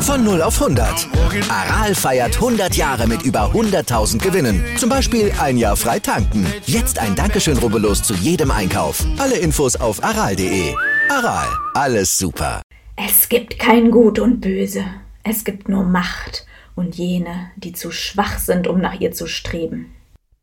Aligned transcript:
Von 0.00 0.24
0 0.24 0.40
auf 0.40 0.62
100. 0.62 1.08
Aral 1.50 1.94
feiert 1.94 2.36
100 2.36 2.74
Jahre 2.76 3.06
mit 3.06 3.22
über 3.22 3.50
100.000 3.52 4.18
Gewinnen. 4.18 4.64
Zum 4.78 4.88
Beispiel 4.88 5.32
ein 5.40 5.58
Jahr 5.58 5.76
frei 5.76 5.98
tanken. 5.98 6.46
Jetzt 6.64 6.98
ein 6.98 7.14
Dankeschön, 7.14 7.58
rubbellos 7.58 8.02
zu 8.02 8.14
jedem 8.14 8.50
Einkauf. 8.50 9.04
Alle 9.18 9.36
Infos 9.36 9.76
auf 9.76 10.02
aral.de. 10.02 10.74
Aral, 11.10 11.48
alles 11.74 12.16
super. 12.16 12.62
Es 12.96 13.28
gibt 13.28 13.58
kein 13.58 13.90
Gut 13.90 14.18
und 14.18 14.40
Böse. 14.40 14.84
Es 15.22 15.44
gibt 15.44 15.68
nur 15.68 15.84
Macht 15.84 16.46
und 16.76 16.94
jene, 16.94 17.50
die 17.56 17.72
zu 17.72 17.90
schwach 17.90 18.38
sind, 18.38 18.68
um 18.68 18.80
nach 18.80 19.00
ihr 19.00 19.12
zu 19.12 19.26
streben. 19.26 19.95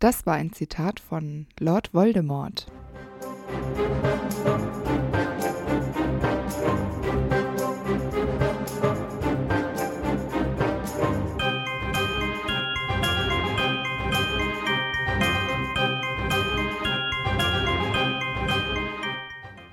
Das 0.03 0.25
war 0.25 0.33
ein 0.33 0.51
Zitat 0.51 0.99
von 0.99 1.47
Lord 1.61 1.93
Voldemort. 1.93 2.65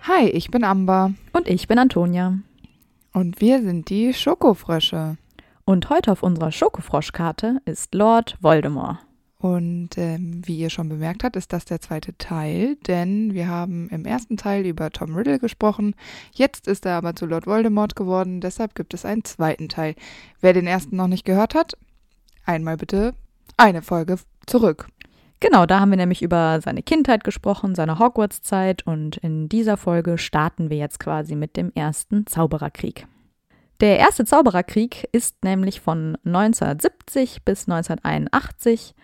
Hi, 0.03 0.29
ich 0.29 0.53
bin 0.53 0.63
Amber. 0.63 1.13
Und 1.33 1.49
ich 1.49 1.67
bin 1.67 1.81
Antonia. 1.81 2.39
Und 3.13 3.41
wir 3.41 3.61
sind 3.63 3.91
die 3.91 4.15
Schokofrösche. 4.15 5.17
Und 5.65 5.91
heute 5.91 6.13
auf 6.13 6.23
unserer 6.23 6.53
Schokofroschkarte 6.53 7.61
ist 7.65 7.97
Lord 7.97 8.39
Voldemort. 8.41 9.10
Und 9.41 9.97
ähm, 9.97 10.43
wie 10.45 10.59
ihr 10.59 10.69
schon 10.69 10.91
bemerkt 10.91 11.25
habt, 11.25 11.35
ist 11.35 11.55
das 11.55 11.65
der 11.65 11.81
zweite 11.81 12.17
Teil, 12.19 12.77
denn 12.87 13.33
wir 13.33 13.49
haben 13.49 13.89
im 13.89 14.05
ersten 14.05 14.37
Teil 14.37 14.67
über 14.67 14.91
Tom 14.91 15.17
Riddle 15.17 15.39
gesprochen. 15.39 15.95
Jetzt 16.35 16.69
ist 16.69 16.85
er 16.85 16.97
aber 16.97 17.17
zu 17.17 17.25
Lord 17.25 17.47
Voldemort 17.47 17.97
geworden, 17.97 18.43
deshalb 18.43 18.75
gibt 18.75 18.93
es 18.93 19.07
einen 19.07 19.25
zweiten 19.25 19.71
Teil. 19.71 19.95
Wer 20.43 20.53
den 20.53 20.67
ersten 20.67 20.97
noch 20.97 21.07
nicht 21.07 21.25
gehört 21.25 21.55
hat, 21.55 21.73
einmal 22.45 22.77
bitte 22.77 23.15
eine 23.57 23.81
Folge 23.81 24.17
zurück. 24.47 24.89
Genau, 25.41 25.65
da 25.65 25.81
haben 25.81 25.91
wir 25.91 25.97
nämlich 25.97 26.21
über 26.21 26.61
seine 26.61 26.83
Kindheit 26.83 27.25
gesprochen, 27.25 27.75
seine 27.75 27.99
Hogwarts-Zeit 27.99 28.87
und 28.87 29.17
in 29.17 29.49
dieser 29.49 29.79
Folge 29.79 30.19
starten 30.19 30.69
wir 30.69 30.77
jetzt 30.77 31.01
quasi 31.01 31.35
mit 31.35 31.57
dem 31.57 31.73
ersten 31.75 32.27
Zaubererkrieg. 32.27 33.07
Der 33.81 33.99
erste 33.99 34.27
Zaubererkrieg 34.27 35.09
ist 35.13 35.43
nämlich 35.43 35.81
von 35.81 36.19
1970 36.27 37.43
bis 37.47 37.67
1981 37.67 38.95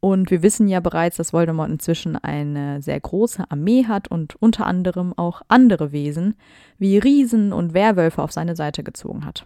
und 0.00 0.30
wir 0.30 0.42
wissen 0.42 0.68
ja 0.68 0.80
bereits, 0.80 1.16
dass 1.16 1.32
Voldemort 1.32 1.70
inzwischen 1.70 2.16
eine 2.16 2.80
sehr 2.82 3.00
große 3.00 3.50
Armee 3.50 3.86
hat 3.86 4.08
und 4.08 4.36
unter 4.40 4.66
anderem 4.66 5.12
auch 5.16 5.42
andere 5.48 5.92
Wesen 5.92 6.36
wie 6.78 6.98
Riesen 6.98 7.52
und 7.52 7.74
Werwölfe 7.74 8.22
auf 8.22 8.32
seine 8.32 8.56
Seite 8.56 8.84
gezogen 8.84 9.24
hat. 9.24 9.44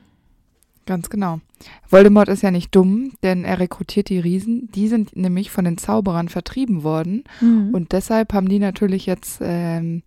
Ganz 0.84 1.10
genau. 1.10 1.40
Voldemort 1.88 2.28
ist 2.28 2.42
ja 2.42 2.50
nicht 2.50 2.74
dumm, 2.74 3.12
denn 3.22 3.44
er 3.44 3.60
rekrutiert 3.60 4.08
die 4.08 4.18
Riesen. 4.18 4.68
Die 4.74 4.88
sind 4.88 5.14
nämlich 5.16 5.50
von 5.50 5.64
den 5.64 5.78
Zauberern 5.78 6.28
vertrieben 6.28 6.82
worden. 6.82 7.24
Mhm. 7.40 7.70
Und 7.72 7.92
deshalb 7.92 8.32
haben 8.32 8.48
die 8.48 8.58
natürlich 8.58 9.06
jetzt, 9.06 9.38
ähm, 9.40 10.02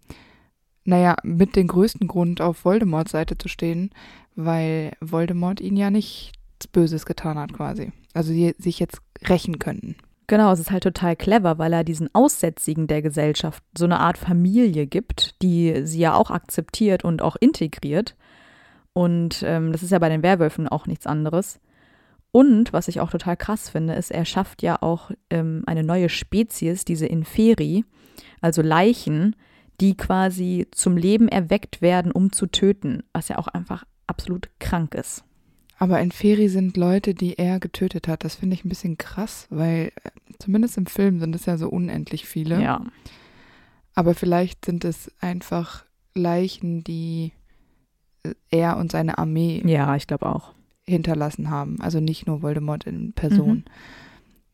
naja, 0.83 1.15
mit 1.23 1.55
dem 1.55 1.67
größten 1.67 2.07
Grund 2.07 2.41
auf 2.41 2.65
Voldemorts 2.65 3.11
Seite 3.11 3.37
zu 3.37 3.47
stehen, 3.47 3.91
weil 4.35 4.91
Voldemort 4.99 5.61
ihnen 5.61 5.77
ja 5.77 5.89
nichts 5.89 6.67
Böses 6.71 7.05
getan 7.05 7.37
hat 7.37 7.53
quasi. 7.53 7.93
Also 8.13 8.33
die 8.33 8.53
sich 8.57 8.79
jetzt 8.79 8.99
rächen 9.27 9.59
könnten. 9.59 9.95
Genau, 10.27 10.51
es 10.51 10.59
ist 10.59 10.71
halt 10.71 10.83
total 10.83 11.15
clever, 11.15 11.59
weil 11.59 11.73
er 11.73 11.83
diesen 11.83 12.13
Aussätzigen 12.13 12.87
der 12.87 13.01
Gesellschaft 13.01 13.63
so 13.77 13.85
eine 13.85 13.99
Art 13.99 14.17
Familie 14.17 14.87
gibt, 14.87 15.41
die 15.43 15.85
sie 15.85 15.99
ja 15.99 16.15
auch 16.15 16.31
akzeptiert 16.31 17.03
und 17.03 17.21
auch 17.21 17.35
integriert. 17.35 18.15
Und 18.93 19.43
ähm, 19.45 19.71
das 19.71 19.83
ist 19.83 19.91
ja 19.91 19.99
bei 19.99 20.09
den 20.09 20.23
Werwölfen 20.23 20.67
auch 20.67 20.87
nichts 20.87 21.05
anderes. 21.05 21.59
Und 22.31 22.73
was 22.73 22.87
ich 22.87 22.99
auch 22.99 23.11
total 23.11 23.37
krass 23.37 23.69
finde, 23.69 23.93
ist, 23.93 24.09
er 24.09 24.25
schafft 24.25 24.63
ja 24.63 24.81
auch 24.81 25.11
ähm, 25.29 25.63
eine 25.67 25.83
neue 25.83 26.09
Spezies, 26.09 26.85
diese 26.85 27.05
Inferi, 27.05 27.85
also 28.41 28.61
Leichen, 28.61 29.35
die 29.81 29.95
quasi 29.95 30.67
zum 30.71 30.97
Leben 30.97 31.27
erweckt 31.27 31.81
werden, 31.81 32.11
um 32.11 32.31
zu 32.31 32.47
töten, 32.47 33.03
was 33.13 33.27
ja 33.27 33.37
auch 33.37 33.47
einfach 33.47 33.83
absolut 34.07 34.49
krank 34.59 34.95
ist. 34.95 35.24
Aber 35.77 35.99
Inferi 35.99 36.47
sind 36.47 36.77
Leute, 36.77 37.13
die 37.13 37.37
er 37.37 37.59
getötet 37.59 38.07
hat. 38.07 38.23
Das 38.23 38.35
finde 38.35 38.55
ich 38.55 38.63
ein 38.63 38.69
bisschen 38.69 38.97
krass, 38.97 39.47
weil 39.49 39.91
äh, 40.03 40.09
zumindest 40.39 40.77
im 40.77 40.85
Film 40.85 41.19
sind 41.19 41.35
es 41.35 41.45
ja 41.45 41.57
so 41.57 41.69
unendlich 41.69 42.25
viele. 42.25 42.61
Ja. 42.61 42.81
Aber 43.93 44.13
vielleicht 44.13 44.65
sind 44.65 44.85
es 44.85 45.11
einfach 45.19 45.85
Leichen, 46.13 46.83
die 46.83 47.33
er 48.49 48.77
und 48.77 48.91
seine 48.91 49.17
Armee 49.17 49.61
ja, 49.65 49.95
ich 49.95 50.07
glaube 50.07 50.27
auch 50.27 50.53
hinterlassen 50.87 51.49
haben. 51.49 51.79
Also 51.81 51.99
nicht 51.99 52.27
nur 52.27 52.41
Voldemort 52.41 52.85
in 52.85 53.13
Person. 53.13 53.57
Mhm. 53.57 53.63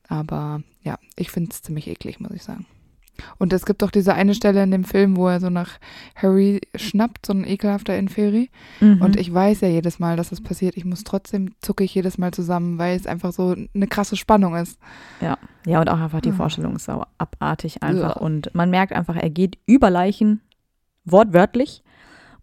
Aber 0.07 0.63
ja, 0.83 0.97
ich 1.15 1.31
finde 1.31 1.51
es 1.51 1.61
ziemlich 1.61 1.87
eklig, 1.87 2.19
muss 2.19 2.31
ich 2.31 2.43
sagen. 2.43 2.65
Und 3.37 3.53
es 3.53 3.65
gibt 3.65 3.83
auch 3.83 3.91
diese 3.91 4.13
eine 4.13 4.33
Stelle 4.35 4.63
in 4.63 4.71
dem 4.71 4.83
Film, 4.83 5.17
wo 5.17 5.27
er 5.27 5.39
so 5.39 5.49
nach 5.49 5.79
Harry 6.15 6.61
schnappt, 6.75 7.25
so 7.25 7.33
ein 7.33 7.45
ekelhafter 7.45 7.97
Inferi. 7.97 8.49
Mhm. 8.79 9.01
Und 9.01 9.15
ich 9.15 9.33
weiß 9.33 9.61
ja 9.61 9.67
jedes 9.67 9.99
Mal, 9.99 10.17
dass 10.17 10.29
das 10.29 10.41
passiert. 10.41 10.77
Ich 10.77 10.85
muss 10.85 11.03
trotzdem, 11.03 11.53
zucke 11.61 11.83
ich 11.83 11.93
jedes 11.95 12.17
Mal 12.17 12.31
zusammen, 12.31 12.77
weil 12.77 12.95
es 12.95 13.07
einfach 13.07 13.31
so 13.31 13.55
eine 13.73 13.87
krasse 13.87 14.15
Spannung 14.15 14.55
ist. 14.55 14.79
Ja, 15.21 15.37
ja, 15.65 15.79
und 15.79 15.89
auch 15.89 15.99
einfach 15.99 16.21
die 16.21 16.31
ah. 16.31 16.35
Vorstellung 16.35 16.75
ist 16.75 16.85
so 16.85 17.03
abartig 17.17 17.83
einfach. 17.83 18.15
Ja. 18.15 18.21
Und 18.21 18.53
man 18.53 18.69
merkt 18.69 18.93
einfach, 18.93 19.15
er 19.15 19.29
geht 19.29 19.57
über 19.65 19.89
Leichen, 19.89 20.41
wortwörtlich. 21.05 21.83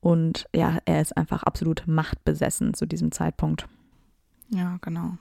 Und 0.01 0.47
ja, 0.55 0.79
er 0.85 1.01
ist 1.01 1.17
einfach 1.17 1.43
absolut 1.43 1.85
machtbesessen 1.87 2.75
zu 2.75 2.87
diesem 2.87 3.11
Zeitpunkt. 3.11 3.67
Ja, 4.51 4.79
genau. 4.81 5.19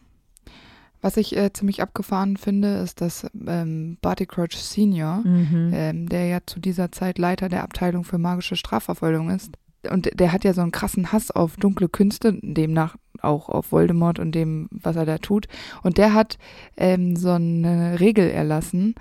Was 1.08 1.16
ich 1.16 1.38
äh, 1.38 1.54
ziemlich 1.54 1.82
abgefahren 1.82 2.36
finde, 2.36 2.80
ist, 2.80 3.00
dass 3.00 3.26
ähm, 3.48 3.98
Barty 4.02 4.26
Crouch 4.26 4.58
Senior, 4.58 5.22
mhm. 5.24 5.72
ähm, 5.74 6.10
der 6.10 6.26
ja 6.26 6.40
zu 6.46 6.60
dieser 6.60 6.92
Zeit 6.92 7.18
Leiter 7.18 7.48
der 7.48 7.64
Abteilung 7.64 8.04
für 8.04 8.18
magische 8.18 8.58
Strafverfolgung 8.58 9.30
ist, 9.30 9.54
und 9.90 10.20
der 10.20 10.34
hat 10.34 10.44
ja 10.44 10.52
so 10.52 10.60
einen 10.60 10.74
krassen 10.74 11.14
Hass 11.14 11.32
auf 11.32 11.56
dunkle 11.56 11.88
Künste, 11.88 12.38
demnach 12.42 12.98
auch 13.22 13.48
auf 13.48 13.72
Voldemort 13.72 14.20
und 14.20 14.34
dem, 14.34 14.68
was 14.70 14.98
er 14.98 15.06
da 15.06 15.18
tut. 15.18 15.48
Und 15.82 15.98
der 15.98 16.14
hat 16.14 16.38
ähm, 16.76 17.16
so 17.16 17.32
eine 17.32 18.02
Regel 18.02 18.30
erlassen, 18.30 18.94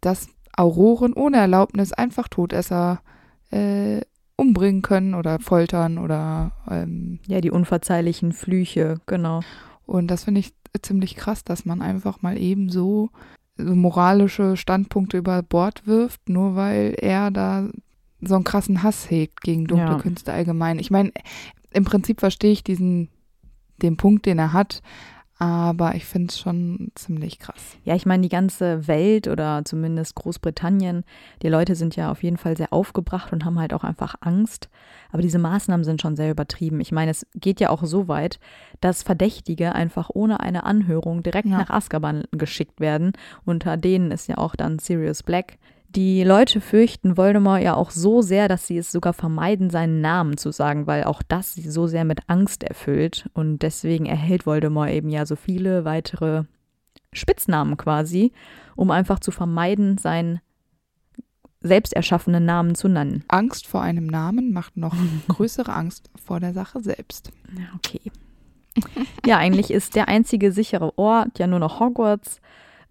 dass 0.00 0.28
Auroren 0.56 1.12
ohne 1.12 1.36
Erlaubnis 1.36 1.92
einfach 1.92 2.28
Todesser 2.28 3.02
äh, 3.50 4.00
umbringen 4.36 4.80
können 4.80 5.14
oder 5.14 5.38
foltern 5.38 5.98
oder 5.98 6.52
ähm, 6.70 7.18
ja, 7.26 7.42
die 7.42 7.50
unverzeihlichen 7.50 8.32
Flüche, 8.32 9.02
genau. 9.04 9.42
Und 9.84 10.06
das 10.06 10.24
finde 10.24 10.40
ich 10.40 10.54
ziemlich 10.80 11.16
krass, 11.16 11.44
dass 11.44 11.64
man 11.64 11.82
einfach 11.82 12.22
mal 12.22 12.38
eben 12.38 12.70
so, 12.70 13.10
moralische 13.58 14.56
Standpunkte 14.56 15.18
über 15.18 15.42
Bord 15.42 15.86
wirft, 15.86 16.28
nur 16.28 16.56
weil 16.56 16.94
er 16.98 17.30
da 17.30 17.68
so 18.20 18.34
einen 18.34 18.44
krassen 18.44 18.82
Hass 18.82 19.10
hegt 19.10 19.42
gegen 19.42 19.66
dunkle 19.66 19.92
ja. 19.92 19.98
Künste 19.98 20.32
allgemein. 20.32 20.78
Ich 20.78 20.90
meine, 20.90 21.12
im 21.72 21.84
Prinzip 21.84 22.20
verstehe 22.20 22.52
ich 22.52 22.64
diesen, 22.64 23.08
den 23.78 23.96
Punkt, 23.96 24.26
den 24.26 24.38
er 24.38 24.52
hat, 24.52 24.82
aber 25.42 25.96
ich 25.96 26.04
finde 26.04 26.28
es 26.28 26.38
schon 26.38 26.92
ziemlich 26.94 27.40
krass. 27.40 27.76
Ja, 27.82 27.96
ich 27.96 28.06
meine, 28.06 28.22
die 28.22 28.28
ganze 28.28 28.86
Welt 28.86 29.26
oder 29.26 29.62
zumindest 29.64 30.14
Großbritannien, 30.14 31.02
die 31.42 31.48
Leute 31.48 31.74
sind 31.74 31.96
ja 31.96 32.12
auf 32.12 32.22
jeden 32.22 32.36
Fall 32.36 32.56
sehr 32.56 32.72
aufgebracht 32.72 33.32
und 33.32 33.44
haben 33.44 33.58
halt 33.58 33.74
auch 33.74 33.82
einfach 33.82 34.14
Angst. 34.20 34.68
Aber 35.10 35.20
diese 35.20 35.40
Maßnahmen 35.40 35.82
sind 35.82 36.00
schon 36.00 36.14
sehr 36.14 36.30
übertrieben. 36.30 36.78
Ich 36.80 36.92
meine, 36.92 37.10
es 37.10 37.26
geht 37.34 37.58
ja 37.58 37.70
auch 37.70 37.82
so 37.82 38.06
weit, 38.06 38.38
dass 38.80 39.02
Verdächtige 39.02 39.74
einfach 39.74 40.10
ohne 40.14 40.38
eine 40.38 40.62
Anhörung 40.62 41.24
direkt 41.24 41.48
ja. 41.48 41.58
nach 41.58 41.70
Azkaban 41.70 42.22
geschickt 42.30 42.78
werden. 42.78 43.10
Unter 43.44 43.76
denen 43.76 44.12
ist 44.12 44.28
ja 44.28 44.38
auch 44.38 44.54
dann 44.54 44.78
Sirius 44.78 45.24
Black, 45.24 45.58
die 45.94 46.24
Leute 46.24 46.60
fürchten 46.60 47.16
Voldemort 47.16 47.62
ja 47.62 47.74
auch 47.74 47.90
so 47.90 48.22
sehr, 48.22 48.48
dass 48.48 48.66
sie 48.66 48.78
es 48.78 48.90
sogar 48.90 49.12
vermeiden, 49.12 49.70
seinen 49.70 50.00
Namen 50.00 50.36
zu 50.36 50.50
sagen, 50.50 50.86
weil 50.86 51.04
auch 51.04 51.22
das 51.22 51.54
sie 51.54 51.68
so 51.68 51.86
sehr 51.86 52.04
mit 52.04 52.28
Angst 52.28 52.62
erfüllt. 52.64 53.28
Und 53.34 53.58
deswegen 53.58 54.06
erhält 54.06 54.46
Voldemort 54.46 54.90
eben 54.90 55.10
ja 55.10 55.26
so 55.26 55.36
viele 55.36 55.84
weitere 55.84 56.44
Spitznamen 57.12 57.76
quasi, 57.76 58.32
um 58.74 58.90
einfach 58.90 59.20
zu 59.20 59.30
vermeiden, 59.30 59.98
seinen 59.98 60.40
selbst 61.60 61.92
erschaffenen 61.92 62.44
Namen 62.44 62.74
zu 62.74 62.88
nennen. 62.88 63.24
Angst 63.28 63.66
vor 63.66 63.82
einem 63.82 64.06
Namen 64.06 64.52
macht 64.52 64.76
noch 64.76 64.94
größere 65.28 65.72
Angst 65.72 66.10
vor 66.24 66.40
der 66.40 66.54
Sache 66.54 66.80
selbst. 66.80 67.30
Ja, 67.56 67.66
okay. 67.76 68.00
ja, 69.26 69.36
eigentlich 69.36 69.70
ist 69.70 69.94
der 69.94 70.08
einzige 70.08 70.52
sichere 70.52 70.96
Ort 70.96 71.38
ja 71.38 71.46
nur 71.46 71.58
noch 71.58 71.80
Hogwarts 71.80 72.40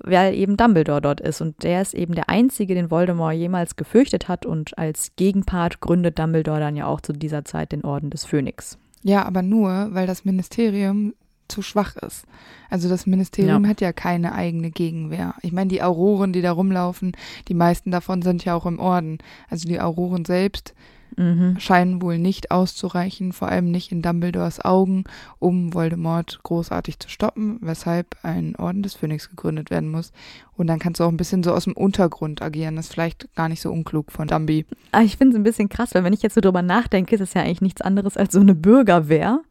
weil 0.03 0.33
eben 0.33 0.57
Dumbledore 0.57 1.01
dort 1.01 1.21
ist 1.21 1.41
und 1.41 1.63
der 1.63 1.81
ist 1.81 1.93
eben 1.93 2.15
der 2.15 2.29
einzige, 2.29 2.75
den 2.75 2.91
Voldemort 2.91 3.33
jemals 3.35 3.75
gefürchtet 3.75 4.27
hat 4.27 4.45
und 4.45 4.77
als 4.77 5.11
Gegenpart 5.15 5.79
gründet 5.79 6.17
Dumbledore 6.19 6.59
dann 6.59 6.75
ja 6.75 6.87
auch 6.87 7.01
zu 7.01 7.13
dieser 7.13 7.45
Zeit 7.45 7.71
den 7.71 7.83
Orden 7.83 8.09
des 8.09 8.25
Phönix. 8.25 8.77
Ja, 9.03 9.23
aber 9.25 9.41
nur, 9.41 9.89
weil 9.91 10.07
das 10.07 10.25
Ministerium 10.25 11.13
zu 11.47 11.61
schwach 11.61 11.95
ist. 11.97 12.25
Also 12.69 12.87
das 12.87 13.05
Ministerium 13.05 13.63
Ja. 13.65 13.69
hat 13.69 13.81
ja 13.81 13.91
keine 13.91 14.33
eigene 14.33 14.71
Gegenwehr. 14.71 15.35
Ich 15.41 15.51
meine, 15.51 15.67
die 15.67 15.83
Auroren, 15.83 16.31
die 16.33 16.41
da 16.41 16.51
rumlaufen, 16.53 17.11
die 17.47 17.53
meisten 17.53 17.91
davon 17.91 18.21
sind 18.21 18.45
ja 18.45 18.55
auch 18.55 18.65
im 18.65 18.79
Orden. 18.79 19.17
Also 19.49 19.67
die 19.67 19.81
Auroren 19.81 20.23
selbst 20.25 20.73
Mhm. 21.17 21.59
scheinen 21.59 22.01
wohl 22.01 22.17
nicht 22.17 22.51
auszureichen, 22.51 23.33
vor 23.33 23.49
allem 23.49 23.69
nicht 23.71 23.91
in 23.91 24.01
Dumbledores 24.01 24.63
Augen, 24.63 25.03
um 25.39 25.73
Voldemort 25.73 26.39
großartig 26.43 26.99
zu 26.99 27.09
stoppen, 27.09 27.57
weshalb 27.61 28.15
ein 28.23 28.55
Orden 28.55 28.81
des 28.83 28.93
Phönix 28.93 29.29
gegründet 29.29 29.69
werden 29.69 29.89
muss. 29.91 30.11
Und 30.55 30.67
dann 30.67 30.79
kannst 30.79 30.99
du 30.99 31.03
auch 31.03 31.09
ein 31.09 31.17
bisschen 31.17 31.43
so 31.43 31.53
aus 31.53 31.65
dem 31.65 31.73
Untergrund 31.73 32.41
agieren. 32.41 32.75
Das 32.75 32.85
ist 32.87 32.93
vielleicht 32.93 33.33
gar 33.35 33.49
nicht 33.49 33.61
so 33.61 33.71
unklug 33.71 34.11
von 34.11 34.27
Dumby. 34.27 34.65
Aber 34.91 35.03
ich 35.03 35.17
finde 35.17 35.33
es 35.33 35.39
ein 35.39 35.43
bisschen 35.43 35.69
krass, 35.69 35.93
weil 35.93 36.03
wenn 36.03 36.13
ich 36.13 36.21
jetzt 36.21 36.35
so 36.35 36.41
drüber 36.41 36.61
nachdenke, 36.61 37.15
ist 37.15 37.21
es 37.21 37.33
ja 37.33 37.41
eigentlich 37.41 37.61
nichts 37.61 37.81
anderes 37.81 38.15
als 38.17 38.33
so 38.33 38.39
eine 38.39 38.55
Bürgerwehr, 38.55 39.41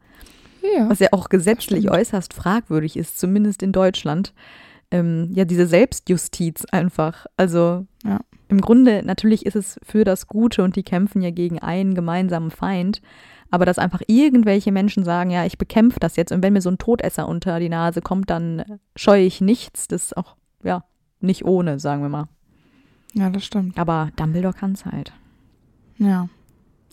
Ja. 0.75 0.89
was 0.89 0.99
ja 0.99 1.09
auch 1.11 1.29
gesetzlich 1.29 1.89
äußerst 1.91 2.33
fragwürdig 2.33 2.97
ist, 2.97 3.19
zumindest 3.19 3.61
in 3.63 3.71
Deutschland. 3.71 4.33
Ähm, 4.93 5.29
ja, 5.33 5.45
diese 5.45 5.67
Selbstjustiz 5.67 6.65
einfach. 6.65 7.25
Also 7.37 7.85
Ja. 8.03 8.19
Im 8.51 8.59
Grunde, 8.59 9.01
natürlich 9.03 9.45
ist 9.45 9.55
es 9.55 9.79
für 9.81 10.03
das 10.03 10.27
Gute 10.27 10.61
und 10.61 10.75
die 10.75 10.83
kämpfen 10.83 11.21
ja 11.21 11.31
gegen 11.31 11.59
einen 11.59 11.95
gemeinsamen 11.95 12.51
Feind. 12.51 13.01
Aber 13.49 13.65
dass 13.65 13.79
einfach 13.79 14.01
irgendwelche 14.07 14.73
Menschen 14.73 15.05
sagen, 15.05 15.29
ja, 15.29 15.45
ich 15.45 15.57
bekämpfe 15.57 15.99
das 16.01 16.17
jetzt 16.17 16.33
und 16.33 16.43
wenn 16.43 16.53
mir 16.53 16.61
so 16.61 16.69
ein 16.69 16.77
Todesser 16.77 17.29
unter 17.29 17.59
die 17.61 17.69
Nase 17.69 18.01
kommt, 18.01 18.29
dann 18.29 18.79
scheue 18.95 19.23
ich 19.23 19.39
nichts. 19.39 19.87
Das 19.87 20.03
ist 20.03 20.17
auch, 20.17 20.35
ja, 20.63 20.83
nicht 21.21 21.45
ohne, 21.45 21.79
sagen 21.79 22.01
wir 22.01 22.09
mal. 22.09 22.27
ja, 23.13 23.29
das 23.29 23.45
stimmt. 23.45 23.77
Aber 23.77 24.09
Dumbledore 24.17 24.53
kann 24.53 24.73
es 24.73 24.85
halt. 24.85 25.13
Ja, 25.97 26.27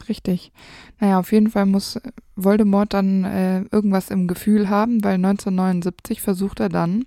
richtig. 0.09 0.53
Naja, 1.01 1.19
auf 1.19 1.33
jeden 1.33 1.51
Fall 1.51 1.67
muss 1.67 2.01
Voldemort 2.37 2.95
dann 2.95 3.25
äh, 3.25 3.63
irgendwas 3.73 4.11
im 4.11 4.29
Gefühl 4.29 4.69
haben, 4.69 5.03
weil 5.03 5.15
1979 5.15 6.21
versucht 6.21 6.61
er 6.61 6.69
dann 6.69 7.05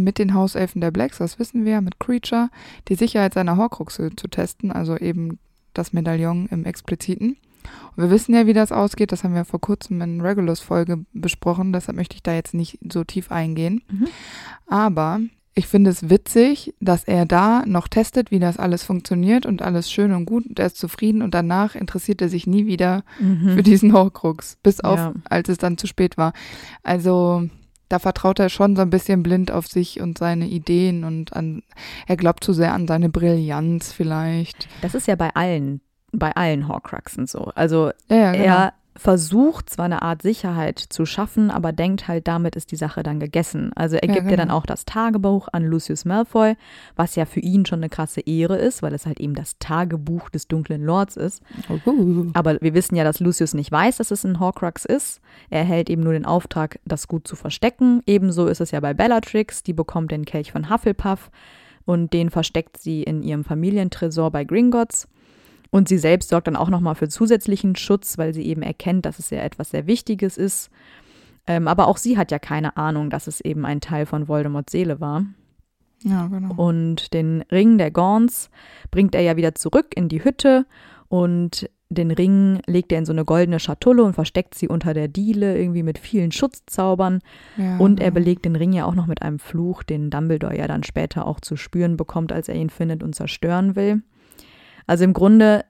mit 0.00 0.18
den 0.18 0.34
Hauselfen 0.34 0.80
der 0.80 0.90
Blacks, 0.90 1.18
das 1.18 1.38
wissen 1.38 1.64
wir, 1.64 1.80
mit 1.80 1.98
Creature, 2.00 2.50
die 2.88 2.94
Sicherheit 2.94 3.34
seiner 3.34 3.56
Horcruxe 3.56 4.10
zu 4.16 4.28
testen, 4.28 4.72
also 4.72 4.96
eben 4.96 5.38
das 5.74 5.92
Medaillon 5.92 6.46
im 6.50 6.64
Expliziten. 6.64 7.36
Und 7.96 8.02
wir 8.04 8.10
wissen 8.10 8.34
ja, 8.34 8.46
wie 8.46 8.52
das 8.52 8.72
ausgeht, 8.72 9.10
das 9.12 9.24
haben 9.24 9.34
wir 9.34 9.44
vor 9.44 9.60
kurzem 9.60 10.00
in 10.00 10.20
Regulus-Folge 10.20 11.04
besprochen, 11.12 11.72
deshalb 11.72 11.96
möchte 11.96 12.14
ich 12.16 12.22
da 12.22 12.34
jetzt 12.34 12.54
nicht 12.54 12.78
so 12.92 13.04
tief 13.04 13.30
eingehen. 13.32 13.82
Mhm. 13.90 14.08
Aber 14.66 15.20
ich 15.58 15.66
finde 15.66 15.90
es 15.90 16.10
witzig, 16.10 16.74
dass 16.80 17.04
er 17.04 17.24
da 17.24 17.64
noch 17.66 17.88
testet, 17.88 18.30
wie 18.30 18.38
das 18.38 18.58
alles 18.58 18.84
funktioniert 18.84 19.46
und 19.46 19.62
alles 19.62 19.90
schön 19.90 20.12
und 20.12 20.26
gut 20.26 20.46
und 20.46 20.58
er 20.58 20.66
ist 20.66 20.76
zufrieden 20.76 21.22
und 21.22 21.32
danach 21.32 21.74
interessiert 21.74 22.20
er 22.20 22.28
sich 22.28 22.46
nie 22.46 22.66
wieder 22.66 23.04
für 23.54 23.62
diesen 23.62 23.92
Horcrux, 23.94 24.58
bis 24.62 24.80
auf, 24.80 24.98
Ja. 24.98 25.14
als 25.24 25.48
es 25.48 25.56
dann 25.56 25.78
zu 25.78 25.86
spät 25.86 26.18
war. 26.18 26.34
Also 26.82 27.48
da 27.88 27.98
vertraut 27.98 28.38
er 28.38 28.48
schon 28.48 28.76
so 28.76 28.82
ein 28.82 28.90
bisschen 28.90 29.22
blind 29.22 29.50
auf 29.50 29.66
sich 29.66 30.00
und 30.00 30.18
seine 30.18 30.46
Ideen 30.46 31.04
und 31.04 31.32
an, 31.34 31.62
er 32.06 32.16
glaubt 32.16 32.42
zu 32.42 32.52
sehr 32.52 32.72
an 32.72 32.88
seine 32.88 33.08
Brillanz 33.08 33.92
vielleicht. 33.92 34.68
Das 34.82 34.94
ist 34.94 35.06
ja 35.06 35.14
bei 35.14 35.34
allen, 35.34 35.80
bei 36.12 36.34
allen 36.34 36.68
Horcruxen 36.68 37.26
so. 37.26 37.52
Also 37.54 37.90
Ja, 38.08 38.16
ja, 38.16 38.32
genau. 38.32 38.44
er 38.44 38.72
versucht 38.96 39.70
zwar 39.70 39.84
eine 39.86 40.02
Art 40.02 40.22
Sicherheit 40.22 40.78
zu 40.78 41.06
schaffen, 41.06 41.50
aber 41.50 41.72
denkt 41.72 42.08
halt, 42.08 42.26
damit 42.26 42.56
ist 42.56 42.72
die 42.72 42.76
Sache 42.76 43.02
dann 43.02 43.20
gegessen. 43.20 43.70
Also 43.74 43.96
er 43.96 44.08
Ja, 44.08 44.14
gibt 44.14 44.30
ja 44.30 44.36
dann 44.36 44.48
genau. 44.48 44.58
auch 44.58 44.66
das 44.66 44.84
Tagebuch 44.84 45.48
an 45.52 45.64
Lucius 45.64 46.04
Malfoy, 46.04 46.56
was 46.96 47.14
ja 47.16 47.24
für 47.24 47.40
ihn 47.40 47.66
schon 47.66 47.80
eine 47.80 47.88
krasse 47.88 48.20
Ehre 48.22 48.56
ist, 48.56 48.82
weil 48.82 48.94
es 48.94 49.06
halt 49.06 49.20
eben 49.20 49.34
das 49.34 49.58
Tagebuch 49.58 50.30
des 50.30 50.48
dunklen 50.48 50.82
Lords 50.84 51.16
ist. 51.16 51.42
Uhu. 51.86 52.30
Aber 52.34 52.60
wir 52.60 52.74
wissen 52.74 52.96
ja, 52.96 53.04
dass 53.04 53.20
Lucius 53.20 53.54
nicht 53.54 53.70
weiß, 53.70 53.98
dass 53.98 54.10
es 54.10 54.24
ein 54.24 54.40
Horcrux 54.40 54.84
ist. 54.84 55.20
Er 55.50 55.60
erhält 55.60 55.90
eben 55.90 56.02
nur 56.02 56.12
den 56.14 56.26
Auftrag, 56.26 56.78
das 56.84 57.08
gut 57.08 57.28
zu 57.28 57.36
verstecken. 57.36 58.02
Ebenso 58.06 58.46
ist 58.46 58.60
es 58.60 58.70
ja 58.70 58.80
bei 58.80 58.94
Bellatrix, 58.94 59.62
die 59.62 59.72
bekommt 59.72 60.10
den 60.10 60.24
Kelch 60.24 60.52
von 60.52 60.70
Hufflepuff 60.70 61.30
und 61.84 62.12
den 62.12 62.30
versteckt 62.30 62.78
sie 62.78 63.02
in 63.02 63.22
ihrem 63.22 63.44
Familientresor 63.44 64.30
bei 64.30 64.44
Gringotts. 64.44 65.08
Und 65.70 65.88
sie 65.88 65.98
selbst 65.98 66.30
sorgt 66.30 66.46
dann 66.46 66.56
auch 66.56 66.70
nochmal 66.70 66.94
für 66.94 67.08
zusätzlichen 67.08 67.76
Schutz, 67.76 68.18
weil 68.18 68.32
sie 68.34 68.42
eben 68.42 68.62
erkennt, 68.62 69.06
dass 69.06 69.18
es 69.18 69.30
ja 69.30 69.38
etwas 69.38 69.70
sehr 69.70 69.86
Wichtiges 69.86 70.36
ist. 70.36 70.70
Ähm, 71.46 71.68
aber 71.68 71.86
auch 71.88 71.96
sie 71.96 72.18
hat 72.18 72.30
ja 72.30 72.38
keine 72.38 72.76
Ahnung, 72.76 73.10
dass 73.10 73.26
es 73.26 73.40
eben 73.40 73.64
ein 73.64 73.80
Teil 73.80 74.06
von 74.06 74.28
Voldemorts 74.28 74.72
Seele 74.72 75.00
war. 75.00 75.24
Ja, 76.02 76.26
genau. 76.26 76.54
Und 76.54 77.14
den 77.14 77.42
Ring 77.50 77.78
der 77.78 77.90
Gorns 77.90 78.50
bringt 78.90 79.14
er 79.14 79.22
ja 79.22 79.36
wieder 79.36 79.54
zurück 79.54 79.88
in 79.94 80.08
die 80.08 80.22
Hütte 80.24 80.66
und 81.08 81.68
den 81.88 82.10
Ring 82.10 82.60
legt 82.66 82.90
er 82.90 82.98
in 82.98 83.04
so 83.06 83.12
eine 83.12 83.24
goldene 83.24 83.60
Schatulle 83.60 84.02
und 84.02 84.14
versteckt 84.14 84.54
sie 84.54 84.68
unter 84.68 84.92
der 84.92 85.06
Diele 85.06 85.56
irgendwie 85.56 85.84
mit 85.84 85.98
vielen 85.98 86.32
Schutzzaubern. 86.32 87.20
Ja, 87.56 87.78
Und 87.78 88.00
er 88.00 88.10
genau. 88.10 88.14
belegt 88.14 88.44
den 88.44 88.56
Ring 88.56 88.72
ja 88.72 88.86
auch 88.86 88.94
noch 88.96 89.06
mit 89.06 89.22
einem 89.22 89.38
Fluch, 89.38 89.84
den 89.84 90.10
Dumbledore 90.10 90.56
ja 90.56 90.66
dann 90.66 90.82
später 90.82 91.26
auch 91.26 91.38
zu 91.38 91.56
spüren 91.56 91.96
bekommt, 91.96 92.32
als 92.32 92.48
er 92.48 92.56
ihn 92.56 92.70
findet 92.70 93.04
und 93.04 93.14
zerstören 93.14 93.76
will. 93.76 94.02
Also 94.86 95.04
im 95.04 95.12
Grunde, 95.12 95.64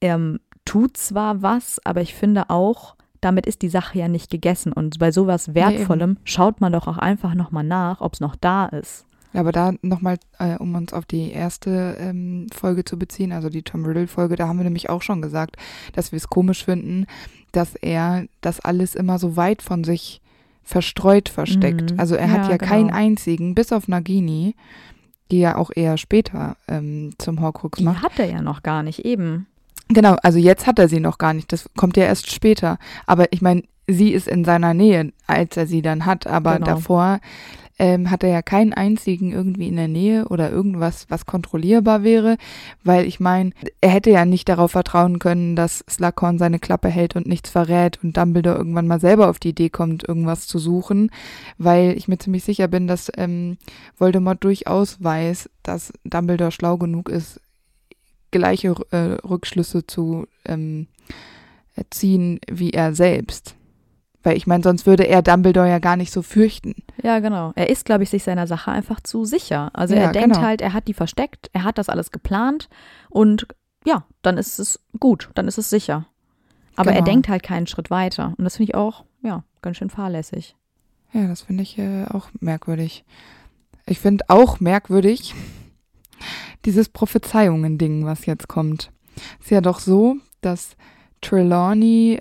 er 0.00 0.38
tut 0.64 0.96
zwar 0.96 1.42
was, 1.42 1.80
aber 1.84 2.00
ich 2.00 2.14
finde 2.14 2.50
auch, 2.50 2.96
damit 3.20 3.46
ist 3.46 3.62
die 3.62 3.68
Sache 3.68 3.98
ja 3.98 4.08
nicht 4.08 4.30
gegessen. 4.30 4.72
Und 4.72 4.98
bei 4.98 5.12
sowas. 5.12 5.54
Wertvollem 5.54 6.16
schaut 6.24 6.60
man 6.60 6.72
doch 6.72 6.86
auch 6.86 6.98
einfach 6.98 7.34
nochmal 7.34 7.64
nach, 7.64 8.00
ob 8.00 8.14
es 8.14 8.20
noch 8.20 8.36
da 8.36 8.66
ist. 8.66 9.06
Ja, 9.32 9.40
aber 9.40 9.52
da 9.52 9.72
nochmal, 9.82 10.18
äh, 10.38 10.56
um 10.56 10.74
uns 10.74 10.92
auf 10.92 11.04
die 11.04 11.30
erste 11.30 11.96
ähm, 12.00 12.46
Folge 12.52 12.84
zu 12.84 12.98
beziehen, 12.98 13.30
also 13.32 13.48
die 13.48 13.62
Tom 13.62 13.84
Riddle-Folge, 13.84 14.34
da 14.36 14.48
haben 14.48 14.58
wir 14.58 14.64
nämlich 14.64 14.90
auch 14.90 15.02
schon 15.02 15.22
gesagt, 15.22 15.56
dass 15.92 16.10
wir 16.10 16.16
es 16.16 16.28
komisch 16.28 16.64
finden, 16.64 17.06
dass 17.52 17.76
er 17.76 18.26
das 18.40 18.58
alles 18.60 18.94
immer 18.94 19.18
so 19.18 19.36
weit 19.36 19.62
von 19.62 19.84
sich 19.84 20.20
verstreut 20.62 21.28
versteckt. 21.28 21.92
Mhm. 21.92 22.00
Also 22.00 22.16
er 22.16 22.30
hat 22.32 22.44
Ja, 22.46 22.50
ja 22.52 22.58
keinen 22.58 22.88
genau. 22.88 22.98
einzigen, 22.98 23.54
bis 23.54 23.72
auf 23.72 23.86
Nagini, 23.86 24.54
die 25.30 25.40
ja 25.40 25.56
auch 25.56 25.70
eher 25.74 25.96
später 25.96 26.56
ähm, 26.68 27.12
zum 27.18 27.40
Horcrux 27.40 27.78
Die 27.78 27.84
macht. 27.84 28.02
hat 28.02 28.18
er 28.18 28.26
ja 28.30 28.42
noch 28.42 28.62
gar 28.62 28.82
nicht 28.82 29.04
eben. 29.04 29.46
Genau, 29.88 30.16
also 30.22 30.38
jetzt 30.38 30.66
hat 30.66 30.78
er 30.78 30.88
sie 30.88 31.00
noch 31.00 31.18
gar 31.18 31.34
nicht, 31.34 31.52
das 31.52 31.68
kommt 31.76 31.96
ja 31.96 32.04
erst 32.04 32.30
später. 32.30 32.78
Aber 33.06 33.32
ich 33.32 33.42
meine, 33.42 33.62
sie 33.88 34.12
ist 34.12 34.28
in 34.28 34.44
seiner 34.44 34.72
Nähe, 34.74 35.12
als 35.26 35.56
er 35.56 35.66
sie 35.66 35.82
dann 35.82 36.06
hat, 36.06 36.26
aber 36.26 36.54
Genau. 36.54 36.66
davor 36.66 37.18
ähm, 37.80 38.10
hat 38.10 38.22
er 38.22 38.28
ja 38.28 38.42
keinen 38.42 38.74
einzigen 38.74 39.32
irgendwie 39.32 39.66
in 39.66 39.76
der 39.76 39.88
Nähe 39.88 40.28
oder 40.28 40.50
irgendwas, 40.50 41.06
was 41.08 41.24
kontrollierbar 41.24 42.04
wäre, 42.04 42.36
weil 42.84 43.06
ich 43.06 43.20
meine, 43.20 43.52
er 43.80 43.88
hätte 43.88 44.10
ja 44.10 44.26
nicht 44.26 44.50
darauf 44.50 44.72
vertrauen 44.72 45.18
können, 45.18 45.56
dass 45.56 45.82
Slughorn 45.88 46.38
seine 46.38 46.58
Klappe 46.58 46.88
hält 46.88 47.16
und 47.16 47.26
nichts 47.26 47.48
verrät 47.48 47.98
und 48.04 48.18
Dumbledore 48.18 48.58
irgendwann 48.58 48.86
mal 48.86 49.00
selber 49.00 49.30
auf 49.30 49.38
die 49.38 49.48
Idee 49.48 49.70
kommt, 49.70 50.06
irgendwas 50.06 50.46
zu 50.46 50.58
suchen, 50.58 51.10
weil 51.56 51.96
ich 51.96 52.06
mir 52.06 52.18
ziemlich 52.18 52.44
sicher 52.44 52.68
bin, 52.68 52.86
dass 52.86 53.10
ähm, 53.16 53.56
Voldemort 53.96 54.44
durchaus 54.44 55.02
weiß, 55.02 55.48
dass 55.62 55.94
Dumbledore 56.04 56.52
schlau 56.52 56.76
genug 56.76 57.08
ist, 57.08 57.40
gleiche 58.30 58.74
äh, 58.90 59.26
Rückschlüsse 59.26 59.86
zu 59.86 60.26
ähm, 60.44 60.86
ziehen 61.88 62.40
wie 62.46 62.74
er 62.74 62.94
selbst. 62.94 63.56
Weil 64.22 64.36
ich 64.36 64.46
meine, 64.46 64.62
sonst 64.62 64.84
würde 64.86 65.04
er 65.08 65.22
Dumbledore 65.22 65.68
ja 65.68 65.78
gar 65.78 65.96
nicht 65.96 66.12
so 66.12 66.20
fürchten. 66.22 66.74
Ja, 67.02 67.20
genau. 67.20 67.52
Er 67.56 67.70
ist, 67.70 67.84
glaube 67.86 68.02
ich, 68.02 68.10
sich 68.10 68.22
seiner 68.22 68.46
Sache 68.46 68.70
einfach 68.70 69.00
zu 69.00 69.24
sicher. 69.24 69.70
Also 69.72 69.94
Ja, 69.94 70.02
er 70.02 70.12
denkt 70.12 70.34
genau. 70.34 70.46
halt, 70.46 70.60
er 70.60 70.72
hat 70.74 70.88
die 70.88 70.94
versteckt, 70.94 71.48
er 71.54 71.64
hat 71.64 71.78
das 71.78 71.88
alles 71.88 72.10
geplant 72.10 72.68
und 73.08 73.46
ja, 73.86 74.04
dann 74.20 74.36
ist 74.36 74.58
es 74.58 74.78
gut, 74.98 75.30
dann 75.34 75.48
ist 75.48 75.56
es 75.56 75.70
sicher. 75.70 76.04
Aber 76.76 76.90
er 76.90 76.96
Genau. 76.98 77.06
denkt 77.06 77.28
halt 77.28 77.42
keinen 77.42 77.66
Schritt 77.66 77.90
weiter. 77.90 78.34
Und 78.36 78.44
das 78.44 78.56
finde 78.58 78.70
ich 78.72 78.74
auch, 78.74 79.04
ja, 79.22 79.42
ganz 79.62 79.78
schön 79.78 79.88
fahrlässig. 79.90 80.54
Ja, 81.12 81.26
das 81.26 81.42
finde 81.42 81.62
ich 81.62 81.78
äh, 81.78 82.04
auch 82.04 82.28
merkwürdig. 82.40 83.04
Ich 83.86 83.98
finde 84.00 84.24
auch 84.28 84.60
merkwürdig 84.60 85.34
dieses 86.66 86.90
Prophezeiungen-Ding, 86.90 88.04
was 88.04 88.26
jetzt 88.26 88.48
kommt. 88.48 88.90
Ist 89.40 89.50
ja 89.50 89.60
doch 89.62 89.80
so, 89.80 90.16
dass 90.42 90.76
Trelawney 91.22 92.20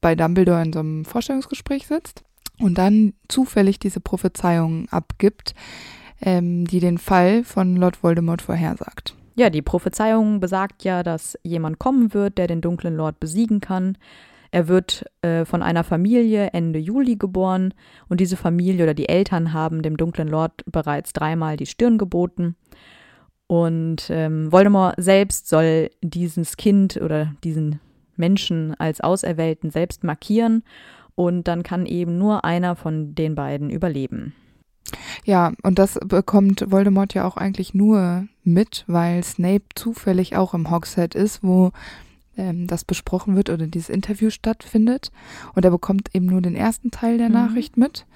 bei 0.00 0.14
Dumbledore 0.14 0.62
in 0.62 0.72
so 0.72 0.80
einem 0.80 1.04
Vorstellungsgespräch 1.04 1.86
sitzt 1.86 2.24
und 2.58 2.78
dann 2.78 3.14
zufällig 3.28 3.78
diese 3.78 4.00
Prophezeiungen 4.00 4.88
abgibt, 4.90 5.54
ähm, 6.20 6.66
die 6.66 6.80
den 6.80 6.98
Fall 6.98 7.44
von 7.44 7.76
Lord 7.76 8.02
Voldemort 8.02 8.42
vorhersagt. 8.42 9.14
Ja, 9.34 9.50
die 9.50 9.62
Prophezeiung 9.62 10.40
besagt 10.40 10.82
ja, 10.82 11.02
dass 11.02 11.38
jemand 11.42 11.78
kommen 11.78 12.14
wird, 12.14 12.38
der 12.38 12.46
den 12.46 12.62
dunklen 12.62 12.96
Lord 12.96 13.20
besiegen 13.20 13.60
kann. 13.60 13.98
Er 14.50 14.68
wird 14.68 15.04
äh, 15.20 15.44
von 15.44 15.62
einer 15.62 15.84
Familie 15.84 16.48
Ende 16.54 16.78
Juli 16.78 17.16
geboren 17.16 17.74
und 18.08 18.20
diese 18.20 18.38
Familie 18.38 18.84
oder 18.84 18.94
die 18.94 19.10
Eltern 19.10 19.52
haben 19.52 19.82
dem 19.82 19.98
dunklen 19.98 20.28
Lord 20.28 20.64
bereits 20.64 21.12
dreimal 21.12 21.58
die 21.58 21.66
Stirn 21.66 21.98
geboten. 21.98 22.56
Und 23.46 24.08
ähm, 24.08 24.50
Voldemort 24.50 24.94
selbst 24.96 25.48
soll 25.48 25.90
dieses 26.00 26.56
Kind 26.56 26.96
oder 26.96 27.34
diesen 27.44 27.80
Menschen 28.18 28.74
als 28.74 29.00
Auserwählten 29.00 29.70
selbst 29.70 30.04
markieren 30.04 30.62
und 31.14 31.48
dann 31.48 31.62
kann 31.62 31.86
eben 31.86 32.18
nur 32.18 32.44
einer 32.44 32.76
von 32.76 33.14
den 33.14 33.34
beiden 33.34 33.70
überleben. 33.70 34.34
Ja, 35.24 35.52
und 35.62 35.78
das 35.78 35.98
bekommt 36.04 36.70
Voldemort 36.70 37.14
ja 37.14 37.26
auch 37.26 37.36
eigentlich 37.36 37.74
nur 37.74 38.28
mit, 38.44 38.84
weil 38.86 39.24
Snape 39.24 39.64
zufällig 39.74 40.36
auch 40.36 40.54
im 40.54 40.70
Hogshead 40.70 41.14
ist, 41.14 41.42
wo 41.42 41.72
ähm, 42.36 42.66
das 42.66 42.84
besprochen 42.84 43.34
wird 43.34 43.50
oder 43.50 43.66
dieses 43.66 43.88
Interview 43.88 44.30
stattfindet. 44.30 45.10
Und 45.54 45.64
er 45.64 45.70
bekommt 45.70 46.14
eben 46.14 46.26
nur 46.26 46.42
den 46.42 46.54
ersten 46.54 46.90
Teil 46.90 47.18
der 47.18 47.28
mhm. 47.28 47.34
Nachricht 47.34 47.76
mit. 47.76 48.06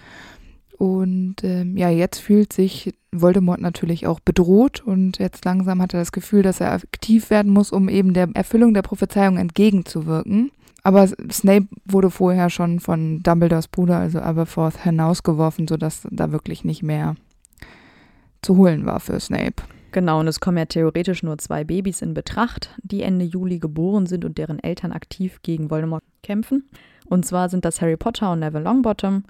Und 0.80 1.44
ähm, 1.44 1.76
ja, 1.76 1.90
jetzt 1.90 2.20
fühlt 2.20 2.54
sich 2.54 2.94
Voldemort 3.12 3.60
natürlich 3.60 4.06
auch 4.06 4.18
bedroht 4.18 4.80
und 4.80 5.18
jetzt 5.18 5.44
langsam 5.44 5.82
hat 5.82 5.92
er 5.92 6.00
das 6.00 6.10
Gefühl, 6.10 6.40
dass 6.40 6.58
er 6.58 6.72
aktiv 6.72 7.28
werden 7.28 7.52
muss, 7.52 7.70
um 7.70 7.90
eben 7.90 8.14
der 8.14 8.30
Erfüllung 8.32 8.72
der 8.72 8.80
Prophezeiung 8.80 9.36
entgegenzuwirken. 9.36 10.50
Aber 10.82 11.06
Snape 11.30 11.68
wurde 11.84 12.08
vorher 12.08 12.48
schon 12.48 12.80
von 12.80 13.22
Dumbledores 13.22 13.68
Bruder, 13.68 13.98
also 13.98 14.20
Aberforth, 14.20 14.82
hinausgeworfen, 14.82 15.68
sodass 15.68 16.08
da 16.10 16.32
wirklich 16.32 16.64
nicht 16.64 16.82
mehr 16.82 17.14
zu 18.40 18.56
holen 18.56 18.86
war 18.86 19.00
für 19.00 19.20
Snape. 19.20 19.62
Genau, 19.92 20.20
und 20.20 20.28
es 20.28 20.40
kommen 20.40 20.56
ja 20.56 20.64
theoretisch 20.64 21.22
nur 21.22 21.36
zwei 21.36 21.62
Babys 21.62 22.00
in 22.00 22.14
Betracht, 22.14 22.74
die 22.82 23.02
Ende 23.02 23.26
Juli 23.26 23.58
geboren 23.58 24.06
sind 24.06 24.24
und 24.24 24.38
deren 24.38 24.58
Eltern 24.58 24.92
aktiv 24.92 25.40
gegen 25.42 25.68
Voldemort 25.68 26.04
kämpfen. 26.22 26.70
Und 27.04 27.26
zwar 27.26 27.50
sind 27.50 27.66
das 27.66 27.82
Harry 27.82 27.98
Potter 27.98 28.32
und 28.32 28.38
Neville 28.38 28.64
Longbottom. 28.64 29.24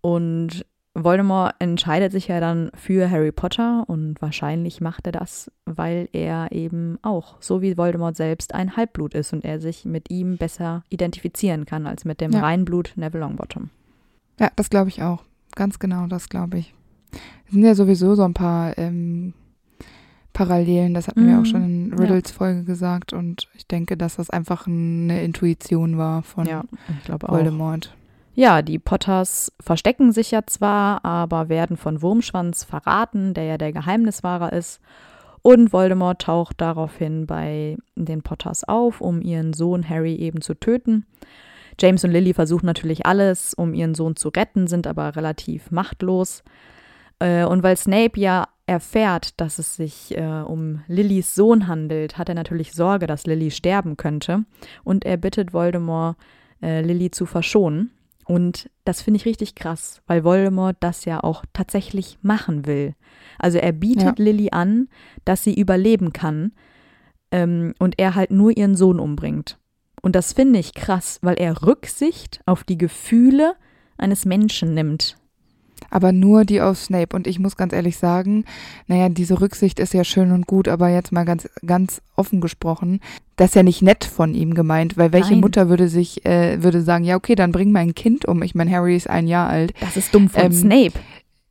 Und 0.00 0.64
Voldemort 1.04 1.54
entscheidet 1.58 2.10
sich 2.10 2.28
ja 2.28 2.40
dann 2.40 2.70
für 2.74 3.10
Harry 3.10 3.32
Potter 3.32 3.84
und 3.86 4.20
wahrscheinlich 4.22 4.80
macht 4.80 5.06
er 5.06 5.12
das, 5.12 5.50
weil 5.66 6.08
er 6.12 6.52
eben 6.52 6.98
auch, 7.02 7.36
so 7.40 7.60
wie 7.60 7.76
Voldemort 7.76 8.16
selbst, 8.16 8.54
ein 8.54 8.76
Halbblut 8.76 9.14
ist 9.14 9.32
und 9.32 9.44
er 9.44 9.60
sich 9.60 9.84
mit 9.84 10.10
ihm 10.10 10.38
besser 10.38 10.84
identifizieren 10.88 11.66
kann 11.66 11.86
als 11.86 12.04
mit 12.04 12.20
dem 12.20 12.32
ja. 12.32 12.40
Reinblut 12.40 12.94
Neville 12.96 13.24
Longbottom. 13.24 13.70
Ja, 14.40 14.50
das 14.56 14.70
glaube 14.70 14.88
ich 14.88 15.02
auch. 15.02 15.22
Ganz 15.54 15.78
genau, 15.78 16.06
das 16.06 16.28
glaube 16.28 16.58
ich. 16.58 16.74
Es 17.46 17.52
sind 17.52 17.64
ja 17.64 17.74
sowieso 17.74 18.14
so 18.14 18.22
ein 18.22 18.34
paar 18.34 18.76
ähm, 18.78 19.34
Parallelen, 20.32 20.94
das 20.94 21.08
hatten 21.08 21.24
mm, 21.24 21.28
wir 21.28 21.34
auch 21.36 21.40
mhm. 21.40 21.46
schon 21.46 21.64
in 21.64 21.92
Riddles 21.92 22.30
ja. 22.30 22.34
Folge 22.34 22.64
gesagt 22.64 23.12
und 23.12 23.48
ich 23.54 23.66
denke, 23.66 23.96
dass 23.96 24.16
das 24.16 24.30
einfach 24.30 24.66
eine 24.66 25.22
Intuition 25.22 25.98
war 25.98 26.22
von 26.22 26.46
ja, 26.46 26.64
Voldemort. 27.06 27.94
Auch. 27.94 28.05
Ja, 28.38 28.60
die 28.60 28.78
Potters 28.78 29.50
verstecken 29.58 30.12
sich 30.12 30.30
ja 30.30 30.44
zwar, 30.44 31.02
aber 31.06 31.48
werden 31.48 31.78
von 31.78 32.02
Wurmschwanz 32.02 32.64
verraten, 32.64 33.32
der 33.32 33.44
ja 33.44 33.56
der 33.56 33.72
Geheimniswahrer 33.72 34.52
ist. 34.52 34.82
Und 35.40 35.72
Voldemort 35.72 36.20
taucht 36.20 36.60
daraufhin 36.60 37.26
bei 37.26 37.78
den 37.94 38.20
Potters 38.20 38.62
auf, 38.64 39.00
um 39.00 39.22
ihren 39.22 39.54
Sohn 39.54 39.88
Harry 39.88 40.16
eben 40.16 40.42
zu 40.42 40.52
töten. 40.52 41.06
James 41.80 42.04
und 42.04 42.10
Lily 42.10 42.34
versuchen 42.34 42.66
natürlich 42.66 43.06
alles, 43.06 43.54
um 43.54 43.72
ihren 43.72 43.94
Sohn 43.94 44.16
zu 44.16 44.28
retten, 44.28 44.66
sind 44.66 44.86
aber 44.86 45.16
relativ 45.16 45.70
machtlos. 45.70 46.44
Äh, 47.20 47.46
und 47.46 47.62
weil 47.62 47.78
Snape 47.78 48.20
ja 48.20 48.48
erfährt, 48.66 49.40
dass 49.40 49.58
es 49.58 49.76
sich 49.76 50.14
äh, 50.14 50.42
um 50.46 50.82
Lillys 50.88 51.34
Sohn 51.34 51.68
handelt, 51.68 52.18
hat 52.18 52.28
er 52.28 52.34
natürlich 52.34 52.74
Sorge, 52.74 53.06
dass 53.06 53.24
Lily 53.24 53.50
sterben 53.50 53.96
könnte. 53.96 54.44
Und 54.84 55.06
er 55.06 55.16
bittet 55.16 55.54
Voldemort, 55.54 56.18
äh, 56.60 56.82
Lily 56.82 57.10
zu 57.10 57.24
verschonen. 57.24 57.92
Und 58.26 58.70
das 58.84 59.02
finde 59.02 59.18
ich 59.18 59.24
richtig 59.24 59.54
krass, 59.54 60.02
weil 60.06 60.24
Voldemort 60.24 60.76
das 60.80 61.04
ja 61.04 61.22
auch 61.22 61.44
tatsächlich 61.52 62.18
machen 62.22 62.66
will. 62.66 62.94
Also 63.38 63.58
er 63.58 63.72
bietet 63.72 64.18
ja. 64.18 64.24
Lily 64.24 64.48
an, 64.50 64.88
dass 65.24 65.44
sie 65.44 65.54
überleben 65.54 66.12
kann 66.12 66.52
ähm, 67.30 67.74
und 67.78 67.98
er 67.98 68.16
halt 68.16 68.32
nur 68.32 68.56
ihren 68.56 68.76
Sohn 68.76 68.98
umbringt. 68.98 69.58
Und 70.02 70.16
das 70.16 70.32
finde 70.32 70.58
ich 70.58 70.74
krass, 70.74 71.20
weil 71.22 71.36
er 71.36 71.62
Rücksicht 71.62 72.40
auf 72.46 72.64
die 72.64 72.78
Gefühle 72.78 73.54
eines 73.96 74.24
Menschen 74.24 74.74
nimmt 74.74 75.16
aber 75.90 76.12
nur 76.12 76.44
die 76.44 76.60
auf 76.60 76.78
Snape. 76.78 77.14
Und 77.14 77.26
ich 77.26 77.38
muss 77.38 77.56
ganz 77.56 77.72
ehrlich 77.72 77.96
sagen, 77.96 78.44
naja, 78.86 79.08
diese 79.08 79.40
Rücksicht 79.40 79.78
ist 79.78 79.94
ja 79.94 80.04
schön 80.04 80.32
und 80.32 80.46
gut, 80.46 80.68
aber 80.68 80.88
jetzt 80.88 81.12
mal 81.12 81.24
ganz, 81.24 81.48
ganz 81.64 82.02
offen 82.16 82.40
gesprochen, 82.40 83.00
das 83.36 83.50
ist 83.50 83.54
ja 83.54 83.62
nicht 83.62 83.82
nett 83.82 84.04
von 84.04 84.34
ihm 84.34 84.54
gemeint, 84.54 84.96
weil 84.96 85.12
welche 85.12 85.32
Nein. 85.32 85.40
Mutter 85.40 85.68
würde 85.68 85.88
sich, 85.88 86.24
äh, 86.24 86.62
würde 86.62 86.82
sagen, 86.82 87.04
ja, 87.04 87.16
okay, 87.16 87.34
dann 87.34 87.52
bring 87.52 87.70
mein 87.70 87.94
Kind 87.94 88.26
um. 88.26 88.42
Ich 88.42 88.54
meine, 88.54 88.70
Harry 88.70 88.96
ist 88.96 89.10
ein 89.10 89.28
Jahr 89.28 89.48
alt. 89.48 89.74
Das 89.80 89.96
ist 89.96 90.14
dumm 90.14 90.28
von 90.28 90.44
ähm, 90.44 90.52
Snape. 90.52 90.94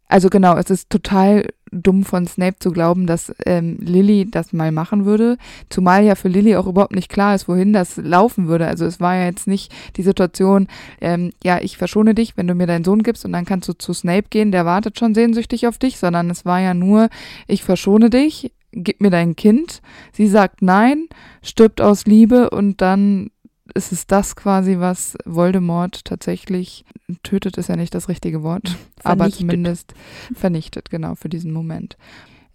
Also 0.07 0.29
genau, 0.29 0.55
es 0.55 0.69
ist 0.69 0.89
total 0.89 1.47
dumm 1.71 2.03
von 2.03 2.27
Snape 2.27 2.57
zu 2.59 2.71
glauben, 2.71 3.07
dass 3.07 3.33
ähm, 3.45 3.77
Lily 3.79 4.29
das 4.29 4.53
mal 4.53 4.71
machen 4.71 5.05
würde. 5.05 5.37
Zumal 5.69 6.03
ja 6.03 6.15
für 6.15 6.27
Lily 6.27 6.55
auch 6.55 6.67
überhaupt 6.67 6.95
nicht 6.95 7.09
klar 7.09 7.35
ist, 7.35 7.47
wohin 7.47 7.73
das 7.73 7.97
laufen 7.97 8.47
würde. 8.47 8.67
Also 8.67 8.85
es 8.85 8.99
war 8.99 9.15
ja 9.15 9.25
jetzt 9.25 9.47
nicht 9.47 9.73
die 9.97 10.03
Situation, 10.03 10.67
ähm, 11.01 11.31
ja, 11.43 11.59
ich 11.61 11.77
verschone 11.77 12.13
dich, 12.13 12.37
wenn 12.37 12.47
du 12.47 12.53
mir 12.53 12.67
deinen 12.67 12.85
Sohn 12.85 13.03
gibst 13.03 13.25
und 13.25 13.33
dann 13.33 13.45
kannst 13.45 13.67
du 13.67 13.73
zu 13.73 13.93
Snape 13.93 14.27
gehen, 14.29 14.51
der 14.51 14.65
wartet 14.65 14.99
schon 14.99 15.15
sehnsüchtig 15.15 15.67
auf 15.67 15.77
dich, 15.77 15.97
sondern 15.97 16.29
es 16.29 16.45
war 16.45 16.61
ja 16.61 16.73
nur, 16.73 17.09
ich 17.47 17.63
verschone 17.63 18.09
dich, 18.09 18.51
gib 18.71 19.01
mir 19.01 19.09
dein 19.09 19.35
Kind. 19.35 19.81
Sie 20.13 20.27
sagt 20.27 20.61
nein, 20.61 21.07
stirbt 21.41 21.81
aus 21.81 22.05
Liebe 22.05 22.49
und 22.51 22.81
dann 22.81 23.31
ist 23.75 23.91
es 23.91 24.07
das 24.07 24.35
quasi, 24.35 24.79
was 24.79 25.17
Voldemort 25.25 26.05
tatsächlich 26.05 26.85
tötet, 27.23 27.57
ist 27.57 27.69
ja 27.69 27.75
nicht 27.75 27.93
das 27.93 28.09
richtige 28.09 28.41
Wort, 28.41 28.69
vernichtet. 28.69 29.05
aber 29.05 29.29
zumindest 29.29 29.93
vernichtet, 30.33 30.89
genau, 30.89 31.15
für 31.15 31.29
diesen 31.29 31.51
Moment. 31.51 31.97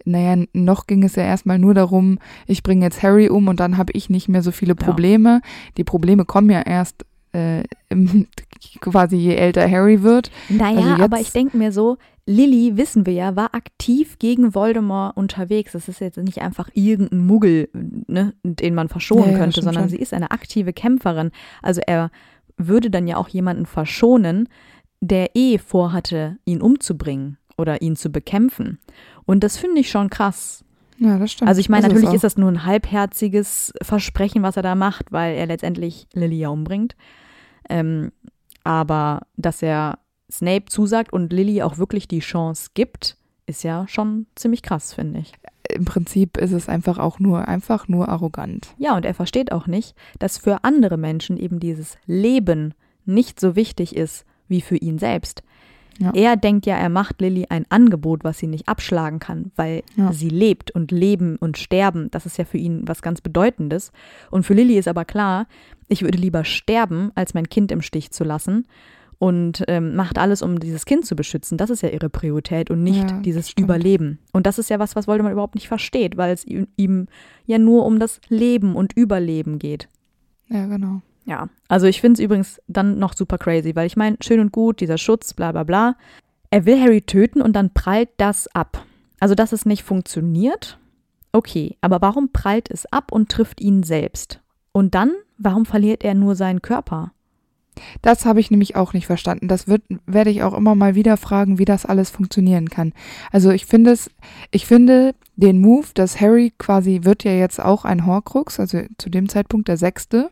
Naja, 0.07 0.43
noch 0.55 0.87
ging 0.87 1.05
es 1.05 1.15
ja 1.17 1.23
erstmal 1.23 1.59
nur 1.59 1.75
darum, 1.75 2.19
ich 2.47 2.63
bringe 2.63 2.87
jetzt 2.87 3.03
Harry 3.03 3.29
um 3.29 3.49
und 3.49 3.61
dann 3.61 3.77
habe 3.77 3.93
ich 3.93 4.09
nicht 4.09 4.29
mehr 4.29 4.43
so 4.43 4.51
viele 4.51 4.75
Probleme. 4.75 5.41
Ja. 5.45 5.51
Die 5.77 5.85
Probleme 5.85 6.25
kommen 6.25 6.49
ja 6.49 6.63
erst 6.63 7.05
äh, 7.33 7.63
im, 7.89 8.27
quasi 8.81 9.17
je 9.17 9.35
älter 9.35 9.69
Harry 9.71 10.03
wird. 10.03 10.31
Naja, 10.49 10.93
also 10.93 11.05
aber 11.05 11.21
ich 11.21 11.33
denke 11.33 11.57
mir 11.57 11.73
so, 11.73 11.99
Lilly, 12.27 12.77
wissen 12.77 13.07
wir 13.07 13.13
ja, 13.13 13.35
war 13.35 13.55
aktiv 13.55 14.19
gegen 14.19 14.55
Voldemort 14.55 15.17
unterwegs. 15.17 15.73
Das 15.73 15.89
ist 15.89 16.01
jetzt 16.01 16.19
nicht 16.19 16.43
einfach 16.43 16.69
irgendein 16.75 17.27
Muggel, 17.27 17.69
ne, 17.73 18.35
den 18.43 18.75
man 18.75 18.89
verschonen 18.89 19.33
ja, 19.33 19.39
könnte, 19.39 19.63
sondern 19.63 19.85
schon. 19.85 19.91
sie 19.91 19.97
ist 19.97 20.15
eine 20.15 20.31
aktive 20.31 20.73
Kämpferin. 20.73 21.31
Also 21.63 21.81
er 21.87 22.11
würde 22.57 22.91
dann 22.91 23.09
ja 23.09 23.17
auch 23.17 23.29
jemanden 23.29 23.67
verschonen, 23.67 24.49
der 25.01 25.35
eh 25.35 25.59
vorhatte, 25.59 26.37
ihn 26.45 26.61
umzubringen 26.61 27.39
oder 27.57 27.83
ihn 27.83 27.97
zu 27.97 28.11
bekämpfen. 28.11 28.79
Und 29.25 29.43
das 29.43 29.57
finde 29.57 29.81
ich 29.81 29.91
schon 29.91 30.11
krass. 30.11 30.65
Ja, 30.99 31.19
das 31.19 31.33
stimmt. 31.33 31.49
Also 31.49 31.61
ich 31.61 31.71
meine, 31.71 31.89
natürlich 31.89 32.11
ist, 32.11 32.17
ist 32.17 32.25
das 32.25 32.37
nur 32.37 32.51
ein 32.51 32.65
halbherziges 32.65 33.73
Versprechen, 33.83 34.43
was 34.43 34.57
er 34.57 34.63
da 34.63 34.75
macht, 34.75 35.11
weil 35.13 35.35
er 35.35 35.47
letztendlich 35.47 36.07
Lily 36.13 36.39
ja 36.39 36.51
umbringt. 36.51 36.95
Ähm, 37.69 38.13
aber 38.65 39.23
dass 39.37 39.63
er 39.63 39.99
Snape 40.31 40.67
zusagt 40.67 41.13
und 41.13 41.33
Lily 41.33 41.63
auch 41.63 41.79
wirklich 41.79 42.09
die 42.09 42.21
Chance 42.21 42.71
gibt, 42.75 43.17
ist 43.47 43.65
ja 43.65 43.87
schon 43.89 44.27
ziemlich 44.35 44.63
krass, 44.63 44.95
finde 44.95 45.21
ich. 45.21 45.33
Im 45.73 45.85
Prinzip 45.85 46.37
ist 46.37 46.53
es 46.53 46.69
einfach 46.69 46.99
auch 46.99 47.19
nur, 47.19 47.49
einfach 47.49 47.89
nur 47.89 48.09
arrogant. 48.09 48.75
Ja, 48.79 48.97
und 48.97 49.05
er 49.05 49.15
versteht 49.15 49.53
auch 49.53 49.67
nicht, 49.67 49.95
dass 50.19 50.39
für 50.39 50.65
andere 50.65 50.97
Menschen 50.97 51.37
eben 51.37 51.61
dieses 51.61 51.97
Leben 52.07 52.75
nicht 53.05 53.41
so 53.41 53.57
wichtig 53.57 53.97
ist 53.97 54.25
wie 54.49 54.61
für 54.61 54.77
ihn 54.77 54.99
selbst. 54.99 55.43
Ja. 56.01 56.13
Er 56.15 56.37
denkt 56.37 56.65
ja, 56.65 56.77
er 56.77 56.89
macht 56.89 57.21
Lilly 57.21 57.47
ein 57.51 57.67
Angebot, 57.69 58.25
was 58.25 58.39
sie 58.39 58.47
nicht 58.47 58.69
abschlagen 58.69 59.19
kann, 59.19 59.53
weil 59.55 59.83
ja. 59.97 60.13
sie 60.13 60.31
lebt 60.31 60.71
und 60.71 60.91
leben 60.91 61.37
und 61.37 61.59
sterben, 61.59 62.11
das 62.11 62.25
ist 62.25 62.39
ja 62.39 62.47
für 62.47 62.57
ihn 62.57 62.89
was 62.89 63.03
ganz 63.03 63.21
Bedeutendes. 63.21 63.93
Und 64.31 64.45
für 64.45 64.55
Lilly 64.55 64.79
ist 64.79 64.89
aber 64.89 65.05
klar, 65.05 65.47
ich 65.89 66.03
würde 66.03 66.17
lieber 66.17 66.45
sterben, 66.45 67.13
als 67.15 67.35
mein 67.35 67.49
Kind 67.49 67.71
im 67.71 67.83
Stich 67.83 68.13
zu 68.13 68.25
lassen 68.25 68.67
und 69.19 69.63
ähm, 69.69 69.95
macht 69.95 70.17
alles, 70.17 70.41
um 70.41 70.59
dieses 70.59 70.87
Kind 70.87 71.05
zu 71.05 71.15
beschützen. 71.15 71.59
Das 71.59 71.69
ist 71.69 71.83
ja 71.83 71.91
ihre 71.91 72.09
Priorität 72.09 72.71
und 72.71 72.83
nicht 72.83 73.11
ja, 73.11 73.21
dieses 73.21 73.53
Überleben. 73.53 74.19
Und 74.33 74.47
das 74.47 74.59
ist 74.59 74.71
ja 74.71 74.79
was, 74.79 74.97
was 74.97 75.07
Voldemort 75.07 75.33
überhaupt 75.33 75.55
nicht 75.55 75.69
versteht, 75.69 76.17
weil 76.17 76.33
es 76.33 76.47
ihm 76.47 77.07
ja 77.45 77.59
nur 77.59 77.85
um 77.85 77.99
das 77.99 78.23
Leben 78.29 78.75
und 78.75 78.95
Überleben 78.95 79.59
geht. 79.59 79.89
Ja, 80.49 80.67
genau. 80.67 81.03
Ja, 81.25 81.49
also 81.69 81.87
ich 81.87 82.01
finde 82.01 82.21
es 82.21 82.25
übrigens 82.25 82.61
dann 82.67 82.99
noch 82.99 83.15
super 83.15 83.39
crazy, 83.39 83.77
weil 83.77 83.87
ich 83.87 83.97
meine, 83.97 84.17
schön 84.21 84.41
und 84.41 84.53
gut, 84.53 84.81
dieser 84.81 84.99
Schutz, 84.99 85.35
bla 85.35 85.53
bla 85.53 85.65
bla. 85.65 85.97
Er 86.51 86.67
will 86.67 86.81
Harry 86.81 87.03
töten 87.03 87.43
und 87.43 87.55
dann 87.55 87.73
prallt 87.73 88.09
das 88.17 88.49
ab. 88.55 88.85
Also, 89.21 89.35
dass 89.35 89.53
es 89.53 89.67
nicht 89.67 89.85
funktioniert, 89.85 90.79
okay, 91.33 91.77
aber 91.81 92.01
warum 92.01 92.33
prallt 92.33 92.71
es 92.71 92.87
ab 92.87 93.13
und 93.13 93.31
trifft 93.31 93.61
ihn 93.61 93.83
selbst? 93.83 94.41
Und 94.73 94.95
dann, 94.95 95.13
warum 95.39 95.67
verliert 95.67 96.05
er 96.05 96.15
nur 96.15 96.35
seinen 96.35 96.63
Körper? 96.63 97.13
Das 98.03 98.25
habe 98.25 98.41
ich 98.41 98.51
nämlich 98.51 98.77
auch 98.77 98.93
nicht 98.93 99.07
verstanden. 99.07 99.49
Das 99.49 99.69
wird, 99.69 99.83
werde 100.07 100.31
ich 100.31 100.43
auch 100.43 100.55
immer 100.55 100.75
mal 100.75 100.95
wieder 100.95 101.17
fragen, 101.17 101.59
wie 101.59 101.65
das 101.65 101.87
alles 101.87 102.11
funktionieren 102.11 102.69
kann. 102.69 102.93
Also 103.31 103.51
ich 103.51 103.67
finde 103.67 103.93
es, 103.93 104.11
ich 104.51 104.67
finde 104.67 105.15
den 105.37 105.61
Move, 105.61 105.87
dass 105.95 106.21
Harry 106.21 106.53
quasi 106.59 107.01
wird 107.05 107.25
ja 107.25 107.33
jetzt 107.33 107.61
auch 107.61 107.85
ein 107.85 108.07
Horcrux, 108.07 108.61
also 108.61 108.81
zu 108.99 109.09
dem 109.09 109.29
Zeitpunkt 109.29 109.69
der 109.69 109.77
sechste. 109.77 110.31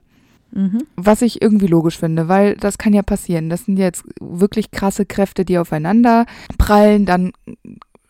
Mhm. 0.52 0.82
Was 0.96 1.22
ich 1.22 1.42
irgendwie 1.42 1.66
logisch 1.66 1.98
finde, 1.98 2.28
weil 2.28 2.56
das 2.56 2.78
kann 2.78 2.92
ja 2.92 3.02
passieren. 3.02 3.48
Das 3.48 3.64
sind 3.64 3.78
jetzt 3.78 4.04
wirklich 4.20 4.70
krasse 4.70 5.06
Kräfte, 5.06 5.44
die 5.44 5.58
aufeinander 5.58 6.26
prallen, 6.56 7.06
dann 7.06 7.32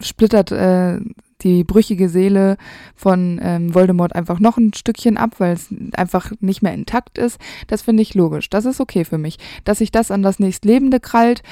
splittert 0.01 0.53
äh, 0.53 1.01
die 1.43 1.63
brüchige 1.63 2.09
Seele 2.09 2.57
von 2.95 3.39
ähm, 3.43 3.75
Voldemort 3.75 4.15
einfach 4.15 4.41
noch 4.41 4.57
ein 4.57 4.73
Stückchen 4.75 5.17
ab, 5.17 5.37
weil 5.39 5.55
es 5.55 5.69
einfach 5.95 6.33
nicht 6.41 6.63
mehr 6.63 6.75
intakt 6.75 7.17
ist. 7.17 7.39
Das 7.69 7.83
finde 7.83 8.03
ich 8.03 8.15
logisch. 8.15 8.51
Das 8.51 8.65
ist 8.65 8.81
okay 8.81 9.05
für 9.05 9.19
mich. 9.19 9.39
Dass 9.65 9.79
sich 9.79 9.93
das 9.93 10.11
an 10.11 10.23
das 10.23 10.41
nächstlebende 10.41 10.99
krallt 11.01 11.43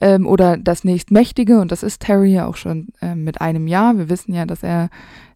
ähm, 0.00 0.26
oder 0.26 0.56
das 0.56 0.84
nächstmächtige, 0.84 1.60
und 1.60 1.70
das 1.70 1.82
ist 1.82 2.06
Harry 2.08 2.32
ja 2.32 2.46
auch 2.46 2.56
schon 2.56 2.88
ähm, 3.00 3.24
mit 3.24 3.40
einem 3.40 3.68
Jahr. 3.68 3.96
Wir 3.98 4.08
wissen 4.08 4.34
ja, 4.34 4.46
dass 4.46 4.62
er 4.62 4.90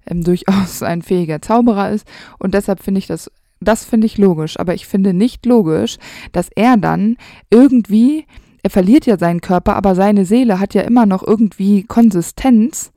ähm, 0.06 0.24
durchaus 0.24 0.82
ein 0.82 1.02
fähiger 1.02 1.40
Zauberer 1.40 1.90
ist. 1.90 2.06
Und 2.38 2.54
deshalb 2.54 2.82
finde 2.82 2.98
ich 2.98 3.06
das 3.06 3.30
das 3.60 3.84
finde 3.84 4.06
ich 4.06 4.18
logisch, 4.18 4.58
aber 4.58 4.74
ich 4.74 4.86
finde 4.86 5.12
nicht 5.12 5.44
logisch, 5.46 5.98
dass 6.32 6.48
er 6.54 6.76
dann 6.76 7.16
irgendwie, 7.50 8.26
er 8.62 8.70
verliert 8.70 9.06
ja 9.06 9.18
seinen 9.18 9.40
Körper, 9.40 9.76
aber 9.76 9.94
seine 9.94 10.24
Seele 10.24 10.58
hat 10.60 10.74
ja 10.74 10.82
immer 10.82 11.06
noch 11.06 11.26
irgendwie 11.26 11.84
Konsistenz, 11.84 12.92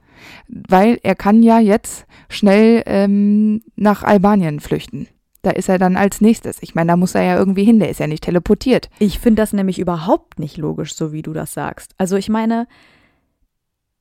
weil 0.47 0.99
er 1.03 1.15
kann 1.15 1.43
ja 1.43 1.59
jetzt 1.59 2.05
schnell 2.29 2.83
ähm, 2.85 3.61
nach 3.75 4.03
Albanien 4.03 4.61
flüchten. 4.61 5.07
Da 5.41 5.51
ist 5.51 5.67
er 5.67 5.77
dann 5.77 5.97
als 5.97 6.21
nächstes. 6.21 6.63
Ich 6.63 6.73
meine, 6.73 6.93
da 6.93 6.97
muss 6.97 7.15
er 7.15 7.23
ja 7.23 7.37
irgendwie 7.37 7.65
hin, 7.65 7.79
der 7.79 7.89
ist 7.89 7.99
ja 7.99 8.07
nicht 8.07 8.23
teleportiert. 8.23 8.89
Ich 8.99 9.19
finde 9.19 9.41
das 9.41 9.51
nämlich 9.51 9.77
überhaupt 9.77 10.39
nicht 10.39 10.55
logisch, 10.55 10.95
so 10.95 11.11
wie 11.11 11.21
du 11.21 11.33
das 11.33 11.53
sagst. 11.53 11.93
Also 11.97 12.15
ich 12.15 12.29
meine, 12.29 12.65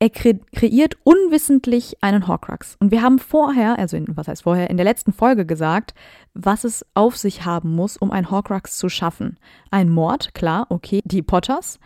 er 0.03 0.11
kre 0.11 0.41
kreiert 0.53 0.97
unwissentlich 1.05 1.97
einen 2.01 2.27
Horcrux. 2.27 2.75
Und 2.81 2.91
wir 2.91 3.03
haben 3.03 3.21
vorher, 3.21 3.79
also 3.79 3.97
in, 3.97 4.17
was 4.17 4.27
heißt 4.27 4.43
vorher, 4.43 4.69
in 4.69 4.77
der 4.77 4.83
letzten 4.83 5.13
Folge 5.13 5.47
gesagt, 5.47 5.95
was 6.35 6.65
es 6.65 6.85
auf 6.95 7.17
sich 7.17 7.45
haben 7.45 7.77
muss, 7.77 7.99
um 7.99 8.11
einen 8.11 8.29
Horcrux 8.29 8.79
zu 8.79 8.89
schaffen. 8.89 9.39
Ein 9.71 9.91
Mord, 9.91 10.35
klar, 10.35 10.67
okay, 10.71 11.03
die 11.05 11.23
Potters. 11.23 11.79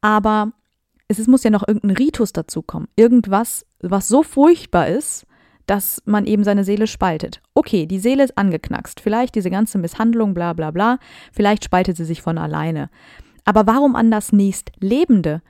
Aber 0.00 0.52
es, 1.08 1.18
es 1.18 1.26
muss 1.26 1.42
ja 1.42 1.50
noch 1.50 1.66
irgendein 1.66 1.96
Ritus 1.96 2.32
dazukommen. 2.32 2.86
Irgendwas, 2.94 3.66
was 3.80 4.06
so 4.06 4.22
furchtbar 4.22 4.86
ist, 4.86 5.26
dass 5.66 6.00
man 6.04 6.24
eben 6.24 6.44
seine 6.44 6.62
Seele 6.62 6.86
spaltet. 6.86 7.42
Okay, 7.52 7.86
die 7.86 7.98
Seele 7.98 8.22
ist 8.22 8.38
angeknackst. 8.38 9.00
Vielleicht 9.00 9.34
diese 9.34 9.50
ganze 9.50 9.78
Misshandlung, 9.78 10.34
bla 10.34 10.52
bla 10.52 10.70
bla. 10.70 11.00
Vielleicht 11.32 11.64
spaltet 11.64 11.96
sie 11.96 12.04
sich 12.04 12.22
von 12.22 12.38
alleine. 12.38 12.90
Aber 13.44 13.66
warum 13.66 13.96
an 13.96 14.12
das 14.12 14.32
nächstlebende? 14.32 15.42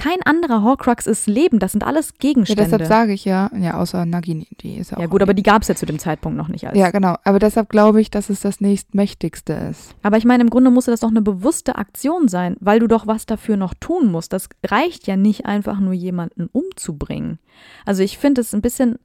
Kein 0.00 0.22
anderer 0.24 0.62
Horcrux 0.62 1.06
ist 1.06 1.26
Leben, 1.26 1.58
das 1.58 1.72
sind 1.72 1.84
alles 1.84 2.14
Gegenstände. 2.14 2.62
Ja, 2.62 2.68
deshalb 2.68 2.88
sage 2.88 3.12
ich 3.12 3.24
ja, 3.24 3.50
ja, 3.58 3.74
außer 3.74 4.06
Nagini, 4.06 4.48
die 4.60 4.76
ist 4.76 4.90
ja 4.90 4.96
auch. 4.96 5.02
Ja, 5.02 5.06
gut, 5.06 5.22
aber 5.22 5.34
die 5.34 5.42
gab 5.42 5.62
es 5.62 5.68
ja 5.68 5.74
zu 5.74 5.84
dem 5.84 5.98
Zeitpunkt 5.98 6.38
noch 6.38 6.48
nicht 6.48 6.66
als. 6.66 6.78
Ja, 6.78 6.90
genau. 6.90 7.16
Aber 7.24 7.38
deshalb 7.38 7.68
glaube 7.68 8.00
ich, 8.00 8.10
dass 8.10 8.30
es 8.30 8.40
das 8.40 8.60
nächstmächtigste 8.60 9.52
ist. 9.52 9.94
Aber 10.02 10.16
ich 10.16 10.24
meine, 10.24 10.42
im 10.42 10.50
Grunde 10.50 10.70
musste 10.70 10.90
das 10.90 11.00
doch 11.00 11.10
eine 11.10 11.20
bewusste 11.20 11.76
Aktion 11.76 12.28
sein, 12.28 12.56
weil 12.60 12.80
du 12.80 12.86
doch 12.86 13.06
was 13.06 13.26
dafür 13.26 13.56
noch 13.56 13.74
tun 13.74 14.10
musst. 14.10 14.32
Das 14.32 14.48
reicht 14.66 15.06
ja 15.06 15.16
nicht 15.16 15.44
einfach 15.44 15.78
nur 15.80 15.92
jemanden 15.92 16.48
umzubringen. 16.50 17.38
Also 17.84 18.02
ich 18.02 18.16
finde 18.16 18.40
es 18.40 18.54
ein 18.54 18.62
bisschen 18.62 18.98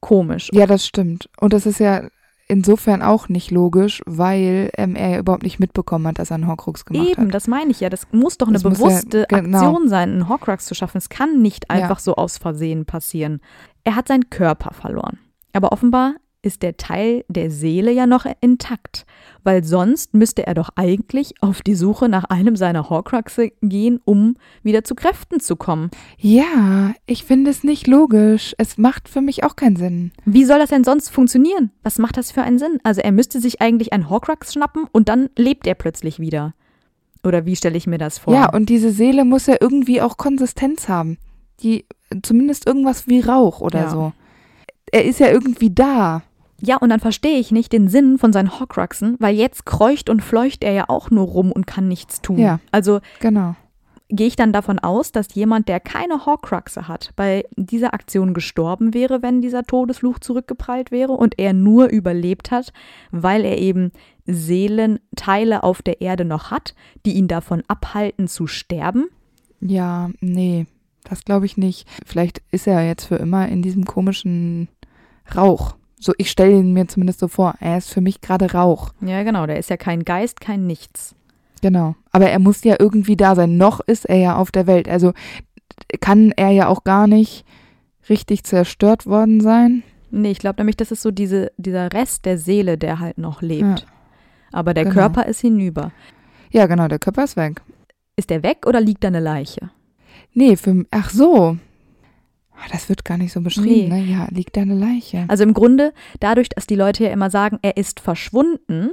komisch. 0.00 0.50
Ja, 0.52 0.66
das 0.66 0.86
stimmt. 0.86 1.30
Und 1.40 1.54
das 1.54 1.64
ist 1.64 1.80
ja 1.80 2.08
insofern 2.48 3.02
auch 3.02 3.28
nicht 3.28 3.50
logisch, 3.50 4.02
weil 4.06 4.70
ähm, 4.76 4.96
er 4.96 5.08
ja 5.10 5.18
überhaupt 5.18 5.42
nicht 5.44 5.58
mitbekommen 5.60 6.06
hat, 6.06 6.18
dass 6.18 6.30
er 6.30 6.36
einen 6.36 6.46
Horcrux 6.46 6.84
gemacht 6.84 7.02
Eben, 7.08 7.16
hat. 7.16 7.22
Eben, 7.24 7.30
das 7.30 7.46
meine 7.48 7.70
ich 7.70 7.80
ja. 7.80 7.88
Das 7.90 8.06
muss 8.12 8.38
doch 8.38 8.48
eine 8.48 8.54
Das 8.54 8.62
bewusste 8.62 9.26
ja- 9.30 9.40
genau. 9.40 9.58
Aktion 9.58 9.88
sein, 9.88 10.10
einen 10.10 10.28
Horcrux 10.28 10.66
zu 10.66 10.74
schaffen. 10.74 10.98
Es 10.98 11.08
kann 11.08 11.40
nicht 11.42 11.66
Ja. 11.70 11.76
einfach 11.76 11.98
so 11.98 12.16
aus 12.16 12.38
Versehen 12.38 12.84
passieren. 12.86 13.40
Er 13.84 13.96
hat 13.96 14.08
seinen 14.08 14.30
Körper 14.30 14.72
verloren. 14.74 15.18
Aber 15.52 15.72
offenbar 15.72 16.14
ist 16.44 16.62
der 16.62 16.76
Teil 16.76 17.24
der 17.28 17.50
Seele 17.50 17.90
ja 17.90 18.06
noch 18.06 18.26
intakt, 18.40 19.06
weil 19.42 19.64
sonst 19.64 20.14
müsste 20.14 20.46
er 20.46 20.54
doch 20.54 20.70
eigentlich 20.76 21.34
auf 21.40 21.62
die 21.62 21.74
Suche 21.74 22.08
nach 22.08 22.24
einem 22.24 22.54
seiner 22.56 22.90
Horcruxe 22.90 23.50
gehen, 23.62 24.00
um 24.04 24.36
wieder 24.62 24.84
zu 24.84 24.94
Kräften 24.94 25.40
zu 25.40 25.56
kommen. 25.56 25.90
Ja, 26.18 26.92
ich 27.06 27.24
finde 27.24 27.50
es 27.50 27.64
nicht 27.64 27.86
logisch. 27.86 28.54
Es 28.58 28.76
macht 28.78 29.08
für 29.08 29.20
mich 29.20 29.42
auch 29.44 29.56
keinen 29.56 29.76
Sinn. 29.76 30.12
Wie 30.24 30.44
soll 30.44 30.58
das 30.58 30.70
denn 30.70 30.84
sonst 30.84 31.08
funktionieren? 31.10 31.70
Was 31.82 31.98
macht 31.98 32.16
das 32.16 32.30
für 32.30 32.42
einen 32.42 32.58
Sinn? 32.58 32.78
Also 32.82 33.00
er 33.00 33.12
müsste 33.12 33.40
sich 33.40 33.60
eigentlich 33.62 33.92
einen 33.92 34.10
Horcrux 34.10 34.52
schnappen 34.52 34.84
und 34.92 35.08
dann 35.08 35.30
lebt 35.36 35.66
er 35.66 35.74
plötzlich 35.74 36.20
wieder. 36.20 36.54
Oder 37.24 37.46
wie 37.46 37.56
stelle 37.56 37.78
ich 37.78 37.86
mir 37.86 37.98
das 37.98 38.18
vor? 38.18 38.34
Ja, 38.34 38.50
und 38.52 38.68
diese 38.68 38.90
Seele 38.90 39.24
muss 39.24 39.46
ja 39.46 39.56
irgendwie 39.58 40.02
auch 40.02 40.18
Konsistenz 40.18 40.88
haben. 40.90 41.16
Die, 41.60 41.86
zumindest 42.22 42.66
irgendwas 42.66 43.08
wie 43.08 43.20
Rauch 43.20 43.60
oder 43.62 43.84
Ja. 43.84 43.90
so. 43.90 44.12
Er 44.92 45.04
ist 45.06 45.20
ja 45.20 45.28
irgendwie 45.30 45.70
da. 45.74 46.22
Ja, 46.64 46.76
und 46.78 46.88
dann 46.90 47.00
verstehe 47.00 47.38
ich 47.38 47.50
nicht 47.50 47.72
den 47.72 47.88
Sinn 47.88 48.18
von 48.18 48.32
seinen 48.32 48.58
Horcruxen, 48.58 49.16
weil 49.18 49.34
jetzt 49.34 49.66
kreucht 49.66 50.08
und 50.08 50.22
fleucht 50.22 50.64
er 50.64 50.72
ja 50.72 50.84
auch 50.88 51.10
nur 51.10 51.26
rum 51.26 51.52
und 51.52 51.66
kann 51.66 51.88
nichts 51.88 52.20
tun. 52.22 52.38
Ja. 52.38 52.60
Also 52.72 53.00
Genau. 53.20 53.54
gehe 54.08 54.26
ich 54.28 54.36
dann 54.36 54.52
davon 54.52 54.78
aus, 54.78 55.12
dass 55.12 55.34
jemand, 55.34 55.68
der 55.68 55.80
keine 55.80 56.24
Horcruxe 56.26 56.88
hat, 56.88 57.10
bei 57.16 57.44
dieser 57.56 57.92
Aktion 57.94 58.32
gestorben 58.34 58.94
wäre, 58.94 59.22
wenn 59.22 59.42
dieser 59.42 59.64
Todesfluch 59.64 60.18
zurückgeprallt 60.20 60.90
wäre 60.90 61.12
und 61.12 61.38
er 61.38 61.52
nur 61.52 61.88
überlebt 61.88 62.50
hat, 62.50 62.72
weil 63.10 63.44
er 63.44 63.58
eben 63.58 63.90
Seelenteile 64.26 65.62
auf 65.62 65.82
der 65.82 66.00
Erde 66.00 66.24
noch 66.24 66.50
hat, 66.50 66.74
die 67.04 67.12
ihn 67.14 67.28
davon 67.28 67.62
abhalten 67.68 68.28
zu 68.28 68.46
sterben. 68.46 69.06
Ja, 69.60 70.10
nee, 70.20 70.66
das 71.04 71.24
glaube 71.24 71.46
ich 71.46 71.56
nicht. 71.56 71.86
Vielleicht 72.06 72.42
ist 72.50 72.66
er 72.66 72.86
jetzt 72.86 73.04
für 73.06 73.16
immer 73.16 73.48
in 73.48 73.62
diesem 73.62 73.84
komischen 73.84 74.68
Rauch. 75.34 75.74
So, 76.04 76.12
ich 76.18 76.30
stelle 76.30 76.52
ihn 76.58 76.74
mir 76.74 76.86
zumindest 76.86 77.20
so 77.20 77.28
vor. 77.28 77.54
Er 77.60 77.78
ist 77.78 77.90
für 77.90 78.02
mich 78.02 78.20
gerade 78.20 78.52
Rauch. 78.52 78.90
Ja, 79.00 79.22
genau, 79.22 79.46
der 79.46 79.58
ist 79.58 79.70
ja 79.70 79.78
kein 79.78 80.04
Geist, 80.04 80.38
kein 80.40 80.66
Nichts. 80.66 81.14
Genau. 81.62 81.94
Aber 82.12 82.28
er 82.28 82.38
muss 82.38 82.62
ja 82.62 82.76
irgendwie 82.78 83.16
da 83.16 83.34
sein. 83.34 83.56
Noch 83.56 83.80
ist 83.80 84.04
er 84.04 84.16
ja 84.16 84.36
auf 84.36 84.50
der 84.50 84.66
Welt. 84.66 84.86
Also 84.86 85.14
kann 86.00 86.30
er 86.36 86.50
ja 86.50 86.68
auch 86.68 86.84
gar 86.84 87.06
nicht 87.06 87.46
richtig 88.10 88.44
zerstört 88.44 89.06
worden 89.06 89.40
sein. 89.40 89.82
Nee, 90.10 90.30
ich 90.30 90.38
glaube 90.40 90.60
nämlich, 90.60 90.76
das 90.76 90.90
ist 90.92 91.00
so 91.00 91.10
diese, 91.10 91.52
dieser 91.56 91.90
Rest 91.92 92.26
der 92.26 92.36
Seele, 92.36 92.76
der 92.76 93.00
halt 93.00 93.16
noch 93.16 93.40
lebt. 93.40 93.62
Ja. 93.80 93.86
Aber 94.52 94.74
der 94.74 94.84
Genau. 94.84 94.94
Körper 94.96 95.24
ist 95.26 95.40
hinüber. 95.40 95.90
Ja, 96.52 96.66
genau, 96.66 96.86
der 96.86 96.98
Körper 96.98 97.24
ist 97.24 97.36
weg. 97.36 97.62
Ist 98.16 98.28
der 98.28 98.42
weg 98.42 98.66
oder 98.66 98.80
liegt 98.80 99.02
da 99.02 99.08
eine 99.08 99.20
Leiche? 99.20 99.70
Nee, 100.34 100.56
für, 100.56 100.84
ach 100.90 101.08
so. 101.08 101.56
Ah, 102.56 102.68
Das 102.72 102.88
wird 102.88 103.04
gar 103.04 103.18
nicht 103.18 103.32
so 103.32 103.40
beschrieben, 103.40 103.88
Nee. 103.88 104.02
ne? 104.02 104.04
Ja, 104.04 104.28
liegt 104.30 104.56
da 104.56 104.62
eine 104.62 104.74
Leiche. 104.74 105.24
Also 105.28 105.42
im 105.42 105.54
Grunde, 105.54 105.92
dadurch, 106.20 106.48
dass 106.48 106.66
die 106.66 106.76
Leute 106.76 107.04
ja 107.04 107.10
immer 107.10 107.30
sagen, 107.30 107.58
er 107.62 107.76
ist 107.76 108.00
verschwunden, 108.00 108.90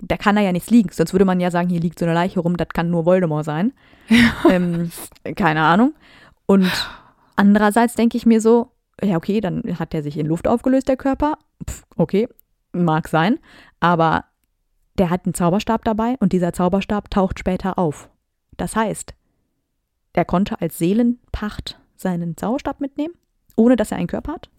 da 0.00 0.16
kann 0.16 0.36
er 0.36 0.42
ja 0.42 0.52
nichts 0.52 0.70
liegen. 0.70 0.90
Sonst 0.92 1.12
würde 1.12 1.24
man 1.24 1.38
ja 1.40 1.50
sagen, 1.50 1.68
hier 1.68 1.80
liegt 1.80 1.98
so 1.98 2.04
eine 2.04 2.14
Leiche 2.14 2.40
rum, 2.40 2.56
das 2.56 2.68
kann 2.68 2.90
nur 2.90 3.04
Voldemort 3.06 3.44
sein. 3.44 3.72
ähm, 4.50 4.90
keine 5.36 5.62
Ahnung. 5.62 5.94
Und 6.46 6.70
andererseits 7.36 7.94
denke 7.94 8.16
ich 8.16 8.26
mir 8.26 8.40
so, 8.40 8.72
ja, 9.02 9.16
okay, 9.16 9.40
dann 9.40 9.62
hat 9.78 9.94
er 9.94 10.02
sich 10.02 10.18
in 10.18 10.26
Luft 10.26 10.48
aufgelöst, 10.48 10.88
der 10.88 10.96
Körper. 10.96 11.38
Pff, 11.68 11.84
okay, 11.96 12.28
mag 12.72 13.08
sein. 13.08 13.38
Aber 13.80 14.24
der 14.98 15.10
hat 15.10 15.24
einen 15.26 15.34
Zauberstab 15.34 15.84
dabei 15.84 16.16
und 16.20 16.32
dieser 16.32 16.52
Zauberstab 16.52 17.10
taucht 17.10 17.38
später 17.38 17.78
auf. 17.78 18.08
Das 18.56 18.74
heißt, 18.76 19.14
der 20.14 20.24
konnte 20.24 20.60
als 20.60 20.78
Seelenpacht 20.78 21.78
seinen 22.02 22.36
Zauberstab 22.36 22.80
mitnehmen, 22.80 23.14
ohne 23.56 23.76
dass 23.76 23.90
er 23.90 23.98
einen 23.98 24.06
Körper 24.06 24.32
hat. 24.32 24.50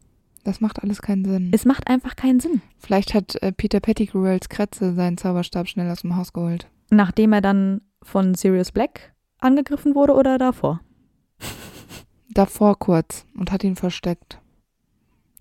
Das 0.44 0.60
macht 0.60 0.84
alles 0.84 1.02
keinen 1.02 1.24
Sinn. 1.24 1.52
Es 1.54 1.66
macht 1.66 1.88
einfach 1.88 2.16
keinen 2.16 2.40
Sinn. 2.40 2.62
Vielleicht 2.78 3.14
hat 3.14 3.42
äh, 3.42 3.52
Peter 3.52 3.80
Pettigrew 3.80 4.26
als 4.26 4.50
Kretze 4.50 4.94
seinen 4.94 5.18
Zauberstab 5.18 5.68
schnell 5.68 5.90
aus 5.90 6.02
dem 6.02 6.18
Haus 6.18 6.34
geholt. 6.34 6.68
Nachdem 6.90 7.32
er 7.34 7.42
dann 7.42 7.82
von 8.02 8.36
Sirius 8.36 8.72
Black 8.72 9.14
angegriffen 9.40 9.96
wurde 9.96 10.14
oder 10.14 10.38
davor? 10.38 10.82
Davor 12.30 12.80
kurz 12.80 13.26
und 13.38 13.52
hat 13.52 13.64
ihn 13.64 13.76
versteckt. 13.76 14.40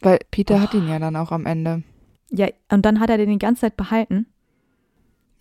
Weil 0.01 0.19
Peter 0.31 0.61
hat 0.61 0.75
ihn 0.75 0.88
ja 0.88 0.99
dann 0.99 1.17
auch 1.17 1.33
am 1.33 1.47
Ende. 1.47 1.83
Ja, 2.31 2.49
und 2.71 2.85
dann 2.85 3.01
hat 3.01 3.09
er 3.09 3.17
den 3.17 3.31
die 3.31 3.38
ganze 3.38 3.62
Zeit 3.62 3.77
behalten. 3.77 4.27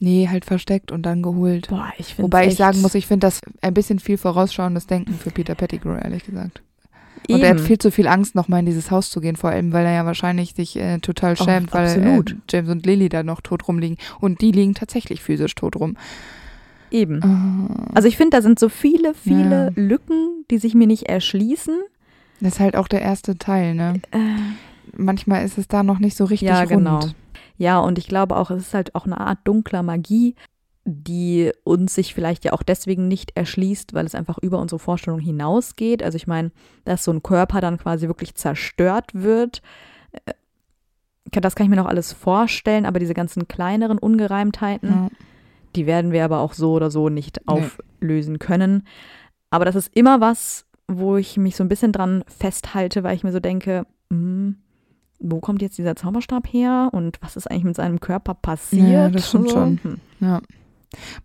Nee, 0.03 0.27
halt 0.29 0.45
versteckt 0.45 0.91
und 0.91 1.03
dann 1.05 1.21
geholt. 1.21 1.67
Boah, 1.69 1.91
ich 1.97 2.07
finde 2.15 2.23
Wobei 2.23 2.47
ich 2.47 2.55
sagen 2.55 2.81
muss, 2.81 2.95
ich 2.95 3.05
finde 3.05 3.27
das 3.27 3.39
ein 3.61 3.73
bisschen 3.75 3.99
viel 3.99 4.17
vorausschauendes 4.17 4.87
Denken 4.87 5.13
für 5.13 5.29
Peter 5.29 5.53
Pettigrew, 5.53 5.93
ehrlich 5.95 6.23
gesagt. 6.25 6.63
Und 7.29 7.35
Eben. 7.35 7.43
er 7.43 7.49
hat 7.51 7.59
viel 7.61 7.77
zu 7.77 7.91
viel 7.91 8.07
Angst, 8.07 8.33
nochmal 8.33 8.61
in 8.61 8.65
dieses 8.65 8.89
Haus 8.89 9.11
zu 9.11 9.21
gehen, 9.21 9.35
vor 9.35 9.51
allem, 9.51 9.71
weil 9.73 9.85
er 9.85 9.93
ja 9.93 10.05
wahrscheinlich 10.07 10.55
sich 10.55 10.75
äh, 10.75 10.97
total 10.97 11.35
Oh, 11.39 11.43
schämt, 11.43 11.71
weil 11.71 11.85
absolut. 11.85 12.31
äh, 12.31 12.35
James 12.49 12.69
und 12.71 12.83
Lily 12.85 13.09
da 13.09 13.21
noch 13.21 13.41
tot 13.41 13.67
rumliegen. 13.67 13.97
Und 14.19 14.41
die 14.41 14.51
liegen 14.51 14.73
tatsächlich 14.73 15.21
physisch 15.21 15.53
tot 15.53 15.75
rum. 15.75 15.95
Eben. 16.89 17.21
Ah, 17.23 17.91
Also 17.93 18.07
ich 18.07 18.17
finde, 18.17 18.35
da 18.37 18.41
sind 18.41 18.57
so 18.59 18.69
viele, 18.69 19.13
viele 19.13 19.65
Ja. 19.75 19.81
Lücken, 19.81 20.45
die 20.49 20.57
sich 20.57 20.73
mir 20.73 20.87
nicht 20.87 21.03
erschließen. 21.09 21.75
Das 22.39 22.53
ist 22.53 22.59
halt 22.59 22.75
auch 22.75 22.87
der 22.87 23.03
erste 23.03 23.37
Teil, 23.37 23.75
ne? 23.75 24.01
Äh, 24.11 24.17
Manchmal 24.97 25.45
ist 25.45 25.59
es 25.59 25.67
da 25.67 25.83
noch 25.83 25.99
nicht 25.99 26.17
so 26.17 26.25
richtig 26.25 26.49
ja, 26.49 26.59
rund. 26.61 26.69
genau. 26.69 26.99
Ja, 27.61 27.79
und 27.79 27.99
ich 27.99 28.07
glaube 28.07 28.37
auch, 28.37 28.49
es 28.49 28.63
ist 28.67 28.73
halt 28.73 28.95
auch 28.95 29.05
eine 29.05 29.19
Art 29.19 29.37
dunkler 29.43 29.83
Magie, 29.83 30.33
die 30.83 31.51
uns 31.63 31.93
sich 31.93 32.15
vielleicht 32.15 32.43
ja 32.43 32.53
auch 32.53 32.63
deswegen 32.63 33.07
nicht 33.07 33.37
erschließt, 33.37 33.93
weil 33.93 34.07
es 34.07 34.15
einfach 34.15 34.39
über 34.39 34.57
unsere 34.57 34.79
Vorstellung 34.79 35.19
hinausgeht. 35.19 36.01
Also 36.01 36.15
ich 36.15 36.25
meine, 36.25 36.51
dass 36.85 37.03
so 37.03 37.11
ein 37.11 37.21
Körper 37.21 37.61
dann 37.61 37.77
quasi 37.77 38.07
wirklich 38.07 38.33
zerstört 38.33 39.11
wird, 39.13 39.61
äh, 40.25 40.33
das 41.39 41.53
kann 41.55 41.65
ich 41.65 41.69
mir 41.69 41.75
noch 41.75 41.85
alles 41.85 42.11
vorstellen, 42.13 42.87
aber 42.87 42.97
diese 42.97 43.13
ganzen 43.13 43.47
kleineren 43.47 43.99
Ungereimtheiten, 43.99 44.89
Ja. 44.89 45.09
die 45.75 45.85
werden 45.85 46.11
wir 46.11 46.25
aber 46.25 46.39
auch 46.39 46.53
so 46.53 46.73
oder 46.73 46.89
so 46.89 47.09
nicht 47.09 47.41
Nee. 47.47 47.69
auflösen 47.99 48.39
können. 48.39 48.87
Aber 49.51 49.65
das 49.65 49.75
ist 49.75 49.95
immer 49.95 50.19
was, 50.19 50.65
wo 50.87 51.15
ich 51.15 51.37
mich 51.37 51.55
so 51.55 51.63
ein 51.63 51.69
bisschen 51.69 51.91
dran 51.91 52.23
festhalte, 52.27 53.03
weil 53.03 53.15
ich 53.15 53.23
mir 53.23 53.31
so 53.31 53.39
denke, 53.39 53.85
hm, 54.09 54.57
wo 55.21 55.39
kommt 55.39 55.61
jetzt 55.61 55.77
dieser 55.77 55.95
Zauberstab 55.95 56.47
her 56.51 56.89
und 56.91 57.17
was 57.21 57.35
ist 57.37 57.49
eigentlich 57.49 57.63
mit 57.63 57.75
seinem 57.77 57.99
Körper 57.99 58.33
passiert? 58.33 58.87
Ja, 58.89 59.09
das 59.09 59.29
stimmt 59.29 59.49
So, 59.49 59.55
schon. 59.55 59.79
hm. 59.83 59.97
Ja. 60.19 60.41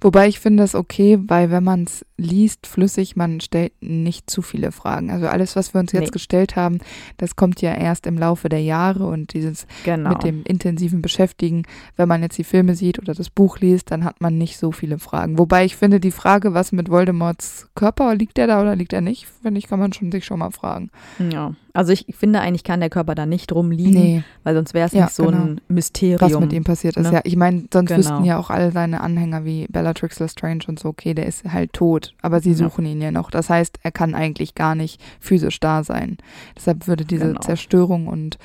Wobei 0.01 0.29
ich 0.29 0.39
finde 0.39 0.63
das 0.63 0.75
okay, 0.77 1.19
weil 1.27 1.51
wenn 1.51 1.65
man 1.65 1.85
es 1.85 2.06
liest 2.19 2.67
flüssig, 2.67 3.17
man 3.17 3.41
stellt 3.41 3.73
nicht 3.81 4.31
zu 4.31 4.43
viele 4.43 4.73
Fragen. 4.73 5.11
Also 5.11 5.27
alles, 5.29 5.55
was 5.57 5.75
wir 5.75 5.81
uns 5.81 5.93
jetzt 5.93 6.07
nee. 6.07 6.11
gestellt 6.11 6.57
haben, 6.57 6.79
das 7.19 7.37
kommt 7.37 7.61
ja 7.61 7.75
erst 7.75 8.07
im 8.07 8.17
Laufe 8.17 8.49
der 8.49 8.63
Jahre 8.63 9.07
und 9.07 9.35
dieses 9.35 9.67
genau. 9.85 10.11
mit 10.11 10.25
dem 10.25 10.43
intensiven 10.45 11.03
Beschäftigen, 11.03 11.65
wenn 11.97 12.09
man 12.09 12.23
jetzt 12.23 12.39
die 12.39 12.45
Filme 12.45 12.75
sieht 12.75 12.99
oder 12.99 13.15
das 13.15 13.29
Buch 13.29 13.59
liest, 13.59 13.91
dann 13.91 14.05
hat 14.05 14.21
man 14.21 14.39
nicht 14.39 14.57
so 14.57 14.73
viele 14.73 14.99
Fragen. 14.99 15.39
Wobei 15.39 15.65
ich 15.65 15.77
finde, 15.77 16.01
die 16.01 16.11
Frage, 16.11 16.55
was 16.55 16.73
mit 16.73 16.91
Voldemorts 16.91 17.69
Körper, 17.75 18.15
liegt 18.15 18.39
der 18.39 18.47
da 18.47 18.63
oder 18.63 18.77
liegt 18.77 18.93
er 18.93 19.03
nicht, 19.03 19.27
finde 19.43 19.59
ich, 19.59 19.67
kann 19.67 19.79
man 19.79 19.93
schon 19.93 20.11
sich 20.11 20.25
schon 20.25 20.39
mal 20.39 20.51
fragen. 20.51 20.91
Ja, 21.31 21.55
also 21.77 21.93
ich 21.93 22.07
finde 22.17 22.41
eigentlich 22.41 22.65
kann 22.65 22.81
der 22.81 22.89
Körper 22.89 23.15
da 23.15 23.27
nicht 23.27 23.53
rumliegen, 23.53 23.93
nee. 23.93 24.25
weil 24.45 24.55
sonst 24.55 24.73
wäre 24.73 24.87
es 24.87 24.93
ja, 24.93 25.05
nicht 25.05 25.15
so 25.15 25.27
genau. 25.27 25.43
ein 25.43 25.61
Mysterium. 25.69 26.21
Was 26.33 26.41
mit 26.41 26.53
ihm 26.55 26.65
passiert 26.65 26.97
ist, 26.97 27.11
ne? 27.11 27.17
ja. 27.17 27.21
Ich 27.25 27.37
meine, 27.37 27.65
sonst 27.71 27.89
genau. 27.89 27.99
wüssten 27.99 28.25
ja 28.25 28.39
auch 28.39 28.49
alle 28.49 28.73
seine 28.73 29.03
Anhänger 29.03 29.45
wie 29.45 29.67
Bellatrix 29.69 30.19
Lestrange 30.19 30.61
und 30.69 30.79
so, 30.79 30.89
okay, 30.89 31.13
der 31.13 31.27
ist 31.27 31.45
halt 31.45 31.75
tot, 31.75 32.06
aber 32.23 32.41
sie 32.41 32.55
suchen 32.55 32.85
ja. 32.85 32.93
ihn 32.93 33.01
ja 33.01 33.11
noch. 33.11 33.31
Das 33.31 33.51
heißt, 33.51 33.79
er 33.83 33.93
kann 33.93 34.15
eigentlich 34.15 34.55
gar 34.55 34.75
nicht 34.75 35.01
physisch 35.21 35.61
da 35.61 35.85
sein. 35.85 36.19
Deshalb 36.57 36.87
würde 36.87 37.05
diese 37.05 37.29
genau. 37.29 37.41
Zerstörung 37.41 38.07
und 38.07 38.39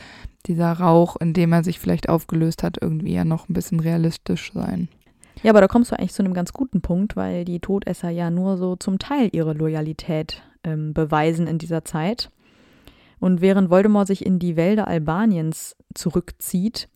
dieser 0.47 0.71
Rauch, 0.73 1.15
in 1.17 1.33
dem 1.33 1.53
er 1.53 1.63
sich 1.63 1.79
vielleicht 1.79 2.09
aufgelöst 2.09 2.63
hat, 2.63 2.77
irgendwie 2.81 3.13
ja 3.13 3.25
noch 3.25 3.49
ein 3.49 3.53
bisschen 3.53 3.79
realistisch 3.79 4.51
sein. 4.53 4.89
Ja, 5.43 5.51
aber 5.51 5.61
da 5.61 5.67
kommst 5.67 5.91
du 5.91 5.97
eigentlich 5.97 6.13
zu 6.13 6.23
einem 6.23 6.33
ganz 6.33 6.53
guten 6.53 6.81
Punkt, 6.81 7.15
weil 7.15 7.45
die 7.45 7.59
Todesser 7.59 8.09
ja 8.09 8.29
nur 8.29 8.57
so 8.57 8.75
zum 8.75 8.99
Teil 8.99 9.29
ihre 9.31 9.53
Loyalität 9.53 10.43
ähm, 10.63 10.93
beweisen 10.93 11.47
in 11.47 11.57
dieser 11.57 11.83
Zeit. 11.83 12.31
Und 13.19 13.41
während 13.41 13.69
Voldemort 13.69 14.07
sich 14.07 14.25
in 14.25 14.39
die 14.39 14.55
Wälder 14.55 14.87
Albaniens 14.87 15.75
zurückzieht, 15.93 16.89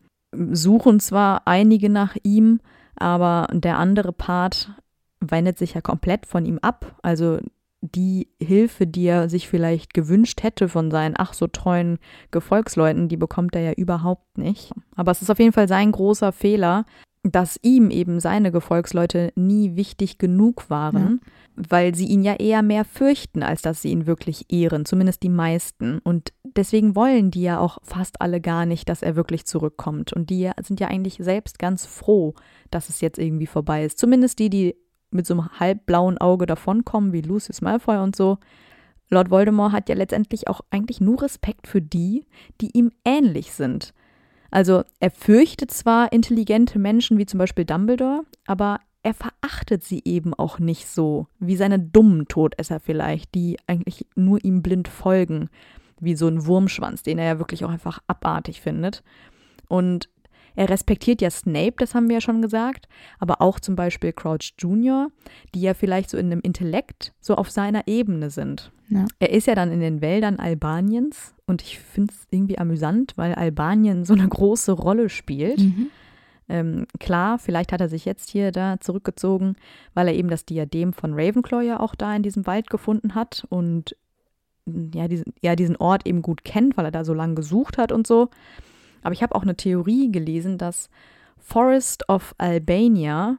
suchen 0.51 0.99
zwar 0.99 1.43
einige 1.45 1.89
nach 1.89 2.15
ihm, 2.23 2.59
aber 2.95 3.47
der 3.51 3.77
andere 3.77 4.11
Part 4.11 4.71
wendet 5.19 5.57
sich 5.57 5.73
ja 5.73 5.81
komplett 5.81 6.25
von 6.25 6.45
ihm 6.45 6.59
ab. 6.59 6.97
Also 7.01 7.39
die 7.81 8.29
Hilfe, 8.39 8.87
die 8.87 9.05
er 9.05 9.29
sich 9.29 9.47
vielleicht 9.47 9.93
gewünscht 9.93 10.43
hätte 10.43 10.69
von 10.69 10.91
seinen 10.91 11.15
ach 11.17 11.33
so 11.33 11.47
treuen 11.47 11.99
Gefolgsleuten, 12.31 13.09
die 13.09 13.17
bekommt 13.17 13.55
er 13.55 13.61
ja 13.61 13.73
überhaupt 13.73 14.37
nicht. 14.37 14.71
Aber 14.95 15.11
es 15.11 15.21
ist 15.21 15.29
auf 15.29 15.39
jeden 15.39 15.53
Fall 15.53 15.67
sein 15.67 15.91
großer 15.91 16.31
Fehler, 16.31 16.85
dass 17.23 17.59
ihm 17.63 17.89
eben 17.89 18.19
seine 18.19 18.51
Gefolgsleute 18.51 19.31
nie 19.35 19.75
wichtig 19.75 20.19
genug 20.19 20.69
waren, 20.69 21.21
ja. 21.57 21.63
weil 21.69 21.95
sie 21.95 22.05
ihn 22.05 22.21
ja 22.21 22.35
eher 22.35 22.61
mehr 22.61 22.85
fürchten, 22.85 23.41
als 23.41 23.63
dass 23.63 23.81
sie 23.81 23.89
ihn 23.89 24.05
wirklich 24.05 24.51
ehren, 24.53 24.85
zumindest 24.85 25.23
die 25.23 25.29
meisten. 25.29 25.99
Und 25.99 26.33
deswegen 26.43 26.95
wollen 26.95 27.31
die 27.31 27.41
ja 27.41 27.59
auch 27.59 27.79
fast 27.81 28.21
alle 28.21 28.41
gar 28.41 28.67
nicht, 28.67 28.89
dass 28.89 29.01
er 29.01 29.15
wirklich 29.15 29.45
zurückkommt. 29.45 30.13
Und 30.13 30.29
die 30.29 30.51
sind 30.61 30.79
ja 30.79 30.87
eigentlich 30.87 31.17
selbst 31.19 31.57
ganz 31.57 31.87
froh, 31.87 32.35
dass 32.69 32.89
es 32.89 33.01
jetzt 33.01 33.17
irgendwie 33.17 33.47
vorbei 33.47 33.85
ist. 33.85 33.97
Zumindest 33.97 34.37
die, 34.37 34.51
die 34.51 34.75
mit 35.15 35.25
so 35.25 35.33
einem 35.33 35.49
halbblauen 35.59 36.17
Auge 36.17 36.45
davonkommen, 36.45 37.13
wie 37.13 37.21
Lucius 37.21 37.61
Malfoy 37.61 37.97
und 37.97 38.15
so. 38.15 38.37
Lord 39.09 39.29
Voldemort 39.29 39.71
hat 39.71 39.89
ja 39.89 39.95
letztendlich 39.95 40.47
auch 40.47 40.61
eigentlich 40.71 40.99
nur 40.99 41.21
Respekt 41.21 41.67
für 41.67 41.81
die, 41.81 42.25
die 42.61 42.71
ihm 42.77 42.91
ähnlich 43.03 43.53
sind. 43.53 43.93
Also 44.51 44.83
er 44.99 45.11
fürchtet 45.11 45.71
zwar 45.71 46.11
intelligente 46.13 46.79
Menschen 46.79 47.17
wie 47.17 47.25
zum 47.25 47.37
Beispiel 47.37 47.65
Dumbledore, 47.65 48.21
aber 48.47 48.79
er 49.03 49.13
verachtet 49.13 49.83
sie 49.83 50.01
eben 50.03 50.33
auch 50.33 50.57
nicht 50.57 50.87
so, 50.87 51.27
wie 51.39 51.55
seine 51.55 51.79
dummen 51.79 52.27
Todesser 52.27 52.79
vielleicht, 52.79 53.35
die 53.35 53.57
eigentlich 53.67 54.07
nur 54.15 54.43
ihm 54.43 54.63
blind 54.63 54.87
folgen, 54.87 55.49
wie 55.99 56.15
so 56.15 56.27
ein 56.27 56.45
Wurmschwanz, 56.45 57.03
den 57.03 57.19
er 57.19 57.25
ja 57.25 57.39
wirklich 57.39 57.63
auch 57.65 57.69
einfach 57.69 57.99
abartig 58.07 58.61
findet. 58.61 59.03
Und 59.67 60.09
er 60.55 60.69
respektiert 60.69 61.21
ja 61.21 61.29
Snape, 61.29 61.75
das 61.77 61.95
haben 61.95 62.07
wir 62.07 62.15
ja 62.15 62.21
schon 62.21 62.41
gesagt, 62.41 62.87
aber 63.19 63.41
auch 63.41 63.59
zum 63.59 63.75
Beispiel 63.75 64.13
Crouch 64.13 64.53
Jr., 64.57 65.09
die 65.53 65.61
ja 65.61 65.73
vielleicht 65.73 66.09
so 66.09 66.17
in 66.17 66.27
einem 66.27 66.41
Intellekt 66.41 67.13
so 67.19 67.35
auf 67.35 67.49
seiner 67.49 67.87
Ebene 67.87 68.29
sind. 68.29 68.71
Ja. 68.89 69.05
Er 69.19 69.31
ist 69.31 69.47
ja 69.47 69.55
dann 69.55 69.71
in 69.71 69.79
den 69.79 70.01
Wäldern 70.01 70.39
Albaniens 70.39 71.33
und 71.45 71.61
ich 71.61 71.79
finde 71.79 72.13
es 72.13 72.27
irgendwie 72.29 72.57
amüsant, 72.57 73.13
weil 73.15 73.33
Albanien 73.33 74.05
so 74.05 74.13
eine 74.13 74.27
große 74.27 74.71
Rolle 74.71 75.09
spielt. 75.09 75.59
Mhm. 75.59 75.87
Ähm, 76.47 76.85
klar, 76.99 77.39
vielleicht 77.39 77.71
hat 77.71 77.81
er 77.81 77.89
sich 77.89 78.05
jetzt 78.05 78.29
hier 78.29 78.51
da 78.51 78.79
zurückgezogen, 78.79 79.55
weil 79.95 80.07
er 80.07 80.13
eben 80.13 80.29
das 80.29 80.45
Diadem 80.45 80.93
von 80.93 81.13
Ravenclaw 81.13 81.63
ja 81.63 81.79
auch 81.79 81.95
da 81.95 82.15
in 82.15 82.21
diesem 82.21 82.45
Wald 82.45 82.69
gefunden 82.69 83.15
hat 83.15 83.45
und 83.49 83.95
ja 84.67 85.07
diesen, 85.07 85.33
ja, 85.41 85.55
diesen 85.55 85.75
Ort 85.77 86.07
eben 86.07 86.21
gut 86.21 86.43
kennt, 86.43 86.77
weil 86.77 86.85
er 86.85 86.91
da 86.91 87.03
so 87.03 87.13
lange 87.13 87.35
gesucht 87.35 87.77
hat 87.77 87.91
und 87.91 88.05
so. 88.05 88.29
Aber 89.05 89.13
ich 89.13 89.21
habe 89.21 89.35
auch 89.35 89.43
eine 89.43 89.55
Theorie 89.55 90.11
gelesen, 90.11 90.57
dass 90.57 90.89
Forest 91.37 92.09
of 92.09 92.33
Albania 92.39 93.37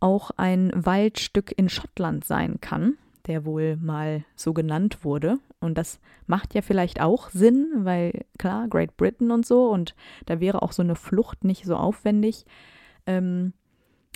auch 0.00 0.30
ein 0.38 0.72
Waldstück 0.74 1.52
in 1.54 1.68
Schottland 1.68 2.24
sein 2.24 2.62
kann, 2.62 2.96
der 3.26 3.44
wohl 3.44 3.76
mal 3.76 4.24
so 4.36 4.54
genannt 4.54 5.04
wurde. 5.04 5.38
Und 5.60 5.76
das 5.76 6.00
macht 6.26 6.54
ja 6.54 6.62
vielleicht 6.62 7.02
auch 7.02 7.28
Sinn, 7.28 7.70
weil 7.80 8.24
klar, 8.38 8.68
Great 8.68 8.96
Britain 8.96 9.30
und 9.32 9.44
so, 9.44 9.68
und 9.68 9.94
da 10.24 10.40
wäre 10.40 10.62
auch 10.62 10.72
so 10.72 10.80
eine 10.80 10.94
Flucht 10.94 11.44
nicht 11.44 11.66
so 11.66 11.76
aufwendig, 11.76 12.46
ähm, 13.06 13.52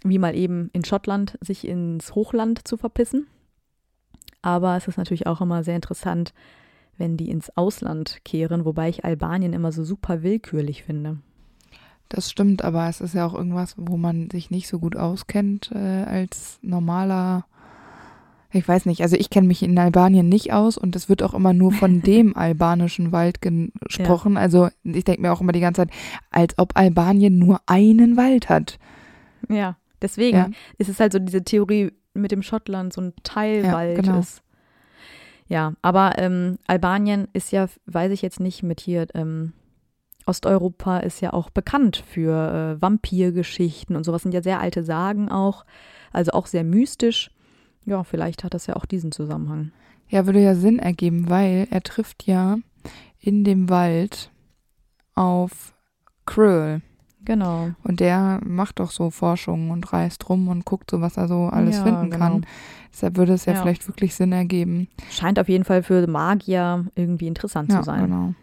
wie 0.02 0.18
mal 0.18 0.34
eben 0.34 0.70
in 0.72 0.82
Schottland 0.82 1.36
sich 1.42 1.68
ins 1.68 2.14
Hochland 2.14 2.66
zu 2.66 2.78
verpissen. 2.78 3.26
Aber 4.40 4.78
es 4.78 4.88
ist 4.88 4.96
natürlich 4.96 5.26
auch 5.26 5.42
immer 5.42 5.62
sehr 5.62 5.76
interessant, 5.76 6.32
wenn 6.98 7.16
die 7.16 7.30
ins 7.30 7.56
Ausland 7.56 8.18
kehren, 8.24 8.64
wobei 8.64 8.88
ich 8.88 9.04
Albanien 9.04 9.52
immer 9.52 9.72
so 9.72 9.84
super 9.84 10.22
willkürlich 10.22 10.82
finde. 10.82 11.18
Das 12.08 12.30
stimmt, 12.30 12.62
aber 12.62 12.88
es 12.88 13.00
ist 13.00 13.14
ja 13.14 13.26
auch 13.26 13.34
irgendwas, 13.34 13.74
wo 13.76 13.96
man 13.96 14.30
sich 14.30 14.50
nicht 14.50 14.68
so 14.68 14.78
gut 14.78 14.96
auskennt 14.96 15.70
äh, 15.74 16.04
als 16.04 16.58
normaler. 16.62 17.46
Ich 18.52 18.66
weiß 18.66 18.86
nicht, 18.86 19.02
also 19.02 19.16
ich 19.16 19.28
kenne 19.28 19.48
mich 19.48 19.62
in 19.62 19.76
Albanien 19.76 20.28
nicht 20.28 20.52
aus 20.52 20.78
und 20.78 20.94
es 20.94 21.08
wird 21.08 21.22
auch 21.22 21.34
immer 21.34 21.52
nur 21.52 21.72
von 21.72 22.02
dem 22.02 22.36
albanischen 22.36 23.10
Wald 23.10 23.40
gesprochen. 23.42 24.34
Ja. 24.34 24.40
Also 24.40 24.68
ich 24.84 25.04
denke 25.04 25.22
mir 25.22 25.32
auch 25.32 25.40
immer 25.40 25.52
die 25.52 25.60
ganze 25.60 25.82
Zeit, 25.82 25.90
als 26.30 26.56
ob 26.58 26.76
Albanien 26.76 27.38
nur 27.38 27.60
einen 27.66 28.16
Wald 28.16 28.48
hat. 28.48 28.78
Ja, 29.48 29.76
deswegen 30.00 30.36
ja. 30.36 30.50
ist 30.78 30.88
es 30.88 31.00
halt 31.00 31.12
so 31.12 31.18
diese 31.18 31.42
Theorie 31.42 31.92
mit 32.14 32.30
dem 32.30 32.42
Schottland 32.42 32.92
so 32.92 33.00
ein 33.00 33.14
Teilwald 33.24 33.96
ja, 33.96 34.02
genau. 34.02 34.20
ist. 34.20 34.42
Ja, 35.48 35.74
aber 35.82 36.18
ähm, 36.18 36.58
Albanien 36.66 37.28
ist 37.32 37.52
ja, 37.52 37.66
weiß 37.86 38.10
ich 38.12 38.22
jetzt 38.22 38.40
nicht, 38.40 38.62
mit 38.62 38.80
hier, 38.80 39.06
ähm, 39.14 39.52
Osteuropa 40.26 40.98
ist 40.98 41.20
ja 41.20 41.32
auch 41.32 41.50
bekannt 41.50 42.02
für 42.08 42.76
äh, 42.78 42.82
Vampirgeschichten 42.82 43.94
und 43.94 44.04
sowas 44.04 44.22
sind 44.22 44.34
ja 44.34 44.42
sehr 44.42 44.60
alte 44.60 44.82
Sagen 44.82 45.28
auch, 45.28 45.64
also 46.12 46.32
auch 46.32 46.46
sehr 46.46 46.64
mystisch. 46.64 47.30
Ja, 47.84 48.02
vielleicht 48.02 48.42
hat 48.42 48.54
das 48.54 48.66
ja 48.66 48.74
auch 48.74 48.86
diesen 48.86 49.12
Zusammenhang. 49.12 49.70
Ja, 50.08 50.26
würde 50.26 50.40
ja 50.40 50.56
Sinn 50.56 50.80
ergeben, 50.80 51.30
weil 51.30 51.68
er 51.70 51.82
trifft 51.82 52.26
ja 52.26 52.58
in 53.20 53.44
dem 53.44 53.68
Wald 53.68 54.30
auf 55.14 55.74
Krill. 56.26 56.82
Genau. 57.26 57.72
Und 57.82 58.00
der 58.00 58.40
macht 58.44 58.80
doch 58.80 58.90
so 58.90 59.10
Forschungen 59.10 59.70
und 59.70 59.92
reist 59.92 60.28
rum 60.28 60.48
und 60.48 60.64
guckt 60.64 60.90
so, 60.90 61.00
was 61.00 61.16
er 61.16 61.28
so 61.28 61.46
alles 61.46 61.76
ja, 61.76 61.82
finden 61.82 62.10
genau. 62.10 62.18
kann. 62.18 62.46
Deshalb 62.92 63.16
würde 63.18 63.34
es 63.34 63.44
ja, 63.44 63.52
ja, 63.52 63.60
vielleicht 63.60 63.86
wirklich 63.88 64.14
Sinn 64.14 64.32
ergeben. 64.32 64.88
Scheint 65.10 65.38
auf 65.38 65.48
jeden 65.48 65.64
Fall 65.64 65.82
für 65.82 66.06
Magier 66.06 66.86
irgendwie 66.94 67.26
interessant 67.26 67.70
ja, 67.70 67.80
zu 67.80 67.84
sein. 67.84 68.04
Genau. 68.04 68.34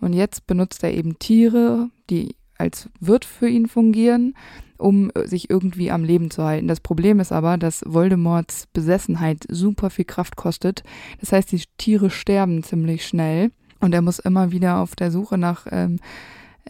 Und 0.00 0.12
jetzt 0.12 0.46
benutzt 0.46 0.82
er 0.82 0.92
eben 0.92 1.18
Tiere, 1.18 1.88
die 2.10 2.34
als 2.58 2.90
Wirt 3.00 3.24
für 3.24 3.48
ihn 3.48 3.66
fungieren, 3.66 4.34
um 4.76 5.12
sich 5.24 5.48
irgendwie 5.48 5.92
am 5.92 6.02
Leben 6.02 6.30
zu 6.30 6.42
halten. 6.42 6.66
Das 6.66 6.80
Problem 6.80 7.20
ist 7.20 7.30
aber, 7.30 7.56
dass 7.56 7.82
Voldemorts 7.86 8.66
Besessenheit 8.72 9.44
super 9.48 9.90
viel 9.90 10.04
Kraft 10.04 10.36
kostet. 10.36 10.82
Das 11.20 11.30
heißt, 11.32 11.52
die 11.52 11.62
Tiere 11.78 12.10
sterben 12.10 12.64
ziemlich 12.64 13.06
schnell 13.06 13.52
und 13.78 13.94
er 13.94 14.02
muss 14.02 14.18
immer 14.18 14.50
wieder 14.50 14.78
auf 14.78 14.96
der 14.96 15.12
Suche 15.12 15.38
nach 15.38 15.66
ähm, 15.70 16.00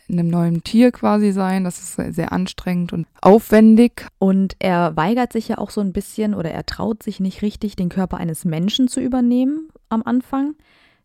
einem 0.08 0.28
neuen 0.28 0.64
Tier 0.64 0.92
quasi 0.92 1.32
sein. 1.32 1.64
Das 1.64 1.78
ist 1.78 2.14
sehr 2.14 2.32
anstrengend 2.32 2.92
und 2.92 3.06
aufwendig. 3.20 4.06
Und 4.18 4.54
er 4.58 4.96
weigert 4.96 5.32
sich 5.32 5.48
ja 5.48 5.58
auch 5.58 5.70
so 5.70 5.80
ein 5.80 5.92
bisschen 5.92 6.34
oder 6.34 6.50
er 6.50 6.66
traut 6.66 7.02
sich 7.02 7.20
nicht 7.20 7.42
richtig, 7.42 7.76
den 7.76 7.88
Körper 7.88 8.18
eines 8.18 8.44
Menschen 8.44 8.88
zu 8.88 9.00
übernehmen 9.00 9.68
am 9.88 10.02
Anfang. 10.02 10.54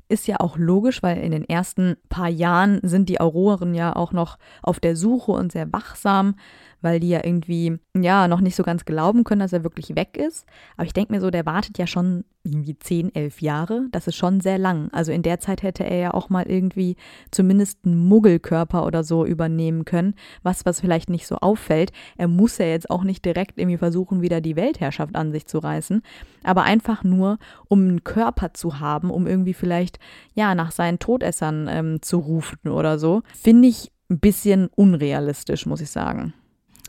Ist 0.09 0.27
ja 0.27 0.39
auch 0.39 0.57
logisch, 0.57 1.03
weil 1.03 1.17
in 1.17 1.31
den 1.31 1.47
ersten 1.47 1.97
paar 2.07 2.29
Jahren 2.29 2.79
sind 2.83 3.09
die 3.09 3.19
Auroren 3.19 3.73
ja 3.73 3.95
auch 3.95 4.13
noch 4.13 4.37
auf 4.61 4.79
der 4.79 4.95
Suche 4.95 5.33
und 5.33 5.51
sehr 5.51 5.71
wachsam 5.73 6.35
weil 6.81 6.99
die 6.99 7.09
ja 7.09 7.23
irgendwie, 7.23 7.79
ja, 7.95 8.27
noch 8.27 8.41
nicht 8.41 8.55
so 8.55 8.63
ganz 8.63 8.85
glauben 8.85 9.23
können, 9.23 9.41
dass 9.41 9.53
er 9.53 9.63
wirklich 9.63 9.95
weg 9.95 10.17
ist. 10.17 10.45
Aber 10.75 10.85
ich 10.85 10.93
denke 10.93 11.13
mir 11.13 11.21
so, 11.21 11.29
der 11.29 11.45
wartet 11.45 11.77
ja 11.77 11.87
schon 11.87 12.23
irgendwie 12.43 12.77
10, 12.77 13.13
11 13.13 13.41
Jahre. 13.41 13.87
Das 13.91 14.07
ist 14.07 14.15
schon 14.15 14.39
sehr 14.39 14.57
lang. 14.57 14.89
Also 14.91 15.11
in 15.11 15.21
der 15.21 15.39
Zeit 15.39 15.63
hätte 15.63 15.83
er 15.83 15.97
ja 15.97 16.13
auch 16.13 16.29
mal 16.29 16.45
irgendwie 16.47 16.95
zumindest 17.31 17.79
einen 17.85 18.07
Muggelkörper 18.07 18.85
oder 18.85 19.03
so 19.03 19.25
übernehmen 19.25 19.85
können, 19.85 20.15
was, 20.43 20.65
was 20.65 20.79
vielleicht 20.79 21.09
nicht 21.09 21.27
so 21.27 21.35
auffällt. 21.37 21.91
Er 22.17 22.27
muss 22.27 22.57
ja 22.57 22.65
jetzt 22.65 22.89
auch 22.89 23.03
nicht 23.03 23.25
direkt 23.25 23.59
irgendwie 23.59 23.77
versuchen, 23.77 24.21
wieder 24.21 24.41
die 24.41 24.55
Weltherrschaft 24.55 25.15
an 25.15 25.31
sich 25.31 25.45
zu 25.45 25.59
reißen, 25.59 26.01
aber 26.43 26.63
einfach 26.63 27.03
nur, 27.03 27.37
um 27.67 27.81
einen 27.81 28.03
Körper 28.03 28.53
zu 28.53 28.79
haben, 28.79 29.11
um 29.11 29.27
irgendwie 29.27 29.53
vielleicht, 29.53 29.99
ja, 30.33 30.55
nach 30.55 30.71
seinen 30.71 30.99
Todessern 30.99 31.67
ähm, 31.69 32.01
zu 32.01 32.17
rufen 32.19 32.69
oder 32.69 32.97
so, 32.97 33.23
finde 33.33 33.67
ich 33.67 33.91
ein 34.09 34.19
bisschen 34.19 34.67
unrealistisch, 34.75 35.65
muss 35.65 35.81
ich 35.81 35.89
sagen. 35.89 36.33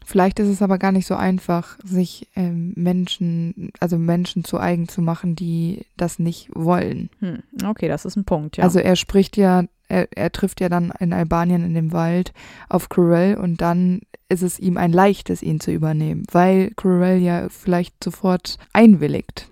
Vielleicht 0.09 0.41
ist 0.41 0.49
es 0.49 0.63
aber 0.63 0.79
gar 0.79 0.91
nicht 0.91 1.07
so 1.07 1.17
einfach, 1.17 1.77
sich 1.85 2.29
ähm, 2.35 2.73
Menschen, 2.77 3.73
also 3.79 3.99
Menschen 3.99 4.43
zu 4.43 4.59
eigen 4.59 4.89
zu 4.89 5.03
machen, 5.03 5.37
die 5.37 5.85
das 5.99 6.19
nicht 6.19 6.49
wollen. 6.55 7.11
Hm, 7.19 7.43
okay, 7.67 7.89
das 7.89 8.07
ist 8.07 8.17
ein 8.17 8.25
Punkt, 8.25 8.57
ja. 8.57 8.65
Also 8.65 8.79
er 8.79 8.97
spricht 8.97 9.37
ja, 9.37 9.65
er, 9.87 10.09
er 10.17 10.33
trifft 10.33 10.63
ja 10.63 10.71
dann 10.71 10.95
in 10.99 11.13
Albanien 11.13 11.63
in 11.63 11.75
dem 11.75 11.93
Wald 11.93 12.33
auf 12.71 12.89
Corell 12.89 13.37
und 13.37 13.61
dann 13.61 14.01
ist 14.31 14.43
es 14.43 14.59
ihm 14.59 14.79
ein 14.79 14.93
leichtes, 14.93 15.43
ihn 15.43 15.61
zu 15.61 15.73
übernehmen, 15.73 16.23
weil 16.33 16.71
Corell 16.71 17.19
ja 17.19 17.51
vielleicht 17.51 18.03
sofort 18.03 18.57
einwilligt. 18.73 19.51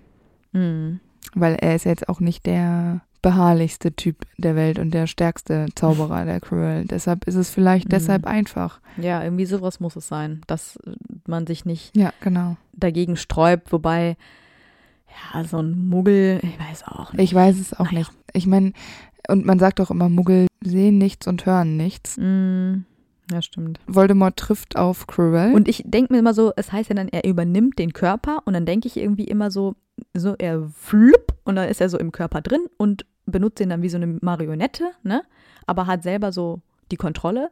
hm. 0.53 0.99
Weil 1.35 1.53
er 1.53 1.75
ist 1.75 1.85
jetzt 1.85 2.09
auch 2.09 2.19
nicht 2.19 2.47
der 2.47 3.01
beharrlichste 3.21 3.93
Typ 3.93 4.25
der 4.37 4.55
Welt 4.55 4.79
und 4.79 4.91
der 4.91 5.07
stärkste 5.07 5.67
Zauberer 5.75 6.25
der 6.25 6.39
Cruel. 6.39 6.85
Deshalb 6.85 7.25
ist 7.27 7.35
es 7.35 7.49
vielleicht 7.49 7.85
Mhm. 7.85 7.89
deshalb 7.91 8.25
einfach. 8.25 8.79
Ja, 8.97 9.23
irgendwie 9.23 9.45
sowas 9.45 9.79
muss 9.79 9.95
es 9.95 10.07
sein, 10.07 10.41
dass 10.47 10.77
äh, 10.85 10.91
man 11.27 11.45
sich 11.47 11.65
nicht 11.65 11.95
Ja, 11.95 12.13
genau. 12.21 12.57
dagegen 12.73 13.15
sträubt, 13.17 13.71
wobei, 13.71 14.17
ja, 15.33 15.43
so 15.43 15.57
ein 15.59 15.87
Muggel, 15.89 16.39
ich 16.43 16.59
weiß 16.59 16.83
auch 16.87 17.13
nicht. 17.13 17.23
Ich 17.23 17.33
weiß 17.33 17.59
es 17.59 17.73
auch 17.73 17.85
Naja. 17.91 17.99
nicht. 17.99 18.11
Ich 18.33 18.45
meine, 18.47 18.73
und 19.27 19.45
man 19.45 19.59
sagt 19.59 19.81
auch 19.81 19.89
immer, 19.91 20.09
Muggel 20.09 20.47
sehen 20.63 20.97
nichts 20.97 21.27
und 21.27 21.45
hören 21.45 21.75
nichts. 21.77 22.17
Mm, 22.17 22.85
ja, 23.31 23.41
stimmt. 23.41 23.79
Voldemort 23.87 24.37
trifft 24.37 24.75
auf 24.75 25.07
Cruel. 25.07 25.53
Und 25.53 25.67
ich 25.67 25.83
denke 25.85 26.13
mir 26.13 26.19
immer 26.19 26.33
so, 26.33 26.53
es 26.55 26.71
heißt 26.71 26.89
ja 26.89 26.95
dann, 26.95 27.09
er 27.09 27.25
übernimmt 27.25 27.79
den 27.79 27.93
Körper 27.93 28.41
und 28.45 28.53
dann 28.53 28.65
denke 28.65 28.87
ich 28.87 28.97
irgendwie 28.97 29.25
immer 29.25 29.51
so, 29.51 29.75
so 30.13 30.35
er 30.37 30.69
flupp 30.69 31.33
und 31.43 31.55
dann 31.55 31.69
ist 31.69 31.81
er 31.81 31.89
so 31.89 31.97
im 31.97 32.11
Körper 32.11 32.41
drin 32.41 32.65
und 32.77 33.05
benutzt 33.25 33.59
ihn 33.59 33.69
dann 33.69 33.81
wie 33.81 33.89
so 33.89 33.97
eine 33.97 34.07
Marionette, 34.21 34.85
ne? 35.03 35.23
Aber 35.65 35.87
hat 35.87 36.03
selber 36.03 36.31
so 36.31 36.61
die 36.91 36.95
Kontrolle. 36.95 37.49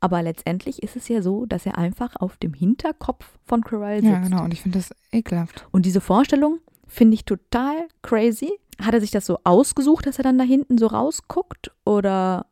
Aber 0.00 0.22
letztendlich 0.22 0.82
ist 0.82 0.96
es 0.96 1.08
ja 1.08 1.22
so, 1.22 1.46
dass 1.46 1.66
er 1.66 1.76
einfach 1.76 2.16
auf 2.16 2.36
dem 2.36 2.54
Hinterkopf 2.54 3.38
von 3.44 3.62
Quirrell 3.62 4.00
sitzt. 4.00 4.12
ja, 4.12 4.20
genau. 4.20 4.44
Und 4.44 4.52
ich 4.52 4.62
finde 4.62 4.78
das 4.78 4.94
ekelhaft. 5.12 5.66
Und 5.70 5.84
diese 5.86 6.00
Vorstellung 6.00 6.60
finde 6.86 7.14
ich 7.14 7.24
total 7.24 7.88
crazy. 8.02 8.52
Hat 8.80 8.94
er 8.94 9.00
sich 9.00 9.10
das 9.10 9.26
so 9.26 9.38
ausgesucht, 9.44 10.06
dass 10.06 10.18
er 10.18 10.24
dann 10.24 10.38
da 10.38 10.44
hinten 10.44 10.78
so 10.78 10.86
rausguckt? 10.86 11.72
Oder 11.84 12.46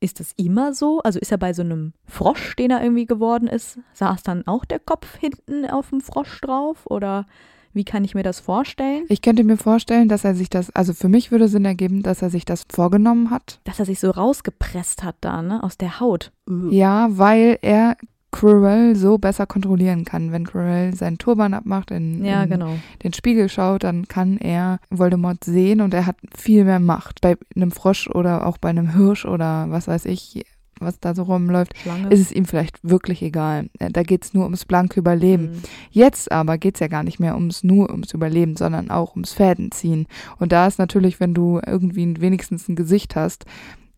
ist 0.00 0.20
das 0.20 0.32
immer 0.36 0.74
so? 0.74 1.00
Also 1.00 1.18
ist 1.18 1.32
er 1.32 1.38
bei 1.38 1.52
so 1.52 1.62
einem 1.62 1.92
Frosch, 2.06 2.56
den 2.56 2.70
er 2.70 2.82
irgendwie 2.82 3.06
geworden 3.06 3.48
ist, 3.48 3.78
saß 3.94 4.22
dann 4.22 4.46
auch 4.46 4.64
der 4.64 4.78
Kopf 4.78 5.16
hinten 5.16 5.66
auf 5.66 5.90
dem 5.90 6.00
Frosch 6.00 6.40
drauf? 6.40 6.86
Oder 6.86 7.26
wie 7.72 7.84
kann 7.84 8.04
ich 8.04 8.14
mir 8.14 8.22
das 8.22 8.40
vorstellen? 8.40 9.04
Ich 9.08 9.22
könnte 9.22 9.44
mir 9.44 9.56
vorstellen, 9.56 10.08
dass 10.08 10.24
er 10.24 10.34
sich 10.34 10.50
das, 10.50 10.70
also 10.70 10.94
für 10.94 11.08
mich 11.08 11.30
würde 11.30 11.48
Sinn 11.48 11.64
ergeben, 11.64 12.02
dass 12.02 12.22
er 12.22 12.30
sich 12.30 12.44
das 12.44 12.64
vorgenommen 12.70 13.30
hat. 13.30 13.60
Dass 13.64 13.78
er 13.78 13.84
sich 13.84 14.00
so 14.00 14.10
rausgepresst 14.10 15.02
hat 15.02 15.16
da, 15.20 15.42
ne? 15.42 15.62
Aus 15.62 15.76
der 15.76 16.00
Haut. 16.00 16.32
Ja, 16.70 17.08
weil 17.10 17.58
er 17.62 17.96
Quirrell 18.30 18.94
so 18.94 19.16
besser 19.18 19.46
kontrollieren 19.46 20.04
kann. 20.04 20.32
Wenn 20.32 20.44
Quirrell 20.46 20.94
seinen 20.94 21.18
Turban 21.18 21.54
abmacht, 21.54 21.90
in, 21.90 22.24
Ja, 22.24 22.42
in 22.42 22.50
genau. 22.50 22.74
den 23.02 23.12
Spiegel 23.14 23.48
schaut, 23.48 23.84
dann 23.84 24.06
kann 24.06 24.36
er 24.36 24.80
Voldemort 24.90 25.44
sehen 25.44 25.80
und 25.80 25.94
er 25.94 26.06
hat 26.06 26.16
viel 26.36 26.64
mehr 26.64 26.78
Macht. 26.80 27.20
Bei 27.22 27.36
einem 27.56 27.70
Frosch 27.70 28.08
oder 28.08 28.46
auch 28.46 28.58
bei 28.58 28.68
einem 28.68 28.94
Hirsch 28.94 29.24
oder 29.24 29.66
was 29.70 29.88
weiß 29.88 30.04
ich, 30.04 30.44
was 30.80 31.00
da 31.00 31.12
so 31.14 31.24
rumläuft, 31.24 31.76
Schlange. 31.78 32.08
ist 32.10 32.20
es 32.20 32.30
ihm 32.30 32.44
vielleicht 32.44 32.78
wirklich 32.82 33.22
egal. 33.22 33.68
Äh, 33.80 33.90
Da 33.90 34.02
geht 34.04 34.24
es 34.24 34.34
nur 34.34 34.44
ums 34.44 34.64
blanke 34.64 35.00
Überleben. 35.00 35.44
Mhm. 35.50 35.62
Jetzt 35.90 36.30
aber 36.30 36.56
geht 36.58 36.74
es 36.74 36.80
ja 36.80 36.86
gar 36.88 37.02
nicht 37.02 37.18
mehr 37.18 37.34
ums 37.34 37.64
nur 37.64 37.90
ums 37.90 38.12
Überleben, 38.12 38.56
sondern 38.56 38.90
auch 38.90 39.12
ums 39.16 39.32
Fädenziehen. 39.32 40.06
Und 40.38 40.52
da 40.52 40.66
ist 40.68 40.78
natürlich, 40.78 41.18
wenn 41.18 41.34
du 41.34 41.60
irgendwie 41.66 42.14
wenigstens 42.20 42.68
ein 42.68 42.76
Gesicht 42.76 43.16
hast, 43.16 43.46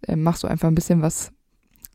äh, 0.07 0.17
machst 0.17 0.43
du 0.45 0.47
einfach 0.47 0.69
ein 0.69 0.75
bisschen 0.75 1.03
was, 1.03 1.33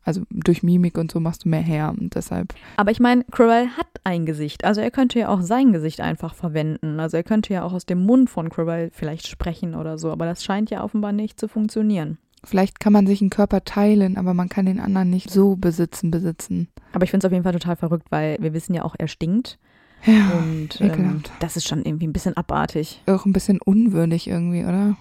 also 0.06 0.22
durch 0.30 0.62
Mimik 0.62 0.96
und 0.96 1.10
so 1.12 1.20
machst 1.20 1.44
du 1.44 1.48
mehr 1.50 1.60
her. 1.60 1.92
Und 1.98 2.14
deshalb, 2.14 2.54
Aber 2.76 2.90
ich 2.90 3.00
meine, 3.00 3.24
Quirrell 3.24 3.68
hat 3.76 3.88
ein 4.04 4.24
Gesicht. 4.24 4.64
Also 4.64 4.80
er 4.80 4.90
könnte 4.90 5.18
ja 5.18 5.28
auch 5.28 5.42
sein 5.42 5.72
Gesicht 5.72 6.00
einfach 6.00 6.34
verwenden. 6.34 6.98
Also 7.00 7.16
er 7.18 7.22
könnte 7.24 7.52
ja 7.52 7.62
auch 7.64 7.72
aus 7.74 7.84
dem 7.86 8.06
Mund 8.06 8.30
von 8.30 8.48
Quirrell 8.48 8.90
vielleicht 8.94 9.26
sprechen 9.26 9.74
oder 9.74 9.98
so. 9.98 10.10
Aber 10.10 10.24
das 10.24 10.42
scheint 10.44 10.70
ja 10.70 10.82
offenbar 10.82 11.12
nicht 11.12 11.38
zu 11.38 11.48
funktionieren. 11.48 12.18
vielleicht 12.44 12.78
kann 12.80 12.92
man 12.92 13.06
sich 13.06 13.20
einen 13.20 13.30
Körper 13.30 13.64
teilen, 13.64 14.16
aber 14.16 14.32
man 14.32 14.48
kann 14.48 14.66
den 14.66 14.78
anderen 14.80 15.10
nicht 15.10 15.30
so 15.30 15.56
besitzen, 15.56 16.10
besitzen. 16.12 16.68
Aber 16.92 17.02
ich 17.04 17.10
finde 17.10 17.26
es 17.26 17.28
auf 17.28 17.32
jeden 17.32 17.42
Fall 17.44 17.52
total 17.52 17.76
verrückt, 17.76 18.06
weil 18.10 18.36
wir 18.40 18.54
wissen 18.54 18.72
ja 18.72 18.84
auch, 18.84 18.94
er 18.96 19.08
stinkt. 19.08 19.58
Ja, 20.04 20.30
Und 20.38 20.80
ähm, 20.80 21.22
das 21.40 21.56
ist 21.56 21.66
schon 21.66 21.82
irgendwie 21.84 22.06
ein 22.06 22.12
bisschen 22.12 22.36
abartig. 22.36 23.02
auch 23.06 23.24
ein 23.26 23.32
bisschen 23.32 23.58
unwürdig 23.60 24.28
irgendwie, 24.28 24.62
oder? 24.64 24.96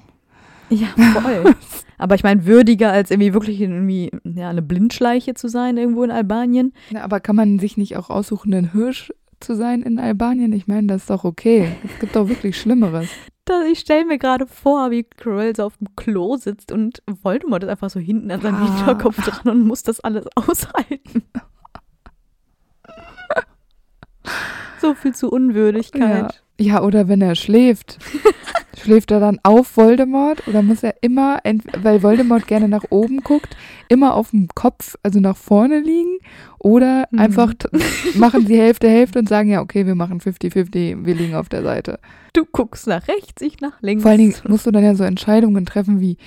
Ja, 0.70 0.88
voll. 1.14 1.56
Aber 1.98 2.16
ich 2.16 2.24
meine, 2.24 2.46
würdiger 2.46 2.92
als 2.92 3.12
irgendwie 3.12 3.34
wirklich 3.34 3.62
irgendwie 3.62 4.12
ja, 4.24 4.50
eine 4.50 4.62
Blindschleiche 4.62 5.34
zu 5.34 5.48
sein 5.48 5.78
irgendwo 5.78 6.04
in 6.04 6.12
Albanien. 6.12 6.74
Ja, 6.90 7.04
aber 7.04 7.20
kann 7.20 7.36
man 7.36 7.60
sich 7.60 7.78
nicht 7.78 7.96
auch 7.98 8.10
aussuchen, 8.10 8.54
ein 8.54 8.72
Hirsch 8.72 9.14
zu 9.40 9.56
sein 9.56 9.82
in 9.82 10.00
Albanien? 10.00 10.52
Ich 10.54 10.68
meine, 10.68 10.88
das 10.88 11.02
ist 11.04 11.10
doch 11.10 11.24
okay. 11.24 11.76
Es 11.84 12.00
gibt 12.00 12.16
doch 12.16 12.28
wirklich 12.28 12.60
Schlimmeres. 12.60 13.10
Ich 13.72 13.80
stelle 13.80 14.06
mir 14.06 14.18
gerade 14.18 14.48
vor, 14.48 14.90
wie 14.90 15.04
Quirrell 15.04 15.56
so 15.56 15.66
auf 15.66 15.78
dem 15.78 15.96
Klo 15.96 16.36
sitzt 16.36 16.72
und 16.72 17.04
Voldemort 17.22 17.64
ist 17.64 17.70
einfach 17.70 17.92
so 17.92 18.00
hinten 18.00 18.32
an 18.32 18.42
seinem 18.42 18.56
Ah. 18.56 18.76
Hinterkopf 18.78 19.22
dran 19.24 19.58
und 19.60 19.68
muss 19.68 19.84
das 19.84 20.00
alles 20.00 20.26
aushalten. 20.36 21.24
so 24.82 24.96
viel 24.96 25.14
zu. 25.14 25.30
Unwürdigkeit. 25.30 26.02
ja, 26.02 26.28
oder 26.60 27.08
wenn 27.08 27.22
er 27.22 27.36
schläft. 27.36 28.00
Schläft 28.78 29.10
er 29.10 29.22
dann 29.22 29.40
auf 29.42 29.78
Voldemort 29.78 30.48
oder 30.48 30.62
muss 30.62 30.84
er 30.84 30.96
immer, 31.02 31.40
weil 31.82 32.04
Voldemort 32.04 32.46
gerne 32.46 32.68
nach 32.68 32.84
oben 32.90 33.22
guckt, 33.24 33.56
immer 33.88 34.14
auf 34.14 34.32
dem 34.32 34.50
Kopf, 34.54 34.96
also 35.02 35.20
nach 35.22 35.38
vorne 35.38 35.80
liegen? 35.80 36.18
Oder 36.60 37.06
Mhm. 37.10 37.20
einfach 37.20 37.54
machen 38.16 38.46
sie 38.46 38.60
Hälfte, 38.60 38.90
Hälfte 38.90 39.20
und 39.20 39.30
sagen, 39.30 39.50
ja, 39.50 39.62
okay, 39.62 39.86
wir 39.86 39.96
machen 39.96 40.20
50-50, 40.20 41.06
wir 41.06 41.16
liegen 41.16 41.36
auf 41.36 41.48
der 41.48 41.64
Seite. 41.64 42.00
Du 42.34 42.44
guckst 42.46 42.86
nach 42.86 43.08
rechts, 43.08 43.42
ich 43.42 43.62
nach 43.62 43.82
links. 43.82 44.02
Vor 44.04 44.12
allen 44.12 44.20
Dingen 44.20 44.36
musst 44.48 44.68
du 44.68 44.72
dann 44.72 44.84
ja 44.84 44.94
so 44.94 45.04
Entscheidungen 45.06 45.66
treffen 45.66 46.02
wie, 46.02 46.18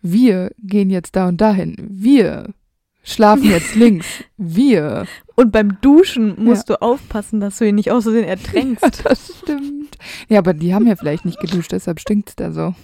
wir 0.00 0.52
gehen 0.62 0.90
jetzt 0.90 1.16
da 1.16 1.26
und 1.28 1.40
dahin, 1.40 1.76
wir 1.78 2.50
schlafen 3.12 3.44
jetzt 3.44 3.74
links, 3.76 4.06
wir. 4.36 5.06
und 5.36 5.50
beim 5.52 5.80
Duschen 5.80 6.42
musst 6.42 6.68
du 6.70 6.80
aufpassen, 6.80 7.40
dass 7.40 7.58
du 7.58 7.66
ihn 7.66 7.74
nicht 7.74 7.90
aus 7.90 8.04
Versehen 8.04 8.24
ertränkst. 8.24 8.82
Ja, 8.82 8.90
das 9.04 9.32
stimmt. 9.42 9.96
Ja, 10.28 10.38
aber 10.38 10.54
die 10.54 10.74
haben 10.74 10.86
ja 10.86 10.96
vielleicht 10.96 11.24
nicht 11.24 11.40
geduscht, 11.40 11.72
deshalb 11.72 12.00
stinkt 12.00 12.28
es 12.30 12.36
da 12.36 12.52
so. 12.52 12.74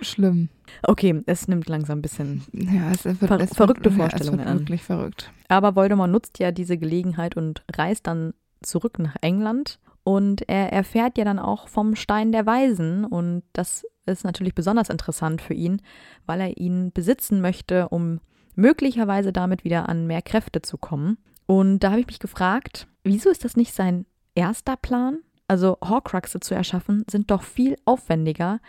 Schlimm. 0.00 0.48
okay, 0.82 1.22
es 1.26 1.46
nimmt 1.48 1.68
langsam 1.68 1.98
ein 1.98 2.02
bisschen. 2.02 2.42
Ja, 2.52 2.90
es 2.92 3.04
wird, 3.04 3.18
Ver- 3.18 3.34
es 3.36 3.40
wird, 3.50 3.54
verrückte 3.56 3.90
ja, 3.90 3.94
Vorstellungen 3.96 4.40
Es 4.40 4.46
an. 4.46 4.52
wird 4.54 4.60
wirklich 4.62 4.82
verrückt. 4.82 5.30
Aber 5.48 5.76
Voldemort 5.76 6.10
nutzt 6.10 6.38
ja 6.40 6.50
diese 6.50 6.76
Gelegenheit 6.78 7.36
und 7.36 7.62
reist 7.76 8.06
dann 8.06 8.34
zurück 8.62 8.98
nach 8.98 9.16
England. 9.20 9.78
Und 10.02 10.46
er 10.48 10.72
erfährt 10.72 11.16
ja 11.16 11.24
dann 11.24 11.38
auch 11.38 11.68
vom 11.68 11.94
Stein 11.94 12.32
der 12.32 12.44
Weisen. 12.44 13.04
Und 13.04 13.42
das 13.52 13.86
ist 14.04 14.24
natürlich 14.24 14.54
besonders 14.54 14.90
interessant 14.90 15.40
für 15.40 15.54
ihn, 15.54 15.80
weil 16.26 16.40
er 16.40 16.58
ihn 16.58 16.90
besitzen 16.92 17.40
möchte, 17.40 17.88
um 17.88 18.20
möglicherweise 18.54 19.32
damit 19.32 19.64
wieder 19.64 19.88
an 19.88 20.06
mehr 20.06 20.22
Kräfte 20.22 20.62
zu 20.62 20.78
kommen. 20.78 21.18
Und 21.46 21.80
da 21.80 21.90
habe 21.90 22.00
ich 22.00 22.06
mich 22.06 22.18
gefragt, 22.18 22.86
wieso 23.02 23.30
ist 23.30 23.44
das 23.44 23.56
nicht 23.56 23.74
sein 23.74 24.06
erster 24.34 24.76
Plan? 24.76 25.18
Also 25.46 25.76
Horcruxe 25.84 26.40
zu 26.40 26.54
erschaffen, 26.54 27.04
sind 27.10 27.30
doch 27.30 27.42
viel 27.42 27.76
aufwendiger, 27.84 28.60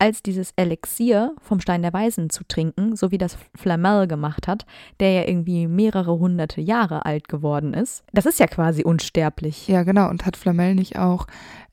als 0.00 0.20
dieses 0.20 0.52
Elixier 0.56 1.34
vom 1.40 1.60
Stein 1.60 1.82
der 1.82 1.92
Weisen 1.92 2.28
zu 2.28 2.42
trinken, 2.42 2.96
so 2.96 3.12
wie 3.12 3.18
das 3.18 3.38
Flamel 3.54 4.08
gemacht 4.08 4.48
hat, 4.48 4.66
der 4.98 5.12
ja 5.12 5.28
irgendwie 5.28 5.68
mehrere 5.68 6.18
hunderte 6.18 6.60
Jahre 6.60 7.06
alt 7.06 7.28
geworden 7.28 7.72
ist. 7.72 8.02
Das 8.12 8.26
ist 8.26 8.40
ja 8.40 8.48
quasi 8.48 8.82
unsterblich. 8.82 9.68
Ja, 9.68 9.84
genau. 9.84 10.10
Und 10.10 10.26
hat 10.26 10.36
Flamel 10.36 10.74
nicht 10.74 10.98
auch 10.98 11.26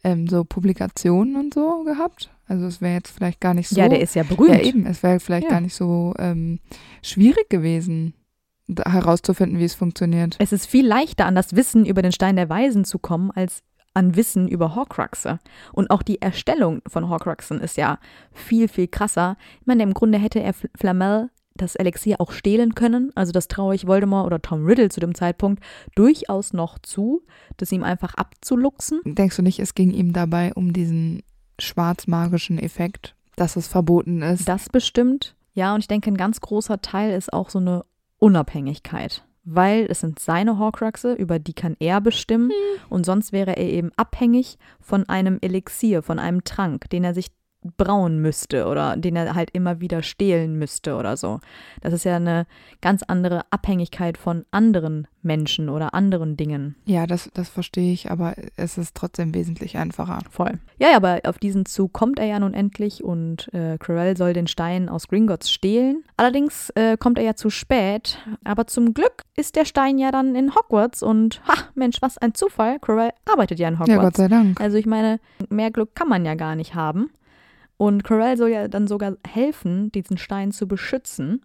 ähm, 0.03 0.27
so 0.27 0.43
Publikationen 0.43 1.35
und 1.35 1.53
so 1.53 1.83
gehabt? 1.83 2.29
Also 2.51 2.65
es 2.65 2.81
wäre 2.81 2.95
jetzt 2.95 3.11
vielleicht 3.11 3.39
gar 3.39 3.53
nicht 3.53 3.69
so. 3.69 3.79
Ja, 3.79 3.87
der 3.87 4.01
ist 4.01 4.13
ja 4.13 4.23
berühmt. 4.23 4.49
Ja, 4.55 4.59
eben. 4.61 4.85
Es 4.85 5.01
wäre 5.03 5.21
vielleicht 5.21 5.45
Ja. 5.45 5.51
gar 5.51 5.61
nicht 5.61 5.73
so 5.73 6.13
ähm, 6.19 6.59
schwierig 7.01 7.49
gewesen, 7.49 8.13
da 8.67 8.91
herauszufinden, 8.91 9.57
wie 9.57 9.63
es 9.63 9.73
funktioniert. 9.73 10.35
Es 10.37 10.51
ist 10.51 10.65
viel 10.65 10.85
leichter, 10.85 11.25
an 11.25 11.35
das 11.35 11.55
Wissen 11.55 11.85
über 11.85 12.01
den 12.01 12.11
Stein 12.11 12.35
der 12.35 12.49
Weisen 12.49 12.83
zu 12.83 12.99
kommen, 12.99 13.31
als 13.31 13.63
an 13.93 14.17
Wissen 14.17 14.49
über 14.49 14.75
Horcruxe. 14.75 15.39
Und 15.71 15.91
auch 15.91 16.01
die 16.03 16.21
Erstellung 16.21 16.81
von 16.87 17.07
Horcruxen 17.07 17.61
ist 17.61 17.77
ja 17.77 17.99
viel, 18.33 18.67
viel 18.67 18.87
krasser. 18.89 19.37
Ich 19.61 19.67
meine, 19.67 19.83
im 19.83 19.93
Grunde 19.93 20.17
hätte 20.17 20.41
er 20.41 20.53
Fl- 20.53 20.69
Flamel 20.77 21.29
das 21.55 21.75
Elixier 21.75 22.19
auch 22.19 22.31
stehlen 22.31 22.75
können. 22.75 23.11
Also 23.15 23.31
das 23.31 23.47
traue 23.47 23.75
ich 23.75 23.87
Voldemort 23.87 24.25
oder 24.25 24.41
Tom 24.41 24.65
Riddle 24.65 24.89
zu 24.89 24.99
dem 24.99 25.15
Zeitpunkt 25.15 25.63
durchaus 25.95 26.53
noch 26.53 26.79
zu, 26.79 27.21
das 27.57 27.71
ihm 27.71 27.83
einfach 27.83 28.13
abzuluxen. 28.15 28.99
Denkst 29.05 29.35
du 29.37 29.41
nicht, 29.41 29.59
es 29.59 29.73
ging 29.73 29.91
ihm 29.91 30.11
dabei 30.13 30.53
um 30.53 30.73
diesen 30.73 31.21
schwarzmagischen 31.59 32.57
Effekt, 32.57 33.15
dass 33.35 33.55
es 33.55 33.67
verboten 33.67 34.21
ist? 34.21 34.47
Das 34.47 34.69
bestimmt. 34.69 35.35
Ja, 35.53 35.73
und 35.73 35.81
ich 35.81 35.87
denke, 35.87 36.09
ein 36.11 36.17
ganz 36.17 36.41
großer 36.41 36.81
Teil 36.81 37.11
ist 37.11 37.33
auch 37.33 37.49
so 37.49 37.59
eine 37.59 37.85
Unabhängigkeit. 38.19 39.23
Weil 39.43 39.87
es 39.89 40.01
sind 40.01 40.19
seine 40.19 40.59
Horcruxe, 40.59 41.13
über 41.13 41.39
die 41.39 41.53
kann 41.53 41.75
er 41.79 41.99
bestimmen. 41.99 42.51
Und 42.89 43.05
sonst 43.05 43.31
wäre 43.31 43.57
er 43.57 43.69
eben 43.69 43.91
abhängig 43.95 44.57
von 44.79 45.09
einem 45.09 45.39
Elixier, 45.41 46.03
von 46.03 46.19
einem 46.19 46.43
Trank, 46.43 46.89
den 46.91 47.03
er 47.03 47.13
sich 47.13 47.27
brauen 47.77 48.19
müsste 48.19 48.65
oder 48.67 48.97
den 48.97 49.15
er 49.15 49.35
halt 49.35 49.51
immer 49.51 49.79
wieder 49.79 50.03
stehlen 50.03 50.57
müsste 50.57 50.95
oder 50.95 51.17
so. 51.17 51.39
Das 51.81 51.93
ist 51.93 52.05
ja 52.05 52.15
eine 52.15 52.47
ganz 52.81 53.03
andere 53.03 53.45
Abhängigkeit 53.51 54.17
von 54.17 54.45
anderen 54.51 55.07
Menschen 55.21 55.69
oder 55.69 55.93
anderen 55.93 56.37
Dingen. 56.37 56.75
Ja, 56.85 57.05
das, 57.05 57.29
das 57.33 57.49
verstehe 57.49 57.93
ich, 57.93 58.09
aber 58.09 58.33
es 58.55 58.77
ist 58.77 58.95
trotzdem 58.95 59.35
wesentlich 59.35 59.77
einfacher. 59.77 60.19
Voll. 60.29 60.59
Ja, 60.79 60.89
ja, 60.89 60.95
aber 60.95 61.19
auf 61.25 61.37
diesen 61.37 61.65
Zug 61.65 61.93
kommt 61.93 62.17
er 62.17 62.25
ja 62.25 62.39
nun 62.39 62.53
endlich 62.53 63.03
und 63.03 63.53
äh, 63.53 63.77
Corell 63.77 64.17
soll 64.17 64.33
den 64.33 64.47
Stein 64.47 64.89
aus 64.89 65.07
Gringotts 65.07 65.51
stehlen. 65.51 66.03
Allerdings 66.17 66.71
äh, 66.71 66.97
kommt 66.97 67.19
er 67.19 67.23
ja 67.23 67.35
zu 67.35 67.49
spät, 67.51 68.17
aber 68.43 68.65
zum 68.65 68.93
Glück 68.93 69.23
ist 69.35 69.55
der 69.55 69.65
Stein 69.65 69.99
ja 69.99 70.11
dann 70.11 70.35
in 70.35 70.55
Hogwarts 70.55 71.03
und 71.03 71.41
ha, 71.47 71.53
Mensch, 71.75 72.01
was 72.01 72.17
ein 72.17 72.33
Zufall. 72.33 72.79
Corell 72.79 73.11
arbeitet 73.25 73.59
ja 73.59 73.67
in 73.67 73.75
Hogwarts. 73.75 73.91
Ja, 73.91 74.01
Gott 74.01 74.17
sei 74.17 74.27
Dank. 74.27 74.59
Also 74.59 74.77
ich 74.77 74.87
meine, 74.87 75.19
mehr 75.49 75.69
Glück 75.69 75.93
kann 75.95 76.09
man 76.09 76.25
ja 76.25 76.33
gar 76.35 76.55
nicht 76.55 76.73
haben. 76.73 77.11
Und 77.81 78.03
Corell 78.03 78.37
soll 78.37 78.49
ja 78.49 78.67
dann 78.67 78.85
sogar 78.85 79.17
helfen, 79.27 79.91
diesen 79.91 80.19
Stein 80.19 80.51
zu 80.51 80.67
beschützen. 80.67 81.41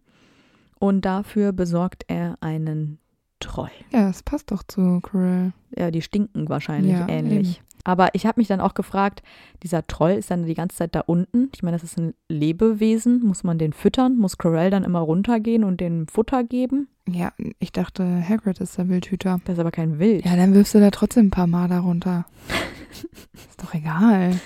Und 0.79 1.07
dafür 1.07 1.53
besorgt 1.53 2.05
er 2.09 2.37
einen 2.43 2.99
Troll. 3.41 3.71
Ja, 3.91 4.11
es 4.11 4.23
passt 4.23 4.51
doch 4.51 4.63
zu 4.63 5.01
Corell. 5.01 5.55
Ja, 5.75 5.91
die 5.91 6.03
stinken 6.03 6.51
wahrscheinlich 6.51 6.93
Ja, 6.93 7.09
ähnlich. 7.09 7.63
Aber 7.85 8.11
ich 8.13 8.27
habe 8.27 8.39
mich 8.39 8.49
dann 8.49 8.61
auch 8.61 8.75
gefragt, 8.75 9.23
dieser 9.63 9.87
Troll 9.87 10.11
ist 10.11 10.31
dann 10.31 10.45
die 10.45 10.53
ganze 10.53 10.77
Zeit 10.77 10.95
da 10.95 11.01
unten. 11.07 11.49
Ich 11.55 11.63
meine, 11.63 11.79
das 11.79 11.85
ist 11.85 11.97
ein 11.99 12.13
Lebewesen. 12.29 13.25
Muss 13.25 13.43
man 13.43 13.57
den 13.57 13.73
füttern? 13.73 14.19
Muss 14.19 14.37
Corell 14.37 14.69
dann 14.69 14.85
immer 14.85 15.01
runtergehen 15.01 15.65
und 15.65 15.81
den 15.81 16.07
Futter 16.07 16.45
geben? 16.45 16.89
Ja, 17.09 17.33
ich 17.61 17.73
dachte, 17.73 18.05
Hagrid 18.29 18.61
ist 18.61 18.77
der 18.77 18.91
Wildhüter. 18.91 19.41
Das 19.47 19.55
ist 19.55 19.61
aber 19.61 19.71
kein 19.71 19.99
Wild. 19.99 20.27
Ja, 20.27 20.37
dann 20.37 20.53
wirfst 20.53 20.75
du 20.75 20.81
da 20.81 20.91
trotzdem 20.91 21.29
ein 21.29 21.31
paar 21.31 21.47
Mal 21.47 21.69
darunter. 21.69 22.27
ist 23.33 23.63
doch 23.63 23.73
egal. 23.73 24.39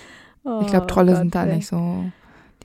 Ich 0.62 0.68
glaube, 0.68 0.86
Trolle 0.86 1.16
sind 1.16 1.34
da 1.34 1.44
nicht 1.44 1.66
so. 1.66 2.04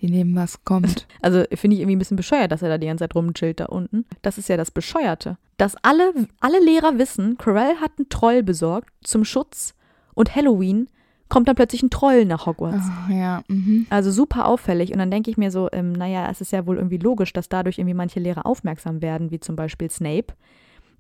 Die 0.02 0.10
nehmen, 0.10 0.36
was 0.36 0.64
kommt. 0.64 1.08
Also 1.22 1.44
finde 1.54 1.76
ich 1.76 1.82
irgendwie 1.82 1.96
ein 1.96 2.00
bisschen 2.00 2.18
bescheuert, 2.18 2.52
dass 2.52 2.62
er 2.62 2.70
da 2.70 2.78
die 2.78 2.88
ganze 2.88 3.04
Zeit 3.04 3.16
rumchillt 3.16 3.60
da 3.60 3.66
unten. 3.66 4.06
Das 4.22 4.38
ist 4.38 4.50
ja 4.50 4.58
das 4.58 4.70
Bescheuerte. 4.70 5.38
Dass 5.58 5.76
alle, 5.84 6.14
alle 6.40 6.64
Lehrer 6.64 6.98
wissen, 7.00 7.38
Corell 7.38 7.78
hat 7.78 7.92
einen 7.98 8.10
Troll 8.10 8.44
besorgt 8.44 8.94
zum 9.02 9.26
Schutz 9.26 9.74
und 10.14 10.36
Halloween 10.36 10.88
kommt 11.30 11.48
dann 11.48 11.56
plötzlich 11.56 11.82
ein 11.82 11.90
Troll 11.90 12.26
nach 12.26 12.46
Hogwarts. 12.46 12.86
Ach, 12.88 13.10
ja, 13.10 13.44
mhm. 13.48 13.88
Also 13.90 14.12
super 14.12 14.46
auffällig. 14.46 14.92
Und 14.92 15.00
dann 15.00 15.10
denke 15.10 15.32
ich 15.32 15.38
mir 15.38 15.50
so, 15.50 15.70
ähm, 15.72 15.94
naja, 15.94 16.30
es 16.30 16.42
ist 16.42 16.52
ja 16.52 16.68
wohl 16.68 16.78
irgendwie 16.78 16.98
logisch, 16.98 17.34
dass 17.34 17.50
dadurch 17.50 17.80
irgendwie 17.80 17.96
manche 17.96 18.20
Lehrer 18.20 18.46
aufmerksam 18.46 19.02
werden, 19.02 19.32
wie 19.32 19.40
zum 19.40 19.56
Beispiel 19.56 19.90
Snape. 19.90 20.34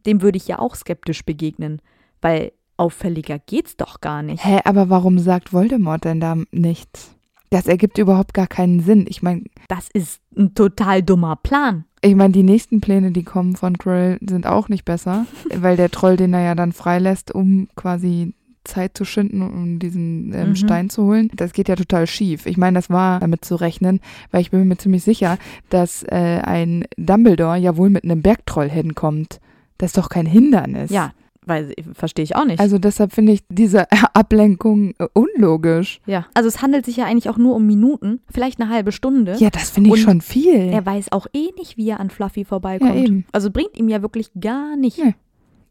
Dem 0.05 0.21
würde 0.21 0.37
ich 0.37 0.47
ja 0.47 0.59
auch 0.59 0.75
skeptisch 0.75 1.23
begegnen, 1.25 1.81
weil 2.21 2.51
auffälliger 2.77 3.39
geht's 3.39 3.77
doch 3.77 4.01
gar 4.01 4.21
nicht. 4.23 4.43
Hä, 4.45 4.59
aber 4.65 4.89
warum 4.89 5.19
sagt 5.19 5.53
Voldemort 5.53 6.03
denn 6.05 6.19
da 6.19 6.37
nichts? 6.51 7.11
Das 7.51 7.67
ergibt 7.67 7.97
überhaupt 7.97 8.33
gar 8.33 8.47
keinen 8.47 8.79
Sinn. 8.81 9.05
Ich 9.07 9.21
meine, 9.23 9.43
Das 9.69 9.87
ist 9.93 10.19
ein 10.37 10.53
total 10.55 11.03
dummer 11.03 11.35
Plan. 11.37 11.85
ich 12.01 12.15
meine, 12.15 12.33
die 12.33 12.43
nächsten 12.43 12.81
Pläne, 12.81 13.11
die 13.11 13.23
kommen 13.23 13.55
von 13.55 13.77
Quirrell, 13.77 14.17
sind 14.27 14.45
auch 14.47 14.67
nicht 14.67 14.83
besser, 14.83 15.25
weil 15.55 15.77
der 15.77 15.89
Troll 15.91 16.17
den 16.17 16.33
er 16.33 16.41
ja 16.41 16.55
dann 16.55 16.71
freilässt, 16.73 17.33
um 17.33 17.67
quasi 17.75 18.33
Zeit 18.65 18.97
zu 18.97 19.05
schinden, 19.05 19.43
um 19.43 19.77
diesen 19.77 20.33
ähm, 20.33 20.49
Mhm. 20.49 20.55
Stein 20.55 20.89
zu 20.89 21.03
holen. 21.03 21.29
Das 21.35 21.53
geht 21.53 21.69
ja 21.69 21.75
total 21.75 22.07
schief. 22.07 22.47
Ich 22.47 22.57
meine, 22.57 22.75
das 22.79 22.89
war 22.89 23.19
damit 23.19 23.45
zu 23.45 23.55
rechnen, 23.55 23.99
weil 24.31 24.41
ich 24.41 24.49
bin 24.49 24.67
mir 24.67 24.77
ziemlich 24.77 25.03
sicher, 25.03 25.37
dass 25.69 26.01
äh, 26.03 26.41
ein 26.43 26.85
Dumbledore 26.97 27.57
ja 27.57 27.77
wohl 27.77 27.91
mit 27.91 28.03
einem 28.03 28.23
Bergtroll 28.23 28.67
hinkommt. 28.69 29.39
Das 29.77 29.89
ist 29.89 29.97
doch 29.99 30.09
kein 30.09 30.25
Hindernis. 30.25 30.89
Ja, 30.89 31.11
weil 31.45 31.73
verstehe 31.93 32.23
ich 32.23 32.35
auch 32.35 32.45
nicht. 32.45 32.59
Also 32.59 32.77
deshalb 32.77 33.13
finde 33.13 33.33
ich 33.33 33.43
diese 33.49 33.91
Ablenkung 34.13 34.93
äh, 34.99 35.07
unlogisch. 35.13 35.99
ja, 36.05 36.25
also 36.33 36.47
es 36.47 36.61
handelt 36.61 36.85
sich 36.85 36.97
ja 36.97 37.05
eigentlich 37.05 37.29
auch 37.29 37.37
nur 37.37 37.55
um 37.55 37.65
Minuten, 37.65 38.21
vielleicht 38.29 38.59
eine 38.59 38.69
halbe 38.69 38.91
Stunde. 38.91 39.35
Ja, 39.39 39.49
das 39.49 39.69
finde 39.69 39.89
ich 39.89 39.93
Und 39.93 39.99
schon 39.99 40.21
viel. 40.21 40.55
Er 40.55 40.85
weiß 40.85 41.11
auch 41.11 41.27
eh 41.33 41.49
nicht, 41.57 41.77
wie 41.77 41.89
er 41.89 41.99
an 41.99 42.09
Fluffy 42.09 42.45
vorbeikommt. 42.45 42.95
Ja, 42.95 43.01
eben. 43.03 43.25
Also 43.31 43.51
bringt 43.51 43.77
ihm 43.77 43.89
ja 43.89 44.01
wirklich 44.01 44.31
gar 44.39 44.75
nicht. 44.75 44.97
Nee. 44.97 45.15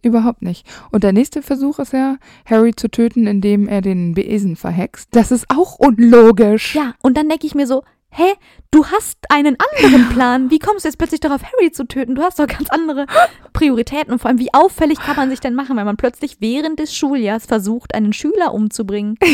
Überhaupt 0.03 0.43
nicht. 0.43 0.67
Und 0.93 1.03
der 1.03 1.15
nächste 1.15 1.41
Versuch 1.41 1.79
ist 1.79 1.95
ja, 1.95 2.19
Harry 2.45 2.75
zu 2.77 2.89
töten, 2.91 3.27
indem 3.27 3.67
er 3.67 3.81
den 3.81 4.13
Besen 4.13 4.55
verhext. 4.55 5.09
Das 5.13 5.33
ist 5.33 5.47
auch 5.49 5.79
unlogisch. 5.79 6.75
Ja, 6.75 6.93
und 7.03 7.17
dann 7.17 7.31
denke 7.31 7.47
ich 7.47 7.55
mir 7.55 7.67
so, 7.67 7.85
hä, 8.17 8.35
du 8.71 8.87
hast 8.87 9.19
einen 9.29 9.57
anderen 9.59 10.09
Plan. 10.11 10.51
Wie 10.51 10.59
kommst 10.59 10.85
du 10.85 10.89
jetzt 10.89 10.97
plötzlich 10.99 11.21
darauf, 11.21 11.43
Harry 11.43 11.73
zu 11.73 11.87
töten? 11.87 12.15
Du 12.15 12.23
hast 12.23 12.39
doch 12.39 12.47
ganz 12.47 12.71
andere 12.71 13.07
Prioritäten. 13.53 14.13
Und 14.13 14.21
vor 14.21 14.29
allem, 14.29 14.39
wie 14.39 14.55
auffällig 14.55 14.99
kann 14.99 15.17
man 15.17 15.31
sich 15.31 15.41
denn 15.41 15.55
machen, 15.55 15.77
wenn 15.77 15.87
man 15.87 15.97
plötzlich 15.97 16.39
während 16.41 16.79
des 16.79 16.95
Schuljahrs 16.95 17.47
versucht, 17.47 17.95
einen 17.95 18.13
Schüler 18.13 18.55
umzubringen? 18.55 19.19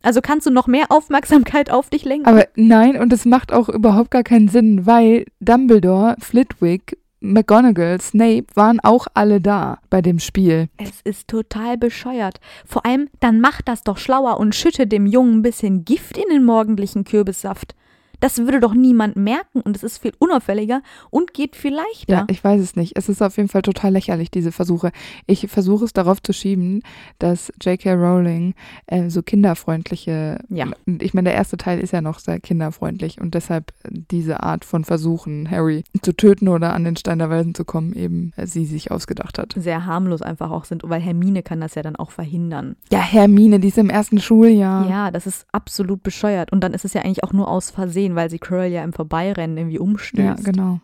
Also 0.00 0.20
kannst 0.20 0.46
du 0.46 0.52
noch 0.52 0.68
mehr 0.68 0.86
Aufmerksamkeit 0.90 1.72
auf 1.72 1.90
dich 1.90 2.04
lenken? 2.04 2.26
Aber 2.26 2.46
nein, 2.54 2.96
und 2.96 3.12
es 3.12 3.24
macht 3.24 3.52
auch 3.52 3.68
überhaupt 3.68 4.12
gar 4.12 4.22
keinen 4.22 4.48
Sinn, 4.48 4.86
weil 4.86 5.24
Dumbledore, 5.40 6.14
Flitwick, 6.20 6.96
McGonagall, 7.18 8.00
Snape 8.00 8.46
waren 8.54 8.78
auch 8.78 9.08
alle 9.14 9.40
da 9.40 9.80
bei 9.90 10.00
dem 10.00 10.20
Spiel. 10.20 10.68
Es 10.76 11.00
ist 11.02 11.26
total 11.26 11.76
bescheuert. 11.76 12.38
Vor 12.64 12.86
allem, 12.86 13.08
dann 13.18 13.40
mach 13.40 13.60
das 13.60 13.82
doch 13.82 13.98
schlauer 13.98 14.38
und 14.38 14.54
schütte 14.54 14.86
dem 14.86 15.04
Jungen 15.04 15.38
ein 15.38 15.42
bisschen 15.42 15.84
Gift 15.84 16.16
in 16.16 16.28
den 16.30 16.44
morgendlichen 16.44 17.02
Kürbissaft. 17.02 17.74
Das 18.20 18.38
würde 18.38 18.60
doch 18.60 18.74
niemand 18.74 19.16
merken 19.16 19.60
und 19.60 19.76
es 19.76 19.82
ist 19.82 19.98
viel 19.98 20.12
unauffälliger 20.18 20.82
und 21.10 21.34
geht 21.34 21.56
viel 21.56 21.74
leichter. 21.74 22.12
Ja, 22.12 22.26
ich 22.28 22.42
weiß 22.42 22.60
es 22.60 22.76
nicht. 22.76 22.96
Es 22.96 23.08
ist 23.08 23.22
auf 23.22 23.36
jeden 23.36 23.48
Fall 23.48 23.62
total 23.62 23.92
lächerlich, 23.92 24.30
diese 24.30 24.52
Versuche. 24.52 24.90
Ich 25.26 25.46
versuche 25.48 25.84
es 25.84 25.92
darauf 25.92 26.20
zu 26.22 26.32
schieben, 26.32 26.82
dass 27.18 27.52
J.K. 27.62 27.94
Rowling 27.94 28.54
äh, 28.86 29.08
so 29.10 29.22
kinderfreundliche, 29.22 30.38
Ja. 30.48 30.66
ich 31.00 31.14
meine, 31.14 31.28
der 31.30 31.34
erste 31.38 31.56
Teil 31.56 31.78
ist 31.80 31.92
ja 31.92 32.00
noch 32.00 32.18
sehr 32.18 32.40
kinderfreundlich 32.40 33.20
und 33.20 33.34
deshalb 33.34 33.72
diese 33.90 34.42
Art 34.42 34.64
von 34.64 34.84
Versuchen, 34.84 35.50
Harry 35.50 35.84
zu 36.02 36.12
töten 36.12 36.48
oder 36.48 36.72
an 36.74 36.84
den 36.84 36.96
Stein 36.96 37.18
der 37.18 37.30
Weisen 37.30 37.54
zu 37.54 37.64
kommen, 37.64 37.92
eben 37.92 38.32
äh, 38.36 38.46
sie 38.46 38.64
sich 38.64 38.90
ausgedacht 38.90 39.38
hat. 39.38 39.54
Sehr 39.56 39.86
harmlos 39.86 40.22
einfach 40.22 40.50
auch 40.50 40.64
sind, 40.64 40.82
weil 40.84 41.00
Hermine 41.00 41.42
kann 41.42 41.60
das 41.60 41.74
ja 41.74 41.82
dann 41.82 41.96
auch 41.96 42.10
verhindern. 42.10 42.76
Ja, 42.90 43.00
Hermine, 43.00 43.60
die 43.60 43.68
ist 43.68 43.78
im 43.78 43.90
ersten 43.90 44.20
Schuljahr. 44.20 44.88
Ja, 44.88 45.10
das 45.10 45.26
ist 45.26 45.46
absolut 45.52 46.02
bescheuert. 46.02 46.52
Und 46.52 46.60
dann 46.62 46.74
ist 46.74 46.84
es 46.84 46.94
ja 46.94 47.02
eigentlich 47.02 47.24
auch 47.24 47.32
nur 47.32 47.48
aus 47.48 47.70
Versehen, 47.70 48.07
weil 48.14 48.30
sie 48.30 48.38
Quirrell 48.38 48.72
ja 48.72 48.84
im 48.84 48.92
Vorbeirennen 48.92 49.56
irgendwie 49.56 49.78
umstößt. 49.78 50.44
Ja, 50.46 50.52
genau. 50.52 50.80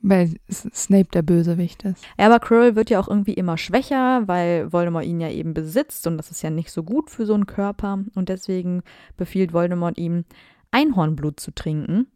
Weil 0.00 0.34
Snape 0.50 1.08
der 1.12 1.22
Bösewicht 1.22 1.82
ist. 1.84 2.04
Ja, 2.18 2.26
aber 2.26 2.38
Quirrell 2.38 2.76
wird 2.76 2.88
ja 2.88 3.00
auch 3.00 3.08
irgendwie 3.08 3.34
immer 3.34 3.58
schwächer, 3.58 4.22
weil 4.26 4.72
Voldemort 4.72 5.04
ihn 5.04 5.20
ja 5.20 5.28
eben 5.28 5.54
besitzt 5.54 6.06
und 6.06 6.16
das 6.16 6.30
ist 6.30 6.42
ja 6.42 6.50
nicht 6.50 6.70
so 6.70 6.84
gut 6.84 7.10
für 7.10 7.26
so 7.26 7.34
einen 7.34 7.46
Körper. 7.46 8.04
Und 8.14 8.28
deswegen 8.28 8.82
befiehlt 9.16 9.52
Voldemort 9.52 9.98
ihm, 9.98 10.24
Einhornblut 10.70 11.40
zu 11.40 11.50
trinken. 11.52 12.06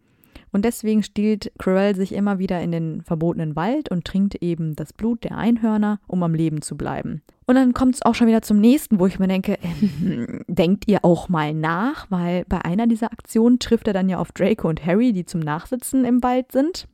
Und 0.53 0.67
deswegen 0.67 1.03
stiehlt 1.03 1.51
Quirrell 1.59 1.97
sich 1.97 2.13
immer 2.13 2.39
wieder 2.39 2.61
in 2.61 2.73
den 2.73 3.03
verbotenen 3.03 3.57
Wald 3.57 3.91
und 3.91 4.05
trinkt 4.05 4.37
eben 4.43 4.77
das 4.77 4.93
Blut 4.93 5.25
der 5.25 5.39
Einhörner, 5.39 5.99
um 6.07 6.23
am 6.23 6.35
Leben 6.35 6.61
zu 6.61 6.77
bleiben. 6.77 7.23
Und 7.47 7.55
dann 7.55 7.73
kommt 7.73 7.95
es 7.95 8.03
auch 8.03 8.15
schon 8.15 8.27
wieder 8.27 8.43
zum 8.43 8.61
nächsten, 8.61 9.01
wo 9.01 9.07
ich 9.07 9.19
mir 9.19 9.29
denke, 9.29 9.59
denkt 10.47 10.85
ihr 10.87 11.05
auch 11.05 11.29
mal 11.31 11.55
nach, 11.55 12.11
weil 12.11 12.45
bei 12.45 12.65
einer 12.65 12.87
dieser 12.87 13.13
Aktionen 13.13 13.59
trifft 13.59 13.89
er 13.89 13.95
dann 13.95 14.11
ja 14.11 14.19
auf 14.19 14.33
Draco 14.33 14.69
und 14.69 14.85
Harry, 14.85 15.13
die 15.13 15.25
zum 15.25 15.41
Nachsitzen 15.41 16.05
im 16.05 16.23
Wald 16.23 16.53
sind. 16.53 16.87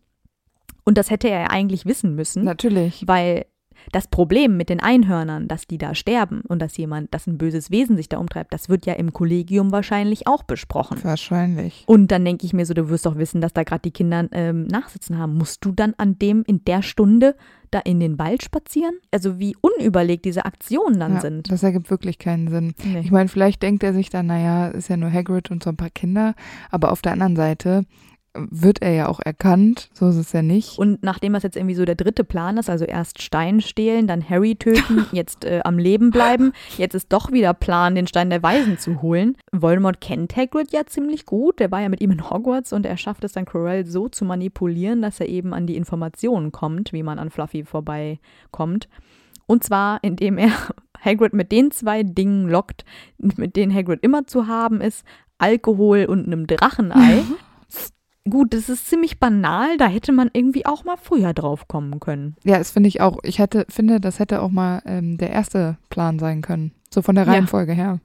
Und 0.85 0.97
das 0.97 1.11
hätte 1.11 1.29
er 1.29 1.41
ja 1.41 1.51
eigentlich 1.51 1.85
wissen 1.85 2.15
müssen. 2.15 2.45
Natürlich. 2.45 3.05
Weil 3.07 3.45
das 3.93 4.07
Problem 4.09 4.57
mit 4.57 4.69
den 4.69 4.81
Einhörnern, 4.81 5.49
dass 5.49 5.67
die 5.67 5.79
da 5.79 5.95
sterben 5.95 6.43
und 6.43 6.61
dass 6.61 6.77
jemand, 6.77 7.13
dass 7.15 7.27
ein 7.27 7.39
böses 7.39 7.71
Wesen 7.71 7.97
sich 7.97 8.09
da 8.09 8.19
umtreibt, 8.19 8.53
das 8.53 8.69
wird 8.69 8.87
ja 8.87 8.95
im 8.95 9.13
Kollegium 9.13 9.73
wahrscheinlich 9.73 10.27
auch 10.27 10.43
besprochen. 10.43 10.99
Wahrscheinlich. 11.03 11.85
Und 11.87 12.11
dann 12.11 12.25
denke 12.25 12.45
ich 12.47 12.53
mir 12.53 12.67
so, 12.67 12.75
du 12.75 12.89
wirst 12.89 13.07
doch 13.07 13.17
wissen, 13.17 13.41
dass 13.41 13.53
da 13.53 13.63
gerade 13.65 13.83
die 13.83 13.91
Kinder 13.91 14.29
ähm, 14.33 14.65
Nachsitzen 14.67 15.19
haben. 15.19 15.35
Musst 15.35 15.65
du 15.65 15.73
dann 15.73 15.95
an 15.99 16.19
dem, 16.19 16.43
in 16.47 16.65
der 16.65 16.83
Stunde 16.83 17.37
da 17.71 17.81
in 17.81 18.01
den 18.01 18.19
Wald 18.19 18.43
spazieren? 18.43 18.95
Also 19.11 19.39
wie 19.39 19.57
unüberlegt 19.61 20.25
diese 20.25 20.45
Aktionen 20.45 20.99
dann 21.01 21.15
Ja, 21.15 21.21
sind. 21.21 21.51
das 21.51 21.63
ergibt 21.63 21.91
wirklich 21.91 22.19
keinen 22.19 22.49
Sinn. 22.49 22.75
Nee. 22.85 23.01
Ich 23.01 23.11
meine, 23.11 23.29
vielleicht 23.29 23.63
denkt 23.63 23.83
er 23.83 23.93
sich 23.93 24.11
dann, 24.11 24.27
naja, 24.27 24.69
ist 24.69 24.89
ja 24.89 24.97
nur 24.97 25.13
Hagrid 25.13 25.51
und 25.51 25.63
so 25.63 25.71
ein 25.71 25.77
paar 25.77 25.91
Kinder, 25.91 26.35
aber 26.71 26.93
auf 26.93 27.03
der 27.03 27.13
anderen 27.13 27.37
Seite 27.37 27.85
wird 28.51 28.83
er 28.83 28.93
ja 28.93 29.09
auch 29.09 29.21
erkannt, 29.21 29.91
so 29.93 30.09
ist 30.09 30.17
es 30.17 30.33
ja 30.33 30.43
nicht. 30.43 30.79
Und 30.79 31.03
nachdem 31.03 31.33
das 31.33 31.43
jetzt 31.43 31.57
irgendwie 31.57 31.75
so 31.75 31.85
der 31.85 31.95
dritte 31.95 32.25
Plan 32.25 32.57
ist, 32.59 32.71
also 32.71 32.85
erst 32.85 33.23
Stein 33.23 33.61
stehlen, 33.61 34.07
dann 34.07 34.29
Harry 34.29 34.57
töten, 34.57 35.07
jetzt 35.13 35.45
äh, 35.45 35.61
am 35.65 35.79
Leben 35.79 36.11
bleiben, 36.11 36.53
jetzt 36.77 36.95
ist 36.95 37.13
doch 37.13 37.33
wieder 37.33 37.55
Plan, 37.55 37.95
den 37.95 38.07
Stein 38.07 38.31
der 38.31 38.43
Weisen 38.43 38.79
zu 38.79 39.03
holen. 39.03 39.37
Voldemort 39.53 40.01
kennt 40.01 40.37
Hagrid 40.37 40.73
ja 40.73 40.87
ziemlich 40.87 41.27
gut, 41.27 41.61
der 41.61 41.71
war 41.71 41.81
ja 41.81 41.89
mit 41.89 42.01
ihm 42.01 42.11
in 42.11 42.29
Hogwarts 42.29 42.73
und 42.73 42.87
er 42.87 42.97
schafft 42.97 43.25
es 43.25 43.33
dann 43.33 43.45
Quirrell 43.45 43.87
so 43.87 44.09
zu 44.09 44.25
manipulieren, 44.25 45.03
dass 45.03 45.21
er 45.21 45.29
eben 45.29 45.55
an 45.55 45.67
die 45.67 45.77
Informationen 45.77 46.53
kommt, 46.53 46.93
wie 46.93 47.03
man 47.03 47.19
an 47.19 47.31
Fluffy 47.31 47.65
vorbeikommt. 47.65 48.89
Und 49.47 49.65
zwar, 49.65 49.99
indem 50.03 50.39
er 50.39 50.51
Hagrid 51.05 51.33
mit 51.33 51.53
den 51.53 51.71
zwei 51.71 52.03
Dingen 52.03 52.49
lockt, 52.49 52.85
mit 53.19 53.57
denen 53.57 53.75
Hagrid 53.75 54.01
immer 54.03 54.27
zu 54.27 54.47
haben 54.47 54.81
ist, 54.81 55.05
Alkohol 55.39 56.05
und 56.05 56.27
einem 56.27 56.47
Drachenei. 56.47 57.25
Gut, 58.29 58.53
das 58.53 58.69
ist 58.69 58.89
ziemlich 58.89 59.19
banal, 59.19 59.77
da 59.79 59.87
hätte 59.87 60.13
man 60.13 60.29
irgendwie 60.33 60.67
auch 60.67 60.85
mal 60.85 60.97
früher 60.97 61.33
drauf 61.33 61.67
kommen 61.67 61.99
können. 61.99 62.37
Ja, 62.45 62.59
das 62.59 62.71
finde 62.71 62.89
ich 62.89 63.01
auch. 63.01 63.19
Ich 63.23 63.39
hätte, 63.39 63.65
finde, 63.71 64.01
das 64.01 64.19
hätte 64.19 64.43
auch 64.43 64.51
mal 64.51 64.83
ähm, 64.85 65.17
der 65.17 65.31
erste 65.31 65.79
Plan 65.89 66.19
sein 66.19 66.43
können. 66.43 66.73
So 66.91 67.01
von 67.01 67.15
der 67.15 67.25
Ja. 67.25 67.33
Reihenfolge 67.33 67.73
her. 67.73 68.01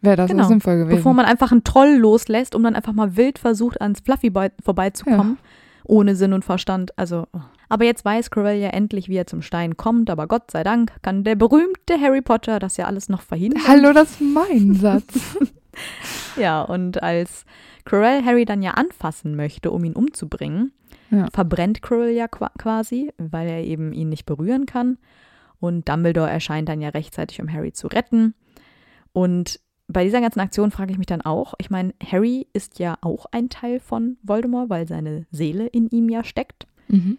wäre 0.00 0.14
das 0.16 0.30
Genau. 0.30 0.46
sinnvoll 0.46 0.76
gewesen. 0.78 0.96
Bevor 0.98 1.12
man 1.12 1.24
einfach 1.26 1.50
einen 1.50 1.64
Troll 1.64 1.96
loslässt, 1.96 2.54
um 2.54 2.62
dann 2.62 2.76
einfach 2.76 2.92
mal 2.92 3.16
wild 3.16 3.40
versucht, 3.40 3.80
ans 3.80 3.98
Fluffy 4.00 4.30
bei- 4.30 4.52
vorbeizukommen. 4.64 5.38
Ohne 5.84 6.14
Sinn 6.14 6.32
und 6.34 6.44
Verstand. 6.44 6.96
Also. 6.96 7.26
oh. 7.32 7.40
Aber 7.70 7.84
jetzt 7.84 8.04
weiß 8.04 8.30
Quirrell 8.30 8.60
ja 8.60 8.68
endlich, 8.68 9.08
wie 9.08 9.16
er 9.16 9.26
zum 9.26 9.42
Stein 9.42 9.76
kommt. 9.76 10.08
Aber 10.08 10.28
Gott 10.28 10.52
sei 10.52 10.62
Dank 10.62 10.92
kann 11.02 11.24
der 11.24 11.34
berühmte 11.34 12.00
Harry 12.00 12.22
Potter 12.22 12.60
das 12.60 12.76
ja 12.76 12.84
alles 12.84 13.08
noch 13.08 13.22
verhindern. 13.22 13.62
Hallo, 13.66 13.92
das 13.92 14.12
ist 14.12 14.20
mein 14.20 14.74
Satz. 14.74 15.04
Ja, 16.36 16.62
und 16.62 17.02
als 17.02 17.44
Quirrell 17.84 18.24
Harry 18.24 18.44
dann 18.44 18.62
ja 18.62 18.72
anfassen 18.72 19.34
möchte, 19.34 19.70
um 19.72 19.82
ihn 19.84 19.94
umzubringen, 19.94 20.72
Ja. 21.10 21.26
verbrennt 21.32 21.82
Quirrell 21.82 22.14
ja 22.14 22.28
qua- 22.28 22.52
quasi, 22.58 23.12
weil 23.18 23.48
er 23.48 23.64
eben 23.64 23.92
ihn 23.92 24.08
nicht 24.08 24.24
berühren 24.26 24.66
kann. 24.66 24.98
Und 25.60 25.88
Dumbledore 25.88 26.30
erscheint 26.30 26.68
dann 26.68 26.80
ja 26.80 26.90
rechtzeitig, 26.90 27.40
um 27.42 27.52
Harry 27.52 27.72
zu 27.72 27.88
retten. 27.88 28.34
Und 29.12 29.58
bei 29.88 30.04
dieser 30.04 30.20
ganzen 30.20 30.40
Aktion 30.40 30.70
frage 30.70 30.92
ich 30.92 30.98
mich 30.98 31.06
dann 31.06 31.22
auch, 31.22 31.54
ich 31.58 31.70
meine, 31.70 31.92
Harry 32.04 32.46
ist 32.52 32.78
ja 32.78 32.96
auch 33.00 33.26
ein 33.32 33.48
Teil 33.48 33.80
von 33.80 34.18
Voldemort, 34.22 34.68
weil 34.70 34.86
seine 34.86 35.26
Seele 35.32 35.66
in 35.66 35.88
ihm 35.88 36.08
ja 36.08 36.22
steckt. 36.24 36.66
mhm. 36.88 37.18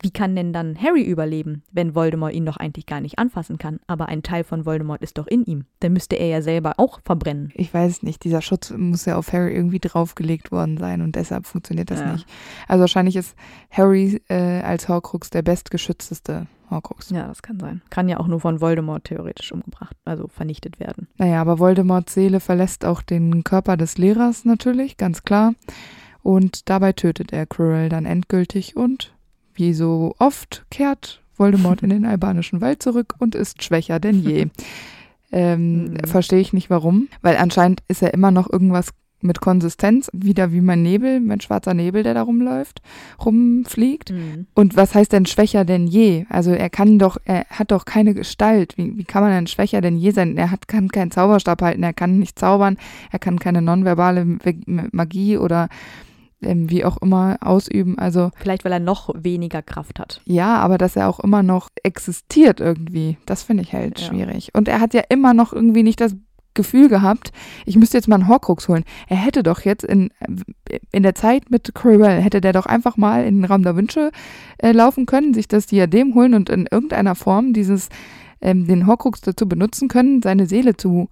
Wie 0.00 0.10
kann 0.10 0.36
denn 0.36 0.52
dann 0.52 0.80
Harry 0.80 1.02
überleben, 1.02 1.62
wenn 1.72 1.94
Voldemort 1.94 2.32
ihn 2.32 2.46
doch 2.46 2.56
eigentlich 2.56 2.86
gar 2.86 3.00
nicht 3.00 3.18
anfassen 3.18 3.58
kann? 3.58 3.80
Aber 3.86 4.06
ein 4.08 4.22
Teil 4.22 4.44
von 4.44 4.64
Voldemort 4.64 5.02
ist 5.02 5.18
doch 5.18 5.26
in 5.26 5.44
ihm. 5.44 5.64
Dann 5.80 5.92
müsste 5.92 6.16
er 6.16 6.28
ja 6.28 6.42
selber 6.42 6.74
auch 6.76 7.00
verbrennen. 7.04 7.50
Ich 7.54 7.72
weiß 7.74 8.02
nicht, 8.04 8.22
dieser 8.24 8.40
Schutz 8.42 8.70
muss 8.70 9.04
ja 9.06 9.16
auf 9.16 9.32
Harry 9.32 9.52
irgendwie 9.54 9.80
draufgelegt 9.80 10.52
worden 10.52 10.76
sein 10.78 11.02
und 11.02 11.16
deshalb 11.16 11.46
funktioniert 11.46 11.90
das 11.90 12.00
Ja. 12.00 12.12
nicht. 12.12 12.26
Also 12.68 12.82
wahrscheinlich 12.82 13.16
ist 13.16 13.34
Harry 13.70 14.20
äh, 14.28 14.60
als 14.60 14.88
Horcrux 14.88 15.30
der 15.30 15.42
bestgeschützteste 15.42 16.46
Horcrux. 16.70 17.10
Ja, 17.10 17.26
das 17.26 17.42
kann 17.42 17.58
sein. 17.58 17.82
Kann 17.90 18.08
ja 18.08 18.20
auch 18.20 18.26
nur 18.28 18.40
von 18.40 18.60
Voldemort 18.60 19.04
theoretisch 19.04 19.50
umgebracht, 19.52 19.96
also 20.04 20.28
vernichtet 20.28 20.78
werden. 20.78 21.08
Naja, 21.16 21.40
aber 21.40 21.58
Voldemorts 21.58 22.14
Seele 22.14 22.40
verlässt 22.40 22.84
auch 22.84 23.02
den 23.02 23.42
Körper 23.42 23.76
des 23.76 23.96
Lehrers 23.98 24.44
natürlich, 24.44 24.96
ganz 24.96 25.22
klar. 25.22 25.54
Und 26.22 26.68
dabei 26.68 26.92
tötet 26.92 27.32
er 27.32 27.46
Quirrell 27.46 27.88
dann 27.88 28.04
endgültig 28.04 28.76
und 28.76 29.14
wie 29.58 29.74
so 29.74 30.14
oft 30.18 30.64
kehrt 30.70 31.22
Voldemort 31.36 31.82
in 31.82 31.90
den 31.90 32.04
albanischen 32.12 32.60
Wald 32.60 32.82
zurück 32.82 33.14
und 33.18 33.34
ist 33.34 33.62
schwächer 33.62 34.00
denn 34.00 34.20
je. 34.22 34.46
ähm, 35.30 35.84
Mhm. 35.84 35.96
Verstehe 36.06 36.40
ich 36.40 36.52
nicht 36.52 36.70
warum, 36.70 37.08
weil 37.22 37.36
anscheinend 37.36 37.82
ist 37.88 38.02
er 38.02 38.14
immer 38.14 38.30
noch 38.30 38.50
irgendwas 38.50 38.90
mit 39.20 39.40
Konsistenz, 39.40 40.08
wieder 40.12 40.52
wie 40.52 40.60
mein 40.60 40.82
Nebel, 40.84 41.18
mein 41.18 41.40
schwarzer 41.40 41.74
Nebel, 41.74 42.04
der 42.04 42.14
da 42.14 42.22
rumläuft, 42.22 42.80
rumfliegt. 43.24 44.12
Und 44.54 44.76
was 44.76 44.94
heißt 44.94 45.12
denn 45.12 45.26
schwächer 45.26 45.64
denn 45.64 45.88
je? 45.88 46.24
Also 46.28 46.52
er 46.52 46.70
kann 46.70 47.00
doch, 47.00 47.16
er 47.24 47.44
hat 47.50 47.72
doch 47.72 47.84
keine 47.84 48.14
Gestalt. 48.14 48.74
Wie, 48.78 48.96
wie 48.96 49.02
kann 49.04 49.22
man 49.24 49.32
denn 49.32 49.48
schwächer 49.48 49.80
denn 49.80 49.96
je 49.98 50.12
sein? 50.12 50.36
Er 50.36 50.52
hat, 50.52 50.68
kann 50.68 50.88
keinen 50.88 51.10
Zauberstab 51.10 51.62
halten, 51.62 51.82
er 51.82 51.92
kann 51.94 52.18
nicht 52.20 52.38
zaubern, 52.38 52.76
er 53.10 53.18
kann 53.18 53.40
keine 53.40 53.60
nonverbale 53.60 54.24
Mag- 54.24 54.92
Magie 54.92 55.36
oder 55.36 55.68
ähm, 56.42 56.70
wie 56.70 56.84
auch 56.84 56.96
immer 56.98 57.36
ausüben. 57.40 57.98
Also 57.98 58.30
Vielleicht, 58.36 58.64
weil 58.64 58.72
er 58.72 58.80
noch 58.80 59.10
weniger 59.16 59.62
Kraft 59.62 59.98
hat. 59.98 60.20
ja, 60.24 60.56
aber 60.56 60.78
dass 60.78 60.96
er 60.96 61.08
auch 61.08 61.20
immer 61.20 61.42
noch 61.42 61.68
existiert 61.82 62.60
irgendwie, 62.60 63.16
das 63.26 63.42
finde 63.42 63.62
ich 63.64 63.72
halt 63.72 63.98
Ja. 64.00 64.06
schwierig. 64.06 64.50
Und 64.54 64.68
er 64.68 64.80
hat 64.80 64.94
ja 64.94 65.02
immer 65.08 65.34
noch 65.34 65.52
irgendwie 65.52 65.82
nicht 65.82 66.00
das 66.00 66.14
Gefühl 66.54 66.88
gehabt, 66.88 67.30
ich 67.66 67.76
müsste 67.76 67.96
jetzt 67.96 68.08
mal 68.08 68.16
einen 68.16 68.26
Horcrux 68.26 68.66
holen. 68.66 68.82
Er 69.06 69.16
hätte 69.16 69.44
doch 69.44 69.60
jetzt 69.60 69.84
in, 69.84 70.10
in 70.90 71.04
der 71.04 71.14
Zeit 71.14 71.50
mit 71.52 71.72
Quirrell, 71.72 72.20
hätte 72.20 72.40
der 72.40 72.52
doch 72.52 72.66
einfach 72.66 72.96
mal 72.96 73.24
in 73.24 73.36
den 73.36 73.44
Raum 73.44 73.62
der 73.62 73.76
Wünsche 73.76 74.10
äh, 74.58 74.72
laufen 74.72 75.06
können, 75.06 75.34
sich 75.34 75.46
das 75.46 75.66
Diadem 75.66 76.14
holen 76.16 76.34
und 76.34 76.50
in 76.50 76.66
irgendeiner 76.68 77.14
Form 77.14 77.52
dieses, 77.52 77.90
ähm, 78.40 78.66
den 78.66 78.88
Horcrux 78.88 79.20
dazu 79.20 79.48
benutzen 79.48 79.86
können, 79.88 80.20
seine 80.20 80.46
Seele 80.46 80.76
zu 80.76 81.08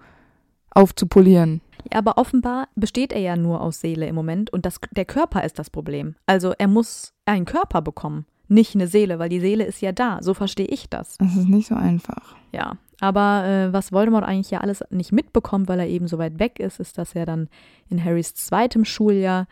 aufzupolieren. 0.71 1.61
Ja, 1.93 1.99
aber 1.99 2.19
offenbar 2.19 2.69
besteht 2.75 3.13
er 3.13 3.21
ja 3.21 3.37
nur 3.37 3.61
aus 3.61 3.81
Seele 3.81 4.07
im 4.07 4.15
Moment 4.15 4.51
und 4.53 4.67
das, 4.67 4.81
der 4.91 5.05
Körper 5.05 5.45
ist 5.45 5.59
das 5.59 5.71
Problem. 5.71 6.15
Also 6.27 6.53
er 6.59 6.69
muss 6.69 7.13
einen 7.25 7.45
Körper 7.45 7.83
bekommen, 7.83 8.27
nicht 8.49 8.75
eine 8.75 8.87
Seele, 8.87 9.19
weil 9.19 9.29
die 9.29 9.41
Seele 9.41 9.65
ist 9.65 9.81
ja 9.81 9.93
da. 9.93 10.19
So 10.21 10.35
verstehe 10.35 10.67
ich 10.67 10.89
das. 10.89 11.19
Das 11.19 11.37
ist 11.37 11.49
nicht 11.49 11.69
so 11.69 11.75
einfach. 11.75 12.37
Ja. 12.53 12.77
Aber 13.01 13.45
äh, 13.45 13.73
was 13.73 13.93
Voldemort 13.93 14.25
eigentlich 14.25 14.51
ja 14.51 14.61
alles 14.61 14.83
nicht 14.91 15.13
mitbekommt, 15.13 15.69
weil 15.69 15.81
er 15.81 15.89
eben 15.89 16.09
so 16.09 16.19
weit 16.19 16.39
weg 16.39 16.59
ist, 16.59 16.81
ist, 16.81 16.97
dass 16.97 17.15
er 17.15 17.27
dann 17.27 17.49
in 17.91 18.03
Harrys 18.03 18.35
zweitem 18.35 18.85
Schuljahr 18.85 19.47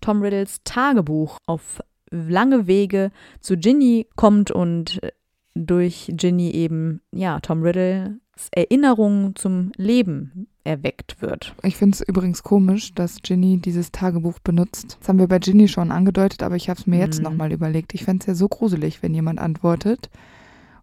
Tom 0.00 0.22
Riddles 0.22 0.60
Tagebuch 0.64 1.38
auf 1.46 1.80
lange 2.10 2.66
Wege 2.66 3.10
zu 3.40 3.56
Ginny 3.56 4.06
kommt 4.16 4.50
und 4.50 5.02
äh, 5.02 5.12
durch 5.54 6.10
Ginny 6.14 6.50
eben, 6.50 7.00
ja, 7.12 7.40
Tom 7.40 7.62
Riddles 7.62 8.18
Erinnerung 8.52 9.34
zum 9.34 9.72
Leben 9.76 10.48
erweckt 10.64 11.20
wird. 11.22 11.54
Ich 11.62 11.76
finde 11.76 11.94
es 11.94 12.00
übrigens 12.06 12.42
komisch, 12.42 12.94
dass 12.94 13.22
Ginny 13.22 13.58
dieses 13.58 13.92
Tagebuch 13.92 14.38
benutzt. 14.40 14.98
Das 15.00 15.08
haben 15.08 15.18
wir 15.18 15.28
bei 15.28 15.38
Ginny 15.38 15.68
schon 15.68 15.90
angedeutet, 15.90 16.42
aber 16.42 16.56
ich 16.56 16.68
habe 16.68 16.78
es 16.78 16.86
mir 16.86 16.98
jetzt 16.98 17.18
Mhm. 17.18 17.24
nochmal 17.24 17.52
überlegt. 17.52 17.94
Ich 17.94 18.04
fände 18.04 18.22
es 18.22 18.26
ja 18.26 18.34
so 18.34 18.48
gruselig, 18.48 19.02
wenn 19.02 19.14
jemand 19.14 19.38
antwortet. 19.38 20.10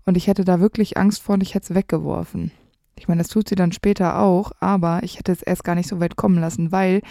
Und 0.06 0.16
ich 0.18 0.28
hätte 0.28 0.46
da 0.46 0.60
wirklich 0.60 0.98
Angst 0.98 1.22
vor 1.22 1.34
und 1.36 1.42
ich 1.44 1.54
hätte 1.54 1.66
es 1.72 1.76
weggeworfen. 1.76 2.52
Ich 3.00 3.08
meine, 3.08 3.20
das 3.22 3.28
tut 3.28 3.48
sie 3.48 3.56
dann 3.56 3.72
später 3.72 4.18
auch, 4.20 4.52
aber 4.60 5.04
ich 5.04 5.20
hätte 5.20 5.32
es 5.32 5.44
erst 5.44 5.64
gar 5.64 5.76
nicht 5.76 5.88
so 5.88 6.00
weit 6.00 6.16
kommen 6.16 6.40
lassen, 6.40 6.72
weil 6.72 7.02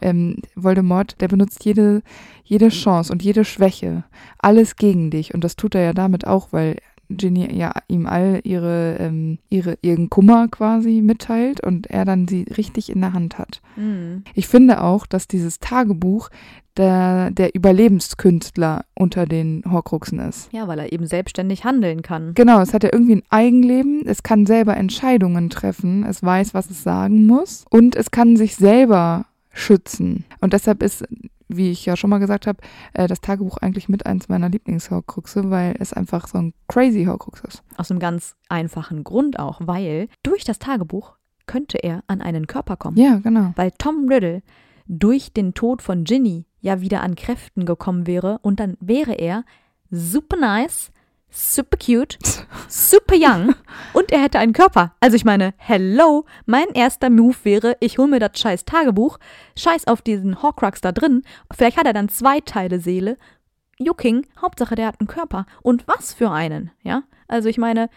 ähm, 0.00 0.38
Voldemort, 0.56 1.20
der 1.20 1.28
benutzt 1.28 1.64
jede, 1.64 2.02
jede 2.42 2.70
Chance 2.70 3.12
und 3.12 3.22
jede 3.22 3.44
Schwäche, 3.44 4.02
alles 4.38 4.74
gegen 4.74 5.10
dich. 5.10 5.34
Und 5.34 5.44
das 5.44 5.54
tut 5.54 5.76
er 5.76 5.82
ja 5.84 5.92
damit 5.92 6.26
auch, 6.26 6.48
weil 6.50 6.78
Ginny 7.08 7.52
ja 7.54 7.72
ihm 7.88 8.06
all 8.06 8.40
ihre, 8.44 8.96
ähm, 8.98 9.38
ihre, 9.48 9.78
ihren 9.82 10.10
Kummer 10.10 10.48
quasi 10.48 11.00
mitteilt 11.02 11.60
und 11.60 11.88
er 11.88 12.04
dann 12.04 12.28
sie 12.28 12.44
richtig 12.56 12.90
in 12.90 13.00
der 13.00 13.12
Hand 13.12 13.38
hat. 13.38 13.60
Mhm. 13.76 14.24
Ich 14.34 14.48
finde 14.48 14.82
auch, 14.82 15.06
dass 15.06 15.28
dieses 15.28 15.60
Tagebuch 15.60 16.30
der, 16.76 17.30
der 17.30 17.54
Überlebenskünstler 17.54 18.84
unter 18.94 19.26
den 19.26 19.62
Horcruxen 19.70 20.18
ist. 20.18 20.52
Ja, 20.52 20.68
weil 20.68 20.78
er 20.78 20.92
eben 20.92 21.06
selbstständig 21.06 21.64
handeln 21.64 22.02
kann. 22.02 22.34
Genau, 22.34 22.60
es 22.60 22.74
hat 22.74 22.82
ja 22.82 22.90
irgendwie 22.92 23.16
ein 23.16 23.22
Eigenleben, 23.30 24.02
es 24.06 24.22
kann 24.22 24.46
selber 24.46 24.76
Entscheidungen 24.76 25.50
treffen, 25.50 26.04
es 26.04 26.22
weiß, 26.22 26.54
was 26.54 26.70
es 26.70 26.82
sagen 26.82 27.26
muss 27.26 27.64
und 27.70 27.96
es 27.96 28.10
kann 28.10 28.36
sich 28.36 28.56
selber 28.56 29.26
schützen. 29.52 30.24
Und 30.40 30.52
deshalb 30.52 30.82
ist, 30.82 31.04
wie 31.48 31.70
ich 31.70 31.86
ja 31.86 31.96
schon 31.96 32.10
mal 32.10 32.18
gesagt 32.18 32.46
habe, 32.46 32.58
äh, 32.92 33.06
das 33.06 33.20
Tagebuch 33.20 33.58
eigentlich 33.58 33.88
mit 33.88 34.06
eins 34.06 34.28
meiner 34.28 34.48
Lieblingshorcruxe, 34.48 35.50
weil 35.50 35.76
es 35.78 35.92
einfach 35.92 36.28
so 36.28 36.38
ein 36.38 36.54
crazy 36.68 37.04
Horcrux 37.04 37.42
ist. 37.42 37.62
Aus 37.76 37.90
einem 37.90 38.00
ganz 38.00 38.36
einfachen 38.48 39.04
Grund 39.04 39.38
auch, 39.38 39.60
weil 39.62 40.08
durch 40.22 40.44
das 40.44 40.58
Tagebuch 40.58 41.16
könnte 41.46 41.78
er 41.78 42.02
an 42.08 42.20
einen 42.20 42.46
Körper 42.46 42.76
kommen. 42.76 42.98
Ja, 42.98 43.18
genau. 43.18 43.52
Weil 43.56 43.70
Tom 43.78 44.08
Riddle 44.08 44.42
durch 44.86 45.32
den 45.32 45.54
Tod 45.54 45.82
von 45.82 46.04
Ginny 46.04 46.46
ja 46.60 46.80
wieder 46.80 47.02
an 47.02 47.14
Kräften 47.14 47.64
gekommen 47.64 48.06
wäre 48.06 48.38
und 48.42 48.60
dann 48.60 48.76
wäre 48.80 49.12
er 49.12 49.44
super 49.90 50.36
nice, 50.36 50.90
super 51.30 51.76
cute, 51.76 52.18
super 52.68 53.14
young 53.16 53.54
und 53.92 54.10
er 54.12 54.22
hätte 54.22 54.38
einen 54.38 54.52
Körper. 54.52 54.94
Also 55.00 55.16
ich 55.16 55.24
meine, 55.24 55.54
hello, 55.58 56.24
mein 56.46 56.68
erster 56.74 57.10
Move 57.10 57.36
wäre, 57.42 57.76
ich 57.80 57.98
hole 57.98 58.08
mir 58.08 58.20
das 58.20 58.38
scheiß 58.38 58.64
Tagebuch, 58.64 59.18
scheiß 59.56 59.86
auf 59.86 60.02
diesen 60.02 60.42
Horcrux 60.42 60.80
da 60.80 60.92
drin, 60.92 61.22
vielleicht 61.54 61.76
hat 61.76 61.86
er 61.86 61.92
dann 61.92 62.08
zwei 62.08 62.40
Teile 62.40 62.80
Seele, 62.80 63.18
Jucking, 63.78 64.26
Hauptsache 64.40 64.74
der 64.74 64.86
hat 64.86 65.00
einen 65.00 65.08
Körper. 65.08 65.46
Und 65.62 65.86
was 65.86 66.14
für 66.14 66.30
einen, 66.30 66.70
ja? 66.82 67.02
Also 67.28 67.48
ich 67.48 67.58
meine, 67.58 67.90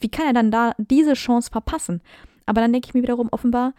wie 0.00 0.08
kann 0.08 0.26
er 0.26 0.32
dann 0.32 0.50
da 0.50 0.74
diese 0.78 1.14
Chance 1.14 1.50
verpassen? 1.50 2.02
Aber 2.46 2.60
dann 2.60 2.72
denke 2.72 2.88
ich 2.88 2.94
mir 2.94 3.02
wiederum, 3.02 3.28
offenbar 3.30 3.74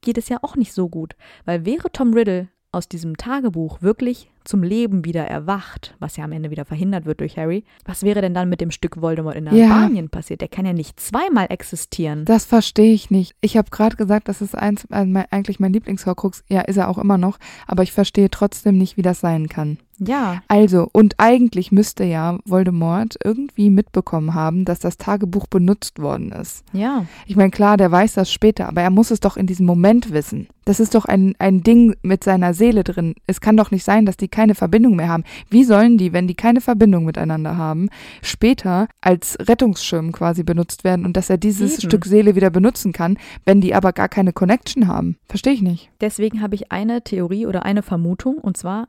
geht 0.00 0.18
es 0.18 0.28
ja 0.28 0.38
auch 0.42 0.56
nicht 0.56 0.72
so 0.72 0.88
gut. 0.88 1.14
Weil 1.44 1.64
wäre 1.64 1.92
Tom 1.92 2.12
Riddle 2.14 2.48
aus 2.72 2.88
diesem 2.88 3.16
Tagebuch 3.16 3.82
wirklich 3.82 4.30
zum 4.44 4.62
Leben 4.62 5.04
wieder 5.04 5.24
erwacht, 5.26 5.94
was 5.98 6.16
ja 6.16 6.24
am 6.24 6.32
Ende 6.32 6.50
wieder 6.50 6.64
verhindert 6.64 7.04
wird 7.04 7.20
durch 7.20 7.36
Harry, 7.36 7.64
was 7.84 8.02
wäre 8.02 8.20
denn 8.20 8.34
dann 8.34 8.48
mit 8.48 8.60
dem 8.60 8.70
Stück 8.70 9.00
Voldemort 9.00 9.36
in 9.36 9.46
Ja. 9.46 9.64
Albanien 9.74 10.08
passiert? 10.08 10.40
Der 10.40 10.48
kann 10.48 10.64
ja 10.66 10.72
nicht 10.72 10.98
zweimal 11.00 11.46
existieren. 11.50 12.24
Das 12.24 12.44
verstehe 12.44 12.92
ich 12.94 13.10
nicht. 13.10 13.34
Ich 13.40 13.56
habe 13.56 13.70
gerade 13.70 13.96
gesagt, 13.96 14.28
das 14.28 14.40
ist 14.40 14.54
eins, 14.56 14.84
äh, 14.90 15.04
mein, 15.04 15.26
eigentlich 15.30 15.60
mein 15.60 15.72
Lieblingshorcrux. 15.72 16.44
Ja, 16.48 16.62
ist 16.62 16.76
er 16.76 16.88
auch 16.88 16.98
immer 16.98 17.18
noch. 17.18 17.38
Aber 17.66 17.82
ich 17.82 17.92
verstehe 17.92 18.30
trotzdem 18.30 18.78
nicht, 18.78 18.96
wie 18.96 19.02
das 19.02 19.20
sein 19.20 19.48
kann. 19.48 19.78
ja, 19.98 20.42
Also, 20.48 20.88
und 20.92 21.14
eigentlich 21.18 21.70
müsste 21.72 22.04
ja 22.04 22.38
Voldemort 22.46 23.16
irgendwie 23.22 23.68
mitbekommen 23.70 24.32
haben, 24.34 24.64
dass 24.64 24.78
das 24.78 24.96
Tagebuch 24.96 25.46
benutzt 25.46 25.98
worden 26.00 26.32
ist. 26.32 26.64
ja. 26.72 27.04
Ich 27.26 27.36
meine, 27.36 27.50
klar, 27.50 27.76
der 27.76 27.90
weiß 27.92 28.14
das 28.14 28.32
später, 28.32 28.66
aber 28.68 28.80
er 28.80 28.90
muss 28.90 29.10
es 29.10 29.20
doch 29.20 29.36
in 29.36 29.46
diesem 29.46 29.66
Moment 29.66 30.12
wissen. 30.12 30.48
Das 30.64 30.80
ist 30.80 30.94
doch 30.94 31.04
ein, 31.04 31.34
ein 31.38 31.62
Ding 31.62 31.94
mit 32.02 32.24
seiner 32.24 32.54
Seele 32.54 32.82
drin. 32.84 33.14
Es 33.26 33.40
kann 33.40 33.56
doch 33.56 33.70
nicht 33.70 33.84
sein, 33.84 34.06
dass 34.06 34.16
die 34.16 34.28
keine 34.30 34.54
Verbindung 34.54 34.96
mehr 34.96 35.08
haben. 35.08 35.24
Wie 35.48 35.64
sollen 35.64 35.98
die, 35.98 36.12
wenn 36.12 36.26
die 36.26 36.34
keine 36.34 36.60
Verbindung 36.60 37.04
miteinander 37.04 37.56
haben, 37.56 37.88
später 38.22 38.88
als 39.00 39.36
Rettungsschirm 39.40 40.12
quasi 40.12 40.42
benutzt 40.42 40.84
werden 40.84 41.04
und 41.04 41.16
dass 41.16 41.30
er 41.30 41.38
dieses 41.38 41.78
Eben. 41.78 41.82
Stück 41.82 42.04
Seele 42.04 42.34
wieder 42.34 42.50
benutzen 42.50 42.92
kann, 42.92 43.18
wenn 43.44 43.60
die 43.60 43.74
aber 43.74 43.92
gar 43.92 44.08
keine 44.08 44.32
Connection 44.32 44.86
haben? 44.86 45.16
Verstehe 45.26 45.52
ich 45.52 45.62
nicht. 45.62 45.90
Deswegen 46.00 46.40
habe 46.40 46.54
ich 46.54 46.72
eine 46.72 47.02
Theorie 47.02 47.46
oder 47.46 47.64
eine 47.64 47.82
Vermutung, 47.82 48.38
und 48.38 48.56
zwar 48.56 48.88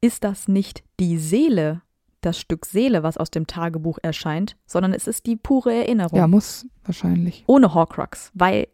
ist 0.00 0.24
das 0.24 0.48
nicht 0.48 0.82
die 1.00 1.18
Seele, 1.18 1.82
das 2.20 2.38
Stück 2.38 2.66
Seele, 2.66 3.02
was 3.02 3.16
aus 3.16 3.30
dem 3.30 3.46
Tagebuch 3.46 3.98
erscheint, 4.02 4.56
sondern 4.66 4.92
es 4.92 5.06
ist 5.06 5.26
die 5.26 5.36
pure 5.36 5.74
Erinnerung. 5.74 6.18
Ja, 6.18 6.26
muss 6.26 6.66
wahrscheinlich. 6.84 7.44
ohne 7.46 7.74
Horcrux, 7.74 8.30
weil 8.34 8.68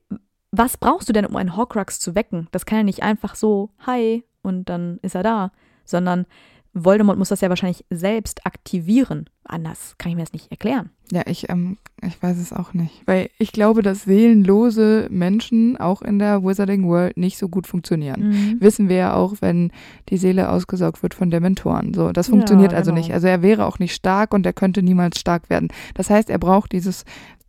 was 0.51 0.77
brauchst 0.77 1.09
du 1.09 1.13
denn, 1.13 1.27
um 1.27 1.37
einen 1.37 1.57
Horcrux 1.57 2.01
zu 2.01 2.15
wecken? 2.15 2.49
Das 2.53 2.65
kann 2.67 2.79
ja 2.79 2.85
nicht 2.85 3.03
einfach 3.03 3.35
so, 3.35 3.71
hi, 3.87 4.25
und 4.43 4.69
dann 4.69 4.99
ist 5.03 5.15
er 5.15 5.23
da, 5.23 5.53
sondern 5.89 6.27
Voldemort 6.75 7.19
muss 7.19 7.31
das 7.31 7.41
ja 7.41 7.49
wahrscheinlich 7.49 7.85
selbst 7.91 8.47
aktivieren. 8.47 9.29
Anders 9.45 9.95
kann 9.97 10.11
ich 10.11 10.17
mir 10.17 10.23
das 10.23 10.33
nicht 10.33 10.51
erklären. 10.51 10.91
Ja, 11.11 11.23
ich, 11.27 11.49
ähm, 11.49 11.79
ich 12.03 12.23
weiß 12.23 12.37
es 12.37 12.53
auch 12.53 12.75
nicht. 12.75 13.03
Weil 13.07 13.31
ich 13.39 13.53
glaube, 13.53 13.83
dass 13.83 14.03
seelenlose 14.03 15.09
Menschen 15.11 15.79
auch 15.79 16.03
in 16.03 16.19
der 16.19 16.45
Wizarding 16.45 16.87
World 16.87 17.17
nicht 17.17 17.39
so 17.39 17.49
gut 17.49 17.67
funktionieren. 17.67 18.29
Mhm. 18.29 18.57
Wissen 18.61 18.89
wir 18.89 18.97
ja 18.97 19.15
auch, 19.15 19.37
wenn 19.41 19.73
die 20.11 20.19
Seele 20.19 20.51
ausgesaugt 20.51 21.03
wird 21.03 21.15
von 21.15 21.31
Dementoren. 21.31 21.95
So, 21.95 22.13
das 22.13 22.29
funktioniert 22.29 22.73
ja, 22.73 22.79
also 22.79 22.91
genau. 22.91 23.01
nicht. 23.01 23.15
Also 23.15 23.27
er 23.27 23.43
wäre 23.43 23.65
auch 23.65 23.79
nicht 23.79 23.95
stark 23.95 24.35
und 24.35 24.45
er 24.45 24.53
könnte 24.53 24.83
niemals 24.83 25.19
stark 25.19 25.49
werden. 25.49 25.69
Das 25.95 26.11
heißt, 26.11 26.29
er 26.29 26.39
braucht 26.39 26.73
dieses 26.73 27.05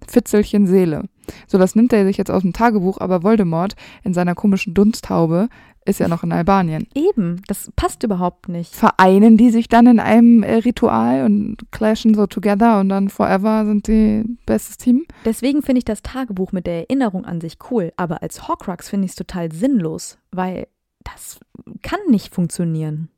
Fitzelchen 0.07 0.65
Seele. 0.65 1.03
So, 1.47 1.57
das 1.57 1.75
nimmt 1.75 1.93
er 1.93 2.05
sich 2.05 2.17
jetzt 2.17 2.31
aus 2.31 2.41
dem 2.41 2.53
Tagebuch, 2.53 2.99
aber 2.99 3.23
Voldemort 3.23 3.75
in 4.03 4.13
seiner 4.13 4.35
komischen 4.35 4.73
Dunsthaube 4.73 5.49
ist 5.85 5.99
ja 5.99 6.07
noch 6.07 6.23
in 6.23 6.31
Albanien. 6.31 6.87
Eben, 6.93 7.41
das 7.47 7.71
passt 7.75 8.03
überhaupt 8.03 8.47
nicht. 8.47 8.75
Vereinen 8.75 9.37
die 9.37 9.49
sich 9.49 9.67
dann 9.67 9.87
in 9.87 9.99
einem 9.99 10.43
äh, 10.43 10.55
Ritual 10.55 11.25
und 11.25 11.57
clashen 11.71 12.13
so 12.13 12.27
together 12.27 12.79
und 12.79 12.89
dann 12.89 13.09
forever 13.09 13.65
sind 13.65 13.87
die 13.87 14.23
bestes 14.45 14.77
Team? 14.77 15.05
Deswegen 15.25 15.61
finde 15.61 15.79
ich 15.79 15.85
das 15.85 16.01
Tagebuch 16.01 16.51
mit 16.51 16.67
der 16.67 16.81
Erinnerung 16.81 17.25
an 17.25 17.41
sich 17.41 17.57
cool, 17.71 17.91
aber 17.97 18.21
als 18.21 18.47
Horcrux 18.47 18.89
finde 18.89 19.05
ich 19.05 19.11
es 19.11 19.15
total 19.15 19.51
sinnlos, 19.51 20.17
weil 20.31 20.67
das 21.03 21.39
kann 21.81 21.99
nicht 22.09 22.33
funktionieren, 22.33 23.09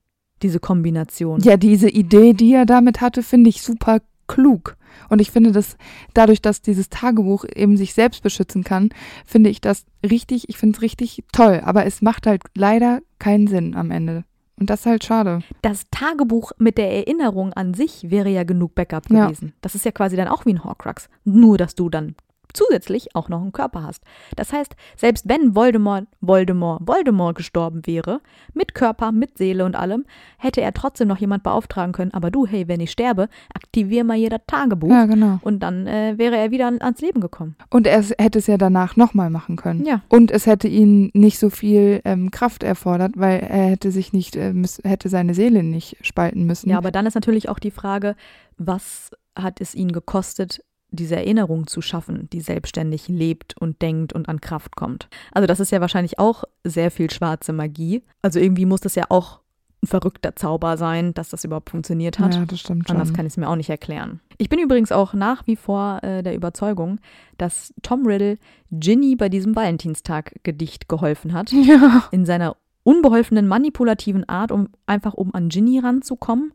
diese 0.41 0.59
Kombination. 0.59 1.41
Ja, 1.41 1.57
diese 1.57 1.89
Idee, 1.89 2.34
die 2.34 2.53
er 2.53 2.66
damit 2.66 3.01
hatte, 3.01 3.24
finde 3.24 3.49
ich 3.49 3.62
super 3.62 3.99
klug. 4.32 4.78
Und 5.10 5.20
ich 5.20 5.32
finde, 5.32 5.52
dass 5.52 5.78
dadurch, 6.14 6.42
dass 6.42 6.62
dieses 6.62 6.90
Tagebuch 6.90 7.46
eben 7.54 7.78
sich 7.78 7.94
selbst 7.94 8.24
beschützen 8.24 8.64
kann, 8.64 8.90
finde 9.26 9.50
ich 9.50 9.62
das 9.62 9.86
richtig, 10.10 10.50
ich 10.50 10.58
finde 10.58 10.78
es 10.78 10.82
richtig 10.82 11.24
toll. 11.32 11.62
Aber 11.64 11.86
es 11.86 12.02
macht 12.02 12.28
halt 12.28 12.44
leider 12.56 13.02
keinen 13.20 13.48
Sinn 13.48 13.76
am 13.76 13.92
Ende. 13.92 14.24
Und 14.58 14.70
das 14.70 14.82
ist 14.82 14.86
halt 14.86 15.04
schade. 15.04 15.42
Das 15.64 15.86
Tagebuch 15.92 16.52
mit 16.60 16.78
der 16.78 16.92
Erinnerung 16.92 17.52
an 17.54 17.74
sich 17.74 18.10
wäre 18.10 18.30
ja 18.30 18.44
genug 18.44 18.76
Backup 18.76 19.08
gewesen. 19.08 19.48
Ja. 19.48 19.54
Das 19.62 19.76
ist 19.76 19.86
ja 19.86 19.92
quasi 19.92 20.16
dann 20.16 20.28
auch 20.28 20.46
wie 20.46 20.54
ein 20.54 20.64
Horcrux. 20.64 21.10
Nur, 21.24 21.58
dass 21.58 21.76
du 21.76 21.90
dann 21.90 22.16
zusätzlich 22.54 23.16
auch 23.16 23.30
noch 23.30 23.41
einen 23.41 23.52
Körper 23.52 23.84
hast. 23.84 24.04
Das 24.36 24.54
heißt, 24.54 24.76
selbst 24.95 25.28
wenn 25.28 25.56
Voldemort, 25.56 26.08
Voldemort, 26.20 26.82
Voldemort 26.88 27.36
gestorben 27.38 27.82
wäre, 27.86 28.22
mit 28.54 28.74
Körper, 28.74 29.12
mit 29.12 29.38
Seele 29.38 29.66
und 29.66 29.76
allem, 29.76 30.06
hätte 30.38 30.62
er 30.62 30.74
trotzdem 30.74 31.08
noch 31.08 31.18
jemand 31.18 31.43
beauftragen 31.43 31.93
können. 31.93 32.14
Aber 32.14 32.32
du, 32.32 32.45
hey, 32.45 32.68
wenn 32.68 32.80
ich 32.80 32.91
sterbe, 32.91 33.30
aktivier 33.54 34.04
mal 34.04 34.18
jeder 34.18 34.45
Tagebuch. 34.45 34.89
Ja, 34.89 35.06
genau. 35.06 35.39
Und 35.41 35.62
dann 35.62 35.88
äh, 35.88 36.18
wäre 36.18 36.38
er 36.38 36.52
wieder 36.52 36.68
ans 36.68 37.02
Leben 37.02 37.22
gekommen. 37.22 37.56
Und 37.70 37.88
er 37.88 38.04
hätte 38.20 38.39
es 38.39 38.47
ja 38.47 38.58
danach 38.58 38.95
nochmal 38.95 39.30
machen 39.30 39.56
können. 39.56 39.86
Ja. 39.86 40.02
Und 40.10 40.32
es 40.32 40.45
hätte 40.45 40.68
ihn 40.68 41.12
nicht 41.14 41.39
so 41.39 41.49
viel 41.49 42.02
ähm, 42.06 42.32
Kraft 42.32 42.64
erfordert, 42.64 43.14
weil 43.16 43.39
er 43.39 43.70
hätte 43.70 43.91
sich 43.91 44.14
nicht, 44.14 44.36
äh, 44.36 44.54
hätte 44.84 45.10
seine 45.10 45.34
Seele 45.34 45.64
nicht 45.64 45.97
spalten 46.02 46.45
müssen. 46.45 46.70
Ja, 46.70 46.78
aber 46.78 46.91
dann 46.91 47.06
ist 47.06 47.16
natürlich 47.16 47.49
auch 47.49 47.60
die 47.60 47.72
Frage, 47.72 48.16
was 48.58 49.12
hat 49.36 49.62
es 49.62 49.76
ihn 49.76 49.91
gekostet, 49.91 50.64
diese 50.92 51.16
Erinnerung 51.16 51.68
zu 51.68 51.82
schaffen, 51.82 52.30
die 52.32 52.42
selbstständig 52.42 53.08
lebt 53.08 53.56
und 53.58 53.82
denkt 53.82 54.14
und 54.14 54.30
an 54.30 54.42
Kraft 54.42 54.76
kommt. 54.76 55.08
Also 55.32 55.48
das 55.48 55.60
ist 55.60 55.72
ja 55.72 55.82
wahrscheinlich 55.82 56.20
auch 56.20 56.44
sehr 56.64 56.92
viel 56.92 57.10
schwarze 57.10 57.54
Magie. 57.54 58.04
Also 58.22 58.39
irgendwie 58.39 58.66
muss 58.66 58.82
das 58.82 58.96
ja 58.96 59.06
auch 59.10 59.39
ein 59.84 59.88
verrückter 59.88 60.36
Zauber 60.36 60.78
sein, 60.78 61.14
dass 61.14 61.30
das 61.30 61.44
überhaupt 61.44 61.72
funktioniert 61.72 62.20
hat. 62.20 62.36
Ja, 62.36 62.46
das 62.46 62.60
stimmt 62.60 62.88
schon. 62.88 62.98
Anders 62.98 63.14
kann 63.14 63.26
ich 63.26 63.34
es 63.34 63.38
mir 63.38 63.50
auch 63.50 63.56
nicht 63.56 63.70
erklären. 63.70 64.20
Ich 64.38 64.50
bin 64.50 64.60
übrigens 64.60 64.92
auch 64.92 65.14
nach 65.14 65.48
wie 65.48 65.56
vor 65.56 66.04
äh, 66.04 66.22
der 66.22 66.36
Überzeugung, 66.36 67.00
dass 67.38 67.74
Tom 67.82 68.06
Riddle 68.06 68.38
Ginny 68.72 69.16
bei 69.16 69.30
diesem 69.30 69.56
Valentinstag-Gedicht 69.56 70.88
geholfen 70.88 71.34
hat. 71.34 71.52
Ja. 71.62 72.06
In 72.12 72.26
seiner 72.26 72.58
unbeholfenen, 72.84 73.48
manipulativen 73.48 74.28
Art, 74.28 74.52
um 74.52 74.68
einfach 74.88 75.14
um 75.14 75.34
an 75.34 75.50
Ginny 75.50 75.80
ranzukommen 75.80 76.54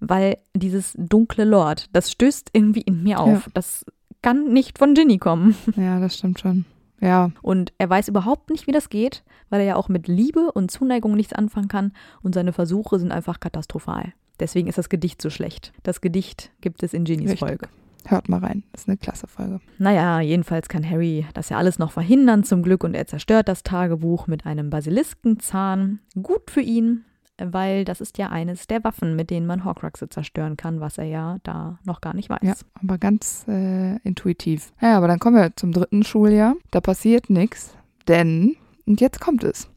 weil 0.00 0.38
dieses 0.54 0.94
dunkle 0.96 1.44
Lord, 1.44 1.86
das 1.92 2.10
stößt 2.10 2.50
irgendwie 2.52 2.82
in 2.82 3.02
mir 3.02 3.20
auf. 3.20 3.46
Ja. 3.46 3.52
Das 3.54 3.84
kann 4.22 4.52
nicht 4.52 4.78
von 4.78 4.94
Ginny 4.94 5.18
kommen. 5.18 5.54
Ja, 5.76 6.00
das 6.00 6.16
stimmt 6.16 6.40
schon. 6.40 6.64
Ja. 7.00 7.30
Und 7.42 7.72
er 7.78 7.88
weiß 7.88 8.08
überhaupt 8.08 8.50
nicht, 8.50 8.66
wie 8.66 8.72
das 8.72 8.88
geht, 8.88 9.22
weil 9.50 9.60
er 9.60 9.66
ja 9.66 9.76
auch 9.76 9.88
mit 9.88 10.08
Liebe 10.08 10.50
und 10.52 10.70
Zuneigung 10.70 11.14
nichts 11.14 11.32
anfangen 11.32 11.68
kann 11.68 11.92
und 12.22 12.34
seine 12.34 12.52
Versuche 12.52 12.98
sind 12.98 13.12
einfach 13.12 13.40
katastrophal. 13.40 14.12
Deswegen 14.40 14.68
ist 14.68 14.78
das 14.78 14.88
Gedicht 14.88 15.22
so 15.22 15.30
schlecht. 15.30 15.72
Das 15.82 16.00
Gedicht 16.00 16.50
gibt 16.60 16.82
es 16.82 16.92
in 16.94 17.04
Ginnys 17.04 17.30
Richtig. 17.30 17.48
Folge. 17.48 17.68
Hört 18.06 18.28
mal 18.28 18.40
rein, 18.40 18.62
das 18.72 18.82
ist 18.82 18.88
eine 18.88 18.96
klasse 18.96 19.26
Folge. 19.26 19.60
Naja, 19.78 20.20
jedenfalls 20.20 20.68
kann 20.68 20.88
Harry 20.88 21.26
das 21.34 21.50
ja 21.50 21.58
alles 21.58 21.78
noch 21.78 21.92
verhindern 21.92 22.42
zum 22.42 22.62
Glück 22.62 22.84
und 22.84 22.94
er 22.94 23.06
zerstört 23.06 23.48
das 23.48 23.62
Tagebuch 23.62 24.26
mit 24.26 24.46
einem 24.46 24.70
Basiliskenzahn. 24.70 25.98
Gut 26.22 26.50
für 26.50 26.62
ihn, 26.62 27.04
weil 27.42 27.84
das 27.84 28.00
ist 28.00 28.18
ja 28.18 28.28
eines 28.28 28.66
der 28.66 28.84
Waffen, 28.84 29.16
mit 29.16 29.30
denen 29.30 29.46
man 29.46 29.64
Horcruxe 29.64 30.08
zerstören 30.08 30.56
kann, 30.56 30.80
was 30.80 30.98
er 30.98 31.04
ja 31.04 31.38
da 31.42 31.78
noch 31.84 32.00
gar 32.00 32.14
nicht 32.14 32.30
weiß. 32.30 32.40
Ja, 32.42 32.54
aber 32.82 32.98
ganz 32.98 33.44
äh, 33.48 33.96
intuitiv. 33.98 34.72
Ja, 34.80 34.96
aber 34.96 35.08
dann 35.08 35.18
kommen 35.18 35.36
wir 35.36 35.54
zum 35.56 35.72
dritten 35.72 36.02
Schuljahr. 36.02 36.54
Da 36.70 36.80
passiert 36.80 37.30
nichts, 37.30 37.74
denn 38.06 38.56
und 38.88 39.00
jetzt 39.00 39.20
kommt 39.20 39.44
es. 39.44 39.68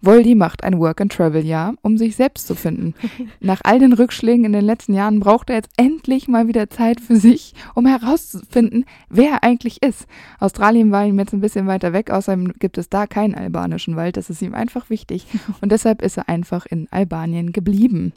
Voldy 0.00 0.34
macht 0.34 0.64
ein 0.64 0.78
Work-and-Travel-Jahr, 0.78 1.74
um 1.82 1.96
sich 1.96 2.16
selbst 2.16 2.46
zu 2.46 2.54
finden. 2.54 2.94
Nach 3.40 3.60
all 3.64 3.78
den 3.78 3.92
Rückschlägen 3.92 4.44
in 4.44 4.52
den 4.52 4.64
letzten 4.64 4.92
Jahren 4.92 5.20
braucht 5.20 5.50
er 5.50 5.56
jetzt 5.56 5.70
endlich 5.76 6.28
mal 6.28 6.48
wieder 6.48 6.68
Zeit 6.68 7.00
für 7.00 7.16
sich, 7.16 7.54
um 7.74 7.86
herauszufinden, 7.86 8.84
wer 9.08 9.30
er 9.30 9.44
eigentlich 9.44 9.82
ist. 9.82 10.06
Australien 10.40 10.90
war 10.90 11.06
ihm 11.06 11.18
jetzt 11.18 11.32
ein 11.32 11.40
bisschen 11.40 11.66
weiter 11.66 11.92
weg, 11.92 12.10
außerdem 12.10 12.54
gibt 12.58 12.76
es 12.76 12.88
da 12.88 13.06
keinen 13.06 13.34
albanischen 13.34 13.96
Wald, 13.96 14.16
das 14.16 14.30
ist 14.30 14.42
ihm 14.42 14.54
einfach 14.54 14.90
wichtig. 14.90 15.26
Und 15.60 15.72
deshalb 15.72 16.02
ist 16.02 16.16
er 16.18 16.28
einfach 16.28 16.66
in 16.66 16.88
Albanien 16.90 17.52
geblieben. 17.52 18.12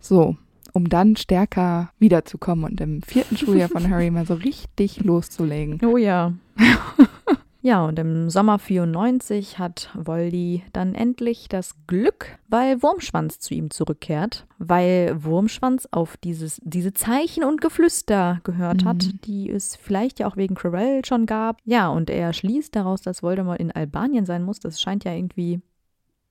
So, 0.00 0.36
um 0.72 0.88
dann 0.88 1.16
stärker 1.16 1.90
wiederzukommen 1.98 2.64
und 2.64 2.80
im 2.80 3.02
vierten 3.02 3.36
Schuljahr 3.36 3.68
von 3.68 3.88
Harry 3.90 4.10
mal 4.10 4.26
so 4.26 4.34
richtig 4.34 5.00
loszulegen. 5.04 5.78
Oh 5.84 5.96
ja. 5.96 6.32
Ja, 7.64 7.84
und 7.84 7.96
im 8.00 8.28
Sommer 8.28 8.58
94 8.58 9.60
hat 9.60 9.90
Voldy 9.94 10.64
dann 10.72 10.96
endlich 10.96 11.48
das 11.48 11.76
Glück, 11.86 12.36
weil 12.48 12.82
Wurmschwanz 12.82 13.38
zu 13.38 13.54
ihm 13.54 13.70
zurückkehrt, 13.70 14.46
weil 14.58 15.22
Wurmschwanz 15.22 15.86
auf 15.92 16.16
dieses, 16.16 16.60
diese 16.64 16.92
Zeichen 16.92 17.44
und 17.44 17.60
Geflüster 17.60 18.40
gehört 18.42 18.82
mhm. 18.82 18.88
hat, 18.88 19.24
die 19.26 19.48
es 19.48 19.76
vielleicht 19.76 20.18
ja 20.18 20.26
auch 20.26 20.36
wegen 20.36 20.56
Quirrell 20.56 21.04
schon 21.04 21.24
gab. 21.24 21.58
Ja, 21.64 21.88
und 21.88 22.10
er 22.10 22.32
schließt 22.32 22.74
daraus, 22.74 23.00
dass 23.00 23.22
Voldemort 23.22 23.60
in 23.60 23.70
Albanien 23.70 24.26
sein 24.26 24.42
muss. 24.42 24.58
Das 24.58 24.80
scheint 24.80 25.04
ja 25.04 25.14
irgendwie 25.14 25.60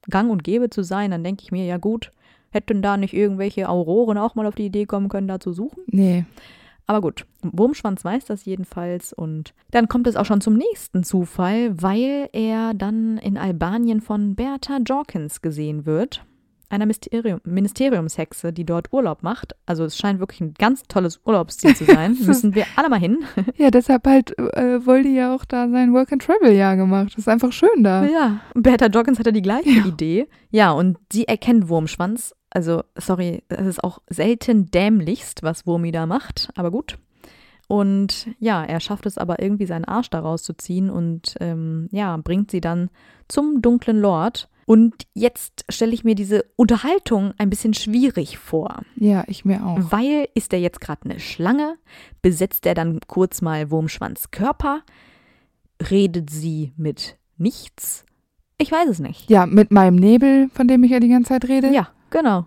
gang 0.09 0.29
und 0.29 0.43
gäbe 0.43 0.69
zu 0.69 0.83
sein. 0.83 1.11
Dann 1.11 1.23
denke 1.23 1.43
ich 1.43 1.53
mir, 1.53 1.65
ja 1.65 1.77
gut, 1.77 2.11
hätten 2.49 2.81
da 2.81 2.97
nicht 2.97 3.13
irgendwelche 3.13 3.69
Auroren 3.69 4.17
auch 4.17 4.35
mal 4.35 4.45
auf 4.45 4.55
die 4.55 4.65
Idee 4.65 4.85
kommen 4.85 5.07
können, 5.07 5.29
da 5.29 5.39
zu 5.39 5.53
suchen? 5.53 5.83
Nee. 5.87 6.25
Aber 6.91 6.99
gut, 6.99 7.25
Wurmschwanz 7.41 8.03
weiß 8.03 8.25
das 8.25 8.43
jedenfalls 8.43 9.13
und 9.13 9.53
dann 9.71 9.87
kommt 9.87 10.07
es 10.07 10.17
auch 10.17 10.25
schon 10.25 10.41
zum 10.41 10.55
nächsten 10.55 11.05
Zufall, 11.05 11.81
weil 11.81 12.27
er 12.33 12.73
dann 12.73 13.17
in 13.17 13.37
Albanien 13.37 14.01
von 14.01 14.35
Bertha 14.35 14.79
Jorkins 14.85 15.41
gesehen 15.41 15.85
wird, 15.85 16.25
einer 16.67 16.85
Mysterium 16.85 17.39
Ministeriumshexe, 17.45 18.51
die 18.51 18.65
dort 18.65 18.91
Urlaub 18.91 19.23
macht. 19.23 19.55
Also 19.65 19.85
es 19.85 19.95
scheint 19.95 20.19
wirklich 20.19 20.41
ein 20.41 20.53
ganz 20.53 20.83
tolles 20.83 21.21
Urlaubsziel 21.23 21.77
zu 21.77 21.85
sein. 21.85 22.17
Müssen 22.25 22.55
wir 22.55 22.65
alle 22.75 22.89
mal 22.89 22.99
hin. 22.99 23.19
ja, 23.55 23.71
deshalb 23.71 24.05
halt 24.05 24.37
äh, 24.37 24.85
wollte 24.85 25.07
ja 25.07 25.33
auch 25.33 25.45
da 25.45 25.69
sein 25.69 25.93
Work-and-Travel-Jahr 25.93 26.75
gemacht. 26.75 27.13
Das 27.13 27.19
ist 27.19 27.29
einfach 27.29 27.53
schön 27.53 27.85
da. 27.85 28.03
Ja, 28.03 28.41
Bertha 28.53 28.87
Jorkins 28.87 29.17
hatte 29.17 29.31
die 29.31 29.41
gleiche 29.41 29.69
ja. 29.69 29.85
Idee. 29.85 30.27
Ja, 30.49 30.71
und 30.71 30.97
sie 31.09 31.25
erkennt 31.25 31.69
Wurmschwanz 31.69 32.35
also, 32.51 32.83
sorry, 32.97 33.43
es 33.49 33.65
ist 33.65 33.83
auch 33.83 33.99
selten 34.07 34.69
dämlichst, 34.69 35.41
was 35.41 35.65
Wurmi 35.65 35.91
da 35.91 36.05
macht, 36.05 36.49
aber 36.55 36.69
gut. 36.69 36.97
Und 37.67 38.27
ja, 38.39 38.65
er 38.65 38.81
schafft 38.81 39.05
es 39.05 39.17
aber 39.17 39.41
irgendwie 39.41 39.65
seinen 39.65 39.85
Arsch 39.85 40.09
daraus 40.09 40.43
zu 40.43 40.53
ziehen 40.53 40.89
und 40.89 41.35
ähm, 41.39 41.87
ja, 41.91 42.17
bringt 42.17 42.51
sie 42.51 42.59
dann 42.59 42.89
zum 43.29 43.61
dunklen 43.61 43.99
Lord. 43.99 44.49
Und 44.65 45.07
jetzt 45.13 45.63
stelle 45.69 45.93
ich 45.93 46.03
mir 46.03 46.15
diese 46.15 46.43
Unterhaltung 46.57 47.33
ein 47.37 47.49
bisschen 47.49 47.73
schwierig 47.73 48.37
vor. 48.37 48.81
Ja, 48.95 49.23
ich 49.27 49.45
mir 49.45 49.65
auch. 49.65 49.77
Weil 49.79 50.27
ist 50.33 50.51
er 50.51 50.59
jetzt 50.59 50.81
gerade 50.81 51.09
eine 51.09 51.21
Schlange? 51.21 51.77
Besetzt 52.21 52.65
er 52.65 52.73
dann 52.73 52.99
kurz 53.07 53.41
mal 53.41 53.71
Wurmschwanz 53.71 54.31
Körper? 54.31 54.81
Redet 55.89 56.29
sie 56.29 56.73
mit 56.75 57.17
nichts? 57.37 58.05
Ich 58.57 58.71
weiß 58.71 58.89
es 58.89 58.99
nicht. 58.99 59.29
Ja, 59.29 59.45
mit 59.45 59.71
meinem 59.71 59.95
Nebel, 59.95 60.49
von 60.53 60.67
dem 60.67 60.83
ich 60.83 60.91
ja 60.91 60.99
die 60.99 61.09
ganze 61.09 61.29
Zeit 61.29 61.45
rede. 61.45 61.73
Ja, 61.73 61.89
Genau. 62.11 62.45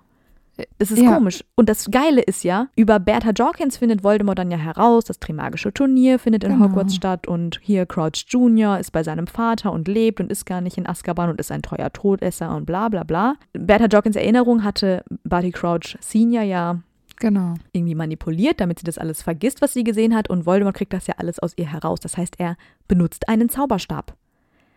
Es 0.78 0.90
ist 0.90 1.02
ja. 1.02 1.14
komisch. 1.14 1.44
Und 1.56 1.68
das 1.68 1.90
Geile 1.90 2.20
ist 2.20 2.44
ja, 2.44 2.68
über 2.76 3.00
Bertha 3.00 3.30
Jorkins 3.30 3.76
findet 3.76 4.04
Voldemort 4.04 4.38
dann 4.38 4.50
ja 4.50 4.56
heraus, 4.56 5.04
das 5.04 5.18
Trimagische 5.18 5.72
Turnier 5.72 6.18
findet 6.18 6.44
in 6.44 6.52
genau. 6.52 6.66
Hogwarts 6.66 6.94
statt 6.94 7.26
und 7.26 7.58
hier 7.60 7.86
Crouch 7.86 8.24
Jr. 8.28 8.78
ist 8.78 8.92
bei 8.92 9.02
seinem 9.02 9.26
Vater 9.26 9.72
und 9.72 9.88
lebt 9.88 10.20
und 10.20 10.30
ist 10.30 10.46
gar 10.46 10.60
nicht 10.60 10.78
in 10.78 10.86
Azkaban 10.86 11.30
und 11.30 11.40
ist 11.40 11.50
ein 11.50 11.62
treuer 11.62 11.92
Todesser 11.92 12.54
und 12.54 12.66
bla 12.66 12.88
bla 12.88 13.02
bla. 13.02 13.34
Bertha 13.52 13.86
Jorkins 13.86 14.16
Erinnerung 14.16 14.62
hatte 14.62 15.02
Barty 15.24 15.50
Crouch 15.50 15.96
Senior 16.00 16.44
ja 16.44 16.78
genau. 17.16 17.54
irgendwie 17.72 17.96
manipuliert, 17.96 18.60
damit 18.60 18.78
sie 18.78 18.84
das 18.84 18.98
alles 18.98 19.22
vergisst, 19.22 19.60
was 19.60 19.72
sie 19.72 19.82
gesehen 19.82 20.14
hat 20.14 20.30
und 20.30 20.46
Voldemort 20.46 20.76
kriegt 20.76 20.92
das 20.92 21.08
ja 21.08 21.14
alles 21.18 21.40
aus 21.40 21.54
ihr 21.56 21.70
heraus. 21.70 21.98
Das 21.98 22.16
heißt, 22.16 22.38
er 22.38 22.56
benutzt 22.86 23.28
einen 23.28 23.48
Zauberstab. 23.48 24.16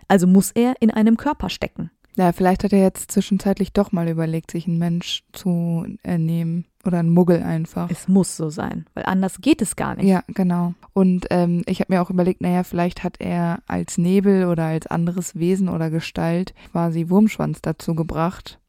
Also 0.07 0.25
muss 0.25 0.51
er 0.51 0.73
in 0.79 0.89
einem 0.89 1.17
Körper 1.17 1.49
stecken. 1.49 1.91
Ja, 2.17 2.31
vielleicht 2.31 2.63
hat 2.63 2.73
er 2.73 2.81
jetzt 2.81 3.11
zwischenzeitlich 3.11 3.73
doch 3.73 3.91
mal 3.91 4.07
überlegt, 4.07 4.49
sich 4.51 4.67
einen 4.67 4.79
Mensch 4.79 5.23
zu 5.33 5.85
ernehmen 6.01 6.65
oder 6.83 6.97
einen 6.99 7.11
Muggel 7.11 7.43
einfach. 7.43 7.91
Es 7.91 8.07
muss 8.07 8.35
so 8.35 8.49
sein, 8.49 8.85
weil 8.95 9.05
anders 9.05 9.39
geht 9.39 9.61
es 9.61 9.75
gar 9.75 9.95
nicht. 9.95 10.07
Ja, 10.07 10.23
genau. 10.27 10.73
Und 10.93 11.27
ähm, 11.29 11.61
ich 11.67 11.79
habe 11.79 11.93
mir 11.93 12.01
auch 12.01 12.09
überlegt, 12.09 12.41
naja, 12.41 12.63
vielleicht 12.63 13.03
hat 13.03 13.17
er 13.19 13.59
als 13.67 13.99
Nebel 13.99 14.45
oder 14.47 14.63
als 14.65 14.87
anderes 14.87 15.35
Wesen 15.35 15.69
oder 15.69 15.91
Gestalt 15.91 16.55
quasi 16.71 17.09
Wurmschwanz 17.09 17.61
dazu 17.61 17.93
gebracht. 17.93 18.59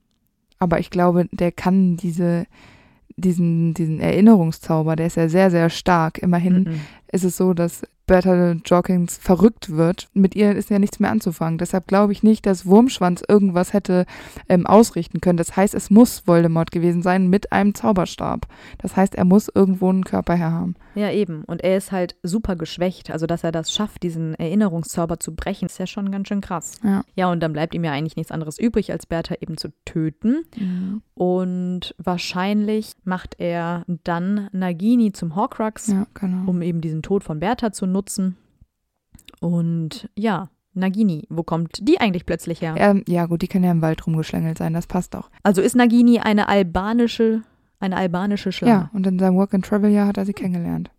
Aber 0.58 0.78
ich 0.78 0.90
glaube, 0.90 1.26
der 1.32 1.52
kann 1.52 1.96
diese, 1.96 2.46
diesen, 3.16 3.72
diesen 3.72 3.98
Erinnerungszauber, 4.00 4.94
der 4.96 5.06
ist 5.06 5.16
ja 5.16 5.28
sehr, 5.30 5.50
sehr 5.50 5.70
stark. 5.70 6.18
Immerhin 6.18 6.64
Mhm. 6.64 6.80
ist 7.12 7.24
es 7.24 7.36
so, 7.38 7.54
dass 7.54 7.82
Bertha 8.08 8.56
Jorkins 8.64 9.18
verrückt 9.18 9.76
wird. 9.76 10.08
Mit 10.14 10.34
ihr 10.34 10.56
ist 10.56 10.70
ja 10.70 10.80
nichts 10.80 10.98
mehr 10.98 11.12
anzufangen. 11.12 11.58
Deshalb 11.58 11.86
glaube 11.86 12.12
ich 12.12 12.24
nicht, 12.24 12.46
dass 12.46 12.66
Wurmschwanz 12.66 13.22
irgendwas 13.28 13.72
hätte 13.72 14.06
ähm, 14.48 14.66
ausrichten 14.66 15.20
können. 15.20 15.36
Das 15.36 15.56
heißt, 15.56 15.74
es 15.74 15.90
muss 15.90 16.26
Voldemort 16.26 16.72
gewesen 16.72 17.02
sein 17.02 17.28
mit 17.28 17.52
einem 17.52 17.74
Zauberstab. 17.74 18.48
Das 18.78 18.96
heißt, 18.96 19.14
er 19.14 19.24
muss 19.24 19.48
irgendwo 19.54 19.90
einen 19.90 20.04
Körper 20.04 20.34
her 20.34 20.50
haben. 20.50 20.74
Ja, 20.98 21.10
eben. 21.12 21.44
Und 21.44 21.62
er 21.62 21.76
ist 21.76 21.92
halt 21.92 22.16
super 22.22 22.56
geschwächt. 22.56 23.10
Also, 23.10 23.26
dass 23.26 23.44
er 23.44 23.52
das 23.52 23.72
schafft, 23.72 24.02
diesen 24.02 24.34
Erinnerungszauber 24.34 25.20
zu 25.20 25.34
brechen, 25.34 25.66
ist 25.66 25.78
ja 25.78 25.86
schon 25.86 26.10
ganz 26.10 26.28
schön 26.28 26.40
krass. 26.40 26.72
Ja. 26.82 27.02
Ja, 27.14 27.30
und 27.30 27.40
dann 27.40 27.52
bleibt 27.52 27.74
ihm 27.74 27.84
ja 27.84 27.92
eigentlich 27.92 28.16
nichts 28.16 28.32
anderes 28.32 28.58
übrig, 28.58 28.90
als 28.90 29.06
Bertha 29.06 29.36
eben 29.40 29.56
zu 29.56 29.68
töten. 29.84 30.44
Und 31.14 31.94
wahrscheinlich 31.98 32.92
macht 33.04 33.36
er 33.38 33.84
dann 34.04 34.48
Nagini 34.52 35.12
zum 35.12 35.36
Horcrux, 35.36 35.86
Ja, 35.88 36.06
genau. 36.14 36.50
um 36.50 36.62
eben 36.62 36.80
diesen 36.80 37.02
Tod 37.02 37.22
von 37.24 37.38
Bertha 37.40 37.72
zu 37.72 37.86
nutzen. 37.86 38.36
Und 39.40 40.08
ja, 40.16 40.50
Nagini, 40.74 41.26
wo 41.28 41.42
kommt 41.42 41.86
die 41.86 42.00
eigentlich 42.00 42.26
plötzlich 42.26 42.60
her? 42.62 42.74
Ähm, 42.76 43.04
ja, 43.08 43.26
gut, 43.26 43.42
die 43.42 43.48
kann 43.48 43.64
ja 43.64 43.70
im 43.70 43.82
Wald 43.82 44.06
rumgeschlängelt 44.06 44.58
sein, 44.58 44.74
das 44.74 44.86
passt 44.86 45.14
auch. 45.16 45.30
Also 45.42 45.60
ist 45.60 45.74
Nagini 45.76 46.20
eine 46.20 46.48
albanische, 46.48 47.42
eine 47.80 47.96
albanische 47.96 48.52
Schlange? 48.52 48.72
Ja, 48.74 48.90
und 48.92 49.06
in 49.06 49.18
seinem 49.18 49.36
Work-and-Travel-Jahr 49.36 50.06
hat 50.08 50.16
er 50.18 50.26
sie 50.26 50.32
kennengelernt. 50.32 50.90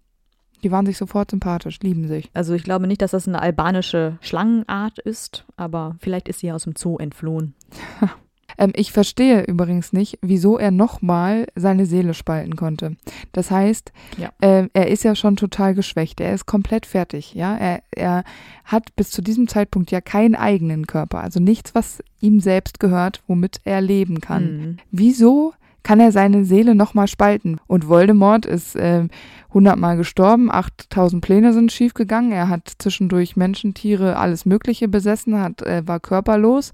Die 0.63 0.71
waren 0.71 0.85
sich 0.85 0.97
sofort 0.97 1.31
sympathisch, 1.31 1.79
lieben 1.81 2.07
sich. 2.07 2.29
Also 2.33 2.53
ich 2.53 2.63
glaube 2.63 2.85
nicht, 2.87 3.01
dass 3.01 3.11
das 3.11 3.27
eine 3.27 3.41
albanische 3.41 4.17
Schlangenart 4.21 4.99
ist, 4.99 5.45
aber 5.55 5.95
vielleicht 5.99 6.27
ist 6.27 6.39
sie 6.39 6.51
aus 6.51 6.63
dem 6.65 6.75
Zoo 6.75 6.97
entflohen. 6.97 7.53
Ähm, 8.57 8.73
ich 8.75 8.91
verstehe 8.91 9.43
übrigens 9.43 9.93
nicht, 9.93 10.17
wieso 10.21 10.57
er 10.57 10.71
nochmal 10.71 11.47
seine 11.55 11.85
Seele 11.85 12.13
spalten 12.13 12.57
konnte. 12.57 12.97
Das 13.31 13.51
heißt, 13.51 13.93
Ja. 14.17 14.31
ähm, 14.41 14.69
er 14.73 14.87
ist 14.89 15.03
ja 15.03 15.15
schon 15.15 15.37
total 15.37 15.75
geschwächt. 15.75 16.19
Er 16.19 16.33
ist 16.33 16.45
komplett 16.45 16.85
fertig. 16.85 17.33
Ja, 17.35 17.55
er, 17.55 17.83
er 17.91 18.23
hat 18.65 18.93
bis 18.97 19.11
zu 19.11 19.21
diesem 19.21 19.47
Zeitpunkt 19.47 19.91
ja 19.91 20.01
keinen 20.01 20.35
eigenen 20.35 20.87
Körper, 20.87 21.21
also 21.21 21.39
nichts, 21.39 21.73
was 21.73 22.03
ihm 22.19 22.41
selbst 22.41 22.81
gehört, 22.81 23.21
womit 23.27 23.61
er 23.63 23.79
leben 23.79 24.19
kann. 24.19 24.43
Mhm. 24.57 24.77
Wieso 24.91 25.53
kann 25.83 25.99
er 25.99 26.11
seine 26.11 26.45
Seele 26.45 26.75
nochmal 26.75 27.07
spalten? 27.07 27.59
Und 27.67 27.87
Voldemort 27.87 28.45
ist 28.45 28.75
ähm, 28.77 29.09
hundertmal 29.53 29.97
gestorben, 29.97 30.51
8000 30.51 31.23
Pläne 31.23 31.53
sind 31.53 31.71
schiefgegangen, 31.71 32.31
er 32.31 32.49
hat 32.49 32.71
zwischendurch 32.77 33.35
Menschen, 33.35 33.73
Tiere, 33.73 34.17
alles 34.17 34.45
Mögliche 34.45 34.87
besessen, 34.87 35.39
hat, 35.39 35.61
äh, 35.61 35.87
war 35.87 35.99
körperlos 35.99 36.71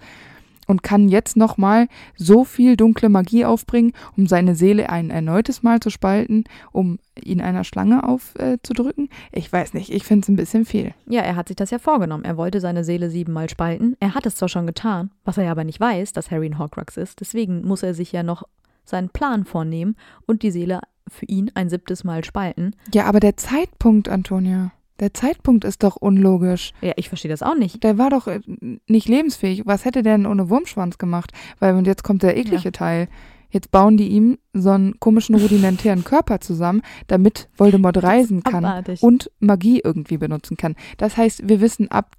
und 0.68 0.84
kann 0.84 1.10
jetzt 1.10 1.38
nochmal 1.38 1.88
so 2.16 2.44
viel 2.44 2.76
dunkle 2.76 3.10
Magie 3.10 3.46
aufbringen, 3.46 3.94
um 4.18 4.28
seine 4.28 4.56
Seele 4.56 4.90
ein 4.90 5.10
erneutes 5.10 5.64
Mal 5.64 5.80
zu 5.80 5.90
spalten, 5.90 6.44
um 6.72 7.00
ihn 7.24 7.42
einer 7.42 7.64
Schlange 7.64 8.04
aufzudrücken? 8.04 9.10
Äh, 9.32 9.40
ich 9.40 9.52
weiß 9.52 9.74
nicht, 9.74 9.92
ich 9.92 10.04
finde 10.04 10.24
es 10.24 10.30
ein 10.30 10.36
bisschen 10.36 10.66
viel. 10.66 10.94
Ja, 11.08 11.22
er 11.22 11.36
hat 11.36 11.48
sich 11.48 11.56
das 11.56 11.72
ja 11.72 11.80
vorgenommen. 11.80 12.26
Er 12.26 12.38
wollte 12.38 12.60
seine 12.60 12.84
Seele 12.84 13.10
siebenmal 13.10 13.50
spalten. 13.50 13.96
Er 14.00 14.16
hat 14.16 14.26
es 14.26 14.36
zwar 14.36 14.50
schon 14.50 14.68
getan, 14.68 15.12
was 15.24 15.38
er 15.38 15.46
ja 15.46 15.52
aber 15.52 15.64
nicht 15.64 15.80
weiß, 15.80 16.14
dass 16.14 16.32
Harry 16.32 16.48
ein 16.48 16.60
Horcrux 16.60 16.98
ist. 16.98 17.22
Deswegen 17.22 17.66
muss 17.66 17.84
er 17.84 17.94
sich 17.94 18.12
ja 18.12 18.24
noch 18.24 18.44
seinen 18.86 19.10
Plan 19.10 19.46
vornehmen 19.46 19.96
und 20.26 20.44
die 20.44 20.52
Seele 20.52 20.82
für 21.08 21.26
ihn 21.26 21.52
ein 21.56 21.70
siebtes 21.70 22.04
Mal 22.04 22.24
spalten. 22.24 22.76
Ja, 22.94 23.06
aber 23.06 23.20
der 23.20 23.38
Zeitpunkt, 23.38 24.10
Antonia, 24.10 24.72
der 25.00 25.14
Zeitpunkt 25.14 25.66
ist 25.66 25.84
doch 25.84 25.98
unlogisch. 25.98 26.72
Ja, 26.82 26.94
ich 26.96 27.10
verstehe 27.10 27.30
das 27.30 27.44
auch 27.44 27.56
nicht. 27.56 27.84
Der 27.84 27.98
war 27.98 28.10
doch 28.10 28.28
äh, 28.28 28.40
nicht 28.88 29.08
lebensfähig. 29.10 29.64
Was 29.66 29.86
hätte 29.86 30.04
der 30.04 30.18
denn 30.18 30.26
ohne 30.26 30.50
Wurmschwanz 30.50 30.98
gemacht? 30.98 31.32
Weil, 31.60 31.76
und 31.76 31.86
jetzt 31.86 32.04
kommt 32.04 32.24
der 32.24 32.38
eklige 32.38 32.64
Ja. 32.64 32.72
Teil. 32.72 33.08
Jetzt 33.50 33.72
bauen 33.72 33.96
die 33.98 34.08
ihm 34.10 34.38
so 34.54 34.72
einen 34.72 35.00
komischen 35.00 35.36
rudimentären 35.36 36.04
Körper 36.04 36.40
zusammen, 36.42 36.82
damit 37.08 37.48
Voldemort 37.56 38.02
reisen 38.04 38.44
kann 38.44 38.66
Abartig. 38.66 39.02
und 39.04 39.32
Magie 39.40 39.80
irgendwie 39.84 40.18
benutzen 40.18 40.58
kann. 40.58 40.76
Das 40.98 41.16
heißt, 41.16 41.48
wir 41.48 41.62
wissen 41.62 41.90
ab 41.90 42.16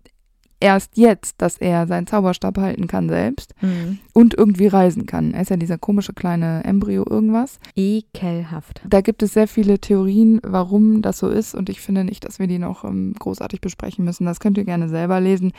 erst 0.61 0.97
jetzt, 0.97 1.41
dass 1.43 1.59
er 1.59 1.87
seinen 1.87 2.07
Zauberstab 2.07 2.59
halten 2.59 2.87
kann 2.87 3.09
selbst 3.09 3.55
Mhm. 3.61 3.99
und 4.13 4.35
irgendwie 4.35 4.67
reisen 4.67 5.07
kann. 5.07 5.35
Er 5.35 5.43
ist 5.43 5.51
ja 5.51 5.57
dieser 5.57 5.79
komische 5.79 6.13
kleine 6.13 6.65
Embryo 6.65 7.05
irgendwas. 7.09 7.59
Ekelhaft. 7.75 8.83
Da 8.89 9.01
gibt 9.01 9.23
es 9.23 9.33
sehr 9.35 9.49
viele 9.49 9.79
Theorien, 9.79 10.41
warum 10.43 11.03
das 11.03 11.19
so 11.19 11.29
ist 11.29 11.55
und 11.55 11.69
ich 11.69 11.81
finde 11.81 12.05
nicht, 12.05 12.25
dass 12.25 12.39
wir 12.39 12.47
die 12.47 12.59
noch 12.59 12.85
ähm, 12.85 13.15
großartig 13.19 13.61
besprechen 13.61 14.05
müssen. 14.05 14.25
Das 14.27 14.41
könnt 14.41 14.59
ihr 14.59 14.65
gerne 14.65 14.89
selber 14.89 15.21
lesen. 15.21 15.53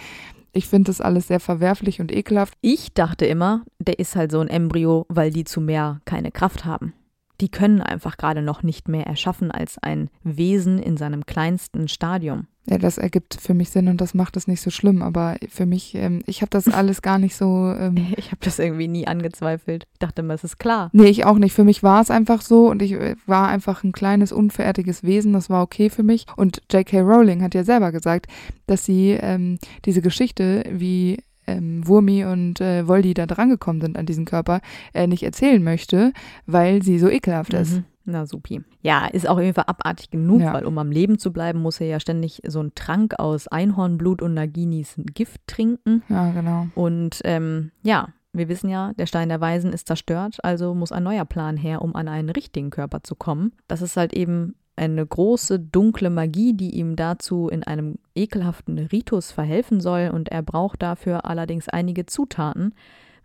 Ich 0.53 0.67
finde 0.67 0.89
das 0.89 1.01
alles 1.01 1.27
sehr 1.27 1.39
verwerflich 1.39 1.99
und 2.01 2.11
ekelhaft. 2.11 2.55
Ich 2.61 2.93
dachte 2.93 3.25
immer, 3.25 3.63
der 3.79 3.99
ist 3.99 4.15
halt 4.15 4.31
so 4.31 4.39
ein 4.39 4.47
Embryo, 4.47 5.05
weil 5.09 5.31
die 5.31 5.43
zu 5.43 5.61
mehr 5.61 6.01
keine 6.05 6.31
Kraft 6.31 6.65
haben. 6.65 6.93
Die 7.39 7.49
können 7.49 7.81
einfach 7.81 8.17
gerade 8.17 8.41
noch 8.41 8.63
nicht 8.63 8.87
mehr 8.87 9.05
erschaffen 9.05 9.51
als 9.51 9.77
ein 9.77 10.09
Wesen 10.23 10.79
in 10.79 10.97
seinem 10.97 11.27
kleinsten 11.27 11.87
Stadium. 11.87 12.47
Ja, 12.69 12.77
das 12.77 12.97
ergibt 12.97 13.37
für 13.39 13.53
mich 13.53 13.69
Sinn 13.69 13.87
und 13.87 14.01
das 14.01 14.13
macht 14.13 14.35
es 14.35 14.47
nicht 14.47 14.61
so 14.61 14.69
schlimm. 14.69 15.01
Aber 15.01 15.37
für 15.49 15.65
mich, 15.65 15.95
ähm, 15.95 16.21
ich 16.25 16.41
habe 16.41 16.49
das 16.49 16.67
alles 16.73 17.01
gar 17.01 17.17
nicht 17.17 17.35
so. 17.35 17.73
Ähm, 17.77 17.95
Ich 18.17 18.27
habe 18.27 18.39
das 18.41 18.59
irgendwie 18.59 18.87
nie 18.87 19.07
angezweifelt. 19.07 19.87
Ich 19.93 19.99
dachte 19.99 20.21
immer, 20.21 20.33
es 20.33 20.43
ist 20.43 20.59
klar. 20.59 20.89
Nee, 20.91 21.05
ich 21.05 21.25
auch 21.25 21.37
nicht. 21.37 21.53
Für 21.53 21.63
mich 21.63 21.81
war 21.81 22.01
es 22.01 22.11
einfach 22.11 22.41
so 22.41 22.69
und 22.69 22.81
ich 22.81 22.93
äh, 22.93 23.15
war 23.25 23.47
einfach 23.47 23.83
ein 23.83 23.93
kleines, 23.93 24.31
unfertiges 24.31 25.03
Wesen. 25.03 25.33
Das 25.33 25.49
war 25.49 25.63
okay 25.63 25.89
für 25.89 26.03
mich. 26.03 26.25
Und 26.35 26.61
J.K. 26.71 27.01
Rowling 27.01 27.41
hat 27.41 27.55
ja 27.55 27.63
selber 27.63 27.91
gesagt, 27.91 28.27
dass 28.65 28.83
sie 28.83 29.11
ähm, 29.11 29.59
diese 29.85 30.01
Geschichte, 30.01 30.63
wie 30.69 31.17
ähm, 31.47 31.87
Wurmi 31.87 32.25
und 32.25 32.59
äh, 32.59 32.87
Voldy 32.87 33.13
da 33.13 33.25
drangekommen 33.25 33.81
sind 33.81 33.97
an 33.97 34.05
diesen 34.05 34.25
Körper, 34.25 34.59
äh, 34.93 35.07
nicht 35.07 35.23
erzählen 35.23 35.63
möchte, 35.63 36.11
weil 36.45 36.83
sie 36.83 36.99
so 36.99 37.09
ekelhaft 37.09 37.53
ist. 37.53 37.81
Na 38.09 38.25
supi. 38.25 38.61
Ja, 38.81 39.05
ist 39.07 39.27
auch 39.27 39.37
irgendwie 39.37 39.61
abartig 39.67 40.09
genug, 40.09 40.39
Ja. 40.41 40.53
weil 40.53 40.65
um 40.65 40.77
am 40.77 40.91
Leben 40.91 41.19
zu 41.19 41.33
bleiben, 41.33 41.59
muss 41.61 41.81
er 41.81 41.87
ja 41.87 41.99
ständig 41.99 42.41
so 42.47 42.61
einen 42.61 42.73
Trank 42.73 43.19
aus 43.19 43.49
Einhornblut 43.49 44.21
und 44.21 44.33
Naginis 44.33 44.95
Gift 45.13 45.41
trinken. 45.45 46.03
Ja, 46.07 46.31
genau. 46.31 46.67
Und 46.73 47.19
ähm, 47.25 47.71
ja, 47.83 48.07
wir 48.31 48.47
wissen 48.47 48.69
ja, 48.69 48.93
der 48.93 49.07
Stein 49.07 49.27
der 49.29 49.41
Weisen 49.41 49.73
ist 49.73 49.87
zerstört, 49.87 50.37
also 50.43 50.73
muss 50.73 50.91
ein 50.93 51.03
neuer 51.03 51.25
Plan 51.25 51.57
her, 51.57 51.81
um 51.81 51.95
an 51.95 52.07
einen 52.07 52.29
richtigen 52.29 52.69
Körper 52.69 53.03
zu 53.03 53.15
kommen. 53.15 53.51
Das 53.67 53.81
ist 53.81 53.97
halt 53.97 54.13
eben 54.13 54.55
eine 54.77 55.05
große 55.05 55.59
dunkle 55.59 56.09
Magie, 56.09 56.53
die 56.53 56.75
ihm 56.77 56.95
dazu 56.95 57.49
in 57.49 57.63
einem 57.63 57.95
ekelhaften 58.15 58.77
Ritus 58.77 59.31
verhelfen 59.31 59.81
soll 59.81 60.11
und 60.13 60.29
er 60.29 60.43
braucht 60.43 60.81
dafür 60.81 61.25
allerdings 61.25 61.67
einige 61.67 62.05
Zutaten, 62.05 62.73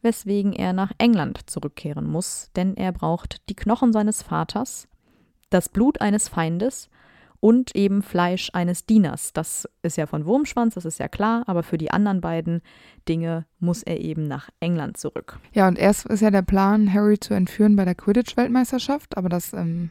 weswegen 0.02 0.52
er 0.52 0.72
nach 0.72 0.92
England 0.98 1.48
zurückkehren 1.48 2.06
muss, 2.06 2.50
denn 2.56 2.76
er 2.76 2.92
braucht 2.92 3.48
die 3.48 3.56
Knochen 3.56 3.92
seines 3.92 4.22
Vaters, 4.22 4.88
das 5.50 5.68
Blut 5.68 6.00
eines 6.00 6.28
Feindes 6.28 6.90
und 7.42 7.74
eben 7.74 8.02
Fleisch 8.02 8.50
eines 8.52 8.86
Dieners. 8.86 9.32
Das 9.32 9.68
ist 9.82 9.96
ja 9.96 10.06
von 10.06 10.26
Wurmschwanz, 10.26 10.74
das 10.74 10.84
ist 10.84 10.98
ja 10.98 11.08
klar, 11.08 11.42
aber 11.46 11.64
für 11.64 11.76
die 11.76 11.90
anderen 11.90 12.20
beiden 12.20 12.62
Dinge 13.08 13.46
muss 13.58 13.82
er 13.82 14.00
eben 14.00 14.28
nach 14.28 14.48
England 14.60 14.96
zurück. 14.96 15.40
Ja, 15.52 15.66
und 15.66 15.76
erst 15.78 16.06
ist 16.06 16.20
ja 16.20 16.30
der 16.30 16.42
Plan, 16.42 16.92
Harry 16.92 17.18
zu 17.18 17.34
entführen 17.34 17.74
bei 17.74 17.84
der 17.84 17.96
Quidditch-Weltmeisterschaft, 17.96 19.16
aber 19.16 19.28
das 19.28 19.52
ähm, 19.52 19.90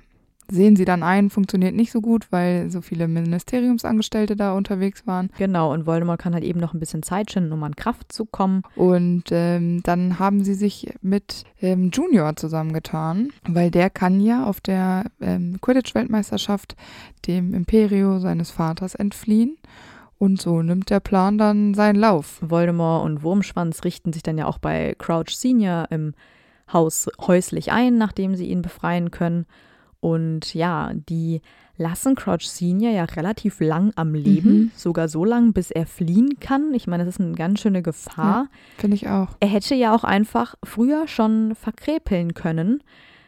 sehen 0.51 0.75
sie 0.75 0.85
dann 0.85 1.01
ein, 1.01 1.29
funktioniert 1.29 1.73
nicht 1.73 1.91
so 1.91 2.01
gut, 2.01 2.27
weil 2.31 2.69
so 2.69 2.81
viele 2.81 3.07
Ministeriumsangestellte 3.07 4.35
da 4.35 4.53
unterwegs 4.53 5.07
waren. 5.07 5.29
Genau, 5.37 5.73
und 5.73 5.85
Voldemort 5.85 6.19
kann 6.19 6.33
halt 6.33 6.43
eben 6.43 6.59
noch 6.59 6.73
ein 6.73 6.79
bisschen 6.79 7.03
Zeit 7.03 7.31
schinden, 7.31 7.53
um 7.53 7.63
an 7.63 7.75
Kraft 7.75 8.11
zu 8.11 8.25
kommen. 8.25 8.63
Und 8.75 9.25
ähm, 9.31 9.81
dann 9.83 10.19
haben 10.19 10.43
sie 10.43 10.53
sich 10.53 10.93
mit 11.01 11.45
ähm, 11.61 11.89
Junior 11.91 12.35
zusammengetan, 12.35 13.29
weil 13.47 13.71
der 13.71 13.89
kann 13.89 14.19
ja 14.19 14.45
auf 14.45 14.59
der 14.59 15.05
ähm, 15.21 15.59
Quidditch-Weltmeisterschaft 15.61 16.75
dem 17.27 17.53
Imperio 17.53 18.19
seines 18.19 18.51
Vaters 18.51 18.93
entfliehen. 18.93 19.57
Und 20.17 20.39
so 20.39 20.61
nimmt 20.61 20.91
der 20.91 20.99
Plan 20.99 21.39
dann 21.39 21.73
seinen 21.73 21.95
Lauf. 21.95 22.37
Voldemort 22.41 23.05
und 23.05 23.23
Wurmschwanz 23.23 23.83
richten 23.83 24.13
sich 24.13 24.21
dann 24.21 24.37
ja 24.37 24.45
auch 24.45 24.59
bei 24.59 24.95
Crouch 24.99 25.29
Senior 25.29 25.87
im 25.89 26.13
Haus 26.71 27.09
häuslich 27.19 27.71
ein, 27.71 27.97
nachdem 27.97 28.35
sie 28.35 28.45
ihn 28.45 28.61
befreien 28.61 29.11
können. 29.11 29.45
Und 30.01 30.53
ja, 30.53 30.91
die 30.93 31.41
lassen 31.77 32.15
Crouch 32.15 32.41
Senior 32.47 32.91
ja 32.91 33.05
relativ 33.05 33.59
lang 33.61 33.91
am 33.95 34.13
Leben, 34.13 34.53
Mhm. 34.53 34.71
sogar 34.75 35.07
so 35.07 35.23
lang, 35.23 35.53
bis 35.53 35.71
er 35.71 35.85
fliehen 35.85 36.39
kann. 36.39 36.73
Ich 36.73 36.85
meine, 36.85 37.05
das 37.05 37.15
ist 37.15 37.21
eine 37.21 37.33
ganz 37.35 37.61
schöne 37.61 37.81
Gefahr. 37.81 38.47
Finde 38.77 38.95
ich 38.95 39.07
auch. 39.07 39.29
Er 39.39 39.47
hätte 39.47 39.73
ja 39.75 39.95
auch 39.95 40.03
einfach 40.03 40.55
früher 40.63 41.07
schon 41.07 41.55
verkrepeln 41.55 42.33
können, 42.33 42.83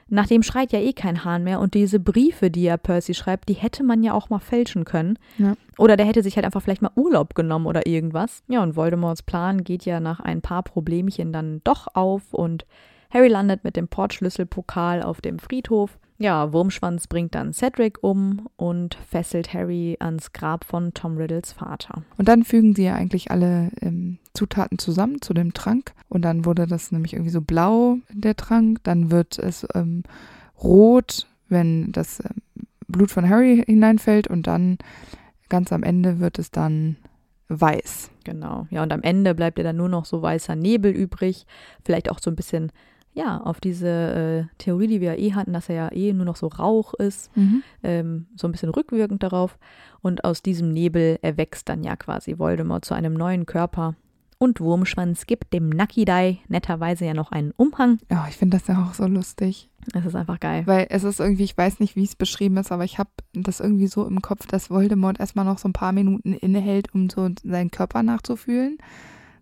nach 0.09 0.27
dem 0.27 0.43
schreit 0.43 0.71
ja 0.73 0.79
eh 0.79 0.93
kein 0.93 1.23
Hahn 1.23 1.43
mehr 1.43 1.59
und 1.59 1.73
diese 1.73 1.99
Briefe, 1.99 2.51
die 2.51 2.63
ja 2.63 2.77
Percy 2.77 3.13
schreibt, 3.15 3.49
die 3.49 3.53
hätte 3.53 3.83
man 3.83 4.03
ja 4.03 4.13
auch 4.13 4.29
mal 4.29 4.39
fälschen 4.39 4.83
können. 4.85 5.17
Ja. 5.39 5.53
Oder 5.79 5.95
der 5.97 6.05
hätte 6.05 6.21
sich 6.21 6.35
halt 6.35 6.45
einfach 6.45 6.61
vielleicht 6.61 6.81
mal 6.83 6.91
Urlaub 6.95 7.33
genommen 7.33 7.65
oder 7.65 7.87
irgendwas. 7.87 8.43
Ja, 8.47 8.61
und 8.61 8.75
Voldemorts 8.75 9.23
Plan 9.23 9.63
geht 9.63 9.85
ja 9.85 9.99
nach 9.99 10.19
ein 10.19 10.41
paar 10.41 10.61
Problemchen 10.61 11.31
dann 11.33 11.61
doch 11.63 11.87
auf 11.95 12.33
und 12.33 12.65
Harry 13.11 13.29
landet 13.29 13.63
mit 13.63 13.75
dem 13.75 13.87
Portschlüsselpokal 13.87 15.01
auf 15.01 15.21
dem 15.21 15.39
Friedhof. 15.39 15.97
Ja, 16.23 16.53
Wurmschwanz 16.53 17.07
bringt 17.07 17.35
dann 17.35 17.51
Cedric 17.51 18.01
um 18.01 18.47
und 18.55 18.95
fesselt 19.09 19.53
Harry 19.53 19.97
ans 19.99 20.31
Grab 20.31 20.63
von 20.63 20.93
Tom 20.93 21.17
Riddles 21.17 21.51
Vater. 21.51 22.03
Und 22.15 22.29
dann 22.29 22.45
fügen 22.45 22.73
sie 22.73 22.85
ja 22.85 22.95
eigentlich 22.95 23.29
alle 23.29 23.71
ähm, 23.81 24.19
Zutaten 24.33 24.79
zusammen 24.79 25.21
zu 25.21 25.33
dem 25.33 25.53
Trank. 25.53 25.91
Und 26.07 26.21
dann 26.21 26.45
wurde 26.45 26.65
das 26.65 26.93
nämlich 26.93 27.11
irgendwie 27.11 27.29
so 27.29 27.41
blau, 27.41 27.97
der 28.09 28.37
Trank. 28.37 28.81
Dann 28.83 29.11
wird 29.11 29.37
es 29.37 29.67
ähm, 29.75 30.03
rot, 30.63 31.27
wenn 31.49 31.91
das 31.91 32.21
ähm, 32.21 32.67
Blut 32.87 33.11
von 33.11 33.27
Harry 33.27 33.61
hineinfällt. 33.67 34.27
Und 34.27 34.47
dann 34.47 34.77
ganz 35.49 35.73
am 35.73 35.83
Ende 35.83 36.21
wird 36.21 36.39
es 36.39 36.51
dann 36.51 36.95
weiß. 37.49 38.11
Genau. 38.23 38.65
Ja, 38.69 38.81
und 38.81 38.93
am 38.93 39.01
Ende 39.01 39.35
bleibt 39.35 39.57
ja 39.57 39.65
dann 39.65 39.75
nur 39.75 39.89
noch 39.89 40.05
so 40.05 40.21
weißer 40.21 40.55
Nebel 40.55 40.93
übrig. 40.93 41.45
Vielleicht 41.83 42.09
auch 42.09 42.19
so 42.19 42.31
ein 42.31 42.37
bisschen 42.37 42.71
ja, 43.13 43.39
auf 43.41 43.59
diese 43.61 43.87
äh, 44.49 44.55
Theorie, 44.57 44.87
die 44.87 45.01
wir 45.01 45.13
ja 45.15 45.19
eh 45.19 45.33
hatten, 45.33 45.53
dass 45.53 45.69
er 45.69 45.75
ja 45.75 45.91
eh 45.91 46.13
nur 46.13 46.25
noch 46.25 46.35
so 46.35 46.47
Rauch 46.47 46.93
ist, 46.95 47.29
Mhm. 47.35 47.63
ähm, 47.83 48.25
so 48.35 48.47
ein 48.47 48.51
bisschen 48.51 48.69
rückwirkend 48.69 49.21
darauf. 49.23 49.57
Und 50.01 50.23
aus 50.25 50.41
diesem 50.41 50.71
Nebel 50.71 51.19
erwächst 51.21 51.69
dann 51.69 51.83
ja 51.83 51.95
quasi 51.95 52.37
Voldemort 52.39 52.85
zu 52.85 52.93
einem 52.93 53.13
neuen 53.13 53.45
Körper. 53.45 53.95
Und 54.39 54.59
Wurmschwanz 54.59 55.25
gibt 55.25 55.53
dem 55.53 55.69
Nakidai 55.69 56.39
netterweise 56.49 57.05
ja 57.05 57.13
noch 57.13 57.31
einen 57.31 57.51
Umhang. 57.55 57.99
Ja, 58.11 58.25
ich 58.27 58.35
finde 58.35 58.57
das 58.57 58.67
ja 58.67 58.83
auch 58.83 58.93
so 58.93 59.05
lustig. 59.07 59.69
Das 59.93 60.05
ist 60.05 60.15
einfach 60.15 60.39
geil. 60.39 60.63
Weil 60.65 60.87
es 60.89 61.03
ist 61.05 61.19
irgendwie, 61.21 61.43
ich 61.43 61.57
weiß 61.57 61.79
nicht, 61.79 61.95
wie 61.95 62.03
es 62.03 62.15
beschrieben 62.15 62.57
ist, 62.57 62.71
aber 62.71 62.83
ich 62.83 62.97
habe 62.99 63.09
das 63.33 63.59
irgendwie 63.61 63.87
so 63.87 64.05
im 64.05 64.21
Kopf, 64.21 64.45
dass 64.47 64.69
Voldemort 64.69 65.19
erstmal 65.19 65.45
noch 65.45 65.59
so 65.59 65.69
ein 65.69 65.73
paar 65.73 65.93
Minuten 65.93 66.33
innehält, 66.33 66.93
um 66.93 67.09
so 67.09 67.29
seinen 67.43 67.71
Körper 67.71 68.03
nachzufühlen. 68.03 68.79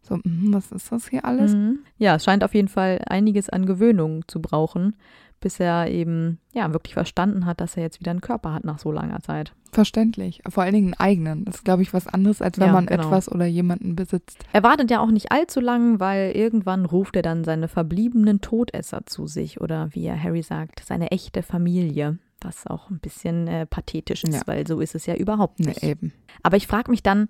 So, 0.01 0.15
mhm, 0.23 0.53
was 0.53 0.71
ist 0.71 0.91
das 0.91 1.07
hier 1.09 1.25
alles? 1.25 1.53
Mhm. 1.53 1.79
Ja, 1.97 2.15
es 2.15 2.23
scheint 2.23 2.43
auf 2.43 2.53
jeden 2.55 2.67
Fall 2.67 3.01
einiges 3.07 3.49
an 3.49 3.65
Gewöhnung 3.65 4.23
zu 4.27 4.41
brauchen, 4.41 4.95
bis 5.39 5.59
er 5.59 5.89
eben 5.89 6.39
ja 6.53 6.71
wirklich 6.73 6.93
verstanden 6.93 7.45
hat, 7.45 7.61
dass 7.61 7.77
er 7.77 7.83
jetzt 7.83 7.99
wieder 7.99 8.11
einen 8.11 8.21
Körper 8.21 8.53
hat 8.53 8.63
nach 8.63 8.79
so 8.79 8.91
langer 8.91 9.21
Zeit. 9.21 9.53
Verständlich. 9.71 10.41
Vor 10.49 10.63
allen 10.63 10.73
Dingen 10.73 10.93
einen 10.93 10.99
eigenen. 10.99 11.45
Das 11.45 11.55
ist, 11.55 11.63
glaube 11.65 11.81
ich, 11.81 11.93
was 11.93 12.05
anderes, 12.07 12.41
als 12.41 12.59
wenn 12.59 12.67
Ja, 12.67 12.73
man 12.73 12.87
genau. 12.87 13.03
etwas 13.03 13.31
oder 13.31 13.45
jemanden 13.45 13.95
besitzt. 13.95 14.37
Er 14.53 14.63
wartet 14.63 14.91
ja 14.91 14.99
auch 14.99 15.09
nicht 15.11 15.31
allzu 15.31 15.59
lang, 15.61 15.99
weil 15.99 16.31
irgendwann 16.31 16.85
ruft 16.85 17.15
er 17.15 17.21
dann 17.21 17.43
seine 17.43 17.67
verbliebenen 17.67 18.41
Todesser 18.41 19.05
zu 19.05 19.27
sich 19.27 19.61
oder 19.61 19.89
wie 19.93 20.05
er 20.05 20.21
Harry 20.21 20.41
sagt, 20.43 20.83
seine 20.85 21.11
echte 21.11 21.41
Familie. 21.41 22.17
Was 22.41 22.65
auch 22.67 22.89
ein 22.89 22.99
bisschen 22.99 23.47
äh, 23.47 23.65
pathetisch 23.67 24.23
ist, 24.23 24.33
Ja. 24.33 24.41
weil 24.45 24.67
so 24.67 24.79
ist 24.79 24.95
es 24.95 25.05
ja 25.05 25.15
überhaupt 25.15 25.59
nicht. 25.59 25.83
eben. 25.83 26.11
Aber 26.43 26.57
ich 26.57 26.65
frage 26.67 26.89
mich 26.91 27.03
dann, 27.03 27.29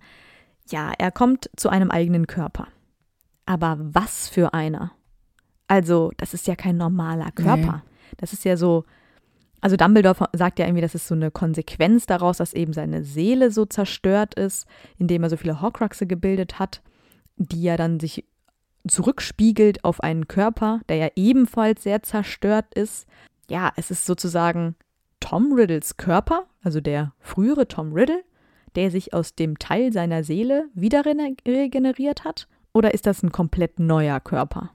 ja, 0.69 0.91
er 0.97 1.11
kommt 1.11 1.49
zu 1.55 1.69
einem 1.69 1.91
eigenen 1.91 2.27
Körper. 2.27 2.67
Aber 3.45 3.77
was 3.79 4.29
für 4.29 4.53
einer? 4.53 4.91
Also, 5.67 6.11
das 6.17 6.33
ist 6.33 6.47
ja 6.47 6.55
kein 6.55 6.77
normaler 6.77 7.31
Körper. 7.31 7.83
Das 8.17 8.33
ist 8.33 8.45
ja 8.45 8.57
so, 8.57 8.85
also 9.61 9.77
Dumbledore 9.77 10.27
sagt 10.33 10.59
ja 10.59 10.65
irgendwie, 10.65 10.81
das 10.81 10.95
ist 10.95 11.07
so 11.07 11.15
eine 11.15 11.31
Konsequenz 11.31 12.07
daraus, 12.07 12.37
dass 12.37 12.53
eben 12.53 12.73
seine 12.73 13.03
Seele 13.03 13.51
so 13.51 13.65
zerstört 13.65 14.33
ist, 14.33 14.67
indem 14.97 15.23
er 15.23 15.29
so 15.29 15.37
viele 15.37 15.61
Horcruxe 15.61 16.07
gebildet 16.07 16.59
hat, 16.59 16.81
die 17.37 17.61
ja 17.61 17.77
dann 17.77 17.99
sich 17.99 18.25
zurückspiegelt 18.87 19.83
auf 19.85 20.01
einen 20.01 20.27
Körper, 20.27 20.81
der 20.89 20.97
ja 20.97 21.09
ebenfalls 21.15 21.83
sehr 21.83 22.01
zerstört 22.01 22.73
ist. 22.73 23.07
Ja, 23.49 23.71
es 23.75 23.91
ist 23.91 24.05
sozusagen 24.05 24.75
Tom 25.19 25.53
Riddles 25.53 25.97
Körper, 25.97 26.47
also 26.63 26.81
der 26.81 27.13
frühere 27.19 27.67
Tom 27.67 27.93
Riddle, 27.93 28.23
der 28.75 28.91
sich 28.91 29.13
aus 29.13 29.35
dem 29.35 29.59
Teil 29.59 29.91
seiner 29.93 30.23
Seele 30.23 30.69
wieder 30.73 31.03
regeneriert 31.05 32.23
hat? 32.23 32.47
Oder 32.73 32.93
ist 32.93 33.05
das 33.05 33.23
ein 33.23 33.31
komplett 33.31 33.79
neuer 33.79 34.19
Körper? 34.19 34.71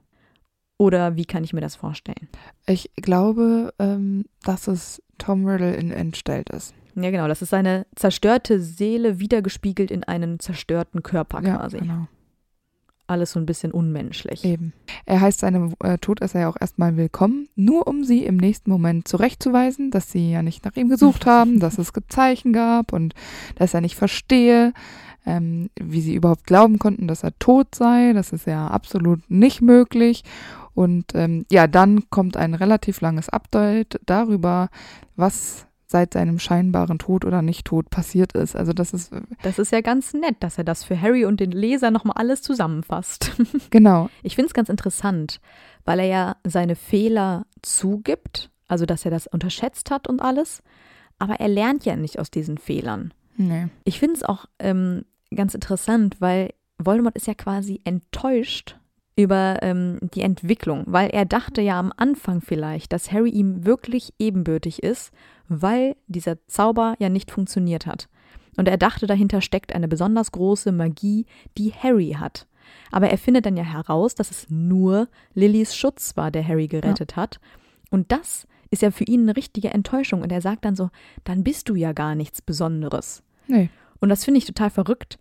Oder 0.78 1.16
wie 1.16 1.24
kann 1.24 1.44
ich 1.44 1.53
mir 1.53 1.62
das 1.62 1.76
vorstellen? 1.76 2.28
Ich 2.66 2.90
glaube, 2.97 3.72
ähm, 3.78 4.26
dass 4.42 4.68
es 4.68 5.03
Tom 5.18 5.47
Riddle 5.47 5.74
in 5.74 5.90
entstellt 5.90 6.51
ist. 6.51 6.74
Ja, 6.94 7.11
genau, 7.11 7.28
das 7.28 7.42
ist 7.42 7.51
seine 7.51 7.86
zerstörte 7.94 8.61
Seele 8.61 9.18
wiedergespiegelt 9.18 9.90
in 9.90 10.05
einen 10.05 10.40
zerstörten 10.40 11.03
Körper 11.03 11.42
ja, 11.42 11.57
quasi. 11.57 11.78
genau. 11.78 12.09
Alles 13.09 13.33
so 13.33 13.41
ein 13.41 13.47
bisschen 13.47 13.71
unmenschlich. 13.71 14.45
Eben. 14.45 14.73
Er 15.05 15.21
heißt 15.21 15.41
seine 15.41 15.73
äh, 15.81 15.99
Todesser 15.99 16.41
ja 16.41 16.49
auch 16.49 16.57
erstmal 16.61 16.97
willkommen, 16.97 17.49
nur 17.55 17.87
um 17.87 18.03
sie 18.03 18.25
im 18.25 18.37
nächsten 18.37 18.71
Moment 18.71 19.07
zurechtzuweisen, 19.07 19.93
dass 19.93 20.11
sie 20.11 20.33
ja 20.33 20.43
nicht 20.43 20.65
nach 20.65 20.77
ihm 20.77 20.89
gesucht 20.89 21.25
haben, 21.27 21.61
dass 21.61 21.79
es 21.79 21.93
Zeichen 22.09 22.53
gab 22.53 22.93
und 22.93 23.15
dass 23.57 23.75
er 23.75 23.81
nicht 23.81 23.95
verstehe, 23.95 24.73
ähm, 25.25 25.71
wie 25.81 26.01
sie 26.01 26.15
überhaupt 26.15 26.47
glauben 26.47 26.79
konnten, 26.79 27.07
dass 27.07 27.23
er 27.23 27.39
tot 27.39 27.75
sei. 27.75 28.13
Das 28.13 28.33
ist 28.33 28.47
ja 28.47 28.67
absolut 28.69 29.31
nicht 29.31 29.63
möglich. 29.63 30.25
Und 30.75 31.15
ähm, 31.15 31.47
ja, 31.51 31.67
dann 31.67 32.11
kommt 32.11 32.37
ein 32.37 32.55
relativ 32.55 33.01
langes 33.01 33.29
Update 33.29 34.01
darüber, 34.05 34.69
was 35.15 35.67
seit 35.87 36.14
seinem 36.14 36.39
scheinbaren 36.39 36.99
Tod 36.99 37.24
oder 37.24 37.43
Nicht-Tod 37.43 37.91
passiert 37.91 38.32
ist. 38.32 38.57
Also 38.57 38.72
das 38.72 38.93
ist, 38.93 39.12
äh, 39.12 39.20
Das 39.43 39.59
ist 39.59 39.72
ja 39.72 39.80
ganz 39.80 40.12
nett, 40.14 40.37
dass 40.41 40.59
er 40.59 40.64
das 40.64 40.84
für 40.84 41.01
Harry 41.01 41.24
und 41.24 41.39
den 41.41 41.53
Leser 41.53 41.91
nochmal 41.91 42.16
alles 42.16 42.43
zusammenfasst. 42.43 43.32
genau, 43.70 44.11
Ich 44.22 44.34
finde 44.34 44.49
es 44.49 44.55
ganz 44.55 44.68
interessant, 44.68 45.41
weil 45.84 46.01
er 46.01 46.07
ja 46.07 46.37
seine 46.45 46.74
Fehler 46.74 47.47
zugibt, 47.62 48.51
also 48.66 48.84
dass 48.87 49.05
er 49.05 49.11
das 49.11 49.26
unterschätzt 49.26 49.91
hat 49.91 50.09
und 50.09 50.20
alles, 50.20 50.62
aber 51.18 51.34
er 51.34 51.49
lernt 51.49 51.84
ja 51.84 51.97
nicht 51.97 52.18
aus 52.18 52.30
diesen 52.30 52.59
Fehlern. 52.59 53.14
nee. 53.37 53.68
Ich 53.84 53.99
finde 53.99 54.16
es 54.16 54.22
auch 54.24 54.47
ähm, 54.59 55.05
ganz 55.34 55.55
interessant, 55.55 56.16
weil 56.20 56.53
Voldemort 56.78 57.16
ist 57.16 57.26
ja 57.26 57.34
quasi 57.34 57.80
enttäuscht 57.84 58.76
über 59.17 59.59
ähm, 59.62 59.99
die 60.14 60.21
Entwicklung, 60.21 60.85
weil 60.87 61.09
er 61.09 61.25
dachte 61.25 61.62
ja 61.62 61.81
am 61.81 61.93
Anfang 61.97 62.43
vielleicht, 62.43 62.93
dass 62.93 63.11
Harry 63.11 63.31
ihm 63.31 63.64
wirklich 63.64 64.12
ebenbürtig 64.19 64.83
ist, 64.83 65.11
weil 65.49 65.97
dieser 66.07 66.37
Zauber 66.47 66.97
ja 66.99 67.09
nicht 67.09 67.31
funktioniert 67.31 67.87
hat. 67.87 68.09
Und 68.57 68.69
er 68.69 68.77
dachte, 68.77 69.07
dahinter 69.07 69.41
steckt 69.41 69.75
eine 69.75 69.89
besonders 69.89 70.33
große 70.33 70.73
Magie, 70.73 71.27
die 71.57 71.73
Harry 71.73 72.17
hat. 72.19 72.47
Aber 72.91 73.09
er 73.09 73.19
findet 73.19 73.47
dann 73.47 73.57
ja 73.57 73.64
heraus, 73.64 74.14
dass 74.14 74.31
es 74.31 74.47
nur 74.51 75.09
Lillys 75.35 75.75
Schutz 75.75 76.17
war, 76.17 76.31
der 76.31 76.47
Harry 76.47 76.67
gerettet 76.67 77.17
hat. 77.17 77.39
Und 77.91 78.12
das 78.12 78.47
ist 78.71 78.83
ja 78.83 78.91
für 78.91 79.05
ihn 79.05 79.23
eine 79.23 79.37
richtige 79.37 79.71
Enttäuschung. 79.71 80.23
Und 80.23 80.33
er 80.33 80.41
sagt 80.41 80.64
dann 80.64 80.77
so, 80.77 80.91
dann 81.25 81.45
bist 81.45 81.69
du 81.69 81.75
ja 81.75 81.93
gar 81.93 82.14
nichts 82.14 82.43
Besonderes. 82.43 83.23
Nee. 83.47 83.71
Und 84.01 84.09
das 84.09 84.25
finde 84.25 84.39
ich 84.39 84.47
total 84.47 84.71
verrückt, 84.71 85.19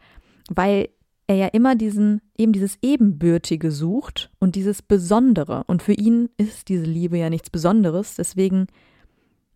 weil 0.50 0.89
er 1.28 1.36
ja 1.36 1.47
immer 1.47 1.76
diesen, 1.76 2.21
eben 2.38 2.53
dieses 2.53 2.78
Ebenbürtige 2.82 3.71
sucht 3.71 4.32
und 4.39 4.55
dieses 4.55 4.82
Besondere. 4.82 5.63
Und 5.67 5.82
für 5.82 5.93
ihn 5.93 6.30
ist 6.38 6.69
diese 6.69 6.86
Liebe 6.86 7.17
ja 7.17 7.30
nichts 7.30 7.49
Besonderes. 7.49 8.15
Deswegen, 8.15 8.67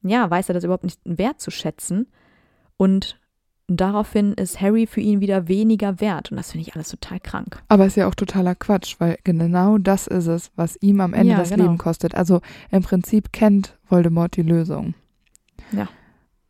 ja, 0.01 0.29
weiß 0.29 0.49
er 0.49 0.53
das 0.53 0.63
überhaupt 0.63 0.83
nicht 0.83 0.99
wertzuschätzen. 1.03 2.07
Und 2.77 3.19
daraufhin 3.67 4.33
ist 4.33 4.59
Harry 4.61 4.87
für 4.87 5.01
ihn 5.01 5.21
wieder 5.21 5.47
weniger 5.47 5.99
wert. 6.01 6.31
Und 6.31 6.37
das 6.37 6.51
finde 6.51 6.67
ich 6.67 6.75
alles 6.75 6.89
total 6.89 7.19
krank. 7.19 7.61
Aber 7.67 7.85
ist 7.85 7.97
ja 7.97 8.07
auch 8.07 8.15
totaler 8.15 8.55
Quatsch, 8.55 8.95
weil 8.99 9.19
genau 9.23 9.77
das 9.77 10.07
ist 10.07 10.27
es, 10.27 10.51
was 10.55 10.75
ihm 10.81 11.01
am 11.01 11.13
Ende 11.13 11.33
Ja, 11.33 11.37
das 11.37 11.51
genau. 11.51 11.65
Leben 11.65 11.77
kostet. 11.77 12.15
Also 12.15 12.41
im 12.71 12.81
Prinzip 12.81 13.31
kennt 13.31 13.77
Voldemort 13.87 14.35
die 14.35 14.41
Lösung. 14.41 14.95
Ja. 15.71 15.87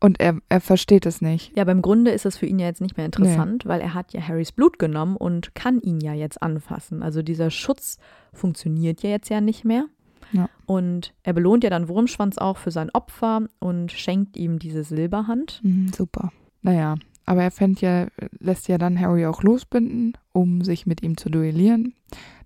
Und 0.00 0.18
er, 0.18 0.38
er 0.48 0.60
versteht 0.60 1.04
es 1.04 1.20
nicht. 1.20 1.54
Ja, 1.54 1.62
aber 1.62 1.72
im 1.72 1.82
Grunde 1.82 2.10
ist 2.10 2.24
es 2.24 2.38
für 2.38 2.46
ihn 2.46 2.58
ja 2.58 2.66
jetzt 2.66 2.80
nicht 2.80 2.96
mehr 2.96 3.04
interessant, 3.04 3.66
weil 3.66 3.82
er 3.82 3.92
hat 3.92 4.14
ja 4.14 4.26
Harrys 4.26 4.50
Blut 4.50 4.78
genommen 4.78 5.16
und 5.16 5.54
kann 5.54 5.78
ihn 5.80 6.00
ja 6.00 6.14
jetzt 6.14 6.42
anfassen. 6.42 7.02
Also 7.02 7.20
dieser 7.22 7.50
Schutz 7.50 7.98
funktioniert 8.32 9.02
ja 9.02 9.10
jetzt 9.10 9.28
ja 9.28 9.42
nicht 9.42 9.66
mehr. 9.66 9.84
Ja. 10.32 10.48
Und 10.64 11.12
er 11.22 11.34
belohnt 11.34 11.64
ja 11.64 11.70
dann 11.70 11.88
Wurmschwanz 11.88 12.38
auch 12.38 12.56
für 12.56 12.70
sein 12.70 12.88
Opfer 12.90 13.46
und 13.58 13.92
schenkt 13.92 14.36
ihm 14.36 14.58
diese 14.58 14.84
Silberhand. 14.84 15.60
Mhm, 15.62 15.92
super. 15.92 16.32
Naja, 16.62 16.96
aber 17.26 17.42
er 17.42 17.50
fängt 17.50 17.80
ja, 17.80 18.06
lässt 18.38 18.68
ja 18.68 18.78
dann 18.78 18.98
Harry 18.98 19.26
auch 19.26 19.42
losbinden, 19.42 20.14
um 20.32 20.62
sich 20.62 20.86
mit 20.86 21.02
ihm 21.02 21.16
zu 21.16 21.30
duellieren. 21.30 21.94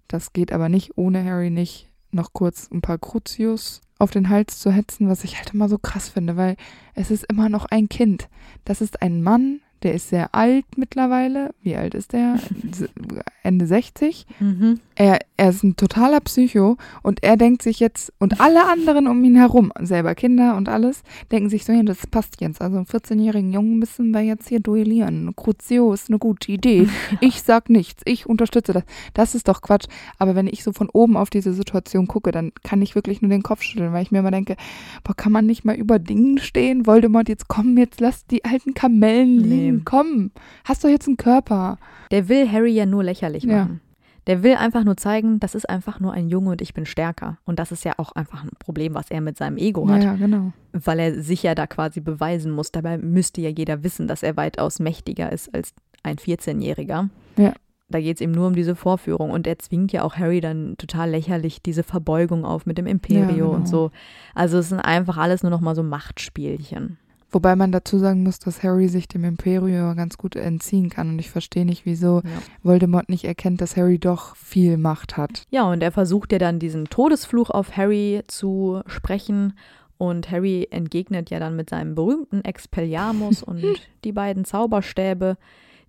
Das 0.08 0.32
geht 0.32 0.52
aber 0.52 0.68
nicht, 0.68 0.96
ohne 0.96 1.24
Harry 1.24 1.50
nicht 1.50 1.88
noch 2.14 2.32
kurz 2.32 2.70
ein 2.72 2.80
paar 2.80 2.98
Crucius 2.98 3.80
auf 3.98 4.10
den 4.10 4.28
Hals 4.28 4.58
zu 4.58 4.70
hetzen, 4.70 5.08
was 5.08 5.24
ich 5.24 5.36
halt 5.36 5.54
immer 5.54 5.68
so 5.68 5.78
krass 5.78 6.08
finde, 6.08 6.36
weil 6.36 6.56
es 6.94 7.10
ist 7.10 7.24
immer 7.24 7.48
noch 7.48 7.66
ein 7.66 7.88
Kind. 7.88 8.28
Das 8.64 8.80
ist 8.80 9.02
ein 9.02 9.22
Mann, 9.22 9.60
der 9.84 9.94
ist 9.94 10.08
sehr 10.08 10.34
alt 10.34 10.64
mittlerweile. 10.76 11.54
Wie 11.62 11.76
alt 11.76 11.94
ist 11.94 12.12
der? 12.12 12.40
Ende 13.42 13.66
60. 13.66 14.26
Mhm. 14.40 14.80
Er, 14.94 15.18
er 15.36 15.50
ist 15.50 15.62
ein 15.62 15.76
totaler 15.76 16.20
Psycho 16.20 16.78
und 17.02 17.22
er 17.22 17.36
denkt 17.36 17.62
sich 17.62 17.78
jetzt, 17.78 18.12
und 18.18 18.40
alle 18.40 18.66
anderen 18.66 19.06
um 19.06 19.22
ihn 19.22 19.36
herum, 19.36 19.72
selber 19.80 20.14
Kinder 20.14 20.56
und 20.56 20.68
alles, 20.68 21.02
denken 21.30 21.50
sich 21.50 21.64
so, 21.64 21.72
ja, 21.72 21.82
das 21.82 22.06
passt 22.06 22.40
jetzt. 22.40 22.62
Also 22.62 22.78
einen 22.78 22.86
14-jährigen 22.86 23.52
Jungen 23.52 23.78
müssen 23.78 24.12
wir 24.12 24.22
jetzt 24.22 24.48
hier 24.48 24.60
duellieren. 24.60 25.34
Crucio 25.36 25.92
ist 25.92 26.08
eine 26.08 26.18
gute 26.18 26.50
Idee. 26.50 26.88
Ich 27.20 27.42
sag 27.42 27.70
nichts, 27.70 28.02
ich 28.06 28.26
unterstütze 28.26 28.72
das. 28.72 28.84
Das 29.14 29.34
ist 29.34 29.48
doch 29.48 29.62
Quatsch. 29.62 29.86
Aber 30.18 30.34
wenn 30.34 30.46
ich 30.46 30.64
so 30.64 30.72
von 30.72 30.88
oben 30.88 31.16
auf 31.16 31.30
diese 31.30 31.52
Situation 31.52 32.06
gucke, 32.06 32.32
dann 32.32 32.52
kann 32.62 32.82
ich 32.82 32.94
wirklich 32.94 33.22
nur 33.22 33.30
den 33.30 33.42
Kopf 33.42 33.62
schütteln, 33.62 33.92
weil 33.92 34.02
ich 34.02 34.10
mir 34.10 34.18
immer 34.18 34.30
denke, 34.30 34.56
boah, 35.04 35.14
kann 35.14 35.32
man 35.32 35.46
nicht 35.46 35.64
mal 35.64 35.74
über 35.74 35.98
Dingen 35.98 36.38
stehen? 36.38 36.86
Voldemort, 36.86 37.28
jetzt 37.28 37.48
komm, 37.48 37.76
jetzt 37.78 38.00
lass 38.00 38.26
die 38.26 38.44
alten 38.44 38.74
Kamellen 38.74 39.38
liegen. 39.38 39.73
Nee. 39.73 39.73
Komm, 39.84 40.30
hast 40.64 40.84
doch 40.84 40.88
jetzt 40.88 41.06
einen 41.06 41.16
Körper. 41.16 41.78
Der 42.10 42.28
will 42.28 42.50
Harry 42.50 42.72
ja 42.72 42.86
nur 42.86 43.02
lächerlich 43.02 43.46
machen. 43.46 43.80
Ja. 43.82 43.94
Der 44.26 44.42
will 44.42 44.54
einfach 44.54 44.84
nur 44.84 44.96
zeigen, 44.96 45.38
das 45.38 45.54
ist 45.54 45.68
einfach 45.68 46.00
nur 46.00 46.12
ein 46.12 46.28
Junge 46.28 46.50
und 46.52 46.62
ich 46.62 46.72
bin 46.72 46.86
stärker. 46.86 47.36
Und 47.44 47.58
das 47.58 47.72
ist 47.72 47.84
ja 47.84 47.92
auch 47.98 48.12
einfach 48.12 48.42
ein 48.42 48.50
Problem, 48.58 48.94
was 48.94 49.10
er 49.10 49.20
mit 49.20 49.36
seinem 49.36 49.58
Ego 49.58 49.86
hat. 49.88 50.02
Ja, 50.02 50.14
genau. 50.14 50.52
Weil 50.72 50.98
er 50.98 51.22
sich 51.22 51.42
ja 51.42 51.54
da 51.54 51.66
quasi 51.66 52.00
beweisen 52.00 52.50
muss. 52.50 52.72
Dabei 52.72 52.96
müsste 52.96 53.42
ja 53.42 53.50
jeder 53.50 53.84
wissen, 53.84 54.08
dass 54.08 54.22
er 54.22 54.36
weitaus 54.36 54.78
mächtiger 54.78 55.30
ist 55.30 55.54
als 55.54 55.74
ein 56.02 56.16
14-Jähriger. 56.16 57.10
Ja. 57.36 57.52
Da 57.90 58.00
geht 58.00 58.16
es 58.16 58.22
ihm 58.22 58.32
nur 58.32 58.46
um 58.46 58.54
diese 58.54 58.76
Vorführung. 58.76 59.30
Und 59.30 59.46
er 59.46 59.58
zwingt 59.58 59.92
ja 59.92 60.02
auch 60.04 60.16
Harry 60.16 60.40
dann 60.40 60.76
total 60.78 61.10
lächerlich 61.10 61.62
diese 61.62 61.82
Verbeugung 61.82 62.46
auf 62.46 62.64
mit 62.64 62.78
dem 62.78 62.86
Imperio 62.86 63.20
ja, 63.20 63.28
genau. 63.28 63.50
und 63.50 63.68
so. 63.68 63.90
Also 64.34 64.58
es 64.58 64.70
sind 64.70 64.80
einfach 64.80 65.18
alles 65.18 65.42
nur 65.42 65.50
noch 65.50 65.60
mal 65.60 65.74
so 65.74 65.82
Machtspielchen. 65.82 66.98
Wobei 67.34 67.56
man 67.56 67.72
dazu 67.72 67.98
sagen 67.98 68.22
muss, 68.22 68.38
dass 68.38 68.62
Harry 68.62 68.88
sich 68.88 69.08
dem 69.08 69.24
Imperium 69.24 69.96
ganz 69.96 70.16
gut 70.16 70.36
entziehen 70.36 70.88
kann. 70.88 71.10
Und 71.10 71.18
ich 71.18 71.30
verstehe 71.30 71.64
nicht, 71.64 71.84
wieso 71.84 72.22
ja. 72.24 72.30
Voldemort 72.62 73.08
nicht 73.08 73.24
erkennt, 73.24 73.60
dass 73.60 73.76
Harry 73.76 73.98
doch 73.98 74.36
viel 74.36 74.76
Macht 74.76 75.16
hat. 75.16 75.42
Ja, 75.50 75.64
und 75.64 75.82
er 75.82 75.90
versucht 75.90 76.30
ja 76.30 76.38
dann 76.38 76.60
diesen 76.60 76.84
Todesfluch 76.84 77.50
auf 77.50 77.76
Harry 77.76 78.22
zu 78.28 78.82
sprechen. 78.86 79.54
Und 79.98 80.30
Harry 80.30 80.68
entgegnet 80.70 81.28
ja 81.30 81.40
dann 81.40 81.56
mit 81.56 81.70
seinem 81.70 81.96
berühmten 81.96 82.44
Expelliarmus 82.44 83.42
und 83.42 83.64
die 84.04 84.12
beiden 84.12 84.44
Zauberstäbe, 84.44 85.36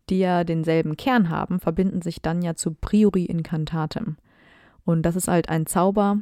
die 0.10 0.20
ja 0.20 0.43
denselben 0.43 0.98
Kern 0.98 1.30
haben, 1.30 1.60
verbinden 1.60 2.02
sich 2.02 2.24
dann 2.24 2.41
ja 2.41 2.56
zu 2.56 2.74
Priori 2.74 3.26
Incantatem. 3.26 4.18
Und 4.84 5.04
das 5.04 5.16
ist 5.16 5.28
halt 5.28 5.50
ein 5.50 5.68
Zauber, 5.68 6.20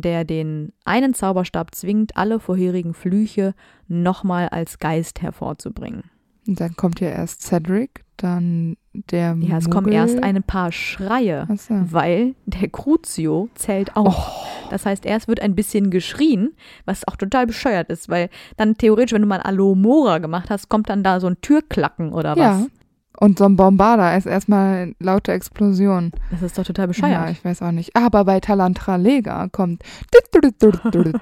der 0.00 0.24
den 0.24 0.72
einen 0.84 1.14
Zauberstab 1.14 1.74
zwingt, 1.74 2.16
alle 2.16 2.40
vorherigen 2.40 2.94
Flüche 2.94 3.54
nochmal 3.88 4.48
als 4.48 4.78
Geist 4.78 5.22
hervorzubringen. 5.22 6.04
Und 6.46 6.60
dann 6.60 6.74
kommt 6.74 7.00
ja 7.00 7.08
erst 7.08 7.42
Cedric, 7.42 8.04
dann 8.16 8.76
der 8.92 9.36
Ja, 9.40 9.58
es 9.58 9.70
kommen 9.70 9.92
erst 9.92 10.22
ein 10.22 10.42
paar 10.42 10.72
Schreie, 10.72 11.46
so. 11.56 11.74
weil 11.92 12.34
der 12.46 12.68
Crucio 12.68 13.48
zählt 13.54 13.96
auch. 13.96 14.28
Oh. 14.28 14.70
Das 14.70 14.86
heißt, 14.86 15.04
erst 15.06 15.28
wird 15.28 15.40
ein 15.40 15.54
bisschen 15.54 15.90
geschrien, 15.90 16.50
was 16.86 17.06
auch 17.06 17.16
total 17.16 17.46
bescheuert 17.46 17.90
ist, 17.90 18.08
weil 18.08 18.30
dann 18.56 18.76
theoretisch, 18.76 19.12
wenn 19.12 19.22
du 19.22 19.28
mal 19.28 19.40
Alomora 19.40 20.18
gemacht 20.18 20.50
hast, 20.50 20.68
kommt 20.68 20.88
dann 20.88 21.02
da 21.04 21.20
so 21.20 21.26
ein 21.26 21.40
Türklacken 21.40 22.12
oder 22.12 22.30
was. 22.32 22.38
Ja. 22.38 22.66
Und 23.20 23.38
so 23.38 23.44
ein 23.44 23.54
Bombarder 23.54 24.16
ist 24.16 24.26
erstmal 24.26 24.94
laute 24.98 25.32
Explosion. 25.32 26.10
Das 26.30 26.40
ist 26.40 26.56
doch 26.56 26.64
total 26.64 26.88
bescheuert. 26.88 27.12
Ja, 27.12 27.30
ich 27.30 27.44
weiß 27.44 27.60
auch 27.60 27.70
nicht. 27.70 27.94
Aber 27.94 28.24
bei 28.24 28.40
Talantralega 28.40 29.48
kommt. 29.48 29.82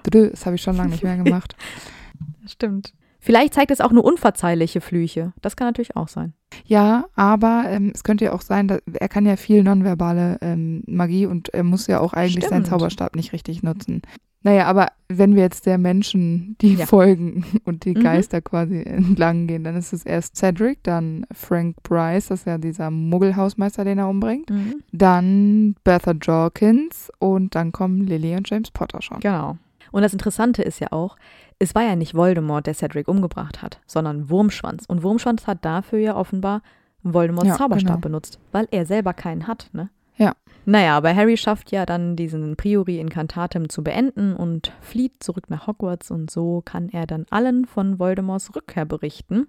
Das 0.04 0.46
habe 0.46 0.54
ich 0.54 0.62
schon 0.62 0.76
lange 0.76 0.90
nicht 0.90 1.02
mehr 1.02 1.16
gemacht. 1.16 1.56
Stimmt. 2.46 2.92
Vielleicht 3.28 3.52
zeigt 3.52 3.70
es 3.70 3.82
auch 3.82 3.92
nur 3.92 4.06
unverzeihliche 4.06 4.80
Flüche. 4.80 5.34
Das 5.42 5.54
kann 5.54 5.66
natürlich 5.66 5.96
auch 5.96 6.08
sein. 6.08 6.32
Ja, 6.64 7.04
aber 7.14 7.64
ähm, 7.68 7.92
es 7.94 8.02
könnte 8.02 8.24
ja 8.24 8.32
auch 8.32 8.40
sein, 8.40 8.68
dass, 8.68 8.80
er 8.90 9.08
kann 9.10 9.26
ja 9.26 9.36
viel 9.36 9.62
nonverbale 9.62 10.38
ähm, 10.40 10.82
Magie 10.86 11.26
und 11.26 11.52
er 11.52 11.62
muss 11.62 11.86
ja 11.88 12.00
auch 12.00 12.14
eigentlich 12.14 12.46
Stimmt. 12.46 12.48
seinen 12.48 12.64
Zauberstab 12.64 13.16
nicht 13.16 13.34
richtig 13.34 13.62
nutzen. 13.62 14.00
Naja, 14.40 14.64
aber 14.64 14.92
wenn 15.08 15.34
wir 15.34 15.42
jetzt 15.42 15.66
der 15.66 15.76
Menschen 15.76 16.56
die 16.62 16.76
ja. 16.76 16.86
folgen 16.86 17.44
und 17.66 17.84
die 17.84 17.94
mhm. 17.94 18.02
Geister 18.02 18.40
quasi 18.40 18.80
entlang 18.80 19.46
gehen, 19.46 19.62
dann 19.62 19.76
ist 19.76 19.92
es 19.92 20.06
erst 20.06 20.38
Cedric, 20.38 20.82
dann 20.82 21.26
Frank 21.30 21.82
Bryce, 21.82 22.28
das 22.28 22.40
ist 22.40 22.46
ja 22.46 22.56
dieser 22.56 22.90
Muggelhausmeister, 22.90 23.84
den 23.84 23.98
er 23.98 24.08
umbringt, 24.08 24.48
mhm. 24.48 24.76
dann 24.90 25.76
Bertha 25.84 26.12
Jorkins 26.12 27.12
und 27.18 27.54
dann 27.54 27.72
kommen 27.72 28.06
Lily 28.06 28.36
und 28.36 28.48
James 28.48 28.70
Potter 28.70 29.02
schon. 29.02 29.20
Genau. 29.20 29.58
Und 29.90 30.02
das 30.02 30.12
Interessante 30.12 30.62
ist 30.62 30.80
ja 30.80 30.88
auch, 30.92 31.16
es 31.58 31.74
war 31.74 31.82
ja 31.82 31.96
nicht 31.96 32.14
Voldemort, 32.14 32.66
der 32.66 32.74
Cedric 32.74 33.08
umgebracht 33.08 33.62
hat, 33.62 33.80
sondern 33.86 34.30
Wurmschwanz. 34.30 34.84
Und 34.86 35.02
Wurmschwanz 35.02 35.46
hat 35.46 35.64
dafür 35.64 35.98
ja 35.98 36.16
offenbar 36.16 36.62
Voldemorts 37.02 37.48
ja, 37.48 37.56
Zauberstab 37.56 37.96
genau. 37.96 38.00
benutzt, 38.00 38.38
weil 38.52 38.68
er 38.70 38.86
selber 38.86 39.12
keinen 39.12 39.46
hat, 39.46 39.68
ne? 39.72 39.90
Ja. 40.16 40.34
Naja, 40.64 40.96
aber 40.96 41.14
Harry 41.14 41.36
schafft 41.36 41.70
ja 41.70 41.86
dann 41.86 42.16
diesen 42.16 42.56
Priori 42.56 42.98
Incantatem 42.98 43.68
zu 43.68 43.82
beenden 43.82 44.34
und 44.34 44.72
flieht 44.80 45.22
zurück 45.22 45.48
nach 45.48 45.66
Hogwarts 45.66 46.10
und 46.10 46.30
so 46.30 46.60
kann 46.64 46.88
er 46.90 47.06
dann 47.06 47.24
allen 47.30 47.64
von 47.64 47.98
Voldemorts 47.98 48.54
Rückkehr 48.54 48.84
berichten. 48.84 49.46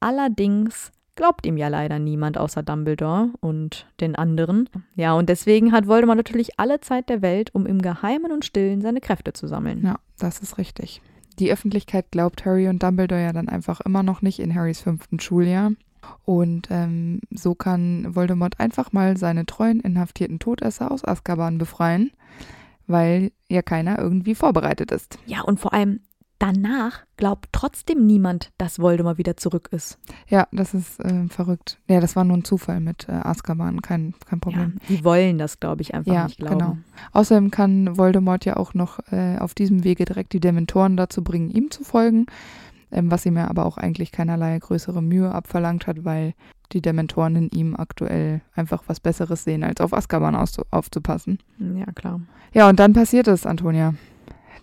Allerdings 0.00 0.92
glaubt 1.16 1.44
ihm 1.44 1.56
ja 1.56 1.66
leider 1.66 1.98
niemand 1.98 2.38
außer 2.38 2.62
Dumbledore 2.62 3.30
und 3.40 3.86
den 4.00 4.14
anderen. 4.14 4.68
Ja, 4.94 5.14
und 5.14 5.28
deswegen 5.28 5.72
hat 5.72 5.88
Voldemort 5.88 6.16
natürlich 6.16 6.58
alle 6.60 6.80
Zeit 6.80 7.08
der 7.08 7.20
Welt, 7.20 7.52
um 7.54 7.66
im 7.66 7.82
Geheimen 7.82 8.30
und 8.30 8.44
Stillen 8.44 8.80
seine 8.80 9.00
Kräfte 9.00 9.32
zu 9.32 9.48
sammeln. 9.48 9.84
Ja, 9.84 9.96
das 10.18 10.38
ist 10.38 10.58
richtig. 10.58 11.02
Die 11.38 11.52
Öffentlichkeit 11.52 12.10
glaubt 12.10 12.44
Harry 12.44 12.68
und 12.68 12.82
Dumbledore 12.82 13.22
ja 13.22 13.32
dann 13.32 13.48
einfach 13.48 13.80
immer 13.80 14.02
noch 14.02 14.22
nicht 14.22 14.40
in 14.40 14.54
Harrys 14.54 14.80
fünften 14.80 15.20
Schuljahr. 15.20 15.72
Und 16.24 16.68
ähm, 16.70 17.20
so 17.30 17.54
kann 17.54 18.14
Voldemort 18.14 18.60
einfach 18.60 18.92
mal 18.92 19.16
seine 19.16 19.46
treuen 19.46 19.80
inhaftierten 19.80 20.38
Todesser 20.38 20.90
aus 20.90 21.04
Azkaban 21.04 21.58
befreien, 21.58 22.12
weil 22.86 23.32
ja 23.48 23.62
keiner 23.62 23.98
irgendwie 23.98 24.34
vorbereitet 24.34 24.90
ist. 24.90 25.18
Ja, 25.26 25.42
und 25.42 25.60
vor 25.60 25.72
allem 25.72 26.00
danach 26.38 27.04
glaubt 27.16 27.48
trotzdem 27.52 28.06
niemand, 28.06 28.50
dass 28.58 28.78
Voldemort 28.78 29.18
wieder 29.18 29.36
zurück 29.36 29.68
ist. 29.72 29.98
Ja, 30.28 30.46
das 30.52 30.74
ist 30.74 31.00
äh, 31.00 31.26
verrückt. 31.28 31.78
Ja, 31.88 32.00
das 32.00 32.16
war 32.16 32.24
nur 32.24 32.36
ein 32.36 32.44
Zufall 32.44 32.80
mit 32.80 33.08
äh, 33.08 33.12
Azkaban, 33.12 33.82
kein, 33.82 34.14
kein 34.26 34.40
Problem. 34.40 34.74
Ja, 34.80 34.96
die 34.96 35.04
wollen 35.04 35.38
das, 35.38 35.60
glaube 35.60 35.82
ich, 35.82 35.94
einfach 35.94 36.12
ja, 36.12 36.24
nicht 36.24 36.38
glauben. 36.38 36.58
Genau. 36.58 36.76
Außerdem 37.12 37.50
kann 37.50 37.96
Voldemort 37.96 38.44
ja 38.44 38.56
auch 38.56 38.74
noch 38.74 39.00
äh, 39.10 39.38
auf 39.38 39.54
diesem 39.54 39.84
Wege 39.84 40.04
direkt 40.04 40.32
die 40.32 40.40
Dementoren 40.40 40.96
dazu 40.96 41.22
bringen, 41.22 41.50
ihm 41.50 41.70
zu 41.70 41.84
folgen 41.84 42.26
ähm, 42.90 43.10
was 43.10 43.26
ihm 43.26 43.36
ja 43.36 43.48
aber 43.48 43.66
auch 43.66 43.76
eigentlich 43.76 44.12
keinerlei 44.12 44.58
größere 44.58 45.02
Mühe 45.02 45.30
abverlangt 45.30 45.86
hat, 45.86 46.04
weil 46.04 46.34
die 46.72 46.82
Dementoren 46.82 47.36
in 47.36 47.48
ihm 47.50 47.76
aktuell 47.76 48.42
einfach 48.54 48.84
was 48.86 49.00
Besseres 49.00 49.44
sehen, 49.44 49.64
als 49.64 49.80
auf 49.80 49.94
Azkaban 49.94 50.36
aufzupassen. 50.36 51.38
Ja, 51.58 51.86
klar. 51.94 52.20
Ja, 52.52 52.68
und 52.68 52.78
dann 52.78 52.92
passiert 52.92 53.28
es, 53.28 53.46
Antonia. 53.46 53.94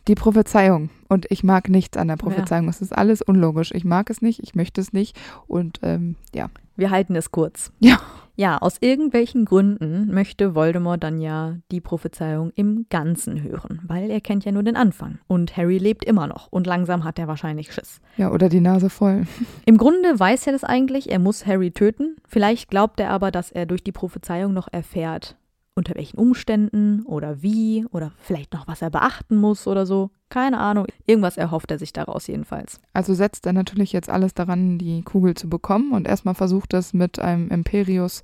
Die 0.07 0.15
Prophezeiung. 0.15 0.89
Und 1.07 1.25
ich 1.29 1.43
mag 1.43 1.69
nichts 1.69 1.97
an 1.97 2.07
der 2.07 2.17
Prophezeiung. 2.17 2.65
Ja. 2.65 2.69
Es 2.69 2.81
ist 2.81 2.95
alles 2.95 3.21
unlogisch. 3.21 3.71
Ich 3.73 3.85
mag 3.85 4.09
es 4.09 4.21
nicht, 4.21 4.39
ich 4.41 4.55
möchte 4.55 4.81
es 4.81 4.93
nicht. 4.93 5.17
Und 5.47 5.79
ähm, 5.81 6.15
ja. 6.33 6.49
Wir 6.75 6.89
halten 6.89 7.15
es 7.15 7.31
kurz. 7.31 7.71
Ja. 7.79 7.99
Ja, 8.37 8.57
aus 8.57 8.77
irgendwelchen 8.81 9.45
Gründen 9.45 10.13
möchte 10.13 10.55
Voldemort 10.55 11.01
dann 11.01 11.19
ja 11.21 11.55
die 11.71 11.79
Prophezeiung 11.79 12.51
im 12.55 12.85
Ganzen 12.89 13.41
hören, 13.41 13.79
weil 13.87 14.11
er 14.11 14.19
kennt 14.19 14.43
ja 14.43 14.51
nur 14.51 14.63
den 14.63 14.75
Anfang. 14.75 15.19
Und 15.27 15.55
Harry 15.55 15.77
lebt 15.77 16.03
immer 16.03 16.27
noch 16.27 16.47
und 16.51 16.67
langsam 16.67 17.05
hat 17.05 17.17
er 17.17 17.29
wahrscheinlich 17.29 17.71
Schiss. 17.73 18.01
Ja, 18.17 18.31
oder 18.31 18.49
die 18.49 18.59
Nase 18.59 18.89
voll. 18.89 19.25
Im 19.65 19.77
Grunde 19.77 20.19
weiß 20.19 20.47
er 20.47 20.53
das 20.53 20.65
eigentlich, 20.65 21.09
er 21.09 21.19
muss 21.19 21.45
Harry 21.45 21.71
töten. 21.71 22.17
Vielleicht 22.27 22.69
glaubt 22.69 22.99
er 22.99 23.09
aber, 23.09 23.31
dass 23.31 23.51
er 23.51 23.65
durch 23.65 23.85
die 23.85 23.93
Prophezeiung 23.93 24.53
noch 24.53 24.67
erfährt, 24.69 25.37
unter 25.75 25.95
welchen 25.95 26.17
Umständen 26.17 27.03
oder 27.03 27.41
wie 27.41 27.85
oder 27.91 28.13
vielleicht 28.19 28.53
noch, 28.53 28.67
was 28.67 28.81
er 28.81 28.89
beachten 28.89 29.35
muss 29.35 29.67
oder 29.67 29.85
so. 29.85 30.09
Keine 30.29 30.57
Ahnung. 30.57 30.87
Irgendwas 31.05 31.37
erhofft 31.37 31.69
er 31.69 31.77
sich 31.77 31.93
daraus 31.93 32.27
jedenfalls. 32.27 32.79
Also 32.93 33.13
setzt 33.13 33.45
er 33.45 33.53
natürlich 33.53 33.91
jetzt 33.91 34.09
alles 34.09 34.33
daran, 34.33 34.79
die 34.79 35.03
Kugel 35.03 35.35
zu 35.35 35.49
bekommen 35.49 35.91
und 35.91 36.07
erstmal 36.07 36.33
versucht 36.33 36.73
das 36.73 36.93
mit 36.93 37.19
einem 37.19 37.49
Imperius 37.49 38.23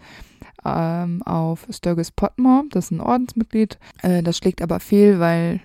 ähm, 0.65 1.21
auf 1.23 1.67
Sturgis 1.69 2.11
Potmore. 2.11 2.63
Das 2.69 2.85
ist 2.85 2.91
ein 2.91 3.01
Ordensmitglied. 3.01 3.77
Äh, 4.01 4.23
das 4.23 4.37
schlägt 4.37 4.61
aber 4.61 4.79
fehl, 4.79 5.19
weil 5.19 5.59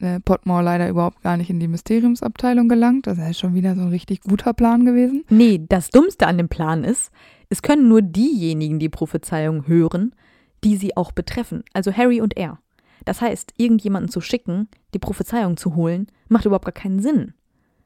äh, 0.00 0.20
Potmore 0.20 0.62
leider 0.62 0.88
überhaupt 0.88 1.22
gar 1.22 1.36
nicht 1.36 1.50
in 1.50 1.60
die 1.60 1.68
Mysteriumsabteilung 1.68 2.68
gelangt. 2.68 3.06
Das 3.06 3.18
ist 3.18 3.38
schon 3.38 3.54
wieder 3.54 3.74
so 3.74 3.82
ein 3.82 3.88
richtig 3.88 4.22
guter 4.22 4.54
Plan 4.54 4.86
gewesen. 4.86 5.24
Nee, 5.28 5.60
das 5.68 5.90
Dummste 5.90 6.26
an 6.26 6.38
dem 6.38 6.48
Plan 6.48 6.84
ist, 6.84 7.10
es 7.50 7.62
können 7.62 7.88
nur 7.88 8.02
diejenigen 8.02 8.78
die 8.78 8.88
Prophezeiung 8.88 9.66
hören, 9.66 10.14
die 10.64 10.76
sie 10.76 10.96
auch 10.96 11.12
betreffen, 11.12 11.64
also 11.72 11.92
Harry 11.92 12.20
und 12.20 12.36
er. 12.36 12.58
Das 13.04 13.20
heißt, 13.20 13.54
irgendjemanden 13.56 14.10
zu 14.10 14.20
schicken, 14.20 14.68
die 14.94 14.98
Prophezeiung 14.98 15.56
zu 15.56 15.74
holen, 15.74 16.08
macht 16.28 16.44
überhaupt 16.44 16.64
gar 16.64 16.72
keinen 16.72 17.00
Sinn. 17.00 17.34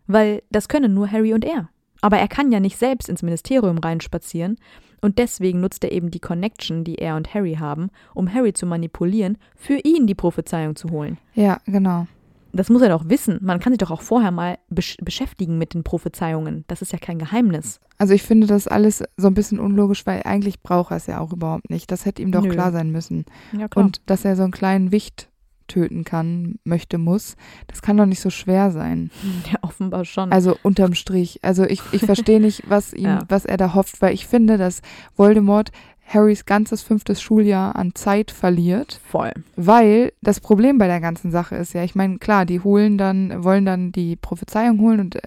Weil 0.06 0.42
das 0.50 0.68
können 0.68 0.94
nur 0.94 1.10
Harry 1.10 1.32
und 1.32 1.44
er. 1.44 1.68
Aber 2.00 2.18
er 2.18 2.28
kann 2.28 2.50
ja 2.50 2.58
nicht 2.58 2.78
selbst 2.78 3.08
ins 3.08 3.22
Ministerium 3.22 3.78
reinspazieren 3.78 4.56
und 5.00 5.18
deswegen 5.18 5.60
nutzt 5.60 5.84
er 5.84 5.92
eben 5.92 6.10
die 6.10 6.20
Connection, 6.20 6.84
die 6.84 6.96
er 6.96 7.16
und 7.16 7.32
Harry 7.34 7.54
haben, 7.54 7.90
um 8.14 8.32
Harry 8.32 8.52
zu 8.52 8.66
manipulieren, 8.66 9.38
für 9.56 9.78
ihn 9.78 10.06
die 10.06 10.14
Prophezeiung 10.14 10.76
zu 10.76 10.90
holen. 10.90 11.18
Ja, 11.34 11.60
genau. 11.66 12.06
Das 12.52 12.68
muss 12.68 12.82
er 12.82 12.90
doch 12.90 13.08
wissen. 13.08 13.38
Man 13.40 13.60
kann 13.60 13.72
sich 13.72 13.78
doch 13.78 13.90
auch 13.90 14.02
vorher 14.02 14.30
mal 14.30 14.58
besch 14.68 14.96
beschäftigen 15.00 15.58
mit 15.58 15.74
den 15.74 15.84
Prophezeiungen. 15.84 16.64
Das 16.68 16.82
ist 16.82 16.92
ja 16.92 16.98
kein 16.98 17.18
Geheimnis. 17.18 17.80
Also 18.02 18.14
ich 18.14 18.24
finde 18.24 18.48
das 18.48 18.66
alles 18.66 19.04
so 19.16 19.28
ein 19.28 19.34
bisschen 19.34 19.60
unlogisch, 19.60 20.06
weil 20.06 20.22
eigentlich 20.24 20.60
braucht 20.60 20.90
er 20.90 20.96
es 20.96 21.06
ja 21.06 21.20
auch 21.20 21.32
überhaupt 21.32 21.70
nicht. 21.70 21.88
Das 21.92 22.04
hätte 22.04 22.20
ihm 22.20 22.32
doch 22.32 22.42
Nö. 22.42 22.48
klar 22.48 22.72
sein 22.72 22.90
müssen. 22.90 23.26
Ja, 23.52 23.68
klar. 23.68 23.84
Und 23.84 24.00
dass 24.06 24.24
er 24.24 24.34
so 24.34 24.42
einen 24.42 24.50
kleinen 24.50 24.90
Wicht 24.90 25.28
töten 25.68 26.02
kann, 26.02 26.56
möchte, 26.64 26.98
muss, 26.98 27.36
das 27.68 27.80
kann 27.80 27.96
doch 27.96 28.06
nicht 28.06 28.18
so 28.18 28.28
schwer 28.28 28.72
sein. 28.72 29.12
Ja, 29.52 29.60
offenbar 29.62 30.04
schon. 30.04 30.32
Also 30.32 30.56
unterm 30.64 30.94
Strich. 30.94 31.38
Also 31.42 31.62
ich, 31.62 31.80
ich 31.92 32.04
verstehe 32.04 32.40
nicht, 32.40 32.64
was 32.68 32.92
ihm, 32.92 33.04
ja. 33.04 33.20
was 33.28 33.44
er 33.44 33.56
da 33.56 33.72
hofft, 33.72 34.02
weil 34.02 34.14
ich 34.14 34.26
finde, 34.26 34.58
dass 34.58 34.82
Voldemort 35.14 35.70
Harrys 36.04 36.44
ganzes 36.44 36.82
fünftes 36.82 37.22
Schuljahr 37.22 37.76
an 37.76 37.94
Zeit 37.94 38.32
verliert. 38.32 38.98
Voll. 39.08 39.32
Weil 39.54 40.12
das 40.22 40.40
Problem 40.40 40.76
bei 40.76 40.88
der 40.88 41.00
ganzen 41.00 41.30
Sache 41.30 41.54
ist 41.54 41.72
ja, 41.72 41.84
ich 41.84 41.94
meine, 41.94 42.18
klar, 42.18 42.46
die 42.46 42.58
holen 42.58 42.98
dann, 42.98 43.44
wollen 43.44 43.64
dann 43.64 43.92
die 43.92 44.16
Prophezeiung 44.16 44.80
holen 44.80 44.98
und 44.98 45.18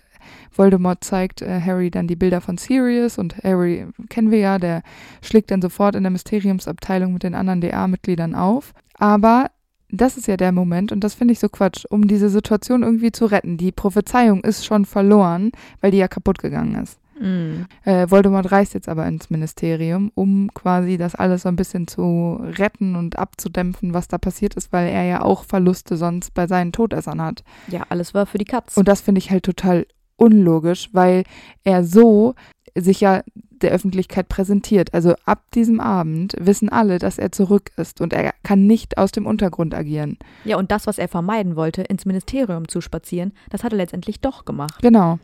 Voldemort 0.51 1.03
zeigt 1.03 1.41
äh, 1.41 1.61
Harry 1.61 1.91
dann 1.91 2.07
die 2.07 2.15
Bilder 2.15 2.41
von 2.41 2.57
Sirius 2.57 3.17
und 3.17 3.37
Harry 3.43 3.87
kennen 4.09 4.31
wir 4.31 4.39
ja, 4.39 4.57
der 4.57 4.83
schlägt 5.21 5.51
dann 5.51 5.61
sofort 5.61 5.95
in 5.95 6.03
der 6.03 6.11
Mysteriumsabteilung 6.11 7.13
mit 7.13 7.23
den 7.23 7.35
anderen 7.35 7.61
DA-Mitgliedern 7.61 8.35
auf. 8.35 8.73
Aber 8.97 9.51
das 9.89 10.17
ist 10.17 10.27
ja 10.27 10.37
der 10.37 10.51
Moment 10.51 10.91
und 10.91 11.03
das 11.03 11.13
finde 11.13 11.33
ich 11.33 11.39
so 11.39 11.49
Quatsch, 11.49 11.85
um 11.89 12.07
diese 12.07 12.29
Situation 12.29 12.83
irgendwie 12.83 13.11
zu 13.11 13.25
retten. 13.25 13.57
Die 13.57 13.71
Prophezeiung 13.71 14.43
ist 14.43 14.65
schon 14.65 14.85
verloren, 14.85 15.51
weil 15.81 15.91
die 15.91 15.97
ja 15.97 16.07
kaputt 16.07 16.39
gegangen 16.39 16.75
ist. 16.75 16.99
Mm. 17.19 17.63
Äh, 17.85 18.09
Voldemort 18.09 18.51
reist 18.51 18.73
jetzt 18.73 18.89
aber 18.89 19.05
ins 19.07 19.29
Ministerium, 19.29 20.11
um 20.15 20.53
quasi 20.53 20.97
das 20.97 21.15
alles 21.15 21.43
so 21.43 21.49
ein 21.49 21.55
bisschen 21.55 21.87
zu 21.87 22.39
retten 22.41 22.95
und 22.95 23.17
abzudämpfen, 23.17 23.93
was 23.93 24.07
da 24.07 24.17
passiert 24.17 24.55
ist, 24.55 24.73
weil 24.73 24.89
er 24.89 25.03
ja 25.03 25.21
auch 25.21 25.43
Verluste 25.43 25.97
sonst 25.97 26.33
bei 26.33 26.47
seinen 26.47 26.71
Todessern 26.71 27.21
hat. 27.21 27.43
Ja, 27.67 27.83
alles 27.89 28.13
war 28.13 28.25
für 28.25 28.37
die 28.37 28.45
Katz. 28.45 28.75
Und 28.75 28.87
das 28.87 29.01
finde 29.01 29.19
ich 29.19 29.31
halt 29.31 29.43
total 29.43 29.85
unlogisch, 30.17 30.89
weil 30.93 31.23
er 31.63 31.83
so 31.83 32.35
sich 32.77 33.01
ja 33.01 33.21
der 33.61 33.71
Öffentlichkeit 33.71 34.27
präsentiert. 34.27 34.93
Also 34.93 35.15
ab 35.25 35.43
diesem 35.53 35.79
Abend 35.79 36.35
wissen 36.39 36.69
alle, 36.69 36.99
dass 36.99 37.17
er 37.17 37.31
zurück 37.31 37.71
ist 37.77 38.01
und 38.01 38.11
er 38.11 38.33
kann 38.43 38.67
nicht 38.67 38.97
aus 38.97 39.11
dem 39.11 39.25
Untergrund 39.25 39.73
agieren. 39.73 40.17
Ja, 40.43 40.57
und 40.57 40.71
das, 40.71 40.87
was 40.87 40.97
er 40.97 41.07
vermeiden 41.07 41.55
wollte, 41.55 41.81
ins 41.83 42.05
Ministerium 42.05 42.67
zu 42.67 42.81
spazieren, 42.81 43.33
das 43.49 43.63
hat 43.63 43.71
er 43.71 43.77
letztendlich 43.77 44.19
doch 44.19 44.43
gemacht. 44.45 44.81
Genau. 44.81 45.19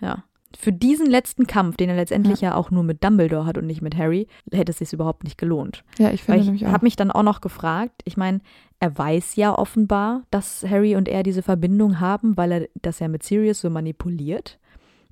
Ja 0.00 0.24
für 0.56 0.72
diesen 0.72 1.06
letzten 1.06 1.46
Kampf, 1.46 1.76
den 1.76 1.90
er 1.90 1.96
letztendlich 1.96 2.40
ja. 2.40 2.50
ja, 2.50 2.54
auch 2.56 2.70
nur 2.70 2.82
mit 2.82 3.02
Dumbledore 3.02 3.46
hat 3.46 3.58
und 3.58 3.66
nicht 3.66 3.82
mit 3.82 3.96
Harry, 3.96 4.26
hätte 4.52 4.72
es 4.72 4.78
sich 4.78 4.92
überhaupt 4.92 5.24
nicht 5.24 5.38
gelohnt. 5.38 5.84
Ja, 5.98 6.10
ich 6.10 6.22
finde 6.22 6.46
Weil 6.46 6.54
ich 6.54 6.64
habe 6.64 6.84
mich 6.84 6.96
dann 6.96 7.10
auch 7.10 7.22
noch 7.22 7.40
gefragt, 7.40 8.02
ich 8.04 8.16
meine, 8.16 8.40
er 8.80 8.96
weiß 8.96 9.36
ja 9.36 9.56
offenbar, 9.56 10.22
dass 10.30 10.64
Harry 10.68 10.96
und 10.96 11.08
er 11.08 11.22
diese 11.22 11.42
Verbindung 11.42 12.00
haben, 12.00 12.36
weil 12.36 12.52
er 12.52 12.68
das 12.82 12.98
ja 12.98 13.08
mit 13.08 13.22
Sirius 13.22 13.60
so 13.60 13.70
manipuliert. 13.70 14.58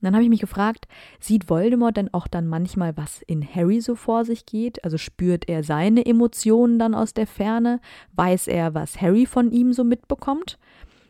Und 0.02 0.06
dann 0.06 0.14
habe 0.14 0.24
ich 0.24 0.30
mich 0.30 0.40
gefragt, 0.40 0.88
sieht 1.20 1.48
Voldemort 1.48 1.96
denn 1.96 2.12
auch 2.12 2.26
dann 2.26 2.48
manchmal, 2.48 2.96
was 2.96 3.22
in 3.22 3.46
Harry 3.54 3.80
so 3.80 3.94
vor 3.94 4.24
sich 4.24 4.46
geht? 4.46 4.82
Also 4.82 4.98
spürt 4.98 5.48
er 5.48 5.62
seine 5.62 6.04
Emotionen 6.04 6.80
dann 6.80 6.96
aus 6.96 7.14
der 7.14 7.28
Ferne? 7.28 7.80
Weiß 8.14 8.48
er, 8.48 8.74
was 8.74 9.00
Harry 9.00 9.26
von 9.26 9.52
ihm 9.52 9.72
so 9.72 9.84
mitbekommt? 9.84 10.58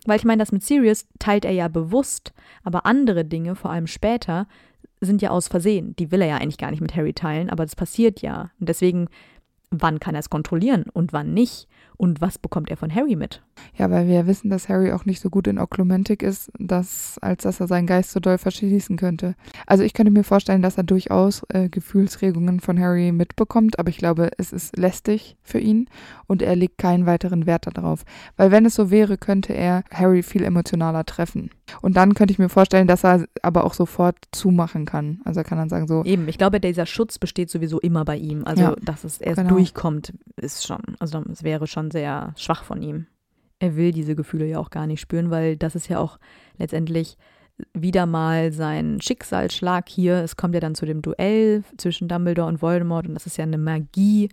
Weil 0.06 0.18
ich 0.18 0.24
meine, 0.24 0.40
das 0.42 0.52
mit 0.52 0.62
Sirius 0.62 1.06
teilt 1.18 1.44
er 1.44 1.52
ja 1.52 1.68
bewusst, 1.68 2.32
aber 2.64 2.86
andere 2.86 3.24
Dinge, 3.24 3.54
vor 3.54 3.70
allem 3.70 3.86
später, 3.86 4.46
sind 5.00 5.22
ja 5.22 5.30
aus 5.30 5.48
Versehen. 5.48 5.94
Die 5.96 6.10
will 6.10 6.22
er 6.22 6.28
ja 6.28 6.36
eigentlich 6.36 6.58
gar 6.58 6.70
nicht 6.70 6.80
mit 6.80 6.96
Harry 6.96 7.12
teilen, 7.12 7.50
aber 7.50 7.64
das 7.64 7.76
passiert 7.76 8.22
ja. 8.22 8.50
Und 8.58 8.68
deswegen, 8.68 9.08
wann 9.70 10.00
kann 10.00 10.14
er 10.14 10.20
es 10.20 10.30
kontrollieren 10.30 10.86
und 10.92 11.12
wann 11.12 11.34
nicht? 11.34 11.68
Und 11.96 12.20
was 12.20 12.38
bekommt 12.38 12.70
er 12.70 12.76
von 12.76 12.94
Harry 12.94 13.16
mit? 13.16 13.42
Ja, 13.76 13.90
weil 13.90 14.06
wir 14.06 14.14
ja 14.14 14.26
wissen, 14.26 14.50
dass 14.50 14.68
Harry 14.68 14.92
auch 14.92 15.04
nicht 15.04 15.20
so 15.20 15.30
gut 15.30 15.46
in 15.46 15.58
Oklumentik 15.58 16.22
ist, 16.22 16.50
dass, 16.58 17.18
als 17.20 17.42
dass 17.42 17.60
er 17.60 17.66
seinen 17.66 17.86
Geist 17.86 18.10
so 18.10 18.20
doll 18.20 18.38
verschließen 18.38 18.96
könnte. 18.96 19.34
Also 19.66 19.84
ich 19.84 19.94
könnte 19.94 20.12
mir 20.12 20.24
vorstellen, 20.24 20.62
dass 20.62 20.76
er 20.76 20.84
durchaus 20.84 21.42
äh, 21.48 21.68
Gefühlsregungen 21.68 22.60
von 22.60 22.78
Harry 22.80 23.12
mitbekommt, 23.12 23.78
aber 23.78 23.90
ich 23.90 23.98
glaube, 23.98 24.30
es 24.38 24.52
ist 24.52 24.76
lästig 24.76 25.36
für 25.42 25.58
ihn 25.58 25.88
und 26.26 26.42
er 26.42 26.56
legt 26.56 26.78
keinen 26.78 27.06
weiteren 27.06 27.46
Wert 27.46 27.66
darauf. 27.72 28.04
Weil 28.36 28.50
wenn 28.50 28.66
es 28.66 28.74
so 28.74 28.90
wäre, 28.90 29.18
könnte 29.18 29.52
er 29.52 29.84
Harry 29.92 30.22
viel 30.22 30.44
emotionaler 30.44 31.04
treffen. 31.04 31.50
Und 31.80 31.96
dann 31.96 32.14
könnte 32.14 32.32
ich 32.32 32.38
mir 32.38 32.48
vorstellen, 32.48 32.86
dass 32.86 33.04
er 33.04 33.26
aber 33.42 33.64
auch 33.64 33.74
sofort 33.74 34.16
zumachen 34.32 34.84
kann. 34.84 35.20
Also 35.24 35.40
er 35.40 35.44
kann 35.44 35.58
dann 35.58 35.68
sagen 35.68 35.86
so. 35.86 36.04
Eben, 36.04 36.28
ich 36.28 36.38
glaube, 36.38 36.60
dieser 36.60 36.86
Schutz 36.86 37.18
besteht 37.18 37.50
sowieso 37.50 37.80
immer 37.80 38.04
bei 38.04 38.16
ihm. 38.16 38.44
Also, 38.44 38.62
ja, 38.62 38.76
dass 38.82 39.04
es 39.04 39.18
erst 39.18 39.38
genau. 39.38 39.50
durchkommt, 39.50 40.12
ist 40.36 40.66
schon, 40.66 40.82
also 40.98 41.22
es 41.30 41.42
wäre 41.42 41.66
schon 41.66 41.90
sehr 41.90 42.34
schwach 42.36 42.64
von 42.64 42.82
ihm. 42.82 43.06
Er 43.58 43.76
will 43.76 43.92
diese 43.92 44.16
Gefühle 44.16 44.46
ja 44.46 44.58
auch 44.58 44.70
gar 44.70 44.86
nicht 44.86 45.00
spüren, 45.00 45.30
weil 45.30 45.56
das 45.56 45.74
ist 45.74 45.88
ja 45.88 45.98
auch 45.98 46.18
letztendlich 46.58 47.16
wieder 47.74 48.06
mal 48.06 48.52
sein 48.52 49.00
Schicksalsschlag 49.00 49.88
hier. 49.88 50.16
Es 50.16 50.36
kommt 50.36 50.54
ja 50.54 50.60
dann 50.60 50.74
zu 50.74 50.86
dem 50.86 51.02
Duell 51.02 51.62
zwischen 51.76 52.08
Dumbledore 52.08 52.48
und 52.48 52.62
Voldemort 52.62 53.06
und 53.06 53.14
das 53.14 53.26
ist 53.26 53.36
ja 53.36 53.44
eine 53.44 53.58
Magie, 53.58 54.30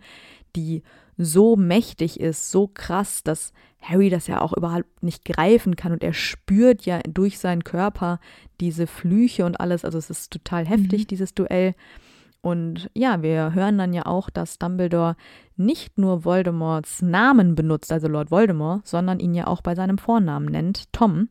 die 0.56 0.84
so 1.22 1.58
mächtig 1.58 2.20
ist, 2.20 2.50
so 2.50 2.68
krass, 2.68 3.24
dass 3.24 3.52
Harry 3.82 4.10
das 4.10 4.28
ja 4.28 4.40
auch 4.40 4.54
überhaupt 4.54 5.04
nicht 5.04 5.26
greifen 5.26 5.76
kann 5.76 5.92
und 5.92 6.02
er 6.02 6.14
spürt 6.14 6.86
ja 6.86 7.00
durch 7.02 7.40
seinen 7.40 7.66
Körper 7.66 8.20
diese 8.62 8.88
Flüche 8.88 9.46
und 9.46 9.60
alles. 9.60 9.84
Also 9.84 9.98
es 9.98 10.10
ist 10.10 10.32
total 10.32 10.66
heftig, 10.66 11.04
mhm. 11.04 11.08
dieses 11.08 11.34
Duell. 11.34 11.76
Und 12.42 12.90
ja, 12.94 13.22
wir 13.22 13.54
hören 13.54 13.78
dann 13.78 13.92
ja 13.92 14.06
auch, 14.06 14.30
dass 14.30 14.60
Dumbledore 14.60 15.18
nicht 15.58 15.98
nur 15.98 16.24
Voldemorts 16.24 17.02
Namen 17.02 17.54
benutzt, 17.54 17.92
also 17.92 18.08
Lord 18.08 18.32
Voldemort, 18.32 18.88
sondern 18.88 19.20
ihn 19.20 19.34
ja 19.34 19.48
auch 19.48 19.62
bei 19.62 19.76
seinem 19.76 19.98
Vornamen 19.98 20.46
nennt, 20.46 20.92
Tom. 20.94 21.28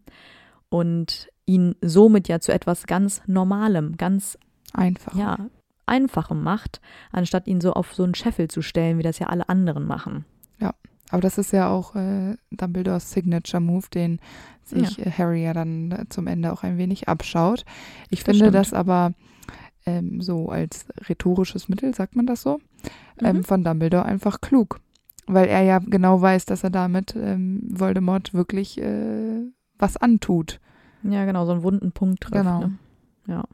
Und 0.69 1.31
ihn 1.47 1.77
somit 1.81 2.29
ja 2.29 2.41
zu 2.41 2.53
etwas 2.53 2.87
ganz 2.87 3.23
Normalem, 3.27 3.97
ganz 3.97 4.37
einfach. 4.75 5.15
Ja, 5.15 5.49
Einfachem 5.89 6.43
macht, 6.43 6.81
anstatt 7.13 7.47
ihn 7.47 7.61
so 7.61 7.73
auf 7.73 7.95
so 7.95 8.05
einen 8.05 8.15
Scheffel 8.15 8.49
zu 8.49 8.63
stellen, 8.63 8.99
wie 8.99 9.03
das 9.03 9.19
ja 9.19 9.29
alle 9.29 9.49
anderen 9.49 9.87
machen. 9.87 10.25
Ja, 10.61 10.75
aber 11.11 11.23
das 11.23 11.39
ist 11.39 11.53
ja 11.53 11.71
auch 11.71 11.95
äh, 11.95 12.37
Dumbledores 12.51 13.11
Signature 13.11 13.61
Move, 13.61 13.87
den 13.93 14.21
sich 14.65 14.99
ja. 14.99 15.07
Äh, 15.07 15.11
Harry 15.11 15.45
ja 15.45 15.53
dann 15.53 15.91
äh, 15.93 16.05
zum 16.09 16.27
Ende 16.27 16.53
auch 16.53 16.63
ein 16.63 16.79
wenig 16.79 17.09
abschaut. 17.09 17.65
Ich 18.11 18.21
das 18.21 18.37
finde 18.37 18.45
stimmt. 18.47 18.55
das 18.55 18.73
aber 18.73 19.13
ähm, 19.87 20.21
so 20.21 20.49
als 20.49 20.87
rhetorisches 21.09 21.69
Mittel, 21.69 21.95
sagt 21.95 22.15
man 22.15 22.27
das 22.27 22.43
so, 22.43 22.61
ähm, 23.23 23.39
mhm. 23.39 23.45
von 23.45 23.65
Dumbledore 23.65 24.05
einfach 24.05 24.41
klug. 24.41 24.81
Weil 25.27 25.49
er 25.49 25.63
ja 25.63 25.79
genau 25.79 26.21
weiß, 26.21 26.47
dass 26.47 26.65
er 26.65 26.71
damit 26.71 27.15
ähm, 27.17 27.61
Voldemort 27.69 28.33
wirklich 28.33 28.81
äh, 28.81 29.43
was 29.79 29.97
antut. 29.97 30.61
Ja, 31.03 31.25
genau, 31.27 31.45
so 31.45 31.53
einen 31.53 31.63
wunden 31.63 31.93
Punkt 31.93 32.23
trifft. 32.23 32.45
Genau. 32.45 32.61
Ne? 32.61 32.79
Ja. 33.27 33.45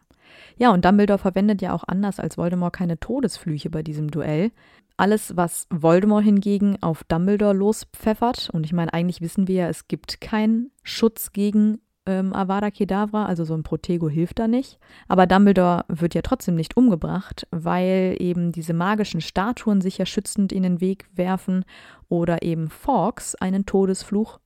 Ja, 0.56 0.72
und 0.72 0.84
Dumbledore 0.84 1.18
verwendet 1.18 1.62
ja 1.62 1.72
auch 1.72 1.84
anders 1.86 2.20
als 2.20 2.38
Voldemort 2.38 2.72
keine 2.72 2.98
Todesflüche 2.98 3.70
bei 3.70 3.82
diesem 3.82 4.10
Duell. 4.10 4.52
Alles, 4.96 5.36
was 5.36 5.66
Voldemort 5.70 6.24
hingegen 6.24 6.80
auf 6.80 7.02
Dumbledore 7.04 7.54
lospfeffert, 7.54 8.50
und 8.52 8.64
ich 8.64 8.72
meine, 8.72 8.92
eigentlich 8.94 9.20
wissen 9.20 9.48
wir 9.48 9.54
ja, 9.54 9.68
es 9.68 9.88
gibt 9.88 10.20
keinen 10.20 10.70
Schutz 10.84 11.32
gegen 11.32 11.78
ähm, 12.06 12.32
Avada 12.32 12.70
Kedavra, 12.70 13.26
also 13.26 13.44
so 13.44 13.54
ein 13.54 13.62
Protego 13.62 14.08
hilft 14.08 14.38
da 14.38 14.46
nicht. 14.46 14.78
Aber 15.08 15.26
Dumbledore 15.26 15.84
wird 15.88 16.14
ja 16.14 16.22
trotzdem 16.22 16.54
nicht 16.54 16.76
umgebracht, 16.76 17.46
weil 17.50 18.16
eben 18.20 18.52
diese 18.52 18.74
magischen 18.74 19.20
Statuen 19.20 19.80
sich 19.80 19.98
ja 19.98 20.06
schützend 20.06 20.52
in 20.52 20.62
den 20.62 20.80
Weg 20.80 21.08
werfen 21.14 21.64
oder 22.08 22.42
eben 22.42 22.68
Fawkes 22.68 23.34
einen 23.34 23.66
Todesfluch 23.66 24.38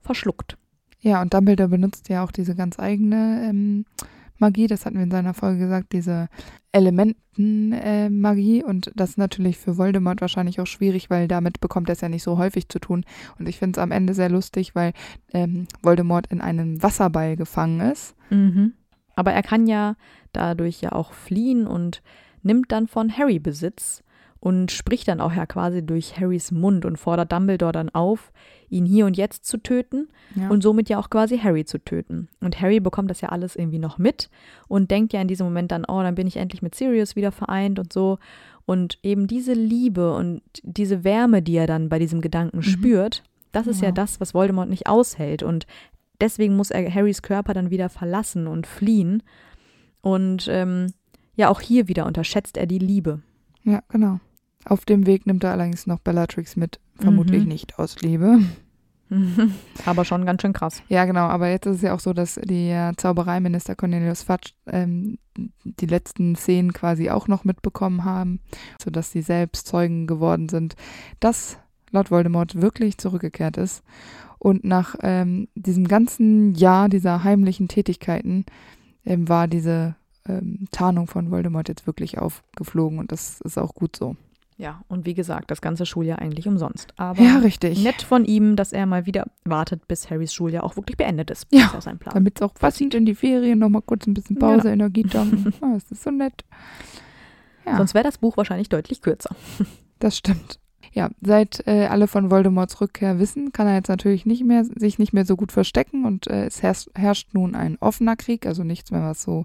verschluckt. 0.00 0.56
Ja, 1.00 1.20
und 1.20 1.34
Dumbledore 1.34 1.68
benutzt 1.68 2.08
ja 2.08 2.24
auch 2.24 2.30
diese 2.30 2.54
ganz 2.54 2.78
eigene 2.78 3.48
ähm, 3.48 3.84
Magie, 4.40 4.66
das 4.66 4.84
hatten 4.84 4.96
wir 4.96 5.04
in 5.04 5.10
seiner 5.10 5.34
Folge 5.34 5.58
gesagt, 5.60 5.92
diese 5.92 6.28
Elementenmagie. 6.72 8.60
Äh, 8.60 8.64
und 8.64 8.90
das 8.94 9.10
ist 9.10 9.18
natürlich 9.18 9.58
für 9.58 9.76
Voldemort 9.76 10.20
wahrscheinlich 10.20 10.60
auch 10.60 10.66
schwierig, 10.66 11.10
weil 11.10 11.28
damit 11.28 11.60
bekommt 11.60 11.88
er 11.88 11.92
es 11.92 12.00
ja 12.00 12.08
nicht 12.08 12.22
so 12.22 12.38
häufig 12.38 12.68
zu 12.68 12.78
tun. 12.78 13.04
Und 13.38 13.48
ich 13.48 13.58
finde 13.58 13.78
es 13.78 13.82
am 13.82 13.92
Ende 13.92 14.14
sehr 14.14 14.28
lustig, 14.28 14.74
weil 14.74 14.92
ähm, 15.32 15.66
Voldemort 15.82 16.26
in 16.28 16.40
einem 16.40 16.82
Wasserball 16.82 17.36
gefangen 17.36 17.80
ist. 17.80 18.14
Mhm. 18.30 18.72
Aber 19.14 19.32
er 19.32 19.42
kann 19.42 19.66
ja 19.66 19.96
dadurch 20.32 20.80
ja 20.80 20.92
auch 20.92 21.12
fliehen 21.12 21.66
und 21.66 22.02
nimmt 22.42 22.72
dann 22.72 22.86
von 22.86 23.16
Harry 23.16 23.38
Besitz 23.38 24.02
und 24.38 24.72
spricht 24.72 25.08
dann 25.08 25.20
auch 25.20 25.34
ja 25.34 25.46
quasi 25.46 25.84
durch 25.84 26.18
Harrys 26.18 26.50
Mund 26.50 26.84
und 26.84 26.96
fordert 26.96 27.30
Dumbledore 27.30 27.72
dann 27.72 27.90
auf, 27.90 28.32
ihn 28.70 28.86
hier 28.86 29.04
und 29.06 29.16
jetzt 29.16 29.44
zu 29.44 29.58
töten 29.58 30.08
ja. 30.34 30.48
und 30.48 30.62
somit 30.62 30.88
ja 30.88 30.98
auch 30.98 31.10
quasi 31.10 31.38
Harry 31.38 31.64
zu 31.64 31.78
töten. 31.78 32.28
Und 32.40 32.60
Harry 32.60 32.80
bekommt 32.80 33.10
das 33.10 33.20
ja 33.20 33.28
alles 33.30 33.56
irgendwie 33.56 33.78
noch 33.78 33.98
mit 33.98 34.30
und 34.68 34.90
denkt 34.90 35.12
ja 35.12 35.20
in 35.20 35.28
diesem 35.28 35.46
Moment 35.46 35.72
dann, 35.72 35.84
oh, 35.84 36.02
dann 36.02 36.14
bin 36.14 36.26
ich 36.26 36.36
endlich 36.36 36.62
mit 36.62 36.74
Sirius 36.74 37.16
wieder 37.16 37.32
vereint 37.32 37.78
und 37.78 37.92
so. 37.92 38.18
Und 38.66 38.98
eben 39.02 39.26
diese 39.26 39.52
Liebe 39.52 40.14
und 40.14 40.42
diese 40.62 41.02
Wärme, 41.02 41.42
die 41.42 41.56
er 41.56 41.66
dann 41.66 41.88
bei 41.88 41.98
diesem 41.98 42.20
Gedanken 42.20 42.58
mhm. 42.58 42.62
spürt, 42.62 43.24
das 43.52 43.66
ist 43.66 43.80
ja. 43.80 43.88
ja 43.88 43.92
das, 43.92 44.20
was 44.20 44.32
Voldemort 44.32 44.68
nicht 44.68 44.86
aushält. 44.86 45.42
Und 45.42 45.66
deswegen 46.20 46.56
muss 46.56 46.70
er 46.70 46.92
Harrys 46.92 47.22
Körper 47.22 47.52
dann 47.52 47.70
wieder 47.70 47.88
verlassen 47.88 48.46
und 48.46 48.66
fliehen. 48.66 49.22
Und 50.02 50.46
ähm, 50.48 50.92
ja, 51.34 51.48
auch 51.48 51.60
hier 51.60 51.88
wieder 51.88 52.06
unterschätzt 52.06 52.56
er 52.56 52.66
die 52.66 52.78
Liebe. 52.78 53.20
Ja, 53.64 53.82
genau. 53.88 54.20
Auf 54.64 54.84
dem 54.84 55.06
Weg 55.06 55.26
nimmt 55.26 55.44
er 55.44 55.52
allerdings 55.52 55.86
noch 55.86 56.00
Bellatrix 56.00 56.56
mit, 56.56 56.80
vermutlich 56.96 57.42
mhm. 57.42 57.48
nicht 57.48 57.78
aus 57.78 58.00
Liebe. 58.00 58.40
aber 59.86 60.04
schon 60.04 60.24
ganz 60.24 60.42
schön 60.42 60.52
krass. 60.52 60.82
Ja, 60.88 61.04
genau. 61.04 61.26
Aber 61.26 61.48
jetzt 61.48 61.66
ist 61.66 61.76
es 61.76 61.82
ja 61.82 61.94
auch 61.94 62.00
so, 62.00 62.12
dass 62.12 62.34
der 62.42 62.92
Zaubereiminister 62.96 63.74
Cornelius 63.74 64.22
Fudge 64.22 64.52
ähm, 64.66 65.18
die 65.64 65.86
letzten 65.86 66.36
Szenen 66.36 66.72
quasi 66.72 67.10
auch 67.10 67.26
noch 67.26 67.44
mitbekommen 67.44 68.04
haben, 68.04 68.40
sodass 68.82 69.10
sie 69.10 69.22
selbst 69.22 69.66
Zeugen 69.66 70.06
geworden 70.06 70.48
sind, 70.48 70.76
dass 71.18 71.58
laut 71.90 72.10
Voldemort 72.10 72.60
wirklich 72.60 72.98
zurückgekehrt 72.98 73.56
ist. 73.56 73.82
Und 74.38 74.64
nach 74.64 74.94
ähm, 75.02 75.48
diesem 75.54 75.88
ganzen 75.88 76.54
Jahr 76.54 76.88
dieser 76.88 77.24
heimlichen 77.24 77.68
Tätigkeiten 77.68 78.46
ähm, 79.04 79.28
war 79.28 79.48
diese 79.48 79.96
ähm, 80.26 80.66
Tarnung 80.70 81.08
von 81.08 81.30
Voldemort 81.30 81.68
jetzt 81.68 81.86
wirklich 81.86 82.18
aufgeflogen 82.18 82.98
und 82.98 83.12
das 83.12 83.40
ist 83.40 83.58
auch 83.58 83.74
gut 83.74 83.96
so. 83.96 84.16
Ja, 84.60 84.82
und 84.88 85.06
wie 85.06 85.14
gesagt, 85.14 85.50
das 85.50 85.62
ganze 85.62 85.86
Schuljahr 85.86 86.18
eigentlich 86.18 86.46
umsonst. 86.46 86.92
Aber 86.98 87.22
ja, 87.22 87.38
richtig. 87.38 87.82
nett 87.82 88.02
von 88.02 88.26
ihm, 88.26 88.56
dass 88.56 88.74
er 88.74 88.84
mal 88.84 89.06
wieder 89.06 89.24
wartet, 89.44 89.88
bis 89.88 90.10
Harrys 90.10 90.34
Schuljahr 90.34 90.64
auch 90.64 90.76
wirklich 90.76 90.98
beendet 90.98 91.30
ist. 91.30 91.46
Ja, 91.50 91.60
das 91.60 91.70
ist 91.70 91.76
auch 91.76 91.82
sein 91.82 91.98
Plan. 91.98 92.12
damit 92.12 92.36
es 92.36 92.42
auch 92.42 92.52
passiert 92.52 92.92
in 92.92 93.06
die 93.06 93.14
Ferien, 93.14 93.58
nochmal 93.58 93.80
kurz 93.80 94.06
ein 94.06 94.12
bisschen 94.12 94.38
Pause, 94.38 94.68
ja. 94.68 94.74
Energie 94.74 95.04
tanken. 95.04 95.54
oh, 95.62 95.72
das 95.72 95.90
ist 95.90 96.02
so 96.02 96.10
nett. 96.10 96.44
Ja. 97.64 97.78
Sonst 97.78 97.94
wäre 97.94 98.04
das 98.04 98.18
Buch 98.18 98.36
wahrscheinlich 98.36 98.68
deutlich 98.68 99.00
kürzer. 99.02 99.34
Das 99.98 100.16
stimmt. 100.16 100.58
Ja, 100.92 101.10
seit 101.20 101.66
äh, 101.66 101.84
alle 101.88 102.06
von 102.06 102.30
Voldemorts 102.30 102.80
Rückkehr 102.80 103.18
wissen, 103.18 103.52
kann 103.52 103.66
er 103.66 103.74
jetzt 103.74 103.90
natürlich 103.90 104.24
nicht 104.24 104.44
mehr, 104.44 104.64
sich 104.64 104.98
nicht 104.98 105.12
mehr 105.12 105.26
so 105.26 105.36
gut 105.36 105.52
verstecken 105.52 106.06
und 106.06 106.26
äh, 106.26 106.46
es 106.46 106.62
herrscht, 106.62 106.88
herrscht 106.94 107.34
nun 107.34 107.54
ein 107.54 107.76
offener 107.80 108.16
Krieg, 108.16 108.46
also 108.46 108.64
nichts 108.64 108.90
mehr, 108.90 109.02
was 109.02 109.22
so 109.22 109.44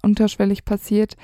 unterschwellig 0.00 0.64
passiert. 0.64 1.18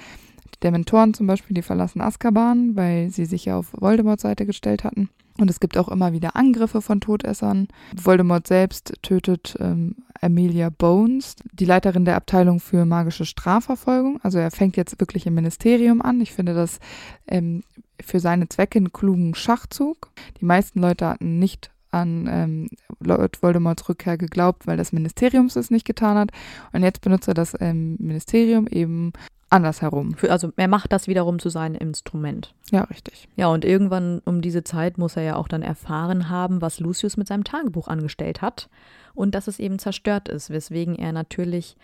Dementoren 0.63 1.15
zum 1.15 1.27
Beispiel, 1.27 1.55
die 1.55 1.63
verlassen 1.63 2.01
Azkaban, 2.01 2.77
weil 2.77 3.11
sie 3.11 3.25
sich 3.25 3.47
ja 3.47 3.57
auf 3.57 3.73
Voldemorts 3.73 4.23
Seite 4.23 4.47
gestellt 4.47 4.85
hatten. 4.85 5.09
Und 5.39 5.49
es 5.49 5.61
gibt 5.61 5.79
auch 5.79 5.89
immer 5.89 6.13
wieder 6.13 6.37
Angriffe 6.37 6.83
von 6.83 7.01
Todessern. 7.01 7.69
Voldemort 7.97 8.47
selbst 8.47 8.95
tötet 9.03 9.57
ähm, 9.59 9.97
Amelia 10.21 10.69
Bones, 10.69 11.37
die 11.53 11.65
Leiterin 11.65 12.05
der 12.05 12.17
Abteilung 12.17 12.61
für 12.61 12.85
magische 12.85 13.25
Strafverfolgung. 13.25 14.21
Also 14.23 14.39
er 14.39 14.51
fängt 14.51 14.77
jetzt 14.77 15.01
wirklich 15.01 15.27
im 15.27 15.35
Ministerium 15.35 16.03
an. 16.03 16.21
Ich 16.21 16.33
finde 16.33 16.53
das 16.53 16.79
ähm, 17.27 17.63
für 18.03 18.21
seine 18.21 18.49
Zwecke 18.49 18.79
einen 18.79 18.93
klugen 18.93 19.35
Schachzug. 19.35 20.11
Die 20.41 20.45
meisten 20.45 20.81
Leute 20.81 21.07
hatten 21.07 21.39
nicht 21.39 21.71
an 21.91 22.29
ähm, 22.31 22.69
Lord 23.01 23.43
Voldemorts 23.43 23.89
Rückkehr 23.89 24.19
geglaubt, 24.19 24.67
weil 24.67 24.77
das 24.77 24.93
Ministerium 24.93 25.47
es 25.47 25.71
nicht 25.71 25.87
getan 25.87 26.19
hat. 26.19 26.31
Und 26.73 26.83
jetzt 26.83 27.01
benutzt 27.01 27.29
er 27.29 27.35
das 27.35 27.57
ähm, 27.61 27.97
Ministerium 27.99 28.67
eben 28.69 29.13
andersherum. 29.51 30.15
Für, 30.15 30.31
also 30.31 30.53
er 30.57 30.69
macht 30.69 30.93
das 30.93 31.09
wiederum 31.09 31.39
zu 31.39 31.49
seinem 31.49 31.75
Instrument. 31.77 32.55
Ja, 32.71 32.85
richtig. 32.85 33.29
Ja, 33.37 33.49
und 33.49 33.65
irgendwann 33.65 34.23
um 34.25 34.41
diese 34.41 34.65
Zeit 34.65 34.97
muss 34.97 35.17
er 35.17 35.23
ja 35.23 35.37
auch 35.37 35.49
dann 35.49 35.63
erfahren 35.63 36.31
haben, 36.31 36.63
was 36.63 36.81
Lucius 36.81 37.17
mit 37.17 37.27
seinem 37.27 37.45
Tagebuch 37.45 37.89
angestellt 37.89 38.43
hat 38.43 38.69
und 39.15 39.35
dass 39.35 39.49
es 39.49 39.59
eben 39.59 39.79
zerstört 39.79 40.29
ist, 40.29 40.51
weswegen 40.51 40.95
er 40.95 41.13
natürlich 41.13 41.77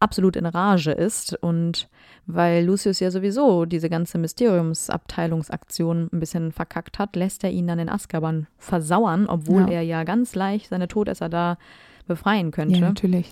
absolut 0.00 0.36
in 0.36 0.46
Rage 0.46 0.90
ist 0.90 1.34
und 1.40 1.88
weil 2.26 2.64
Lucius 2.64 3.00
ja 3.00 3.10
sowieso 3.10 3.64
diese 3.64 3.88
ganze 3.88 4.18
Mysteriumsabteilungsaktion 4.18 6.08
ein 6.12 6.20
bisschen 6.20 6.52
verkackt 6.52 6.98
hat, 6.98 7.16
lässt 7.16 7.44
er 7.44 7.50
ihn 7.50 7.66
dann 7.66 7.78
in 7.78 7.88
Azkaban 7.88 8.46
versauern, 8.58 9.26
obwohl 9.26 9.62
ja. 9.62 9.68
er 9.68 9.82
ja 9.82 10.04
ganz 10.04 10.34
leicht 10.34 10.68
seine 10.70 10.88
Todesser 10.88 11.28
da 11.28 11.58
befreien 12.06 12.50
könnte. 12.50 12.76
Ja, 12.76 12.88
natürlich. 12.88 13.30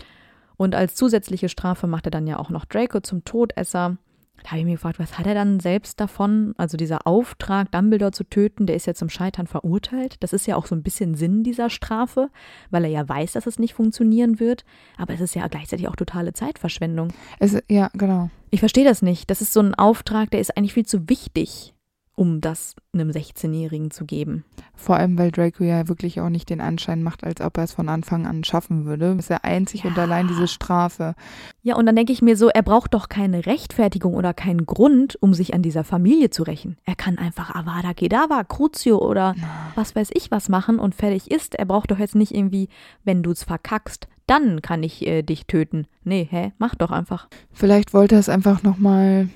Und 0.62 0.76
als 0.76 0.94
zusätzliche 0.94 1.48
Strafe 1.48 1.88
macht 1.88 2.06
er 2.06 2.12
dann 2.12 2.28
ja 2.28 2.38
auch 2.38 2.48
noch 2.48 2.64
Draco 2.66 3.00
zum 3.00 3.24
Todesser. 3.24 3.96
Da 4.44 4.50
habe 4.50 4.60
ich 4.60 4.64
mich 4.64 4.74
gefragt, 4.74 5.00
was 5.00 5.18
hat 5.18 5.26
er 5.26 5.34
dann 5.34 5.58
selbst 5.58 5.98
davon? 5.98 6.54
Also 6.56 6.76
dieser 6.76 7.04
Auftrag, 7.04 7.72
Dumbledore 7.72 8.12
zu 8.12 8.22
töten, 8.22 8.66
der 8.66 8.76
ist 8.76 8.86
ja 8.86 8.94
zum 8.94 9.08
Scheitern 9.08 9.48
verurteilt. 9.48 10.18
Das 10.20 10.32
ist 10.32 10.46
ja 10.46 10.54
auch 10.54 10.66
so 10.66 10.76
ein 10.76 10.84
bisschen 10.84 11.16
Sinn 11.16 11.42
dieser 11.42 11.68
Strafe, 11.68 12.30
weil 12.70 12.84
er 12.84 12.90
ja 12.90 13.08
weiß, 13.08 13.32
dass 13.32 13.48
es 13.48 13.58
nicht 13.58 13.74
funktionieren 13.74 14.38
wird. 14.38 14.64
Aber 14.98 15.12
es 15.12 15.20
ist 15.20 15.34
ja 15.34 15.48
gleichzeitig 15.48 15.88
auch 15.88 15.96
totale 15.96 16.32
Zeitverschwendung. 16.32 17.08
Es, 17.40 17.58
ja, 17.68 17.90
genau. 17.94 18.30
Ich 18.50 18.60
verstehe 18.60 18.84
das 18.84 19.02
nicht. 19.02 19.30
Das 19.30 19.40
ist 19.40 19.52
so 19.52 19.58
ein 19.58 19.74
Auftrag, 19.74 20.30
der 20.30 20.38
ist 20.38 20.56
eigentlich 20.56 20.74
viel 20.74 20.86
zu 20.86 21.08
wichtig 21.08 21.71
um 22.14 22.40
das 22.40 22.76
einem 22.92 23.10
16-Jährigen 23.10 23.90
zu 23.90 24.04
geben. 24.04 24.44
Vor 24.74 24.96
allem, 24.96 25.18
weil 25.18 25.30
Draco 25.30 25.64
ja 25.64 25.88
wirklich 25.88 26.20
auch 26.20 26.28
nicht 26.28 26.50
den 26.50 26.60
Anschein 26.60 27.02
macht, 27.02 27.24
als 27.24 27.40
ob 27.40 27.56
er 27.56 27.64
es 27.64 27.72
von 27.72 27.88
Anfang 27.88 28.26
an 28.26 28.44
schaffen 28.44 28.84
würde. 28.84 29.16
Ist 29.18 29.30
ja 29.30 29.38
einzig 29.42 29.84
ja. 29.84 29.90
und 29.90 29.98
allein 29.98 30.28
diese 30.28 30.46
Strafe. 30.46 31.14
Ja, 31.62 31.76
und 31.76 31.86
dann 31.86 31.96
denke 31.96 32.12
ich 32.12 32.20
mir 32.20 32.36
so, 32.36 32.48
er 32.48 32.62
braucht 32.62 32.94
doch 32.94 33.08
keine 33.08 33.46
Rechtfertigung 33.46 34.14
oder 34.14 34.34
keinen 34.34 34.66
Grund, 34.66 35.16
um 35.22 35.32
sich 35.32 35.54
an 35.54 35.62
dieser 35.62 35.84
Familie 35.84 36.30
zu 36.30 36.42
rächen. 36.42 36.76
Er 36.84 36.96
kann 36.96 37.16
einfach 37.18 37.54
Avada 37.54 37.94
Kedavra, 37.94 38.44
Crucio 38.44 38.98
oder 38.98 39.34
was 39.74 39.96
weiß 39.96 40.10
ich 40.12 40.30
was 40.30 40.48
machen 40.48 40.78
und 40.78 40.94
fertig 40.94 41.30
ist. 41.30 41.54
Er 41.54 41.64
braucht 41.64 41.90
doch 41.90 41.98
jetzt 41.98 42.14
nicht 42.14 42.34
irgendwie, 42.34 42.68
wenn 43.04 43.22
du 43.22 43.30
es 43.30 43.44
verkackst, 43.44 44.08
dann 44.26 44.62
kann 44.62 44.82
ich 44.82 45.06
äh, 45.06 45.22
dich 45.22 45.46
töten. 45.46 45.86
Nee, 46.04 46.26
hä? 46.30 46.52
Mach 46.58 46.74
doch 46.74 46.90
einfach. 46.90 47.28
Vielleicht 47.52 47.94
wollte 47.94 48.16
er 48.16 48.20
es 48.20 48.28
einfach 48.28 48.62
nochmal 48.62 49.28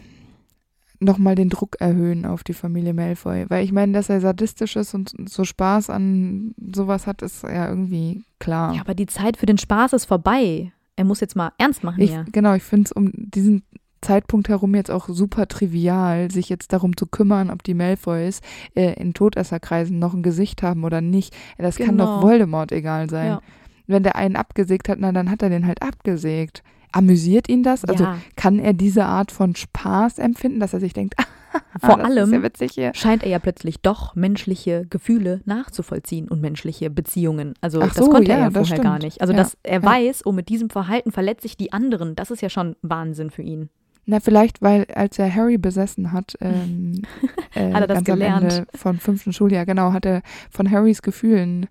nochmal 1.01 1.35
den 1.35 1.49
Druck 1.49 1.77
erhöhen 1.81 2.27
auf 2.27 2.45
die 2.45 2.55
Familie 2.55 2.95
Malfoy. 2.95 3.47
Weil 3.49 3.65
ich 3.65 3.73
meine, 3.73 3.93
dass 3.93 4.09
er 4.09 4.21
sadistisch 4.21 4.77
ist 4.77 4.95
und 4.95 5.13
so 5.29 5.45
Spaß 5.45 5.91
an 5.91 6.55
sowas 6.75 7.07
hat, 7.07 7.23
ist 7.23 7.43
ja 7.43 7.69
irgendwie 7.69 8.25
klar. 8.39 8.75
Ja, 8.75 8.81
aber 8.81 8.95
die 8.95 9.07
Zeit 9.07 9.37
für 9.37 9.47
den 9.47 9.59
Spaß 9.59 9.93
ist 9.93 10.07
vorbei. 10.07 10.73
Er 10.97 11.05
muss 11.05 11.21
jetzt 11.21 11.37
mal 11.37 11.53
ernst 11.59 11.85
machen 11.85 12.01
ich, 12.01 12.11
hier. 12.11 12.25
Genau, 12.33 12.55
ich 12.55 12.63
finde 12.63 12.87
es 12.87 12.93
um 12.93 13.11
diesen 13.15 13.63
Zeitpunkt 14.01 14.49
herum 14.49 14.75
jetzt 14.75 14.91
auch 14.91 15.09
super 15.09 15.49
trivial, 15.49 16.31
sich 16.31 16.49
jetzt 16.49 16.73
darum 16.73 16.97
zu 16.97 17.07
kümmern, 17.07 17.51
ob 17.51 17.63
die 17.63 17.75
Malfoys 17.75 18.41
äh, 18.75 18.95
in 18.95 19.15
Todesserkreisen 19.15 19.99
noch 19.99 20.15
ein 20.15 20.23
Gesicht 20.23 20.63
haben 20.63 20.85
oder 20.85 21.01
nicht. 21.01 21.35
Das 21.59 21.77
genau. 21.77 21.87
kann 21.87 21.99
doch 21.99 22.07
genau. 22.07 22.23
Voldemort 22.23 22.73
egal 22.73 23.11
sein. 23.11 23.27
Ja. 23.27 23.43
Wenn 23.87 24.03
der 24.03 24.17
einen 24.17 24.37
abgesägt 24.37 24.89
hat, 24.89 24.99
na 25.01 25.13
dann 25.13 25.31
hat 25.31 25.43
er 25.43 25.51
den 25.51 25.67
halt 25.67 25.83
abgesägt. 25.83 26.63
Amüsiert 26.93 27.49
ihn 27.49 27.63
das? 27.63 27.85
Also 27.85 28.05
ja. 28.05 28.19
kann 28.37 28.59
er 28.59 28.73
diese 28.73 29.05
Art 29.05 29.31
von 29.31 29.55
Spaß 29.55 30.19
empfinden, 30.19 30.61
dass 30.61 30.73
er 30.73 30.81
sich 30.81 30.93
denkt, 30.93 31.15
vor 31.81 31.99
allem 32.05 32.51
ja 32.75 32.95
scheint 32.95 33.23
er 33.23 33.31
ja 33.31 33.39
plötzlich 33.39 33.81
doch 33.81 34.15
menschliche 34.15 34.87
Gefühle 34.89 35.41
nachzuvollziehen 35.45 36.29
und 36.29 36.41
menschliche 36.41 36.91
Beziehungen. 36.91 37.55
Also 37.61 37.81
Ach 37.81 37.89
das 37.89 37.97
so, 37.97 38.11
konnte 38.11 38.31
ja, 38.31 38.39
er 38.39 38.45
ja 38.45 38.51
vorher 38.51 38.79
gar 38.79 38.99
nicht. 38.99 39.21
Also 39.21 39.33
dass 39.33 39.57
er 39.63 39.83
weiß, 39.83 40.27
oh, 40.27 40.33
mit 40.33 40.49
diesem 40.49 40.71
Verhalten 40.71 41.13
verletze 41.13 41.47
ich 41.47 41.57
die 41.57 41.73
anderen, 41.73 42.17
das 42.17 42.31
ist 42.31 42.43
ja 42.43 42.49
schon 42.49 42.77
Wahnsinn 42.83 43.31
für 43.31 43.43
ihn. 43.43 43.71
Na, 44.09 44.21
vielleicht, 44.21 44.63
weil 44.63 44.87
als 44.95 45.19
er 45.19 45.35
Harry 45.35 45.59
besessen 45.59 46.13
hat, 46.13 46.37
ähm, 46.41 47.03
äh, 47.55 47.73
hat 47.73 47.83
er 47.83 47.87
das 47.89 48.05
gelernt. 48.05 48.53
Ende 48.53 48.67
von 48.75 48.99
fünften 48.99 49.33
Schuljahr, 49.33 49.67
genau, 49.67 49.93
hat 49.93 50.07
er 50.07 50.23
von 50.51 50.71
Harrys 50.71 51.03
Gefühlen, 51.03 51.67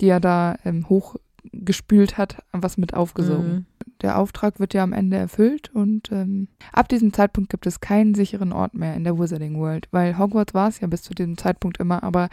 die 0.00 0.06
er 0.06 0.20
da 0.20 0.56
ähm, 0.64 0.88
hochgespült 0.88 2.16
hat, 2.16 2.42
was 2.52 2.78
mit 2.78 2.94
aufgesogen. 2.94 3.52
Mhm 3.52 3.66
der 4.02 4.18
Auftrag 4.18 4.60
wird 4.60 4.74
ja 4.74 4.82
am 4.82 4.92
Ende 4.92 5.16
erfüllt 5.16 5.70
und 5.74 6.10
ähm, 6.12 6.48
ab 6.72 6.88
diesem 6.88 7.12
Zeitpunkt 7.12 7.50
gibt 7.50 7.66
es 7.66 7.80
keinen 7.80 8.14
sicheren 8.14 8.52
Ort 8.52 8.74
mehr 8.74 8.94
in 8.94 9.04
der 9.04 9.18
Wizarding 9.18 9.58
World, 9.58 9.88
weil 9.90 10.18
Hogwarts 10.18 10.54
war 10.54 10.68
es 10.68 10.80
ja 10.80 10.86
bis 10.86 11.02
zu 11.02 11.14
diesem 11.14 11.36
Zeitpunkt 11.36 11.78
immer, 11.78 12.02
aber 12.02 12.28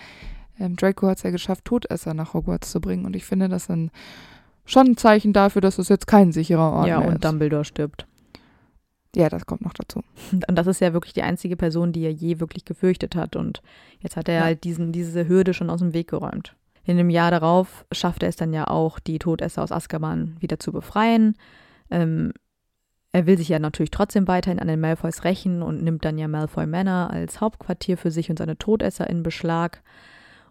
ähm, 0.60 0.76
Draco 0.76 1.08
hat 1.08 1.18
es 1.18 1.24
ja 1.24 1.32
geschafft, 1.32 1.66
Todesser 1.66 2.14
nach 2.14 2.34
Hogwarts 2.34 2.72
zu 2.72 2.82
bringen 2.82 3.06
und 3.06 3.16
ich 3.16 3.26
finde 3.26 3.50
das 3.50 3.68
dann 3.68 3.92
schon 4.66 4.88
ein 4.88 4.98
Zeichen 4.98 5.34
dafür, 5.34 5.62
dass 5.62 5.80
es 5.80 5.90
jetzt 5.90 6.08
kein 6.08 6.32
sicherer 6.32 6.72
Ort 6.72 6.88
ja, 6.88 7.00
mehr 7.00 7.08
ist. 7.08 7.12
Ja, 7.12 7.16
und 7.16 7.26
Dumbledore 7.26 7.66
stirbt. 7.66 8.06
Ja, 9.16 9.30
das 9.30 9.46
kommt 9.46 9.62
noch 9.62 9.74
dazu. 9.74 10.04
Und 10.48 10.56
das 10.56 10.68
ist 10.68 10.82
ja 10.82 10.94
wirklich 10.94 11.14
die 11.14 11.24
einzige 11.24 11.56
Person, 11.56 11.92
die 11.92 12.04
er 12.04 12.12
je 12.12 12.40
wirklich 12.40 12.66
gefürchtet 12.66 13.16
hat. 13.16 13.36
Und 13.36 13.64
jetzt 14.00 14.16
hat 14.16 14.30
er 14.30 14.36
ja. 14.36 14.44
halt 14.44 14.64
diesen, 14.64 14.92
diese 14.92 15.28
Hürde 15.28 15.56
schon 15.56 15.70
aus 15.72 15.80
dem 15.80 15.94
Weg 15.94 16.10
geräumt. 16.10 16.56
In 16.88 16.96
dem 16.96 17.10
Jahr 17.10 17.32
darauf 17.32 17.86
schafft 17.92 18.24
er 18.24 18.30
es 18.30 18.38
dann 18.38 18.54
ja 18.54 18.68
auch, 18.68 19.00
die 19.00 19.20
Todesser 19.20 19.62
aus 19.62 19.74
Azkaban 19.74 20.38
wieder 20.40 20.58
zu 20.58 20.72
befreien. 20.72 21.36
Ähm, 21.92 22.32
er 23.12 23.28
will 23.28 23.38
sich 23.38 23.50
ja 23.50 23.60
natürlich 23.60 23.92
trotzdem 23.92 24.26
weiterhin 24.28 24.60
an 24.60 24.70
den 24.70 24.80
Malfoys 24.80 25.26
rächen 25.26 25.62
und 25.62 25.84
nimmt 25.84 26.06
dann 26.06 26.18
ja 26.18 26.30
Malfoy 26.30 26.66
Manor 26.66 27.10
als 27.10 27.42
Hauptquartier 27.42 27.98
für 27.98 28.10
sich 28.10 28.30
und 28.30 28.40
seine 28.40 28.58
Todesser 28.58 29.10
in 29.10 29.22
Beschlag. 29.22 29.84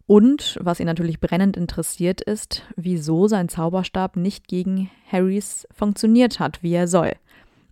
Und 0.07 0.59
was 0.61 0.79
ihn 0.79 0.87
natürlich 0.87 1.21
brennend 1.21 1.57
interessiert 1.57 2.21
ist, 2.21 2.65
wieso 2.77 3.29
sein 3.29 3.49
Zauberstab 3.49 4.17
nicht 4.17 4.47
gegen 4.47 4.91
Harrys 5.11 5.67
funktioniert 5.73 6.39
hat, 6.39 6.63
wie 6.63 6.75
er 6.75 6.87
soll. 6.87 7.13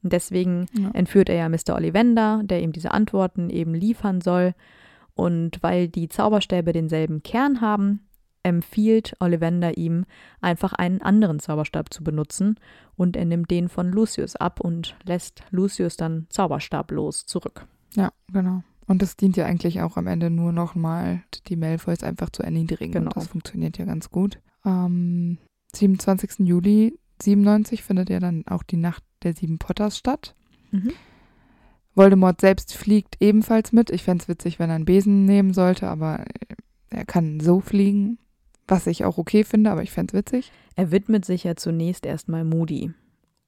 Und 0.03 0.15
deswegen 0.15 0.67
ja. 0.73 0.91
entführt 0.95 1.29
er 1.29 1.37
ja 1.37 1.49
Mr. 1.51 1.75
Ollivander, 1.75 2.41
der 2.45 2.63
ihm 2.63 2.73
diese 2.73 2.93
Antworten 2.93 3.51
eben 3.51 3.75
liefern 3.75 4.23
soll. 4.23 4.55
Und 5.15 5.63
weil 5.63 5.89
die 5.89 6.09
Zauberstäbe 6.09 6.73
denselben 6.73 7.23
Kern 7.23 7.61
haben, 7.61 8.01
empfiehlt 8.45 9.17
Ollivander 9.19 9.77
ihm, 9.77 10.05
einfach 10.41 10.73
einen 10.73 11.03
anderen 11.03 11.41
Zauberstab 11.41 11.93
zu 11.93 12.05
benutzen 12.05 12.61
und 12.97 13.17
er 13.17 13.25
nimmt 13.25 13.51
den 13.51 13.69
von 13.69 13.91
Lucius 13.91 14.37
ab 14.37 14.61
und 14.61 14.97
lässt 15.05 15.43
Lucius 15.51 15.97
dann 15.97 16.27
zauberstablos 16.29 17.27
zurück. 17.27 17.67
Ja, 17.97 18.13
genau. 18.33 18.63
Und 18.87 19.03
das 19.03 19.17
dient 19.17 19.37
ja 19.37 19.47
eigentlich 19.47 19.81
auch 19.81 19.97
am 19.97 20.07
Ende 20.07 20.31
nur 20.31 20.53
nochmal, 20.53 21.23
die 21.49 21.57
Malfoys 21.57 22.03
einfach 22.03 22.31
zu 22.31 22.43
erniedrigen. 22.43 22.93
Genau. 22.93 23.07
Und 23.07 23.17
das 23.17 23.29
funktioniert 23.29 23.79
ja 23.79 23.87
ganz 23.87 24.11
gut. 24.11 24.39
Am 24.63 25.39
27. 25.75 26.47
Juli 26.47 26.99
97 27.23 27.83
findet 27.83 28.11
ja 28.11 28.21
dann 28.21 28.47
auch 28.47 28.63
die 28.63 28.77
Nacht 28.77 29.03
der 29.23 29.35
sieben 29.35 29.59
Potters 29.59 29.97
statt. 29.97 30.35
Mhm. 30.71 30.93
Voldemort 31.95 32.41
selbst 32.41 32.75
fliegt 32.75 33.17
ebenfalls 33.21 33.73
mit. 33.73 33.91
Ich 33.91 34.03
fände 34.03 34.23
es 34.23 34.29
witzig, 34.29 34.59
wenn 34.59 34.69
er 34.69 34.77
einen 34.77 34.85
Besen 34.85 35.25
nehmen 35.25 35.55
sollte, 35.55 35.89
aber 35.89 36.25
er 36.91 37.05
kann 37.05 37.41
so 37.41 37.61
fliegen 37.61 38.19
Was 38.67 38.87
ich 38.87 39.05
auch 39.05 39.19
okay 39.19 39.45
finde, 39.45 39.71
aber 39.71 39.83
ich 39.83 39.91
fände 39.91 40.17
es 40.17 40.19
witzig. 40.19 40.53
Er 40.77 40.91
widmet 40.91 41.25
sich 41.25 41.45
ja 41.45 41.55
zunächst 41.55 42.07
erstmal 42.07 42.45
Moody. 42.45 42.93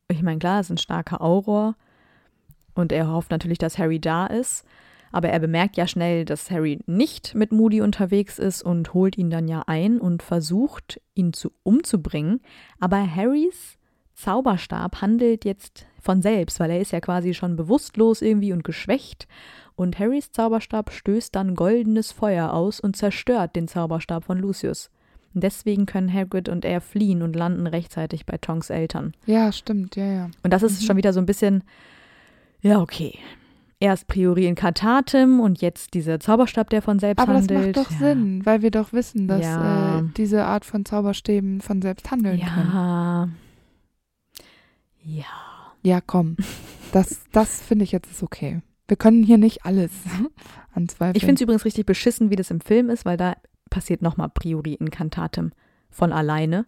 Ich 0.09 0.23
meine, 0.23 0.39
klar, 0.39 0.57
er 0.57 0.61
ist 0.61 0.71
ein 0.71 0.79
starker 0.79 1.21
Auror 1.21 1.75
und 2.75 2.93
er 2.93 3.11
hofft 3.11 3.31
natürlich, 3.31 3.59
dass 3.59 3.79
Harry 3.79 4.01
da 4.01 4.27
ist. 4.27 4.65
Aber 5.13 5.31
er 5.31 5.39
bemerkt 5.39 5.77
ja 5.77 5.87
schnell, 5.87 6.25
dass 6.25 6.51
Harry 6.51 6.81
nicht 6.87 7.35
mit 7.35 7.53
Moody 7.53 7.81
unterwegs 7.81 8.39
ist 8.39 8.63
und 8.63 8.93
holt 8.93 9.17
ihn 9.17 9.31
dann 9.31 9.49
ja 9.49 9.63
ein 9.67 9.99
und 9.99 10.23
versucht, 10.23 11.01
ihn 11.15 11.33
zu 11.33 11.53
umzubringen. 11.63 12.41
Aber 12.81 12.99
Harrys 13.15 13.79
Zauberstab 14.15 15.01
handelt 15.01 15.45
jetzt 15.45 15.87
von 16.01 16.23
selbst, 16.23 16.61
weil 16.61 16.71
er 16.71 16.81
ist 16.81 16.93
ja 16.93 17.01
quasi 17.01 17.35
schon 17.35 17.57
bewusstlos 17.57 18.23
irgendwie 18.23 18.53
und 18.53 18.65
geschwächt. 18.65 19.27
Und 19.75 19.99
Harrys 19.99 20.33
Zauberstab 20.33 20.91
stößt 20.91 21.35
dann 21.35 21.55
goldenes 21.55 22.13
Feuer 22.13 22.53
aus 22.53 22.81
und 22.81 22.97
zerstört 22.97 23.57
den 23.57 23.69
Zauberstab 23.69 24.25
von 24.25 24.39
Lucius. 24.39 24.91
Deswegen 25.41 25.87
können 25.87 26.13
Hagrid 26.13 26.49
und 26.49 26.65
er 26.65 26.81
fliehen 26.81 27.23
und 27.23 27.37
landen 27.37 27.67
rechtzeitig 27.67 28.25
bei 28.25 28.39
Tonks 28.39 28.71
Eltern. 28.71 29.15
Ja, 29.27 29.53
stimmt, 29.53 29.97
ja, 29.97 30.07
ja. 30.07 30.31
Und 30.43 30.53
das 30.53 30.63
ist 30.63 30.81
mhm. 30.81 30.87
schon 30.87 30.97
wieder 30.97 31.13
so 31.13 31.21
ein 31.21 31.27
bisschen, 31.27 31.63
ja, 32.63 32.81
okay. 32.81 33.19
Erst 33.79 34.07
Priori 34.07 34.47
Incantatem 34.47 35.39
und 35.41 35.61
jetzt 35.61 35.93
dieser 35.93 36.19
Zauberstab, 36.19 36.71
der 36.71 36.81
von 36.81 36.99
selbst 36.99 37.21
Aber 37.21 37.35
handelt. 37.35 37.53
Aber 37.53 37.73
das 37.73 37.77
macht 37.77 37.87
doch 37.87 38.01
ja. 38.01 38.07
Sinn, 38.07 38.47
weil 38.47 38.63
wir 38.63 38.71
doch 38.71 38.95
wissen, 38.95 39.29
dass 39.29 39.43
ja. 39.43 39.99
äh, 39.99 40.03
diese 40.17 40.47
Art 40.47 40.65
von 40.65 40.87
Zauberstäben 40.87 41.61
von 41.61 41.83
selbst 41.83 42.11
handeln 42.11 42.39
ja. 42.39 42.47
können. 42.47 43.37
Ja. 45.05 45.27
Ja, 45.83 46.01
komm. 46.01 46.37
Das, 46.93 47.21
das 47.33 47.63
finde 47.63 47.85
ich 47.85 47.93
jetzt 47.93 48.11
ist 48.11 48.23
okay. 48.23 48.63
Wir 48.89 48.97
können 48.97 49.23
hier 49.23 49.39
nicht 49.39 49.67
alles 49.67 49.91
anzweifeln. 50.73 51.17
Ich 51.17 51.25
finde 51.25 51.35
es 51.35 51.41
übrigens 51.43 51.65
richtig 51.67 51.85
beschissen, 51.85 52.31
wie 52.31 52.37
das 52.37 52.51
im 52.51 52.61
Film 52.61 52.89
ist, 52.89 53.05
weil 53.05 53.17
da 53.17 53.37
passiert 53.71 54.03
nochmal 54.03 54.31
Priori 54.31 54.75
Incantatem 54.75 55.53
von 55.91 56.13
alleine. 56.13 56.67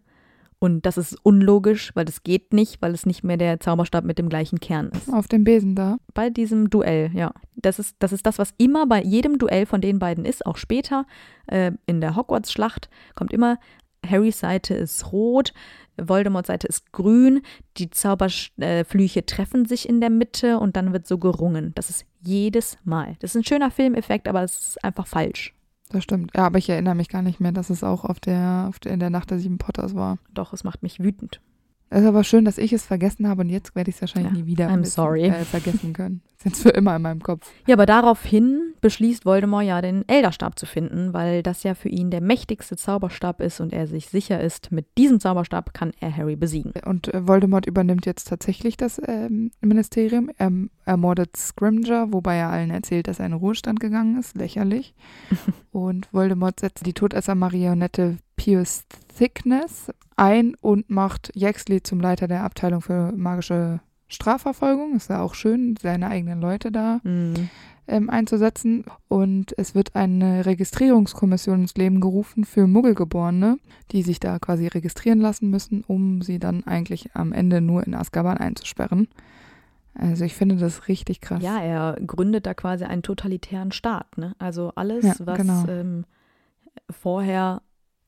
Und 0.60 0.86
das 0.86 0.98
ist 0.98 1.16
unlogisch, 1.22 1.92
weil 1.94 2.04
das 2.04 2.24
geht 2.24 2.52
nicht, 2.52 2.82
weil 2.82 2.92
es 2.92 3.06
nicht 3.06 3.22
mehr 3.22 3.36
der 3.36 3.60
Zauberstab 3.60 4.04
mit 4.04 4.18
dem 4.18 4.28
gleichen 4.28 4.58
Kern 4.58 4.90
ist. 4.90 5.12
Auf 5.12 5.28
dem 5.28 5.44
Besen 5.44 5.76
da. 5.76 5.98
Bei 6.14 6.30
diesem 6.30 6.68
Duell, 6.68 7.10
ja. 7.14 7.32
Das 7.54 7.78
ist, 7.78 7.94
das 8.00 8.12
ist 8.12 8.26
das, 8.26 8.38
was 8.38 8.54
immer 8.58 8.86
bei 8.86 9.00
jedem 9.00 9.38
Duell 9.38 9.66
von 9.66 9.80
den 9.80 10.00
beiden 10.00 10.24
ist, 10.24 10.44
auch 10.46 10.56
später. 10.56 11.06
Äh, 11.46 11.72
in 11.86 12.00
der 12.00 12.16
Hogwarts-Schlacht 12.16 12.90
kommt 13.14 13.32
immer, 13.32 13.58
Harrys 14.04 14.40
Seite 14.40 14.74
ist 14.74 15.12
rot, 15.12 15.52
Voldemorts 15.96 16.48
Seite 16.48 16.66
ist 16.66 16.92
grün, 16.92 17.42
die 17.76 17.90
Zauberflüche 17.90 19.26
treffen 19.26 19.64
sich 19.64 19.88
in 19.88 20.00
der 20.00 20.10
Mitte 20.10 20.58
und 20.58 20.76
dann 20.76 20.92
wird 20.92 21.06
so 21.06 21.18
gerungen. 21.18 21.72
Das 21.74 21.90
ist 21.90 22.04
jedes 22.20 22.78
Mal. 22.84 23.16
Das 23.20 23.32
ist 23.32 23.36
ein 23.36 23.44
schöner 23.44 23.70
Filmeffekt, 23.70 24.28
aber 24.28 24.42
es 24.42 24.58
ist 24.58 24.84
einfach 24.84 25.06
falsch. 25.06 25.54
Das 25.90 26.04
stimmt. 26.04 26.32
Ja, 26.36 26.46
aber 26.46 26.58
ich 26.58 26.68
erinnere 26.68 26.94
mich 26.94 27.08
gar 27.08 27.22
nicht 27.22 27.40
mehr, 27.40 27.52
dass 27.52 27.70
es 27.70 27.82
auch 27.82 28.04
auf 28.04 28.20
der, 28.20 28.66
auf 28.68 28.78
der 28.78 28.92
in 28.92 29.00
der 29.00 29.10
Nacht 29.10 29.30
der 29.30 29.38
sieben 29.38 29.58
Potters 29.58 29.94
war. 29.94 30.18
Doch, 30.34 30.52
es 30.52 30.64
macht 30.64 30.82
mich 30.82 31.00
wütend. 31.00 31.40
Es 31.90 32.02
ist 32.02 32.06
aber 32.06 32.22
schön, 32.22 32.44
dass 32.44 32.58
ich 32.58 32.72
es 32.72 32.84
vergessen 32.84 33.28
habe 33.28 33.40
und 33.42 33.48
jetzt 33.48 33.74
werde 33.74 33.88
ich 33.88 33.96
es 33.96 34.02
wahrscheinlich 34.02 34.32
ja, 34.32 34.38
nie 34.38 34.46
wieder 34.46 34.68
I'm 34.68 34.84
sorry. 34.84 35.24
Äh, 35.24 35.44
vergessen 35.44 35.94
können. 35.94 36.20
Ist 36.38 36.44
jetzt 36.44 36.62
für 36.62 36.68
immer 36.68 36.94
in 36.94 37.02
meinem 37.02 37.20
Kopf. 37.20 37.50
Ja, 37.66 37.74
aber 37.74 37.84
daraufhin 37.84 38.74
beschließt 38.80 39.24
Voldemort 39.24 39.64
ja, 39.64 39.82
den 39.82 40.08
Elderstab 40.08 40.56
zu 40.56 40.66
finden, 40.66 41.12
weil 41.12 41.42
das 41.42 41.64
ja 41.64 41.74
für 41.74 41.88
ihn 41.88 42.12
der 42.12 42.20
mächtigste 42.20 42.76
Zauberstab 42.76 43.40
ist 43.40 43.60
und 43.60 43.72
er 43.72 43.88
sich 43.88 44.06
sicher 44.06 44.40
ist, 44.40 44.70
mit 44.70 44.86
diesem 44.96 45.18
Zauberstab 45.18 45.74
kann 45.74 45.92
er 45.98 46.16
Harry 46.16 46.36
besiegen. 46.36 46.74
Und 46.84 47.12
äh, 47.12 47.26
Voldemort 47.26 47.66
übernimmt 47.66 48.06
jetzt 48.06 48.28
tatsächlich 48.28 48.76
das 48.76 49.00
ähm, 49.04 49.50
Ministerium. 49.60 50.30
Er 50.38 50.52
ermordet 50.84 51.36
Scrimger, 51.36 52.12
wobei 52.12 52.36
er 52.36 52.50
allen 52.50 52.70
erzählt, 52.70 53.08
dass 53.08 53.18
er 53.18 53.26
in 53.26 53.32
Ruhestand 53.32 53.80
gegangen 53.80 54.16
ist. 54.16 54.36
Lächerlich. 54.36 54.94
und 55.78 56.08
Voldemort 56.12 56.60
setzt 56.60 56.86
die 56.86 56.92
Todesser-Marionette 56.92 58.18
Pius 58.36 58.84
Thickness 59.16 59.90
ein 60.16 60.54
und 60.60 60.90
macht 60.90 61.30
Yaxley 61.34 61.82
zum 61.82 62.00
Leiter 62.00 62.28
der 62.28 62.44
Abteilung 62.44 62.80
für 62.80 63.12
magische 63.12 63.80
Strafverfolgung. 64.08 64.96
Ist 64.96 65.10
ja 65.10 65.20
auch 65.20 65.34
schön, 65.34 65.76
seine 65.80 66.08
eigenen 66.08 66.40
Leute 66.40 66.72
da 66.72 67.00
mhm. 67.04 67.50
ähm, 67.86 68.10
einzusetzen. 68.10 68.84
Und 69.08 69.54
es 69.58 69.74
wird 69.74 69.94
eine 69.94 70.46
Registrierungskommission 70.46 71.62
ins 71.62 71.74
Leben 71.74 72.00
gerufen 72.00 72.44
für 72.44 72.66
Muggelgeborene, 72.66 73.58
die 73.92 74.02
sich 74.02 74.18
da 74.18 74.38
quasi 74.38 74.66
registrieren 74.66 75.20
lassen 75.20 75.50
müssen, 75.50 75.84
um 75.86 76.22
sie 76.22 76.38
dann 76.38 76.64
eigentlich 76.64 77.10
am 77.14 77.32
Ende 77.32 77.60
nur 77.60 77.86
in 77.86 77.94
Azkaban 77.94 78.38
einzusperren. 78.38 79.08
Also 79.94 80.24
ich 80.24 80.34
finde 80.34 80.56
das 80.56 80.88
richtig 80.88 81.20
krass. 81.20 81.42
Ja, 81.42 81.58
er 81.60 81.96
gründet 82.06 82.46
da 82.46 82.54
quasi 82.54 82.84
einen 82.84 83.02
totalitären 83.02 83.72
Staat. 83.72 84.16
Ne? 84.16 84.34
Also 84.38 84.72
alles, 84.76 85.04
ja, 85.04 85.14
was 85.20 85.38
genau. 85.38 85.66
ähm, 85.68 86.04
vorher 86.90 87.62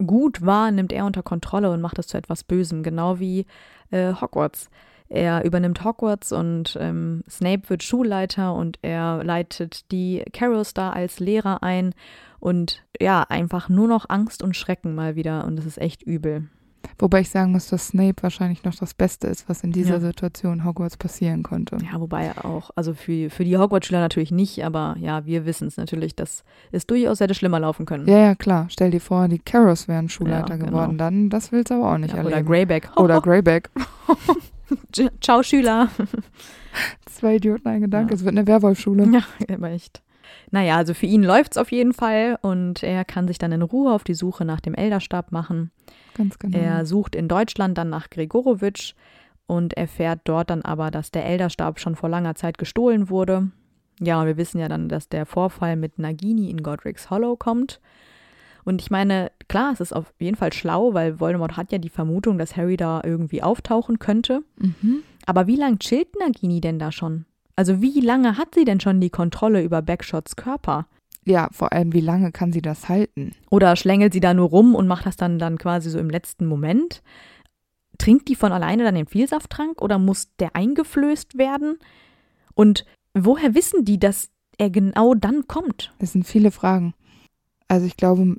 gut 0.04 0.44
war, 0.44 0.70
nimmt 0.70 0.92
er 0.92 1.04
unter 1.04 1.22
Kontrolle 1.22 1.70
und 1.70 1.80
macht 1.80 1.98
es 1.98 2.06
zu 2.06 2.16
etwas 2.16 2.44
Bösem, 2.44 2.82
genau 2.82 3.18
wie 3.18 3.46
äh, 3.90 4.14
Hogwarts. 4.14 4.70
Er 5.08 5.44
übernimmt 5.44 5.84
Hogwarts 5.84 6.30
und 6.30 6.78
ähm, 6.80 7.24
Snape 7.28 7.68
wird 7.68 7.82
Schulleiter 7.82 8.54
und 8.54 8.78
er 8.82 9.24
leitet 9.24 9.90
die 9.90 10.22
Carols 10.32 10.72
da 10.72 10.90
als 10.90 11.18
Lehrer 11.18 11.64
ein 11.64 11.94
und 12.38 12.84
ja, 13.00 13.22
einfach 13.28 13.68
nur 13.68 13.88
noch 13.88 14.08
Angst 14.08 14.42
und 14.42 14.56
Schrecken 14.56 14.94
mal 14.94 15.16
wieder 15.16 15.44
und 15.46 15.58
es 15.58 15.66
ist 15.66 15.78
echt 15.78 16.02
übel. 16.02 16.48
Wobei 16.98 17.20
ich 17.20 17.30
sagen 17.30 17.52
muss, 17.52 17.68
dass 17.68 17.88
Snape 17.88 18.22
wahrscheinlich 18.22 18.64
noch 18.64 18.74
das 18.74 18.94
Beste 18.94 19.26
ist, 19.26 19.48
was 19.48 19.64
in 19.64 19.72
dieser 19.72 19.94
ja. 19.94 20.00
Situation 20.00 20.64
Hogwarts 20.64 20.96
passieren 20.96 21.42
konnte. 21.42 21.78
Ja, 21.82 22.00
wobei 22.00 22.36
auch, 22.36 22.70
also 22.76 22.94
für, 22.94 23.30
für 23.30 23.44
die 23.44 23.56
Hogwarts-Schüler 23.56 24.00
natürlich 24.00 24.30
nicht, 24.30 24.64
aber 24.64 24.96
ja, 24.98 25.24
wir 25.24 25.46
wissen 25.46 25.68
es 25.68 25.76
natürlich, 25.76 26.14
dass 26.14 26.44
es 26.72 26.86
durchaus 26.86 27.20
hätte 27.20 27.34
schlimmer 27.34 27.60
laufen 27.60 27.86
können. 27.86 28.06
Ja, 28.06 28.18
ja, 28.18 28.34
klar. 28.34 28.66
Stell 28.68 28.90
dir 28.90 29.00
vor, 29.00 29.28
die 29.28 29.38
Carrots 29.38 29.88
wären 29.88 30.08
Schulleiter 30.08 30.50
ja, 30.50 30.56
genau. 30.56 30.70
geworden, 30.70 30.98
dann, 30.98 31.30
das 31.30 31.52
willst 31.52 31.70
du 31.70 31.74
aber 31.74 31.92
auch 31.92 31.98
nicht 31.98 32.12
ja, 32.12 32.18
erleben. 32.18 32.34
Oder 32.34 32.42
Greyback. 32.42 32.90
Oder 32.96 33.20
Greyback. 33.22 33.70
Ciao, 35.20 35.42
Schüler. 35.42 35.88
Zwei 37.06 37.36
Idioten, 37.36 37.68
ein 37.68 37.80
Gedanke. 37.80 38.14
Es 38.14 38.24
wird 38.24 38.36
eine 38.36 38.46
Werwolfschule. 38.46 39.08
Ja, 39.12 39.22
aber 39.54 39.70
echt. 39.70 40.02
Naja, 40.50 40.76
also 40.76 40.94
für 40.94 41.06
ihn 41.06 41.22
läuft 41.22 41.52
es 41.52 41.58
auf 41.58 41.70
jeden 41.70 41.92
Fall 41.92 42.38
und 42.42 42.82
er 42.82 43.04
kann 43.04 43.28
sich 43.28 43.38
dann 43.38 43.52
in 43.52 43.62
Ruhe 43.62 43.92
auf 43.92 44.04
die 44.04 44.14
Suche 44.14 44.44
nach 44.44 44.60
dem 44.60 44.74
Elderstab 44.74 45.30
machen. 45.30 45.70
Ganz 46.14 46.38
genau. 46.38 46.58
Er 46.58 46.86
sucht 46.86 47.14
in 47.14 47.28
Deutschland 47.28 47.78
dann 47.78 47.88
nach 47.88 48.10
Gregorowitsch 48.10 48.94
und 49.46 49.74
erfährt 49.74 50.20
dort 50.24 50.50
dann 50.50 50.62
aber, 50.62 50.90
dass 50.90 51.10
der 51.10 51.24
Elderstab 51.24 51.78
schon 51.78 51.96
vor 51.96 52.08
langer 52.08 52.34
Zeit 52.34 52.58
gestohlen 52.58 53.10
wurde. 53.10 53.50
Ja, 54.00 54.20
und 54.20 54.26
wir 54.26 54.36
wissen 54.36 54.58
ja 54.58 54.68
dann, 54.68 54.88
dass 54.88 55.08
der 55.08 55.26
Vorfall 55.26 55.76
mit 55.76 55.98
Nagini 55.98 56.50
in 56.50 56.62
Godric's 56.62 57.10
Hollow 57.10 57.36
kommt. 57.36 57.80
Und 58.64 58.80
ich 58.80 58.90
meine, 58.90 59.30
klar, 59.48 59.72
es 59.72 59.80
ist 59.80 59.92
auf 59.92 60.12
jeden 60.18 60.36
Fall 60.36 60.52
schlau, 60.52 60.94
weil 60.94 61.20
Voldemort 61.20 61.56
hat 61.56 61.72
ja 61.72 61.78
die 61.78 61.88
Vermutung, 61.88 62.38
dass 62.38 62.56
Harry 62.56 62.76
da 62.76 63.00
irgendwie 63.04 63.42
auftauchen 63.42 63.98
könnte. 63.98 64.42
Mhm. 64.58 65.02
Aber 65.26 65.46
wie 65.46 65.56
lange 65.56 65.78
chillt 65.78 66.08
Nagini 66.18 66.60
denn 66.60 66.78
da 66.78 66.92
schon? 66.92 67.24
Also 67.60 67.82
wie 67.82 68.00
lange 68.00 68.38
hat 68.38 68.54
sie 68.54 68.64
denn 68.64 68.80
schon 68.80 69.02
die 69.02 69.10
Kontrolle 69.10 69.62
über 69.62 69.82
Backshots 69.82 70.34
Körper? 70.34 70.86
Ja, 71.26 71.50
vor 71.52 71.74
allem, 71.74 71.92
wie 71.92 72.00
lange 72.00 72.32
kann 72.32 72.54
sie 72.54 72.62
das 72.62 72.88
halten? 72.88 73.32
Oder 73.50 73.76
schlängelt 73.76 74.14
sie 74.14 74.20
da 74.20 74.32
nur 74.32 74.48
rum 74.48 74.74
und 74.74 74.88
macht 74.88 75.04
das 75.04 75.16
dann, 75.16 75.38
dann 75.38 75.58
quasi 75.58 75.90
so 75.90 75.98
im 75.98 76.08
letzten 76.08 76.46
Moment? 76.46 77.02
Trinkt 77.98 78.28
die 78.28 78.34
von 78.34 78.52
alleine 78.52 78.82
dann 78.84 78.94
den 78.94 79.08
Vielsafttrank 79.08 79.82
oder 79.82 79.98
muss 79.98 80.34
der 80.38 80.56
eingeflößt 80.56 81.36
werden? 81.36 81.76
Und 82.54 82.86
woher 83.12 83.54
wissen 83.54 83.84
die, 83.84 83.98
dass 83.98 84.30
er 84.56 84.70
genau 84.70 85.12
dann 85.12 85.46
kommt? 85.46 85.92
Das 85.98 86.12
sind 86.12 86.26
viele 86.26 86.52
Fragen. 86.52 86.94
Also 87.68 87.84
ich 87.84 87.98
glaube, 87.98 88.36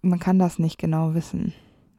man 0.00 0.20
kann 0.20 0.38
das 0.38 0.60
nicht 0.60 0.78
genau 0.78 1.14
wissen. 1.14 1.54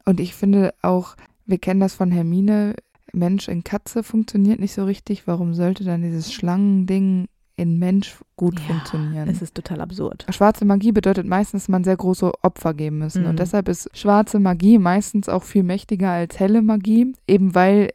Und 0.06 0.22
ich 0.22 0.34
finde 0.36 0.74
auch, 0.84 1.18
wir 1.46 1.58
kennen 1.58 1.82
das 1.82 1.96
von 1.96 2.12
Hermine, 2.12 2.76
Mensch 3.14 3.48
in 3.48 3.64
Katze 3.64 4.04
funktioniert 4.04 4.60
nicht 4.60 4.74
so 4.74 4.84
richtig. 4.84 5.28
Warum 5.28 5.54
sollte 5.54 5.84
dann 5.84 6.02
dieses 6.02 6.32
Schlangending 6.34 7.28
in 7.56 7.78
Mensch 7.78 8.16
gut 8.36 8.60
ja, 8.60 8.66
funktionieren? 8.66 9.30
Es 9.30 9.42
ist 9.42 9.56
total 9.56 9.82
absurd. 9.82 10.26
Schwarze 10.30 10.66
Magie 10.66 10.92
bedeutet 10.92 11.28
meistens, 11.28 11.68
man 11.68 11.84
sehr 11.84 11.98
große 11.98 12.32
Opfer 12.42 12.74
geben 12.74 13.00
müssen. 13.00 13.24
Mhm. 13.24 13.30
Und 13.30 13.40
deshalb 13.40 13.68
ist 13.68 13.90
schwarze 13.98 14.40
Magie 14.40 14.78
meistens 14.78 15.30
auch 15.30 15.44
viel 15.44 15.64
mächtiger 15.64 16.10
als 16.10 16.40
helle 16.40 16.62
Magie, 16.62 17.14
eben 17.28 17.56
weil 17.56 17.92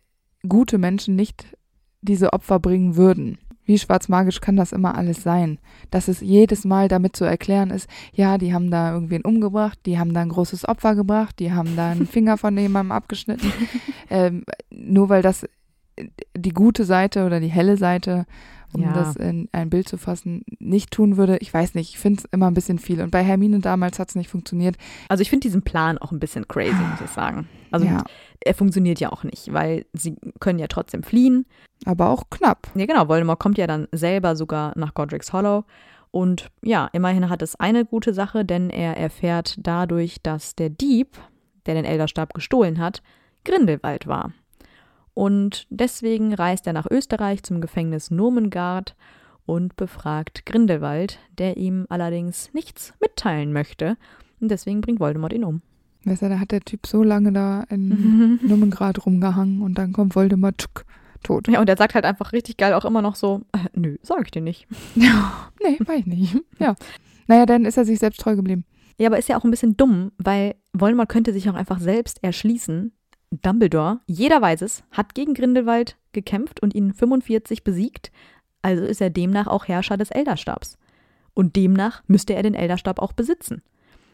gute 0.48 0.78
Menschen 0.78 1.16
nicht 1.16 1.46
diese 2.02 2.32
Opfer 2.32 2.60
bringen 2.60 2.96
würden. 2.96 3.38
Wie 3.64 3.78
schwarzmagisch 3.78 4.40
kann 4.40 4.56
das 4.56 4.72
immer 4.72 4.96
alles 4.96 5.22
sein? 5.22 5.58
Dass 5.90 6.08
es 6.08 6.20
jedes 6.20 6.64
Mal 6.64 6.88
damit 6.88 7.16
zu 7.16 7.24
erklären 7.24 7.70
ist, 7.70 7.88
ja, 8.12 8.38
die 8.38 8.52
haben 8.52 8.70
da 8.70 8.92
irgendwen 8.92 9.22
umgebracht, 9.22 9.78
die 9.86 9.98
haben 9.98 10.12
da 10.12 10.20
ein 10.20 10.28
großes 10.28 10.68
Opfer 10.68 10.94
gebracht, 10.94 11.38
die 11.38 11.52
haben 11.52 11.76
da 11.76 11.90
einen 11.90 12.06
Finger 12.14 12.36
von 12.36 12.56
jemandem 12.56 12.92
abgeschnitten. 12.92 13.52
ähm, 14.10 14.44
nur 14.70 15.08
weil 15.08 15.22
das 15.22 15.46
die 16.36 16.50
gute 16.50 16.84
Seite 16.84 17.24
oder 17.24 17.40
die 17.40 17.48
helle 17.48 17.76
Seite 17.76 18.26
um 18.74 18.82
ja. 18.82 18.92
das 18.92 19.16
in 19.16 19.48
ein 19.52 19.70
Bild 19.70 19.88
zu 19.88 19.96
fassen, 19.96 20.44
nicht 20.58 20.90
tun 20.90 21.16
würde. 21.16 21.36
Ich 21.38 21.52
weiß 21.52 21.74
nicht, 21.74 21.90
ich 21.90 21.98
finde 21.98 22.20
es 22.20 22.24
immer 22.32 22.46
ein 22.46 22.54
bisschen 22.54 22.78
viel. 22.78 23.00
Und 23.00 23.10
bei 23.10 23.22
Hermine 23.22 23.60
damals 23.60 23.98
hat 23.98 24.08
es 24.08 24.14
nicht 24.14 24.28
funktioniert. 24.28 24.76
Also 25.08 25.22
ich 25.22 25.30
finde 25.30 25.42
diesen 25.42 25.62
Plan 25.62 25.98
auch 25.98 26.12
ein 26.12 26.20
bisschen 26.20 26.48
crazy, 26.48 26.74
muss 26.90 27.00
ich 27.02 27.10
sagen. 27.10 27.48
Also 27.70 27.86
ja. 27.86 28.04
er 28.40 28.54
funktioniert 28.54 29.00
ja 29.00 29.10
auch 29.12 29.24
nicht, 29.24 29.52
weil 29.52 29.86
sie 29.92 30.16
können 30.40 30.58
ja 30.58 30.66
trotzdem 30.66 31.02
fliehen. 31.02 31.46
Aber 31.84 32.08
auch 32.08 32.24
knapp. 32.30 32.68
Ja, 32.74 32.86
genau. 32.86 33.08
Voldemort 33.08 33.38
kommt 33.38 33.58
ja 33.58 33.66
dann 33.66 33.88
selber 33.92 34.36
sogar 34.36 34.72
nach 34.76 34.94
Godric's 34.94 35.32
Hollow. 35.32 35.64
Und 36.10 36.50
ja, 36.62 36.88
immerhin 36.92 37.28
hat 37.28 37.42
es 37.42 37.56
eine 37.56 37.84
gute 37.84 38.14
Sache, 38.14 38.44
denn 38.44 38.70
er 38.70 38.96
erfährt 38.96 39.56
dadurch, 39.58 40.22
dass 40.22 40.54
der 40.54 40.70
Dieb, 40.70 41.18
der 41.66 41.74
den 41.74 41.84
Elderstab 41.84 42.34
gestohlen 42.34 42.78
hat, 42.78 43.02
Grindelwald 43.44 44.06
war. 44.06 44.32
Und 45.14 45.66
deswegen 45.70 46.34
reist 46.34 46.66
er 46.66 46.72
nach 46.72 46.90
Österreich 46.90 47.42
zum 47.44 47.60
Gefängnis 47.60 48.10
Nomengard 48.10 48.96
und 49.46 49.76
befragt 49.76 50.44
Grindelwald, 50.44 51.18
der 51.38 51.56
ihm 51.56 51.86
allerdings 51.88 52.52
nichts 52.52 52.94
mitteilen 53.00 53.52
möchte. 53.52 53.96
Und 54.40 54.50
deswegen 54.50 54.80
bringt 54.80 55.00
Voldemort 55.00 55.32
ihn 55.32 55.44
um. 55.44 55.62
Weißt 56.04 56.22
du, 56.22 56.28
da 56.28 56.38
hat 56.38 56.50
der 56.50 56.60
Typ 56.60 56.86
so 56.86 57.02
lange 57.02 57.32
da 57.32 57.62
in 57.70 58.38
Nomengrad 58.42 59.06
rumgehangen 59.06 59.62
und 59.62 59.78
dann 59.78 59.92
kommt 59.92 60.14
Voldemort 60.14 60.58
tschuk, 60.58 60.84
tot. 61.22 61.48
Ja, 61.48 61.60
und 61.60 61.68
er 61.68 61.76
sagt 61.76 61.94
halt 61.94 62.04
einfach 62.04 62.32
richtig 62.32 62.56
geil 62.56 62.74
auch 62.74 62.84
immer 62.84 63.00
noch 63.00 63.14
so, 63.14 63.42
äh, 63.52 63.58
nö, 63.74 63.96
sag 64.02 64.22
ich 64.24 64.30
dir 64.30 64.42
nicht. 64.42 64.66
Ja, 64.96 65.50
nee, 65.62 65.78
weiß 65.80 66.00
ich 66.00 66.06
nicht. 66.06 66.36
Ja. 66.58 66.74
Naja, 67.26 67.46
dann 67.46 67.64
ist 67.64 67.78
er 67.78 67.84
sich 67.84 67.98
selbst 67.98 68.20
treu 68.20 68.36
geblieben. 68.36 68.64
Ja, 68.98 69.08
aber 69.08 69.18
ist 69.18 69.28
ja 69.28 69.38
auch 69.38 69.44
ein 69.44 69.50
bisschen 69.50 69.76
dumm, 69.76 70.12
weil 70.18 70.54
Voldemort 70.72 71.08
könnte 71.08 71.32
sich 71.32 71.48
auch 71.48 71.54
einfach 71.54 71.80
selbst 71.80 72.22
erschließen. 72.22 72.92
Dumbledore, 73.42 74.00
jeder 74.06 74.40
weiß 74.40 74.62
es, 74.62 74.84
hat 74.90 75.14
gegen 75.14 75.34
Grindelwald 75.34 75.96
gekämpft 76.12 76.60
und 76.60 76.74
ihn 76.74 76.92
45 76.92 77.64
besiegt, 77.64 78.12
also 78.62 78.84
ist 78.84 79.00
er 79.00 79.10
demnach 79.10 79.46
auch 79.46 79.68
Herrscher 79.68 79.96
des 79.96 80.10
Elderstabs. 80.10 80.78
Und 81.34 81.56
demnach 81.56 82.02
müsste 82.06 82.34
er 82.34 82.42
den 82.42 82.54
Elderstab 82.54 83.00
auch 83.00 83.12
besitzen. 83.12 83.62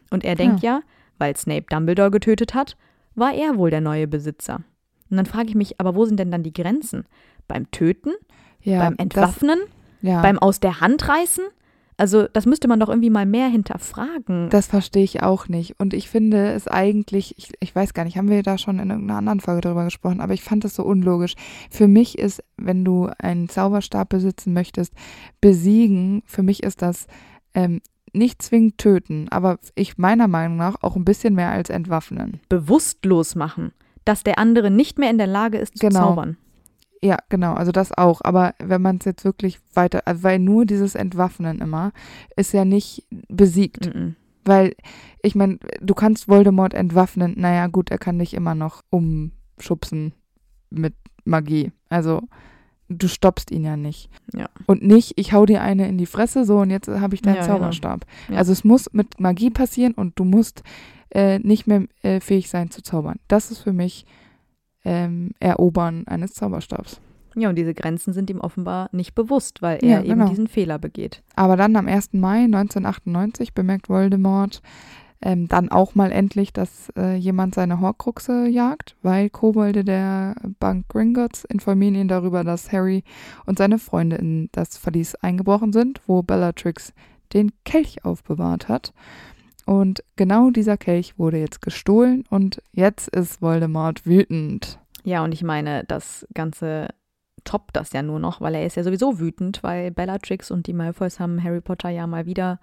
Und 0.09 0.23
er 0.23 0.35
denkt 0.35 0.61
ja, 0.61 0.77
ja 0.77 0.81
weil 1.21 1.37
Snape 1.37 1.67
Dumbledore 1.69 2.11
getötet 2.11 2.53
hat, 2.53 2.75
war 3.15 3.33
er 3.33 3.57
wohl 3.57 3.69
der 3.69 3.79
neue 3.79 4.07
Besitzer. 4.07 4.61
Und 5.09 5.17
dann 5.17 5.25
frage 5.25 5.49
ich 5.49 5.55
mich, 5.55 5.79
aber 5.79 5.95
wo 5.95 6.05
sind 6.05 6.19
denn 6.19 6.31
dann 6.31 6.43
die 6.43 6.53
Grenzen? 6.53 7.05
Beim 7.47 7.69
Töten? 7.71 8.11
Ja, 8.61 8.79
beim 8.79 8.95
Entwaffnen? 8.97 9.59
Das, 9.59 10.11
ja. 10.11 10.21
Beim 10.21 10.39
Aus 10.39 10.59
der 10.59 10.81
Hand 10.81 11.07
reißen? 11.07 11.43
Also 12.01 12.25
das 12.33 12.47
müsste 12.47 12.67
man 12.67 12.79
doch 12.79 12.89
irgendwie 12.89 13.11
mal 13.11 13.27
mehr 13.27 13.47
hinterfragen. 13.47 14.49
Das 14.49 14.65
verstehe 14.65 15.03
ich 15.03 15.21
auch 15.21 15.47
nicht. 15.47 15.79
Und 15.79 15.93
ich 15.93 16.09
finde 16.09 16.51
es 16.51 16.67
eigentlich, 16.67 17.37
ich, 17.37 17.51
ich 17.59 17.75
weiß 17.75 17.93
gar 17.93 18.05
nicht, 18.05 18.17
haben 18.17 18.27
wir 18.27 18.41
da 18.41 18.57
schon 18.57 18.79
in 18.79 18.89
irgendeiner 18.89 19.19
anderen 19.19 19.39
Folge 19.39 19.61
darüber 19.61 19.83
gesprochen, 19.83 20.19
aber 20.19 20.33
ich 20.33 20.41
fand 20.41 20.65
es 20.65 20.73
so 20.73 20.81
unlogisch. 20.81 21.35
Für 21.69 21.87
mich 21.87 22.17
ist, 22.17 22.43
wenn 22.57 22.83
du 22.83 23.11
einen 23.19 23.49
Zauberstab 23.49 24.09
besitzen 24.09 24.51
möchtest, 24.51 24.95
besiegen, 25.41 26.23
für 26.25 26.41
mich 26.41 26.63
ist 26.63 26.81
das 26.81 27.05
ähm, 27.53 27.81
nicht 28.13 28.41
zwingend 28.41 28.79
töten, 28.79 29.27
aber 29.29 29.59
ich 29.75 29.99
meiner 29.99 30.27
Meinung 30.27 30.57
nach 30.57 30.77
auch 30.81 30.95
ein 30.95 31.05
bisschen 31.05 31.35
mehr 31.35 31.51
als 31.51 31.69
entwaffnen. 31.69 32.39
Bewusstlos 32.49 33.35
machen, 33.35 33.73
dass 34.05 34.23
der 34.23 34.39
andere 34.39 34.71
nicht 34.71 34.97
mehr 34.97 35.11
in 35.11 35.19
der 35.19 35.27
Lage 35.27 35.59
ist 35.59 35.77
zu 35.77 35.85
genau. 35.85 35.99
zaubern. 35.99 36.37
Ja, 37.03 37.17
genau, 37.29 37.53
also 37.53 37.71
das 37.71 37.97
auch. 37.97 38.21
Aber 38.23 38.53
wenn 38.59 38.81
man 38.81 38.97
es 38.97 39.05
jetzt 39.05 39.25
wirklich 39.25 39.59
weiter, 39.73 40.01
also 40.05 40.23
weil 40.23 40.39
nur 40.39 40.65
dieses 40.65 40.95
Entwaffnen 40.95 41.59
immer 41.59 41.91
ist 42.35 42.53
ja 42.53 42.63
nicht 42.63 43.07
besiegt. 43.27 43.87
Mm 43.87 43.97
-mm. 43.97 44.13
Weil, 44.43 44.75
ich 45.21 45.35
meine, 45.35 45.59
du 45.81 45.93
kannst 45.93 46.27
Voldemort 46.27 46.73
entwaffnen, 46.73 47.35
naja, 47.37 47.67
gut, 47.67 47.91
er 47.91 47.99
kann 47.99 48.17
dich 48.17 48.33
immer 48.33 48.55
noch 48.55 48.81
umschubsen 48.89 50.13
mit 50.71 50.95
Magie. 51.25 51.71
Also, 51.89 52.23
du 52.89 53.07
stoppst 53.07 53.51
ihn 53.51 53.63
ja 53.63 53.77
nicht. 53.77 54.09
Ja. 54.33 54.49
Und 54.65 54.81
nicht, 54.81 55.13
ich 55.17 55.33
hau 55.33 55.45
dir 55.45 55.61
eine 55.61 55.87
in 55.87 55.99
die 55.99 56.07
Fresse, 56.07 56.43
so 56.43 56.59
und 56.59 56.71
jetzt 56.71 56.87
habe 56.87 57.13
ich 57.13 57.21
deinen 57.21 57.35
Ja, 57.35 57.43
Zauberstab. 57.43 58.05
Ja. 58.29 58.37
Also, 58.37 58.51
es 58.51 58.63
muss 58.63 58.91
mit 58.93 59.19
Magie 59.19 59.51
passieren 59.51 59.93
und 59.93 60.17
du 60.17 60.23
musst 60.23 60.63
äh, 61.11 61.37
nicht 61.39 61.67
mehr 61.67 61.85
äh, 62.01 62.19
fähig 62.19 62.49
sein 62.49 62.71
zu 62.71 62.81
zaubern. 62.81 63.19
Das 63.27 63.51
ist 63.51 63.59
für 63.59 63.73
mich 63.73 64.05
ähm, 64.85 65.31
Erobern 65.39 66.05
eines 66.07 66.33
Zauberstabs. 66.33 66.99
Ja, 67.35 67.49
und 67.49 67.55
diese 67.55 67.73
Grenzen 67.73 68.13
sind 68.13 68.29
ihm 68.29 68.41
offenbar 68.41 68.89
nicht 68.91 69.15
bewusst, 69.15 69.61
weil 69.61 69.79
Ja, 69.83 69.97
er 69.97 69.99
eben 70.05 70.19
genau. 70.19 70.29
diesen 70.29 70.47
Fehler 70.47 70.79
begeht. 70.79 71.23
Aber 71.35 71.55
dann 71.55 71.75
am 71.75 71.87
1. 71.87 72.13
Mai 72.13 72.43
1998 72.43 73.53
bemerkt 73.53 73.87
Voldemort 73.89 74.61
ähm, 75.21 75.47
dann 75.47 75.69
auch 75.69 75.93
mal 75.95 76.11
endlich, 76.11 76.51
dass 76.51 76.91
äh, 76.97 77.15
jemand 77.15 77.53
seine 77.55 77.79
Horcruxe 77.79 78.47
jagt, 78.47 78.95
weil 79.03 79.29
Kobolde 79.29 79.83
der 79.83 80.35
Bank 80.59 80.87
Gringotts 80.89 81.45
informieren 81.45 81.95
ihn 81.95 82.07
darüber, 82.07 82.43
dass 82.43 82.71
Harry 82.71 83.03
und 83.45 83.59
seine 83.59 83.77
Freunde 83.77 84.15
in 84.15 84.49
das 84.51 84.77
Verlies 84.77 85.15
eingebrochen 85.15 85.73
sind, 85.73 86.01
wo 86.07 86.23
Bellatrix 86.23 86.93
den 87.33 87.51
Kelch 87.65 88.03
aufbewahrt 88.03 88.67
hat. 88.67 88.93
Und 89.71 90.03
genau 90.17 90.49
dieser 90.49 90.75
Kelch 90.75 91.17
wurde 91.17 91.37
jetzt 91.37 91.61
gestohlen 91.61 92.25
und 92.29 92.61
jetzt 92.73 93.07
ist 93.07 93.41
Voldemort 93.41 94.05
wütend. 94.05 94.79
Ja, 95.05 95.23
und 95.23 95.33
ich 95.33 95.43
meine, 95.43 95.85
das 95.85 96.27
Ganze 96.33 96.89
toppt 97.45 97.77
das 97.77 97.93
ja 97.93 98.01
nur 98.01 98.19
noch, 98.19 98.41
weil 98.41 98.55
er 98.55 98.65
ist 98.65 98.75
ja 98.75 98.83
sowieso 98.83 99.17
wütend, 99.17 99.63
weil 99.63 99.91
Bellatrix 99.91 100.51
und 100.51 100.67
die 100.67 100.73
Malfoys 100.73 101.21
haben 101.21 101.41
Harry 101.41 101.61
Potter 101.61 101.87
ja 101.87 102.05
mal 102.05 102.25
wieder 102.25 102.59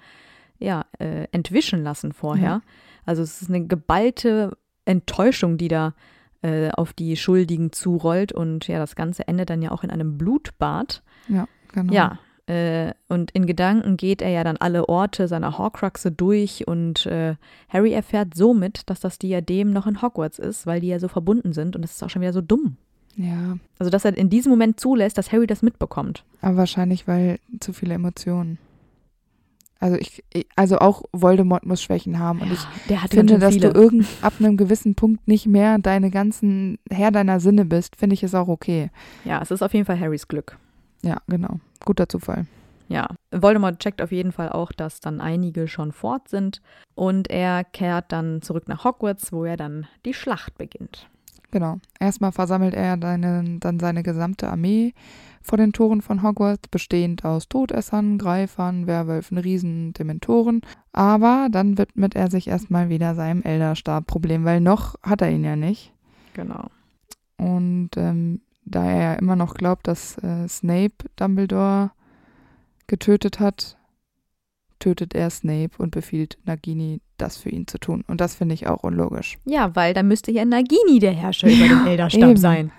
ja, 0.59 0.85
äh, 0.99 1.27
entwischen 1.33 1.83
lassen 1.83 2.13
vorher. 2.13 2.47
Ja. 2.47 2.61
Also 3.07 3.23
es 3.23 3.41
ist 3.41 3.49
eine 3.49 3.67
geballte 3.67 4.59
Enttäuschung, 4.85 5.57
die 5.57 5.69
da 5.69 5.95
äh, 6.43 6.69
auf 6.73 6.93
die 6.93 7.17
Schuldigen 7.17 7.73
zurollt 7.73 8.33
und 8.33 8.69
ja, 8.69 8.79
das 8.79 8.97
Ganze 8.97 9.27
endet 9.27 9.49
dann 9.49 9.63
ja 9.63 9.71
auch 9.71 9.83
in 9.83 9.91
einem 9.91 10.19
Blutbad. 10.19 11.03
Ja, 11.27 11.49
genau. 11.73 11.91
Ja, 11.91 12.19
äh, 12.49 12.93
und 13.09 13.31
in 13.33 13.47
Gedanken 13.47 13.97
geht 13.97 14.23
er 14.23 14.31
ja 14.31 14.43
dann 14.45 14.57
alle 14.57 14.89
Orte 14.89 15.29
seiner 15.29 15.59
Horcruxe 15.59 16.11
durch 16.11 16.67
und 16.67 17.07
äh, 17.07 17.35
Harry 17.69 17.93
erfährt 17.93 18.35
somit, 18.35 18.83
dass 18.91 19.01
das 19.01 19.19
Diadem 19.19 19.71
noch 19.71 19.87
in 19.87 20.01
Hogwarts 20.03 20.39
ist, 20.39 20.67
weil 20.67 20.81
die 20.81 20.89
ja 20.89 20.99
so 20.99 21.09
verbunden 21.09 21.53
sind 21.53 21.77
und 21.77 21.83
das 21.83 21.93
ist 21.93 22.03
auch 22.03 22.11
schon 22.11 22.23
wieder 22.23 22.33
so 22.33 22.41
dumm. 22.41 22.77
Ja, 23.17 23.59
Also, 23.81 23.91
dass 23.91 24.05
er 24.05 24.17
in 24.17 24.31
diesem 24.31 24.51
Moment 24.51 24.79
zulässt, 24.79 25.19
dass 25.19 25.33
Harry 25.33 25.47
das 25.49 25.61
mitbekommt. 25.63 26.25
aber 26.41 26.57
wahrscheinlich, 26.59 27.09
weil 27.09 27.39
zu 27.61 27.73
viele 27.73 27.95
Emotionen. 27.95 28.59
Also 29.81 29.97
ich, 29.97 30.25
ich- 30.33 30.47
also 30.57 30.79
auch 30.79 31.03
Voldemort 31.13 31.65
muss 31.65 31.81
Schwächen 31.83 32.19
haben 32.19 32.41
und 32.41 32.53
ich 32.53 32.59
der 32.89 33.03
hat 33.03 33.11
finde, 33.13 33.39
dass 33.39 33.57
du 33.57 33.69
irgend 33.69 34.07
ab 34.23 34.35
einem 34.41 34.57
gewissen 34.57 34.95
Punkt 34.97 35.29
nicht 35.29 35.47
mehr 35.47 35.79
deine 35.79 36.11
ganzen 36.11 36.79
Herr 36.91 37.13
deiner 37.13 37.39
Sinne 37.39 37.65
bist, 37.65 37.95
finde 37.97 38.15
ich 38.15 38.23
es 38.25 38.35
auch 38.35 38.49
okay. 38.49 38.91
Ja, 39.25 39.41
es 39.41 39.51
ist 39.53 39.63
auf 39.63 39.73
jeden 39.75 39.87
Fall 39.87 39.99
Harrys 40.01 40.27
Glück. 40.27 40.59
Ja, 41.03 41.19
genau. 41.27 41.61
Guter 41.85 42.09
Zufall. 42.09 42.47
Ja, 42.89 43.09
Voldemort 43.31 43.81
checkt 43.81 44.01
auf 44.01 44.13
jeden 44.13 44.33
Fall 44.33 44.49
auch, 44.49 44.73
dass 44.73 45.01
dann 45.01 45.21
einige 45.21 45.69
schon 45.69 45.93
fort 45.93 46.29
sind 46.29 46.63
und 46.95 47.29
er 47.29 47.65
kehrt 47.65 48.13
dann 48.13 48.41
zurück 48.41 48.67
nach 48.67 48.85
Hogwarts, 48.85 49.33
wo 49.33 49.45
er 49.45 49.59
dann 49.59 49.87
die 50.07 50.15
Schlacht 50.15 50.57
beginnt. 50.57 51.09
Genau. 51.51 51.79
Erstmal 51.99 52.33
versammelt 52.33 52.75
er 52.75 52.97
deine, 52.97 53.59
dann 53.61 53.79
seine 53.79 54.03
gesamte 54.03 54.49
Armee 54.49 54.93
vor 55.43 55.57
den 55.57 55.73
Toren 55.73 56.03
von 56.03 56.23
Hogwarts, 56.23 56.69
bestehend 56.69 57.25
aus 57.25 57.49
Todessern, 57.49 58.19
Greifern, 58.19 58.87
Werwölfen, 58.87 59.39
Riesen, 59.39 59.95
Dementoren. 59.95 60.61
Aber 60.93 61.49
dann 61.51 61.79
widmet 61.79 62.15
er 62.17 62.31
sich 62.31 62.49
erstmal 62.49 62.91
wieder 62.91 63.15
seinem 63.15 63.43
Elderstab-Problem, 63.43 64.45
weil 64.45 64.61
noch 64.61 64.97
hat 65.03 65.23
er 65.23 65.31
ihn 65.31 65.45
ja 65.45 65.57
nicht. 65.57 65.93
Genau. 66.35 66.69
Und 67.39 67.91
ähm, 67.97 68.43
da 68.71 68.85
er 68.85 69.03
ja 69.03 69.15
immer 69.15 69.37
noch 69.37 69.55
glaubt, 69.55 69.87
dass 69.87 70.19
äh, 70.19 70.47
Snape 70.49 70.95
Dumbledore 71.17 71.91
getötet 72.87 73.41
hat, 73.41 73.77
tötet 74.79 75.15
er 75.15 75.31
Snape 75.31 75.71
und 75.79 75.91
befiehlt 75.91 76.39
Nagini, 76.45 77.01
das 77.17 77.37
für 77.37 77.51
ihn 77.51 77.67
zu 77.67 77.79
tun. 77.79 78.05
Und 78.07 78.21
das 78.21 78.37
finde 78.37 78.55
ich 78.55 78.67
auch 78.69 78.83
unlogisch. 78.85 79.39
Ja, 79.45 79.75
weil 79.75 79.93
da 79.95 80.03
müsste 80.03 80.31
ja 80.31 80.45
Nagini 80.45 80.99
der 81.01 81.13
Herrscher 81.13 81.49
über 81.49 81.65
Ja, 81.67 81.69
den 81.81 81.87
Elderstab 81.87 82.23
eben. 82.31 82.37
sein. 82.37 82.73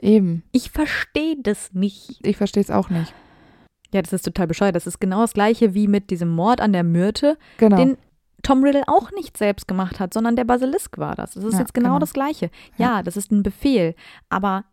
Eben. 0.00 0.42
Ich 0.52 0.70
verstehe 0.70 1.36
das 1.42 1.72
nicht. 1.72 2.18
Ich 2.26 2.36
verstehe 2.36 2.62
es 2.62 2.70
auch 2.70 2.90
nicht. 2.90 3.12
Ja, 3.92 4.02
das 4.02 4.12
ist 4.12 4.24
total 4.24 4.46
bescheuert. 4.46 4.74
Das 4.74 4.86
ist 4.86 5.00
genau 5.00 5.20
das 5.20 5.34
gleiche 5.34 5.74
wie 5.74 5.86
mit 5.86 6.10
diesem 6.10 6.28
Mord 6.30 6.60
an 6.60 6.72
der 6.72 6.82
Myrte, 6.82 7.38
Genau. 7.58 7.76
den 7.76 7.96
Tom 8.42 8.62
Riddle 8.64 8.82
auch 8.88 9.10
nicht 9.12 9.36
selbst 9.38 9.68
gemacht 9.68 10.00
hat, 10.00 10.12
sondern 10.12 10.36
der 10.36 10.44
Basilisk 10.44 10.98
war 10.98 11.14
das. 11.14 11.32
Das 11.34 11.44
ist 11.44 11.54
Ja, 11.54 11.60
jetzt 11.60 11.72
genau, 11.74 11.90
genau. 11.90 11.98
das 12.00 12.12
Gleiche. 12.12 12.50
Ja, 12.76 13.02
das 13.02 13.16
ist 13.16 13.30
ein 13.30 13.42
Befehl, 13.42 13.94
aber 14.28 14.64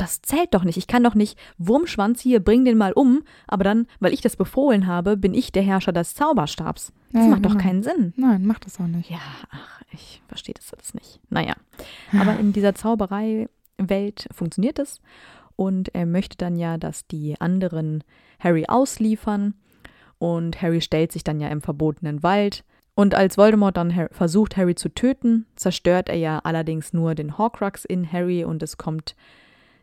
das 0.00 0.22
zählt 0.22 0.54
doch 0.54 0.64
nicht. 0.64 0.76
Ich 0.76 0.86
kann 0.86 1.04
doch 1.04 1.14
nicht 1.14 1.38
Wurmschwanz 1.58 2.20
hier, 2.20 2.40
bring 2.40 2.64
den 2.64 2.78
mal 2.78 2.92
um, 2.92 3.22
aber 3.46 3.64
dann, 3.64 3.86
weil 4.00 4.12
ich 4.12 4.20
das 4.20 4.36
befohlen 4.36 4.86
habe, 4.86 5.16
bin 5.16 5.34
ich 5.34 5.52
der 5.52 5.62
Herrscher 5.62 5.92
des 5.92 6.14
Zauberstabs. 6.14 6.92
Das 7.12 7.24
Ja, 7.24 7.28
macht 7.30 7.44
doch 7.44 7.50
genau. 7.52 7.62
keinen 7.62 7.82
Sinn. 7.82 8.12
Nein, 8.16 8.46
macht 8.46 8.66
das 8.66 8.80
auch 8.80 8.86
nicht. 8.86 9.10
Ja, 9.10 9.18
ach, 9.50 9.82
ich 9.92 10.22
verstehe 10.28 10.54
das 10.54 10.72
alles 10.72 10.94
nicht. 10.94 11.20
Naja, 11.28 11.54
aber 12.18 12.38
in 12.38 12.52
dieser 12.52 12.74
Zauberei-Welt 12.74 14.28
funktioniert 14.32 14.78
es. 14.78 15.00
Und 15.56 15.94
er 15.94 16.06
möchte 16.06 16.36
dann 16.36 16.56
ja, 16.56 16.78
dass 16.78 17.06
die 17.06 17.38
anderen 17.40 18.02
Harry 18.38 18.64
ausliefern. 18.66 19.54
Und 20.18 20.62
Harry 20.62 20.80
stellt 20.80 21.12
sich 21.12 21.24
dann 21.24 21.40
ja 21.40 21.48
im 21.48 21.60
verbotenen 21.60 22.22
Wald. 22.22 22.64
Und 22.94 23.14
als 23.14 23.38
Voldemort 23.38 23.76
dann 23.76 23.94
Har 23.94 24.08
versucht, 24.10 24.56
Harry 24.56 24.74
zu 24.74 24.88
töten, 24.92 25.46
zerstört 25.56 26.08
er 26.08 26.16
ja 26.16 26.38
allerdings 26.40 26.92
nur 26.92 27.14
den 27.14 27.38
Horcrux 27.38 27.84
in 27.84 28.10
Harry 28.10 28.44
und 28.44 28.62
es 28.62 28.76
kommt 28.76 29.14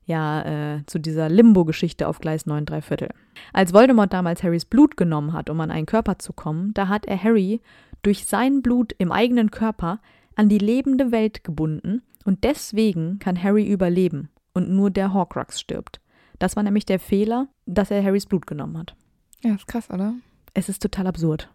ja 0.07 0.77
äh, 0.77 0.85
zu 0.87 0.99
dieser 0.99 1.29
Limbo-Geschichte 1.29 2.07
auf 2.07 2.19
Gleis 2.19 2.45
9 2.45 2.65
3 2.65 2.81
Viertel. 2.81 3.09
Als 3.53 3.73
Voldemort 3.73 4.11
damals 4.13 4.41
Harrys 4.41 4.65
Blut 4.65 4.97
genommen 4.97 5.33
hat, 5.33 5.49
um 5.49 5.61
an 5.61 5.69
einen 5.69 5.85
Körper 5.85 6.17
zu 6.17 6.33
kommen, 6.33 6.73
da 6.73 6.87
hat 6.87 7.05
er 7.05 7.21
Harry 7.21 7.61
durch 8.01 8.25
sein 8.25 8.61
Blut 8.61 8.93
im 8.97 9.11
eigenen 9.11 9.51
Körper 9.51 9.99
an 10.35 10.49
die 10.49 10.57
lebende 10.57 11.11
Welt 11.11 11.43
gebunden 11.43 12.01
und 12.23 12.43
deswegen 12.43 13.19
kann 13.19 13.41
Harry 13.41 13.65
überleben 13.65 14.29
und 14.53 14.69
nur 14.69 14.89
der 14.89 15.13
Horcrux 15.13 15.59
stirbt. 15.59 15.99
Das 16.39 16.55
war 16.55 16.63
nämlich 16.63 16.85
der 16.85 16.99
Fehler, 16.99 17.47
dass 17.65 17.91
er 17.91 18.03
Harrys 18.03 18.25
Blut 18.25 18.47
genommen 18.47 18.77
hat. 18.77 18.95
Ja, 19.43 19.55
ist 19.55 19.67
krass, 19.67 19.89
oder? 19.89 20.13
Es 20.53 20.69
ist 20.69 20.81
total 20.81 21.07
absurd. 21.07 21.49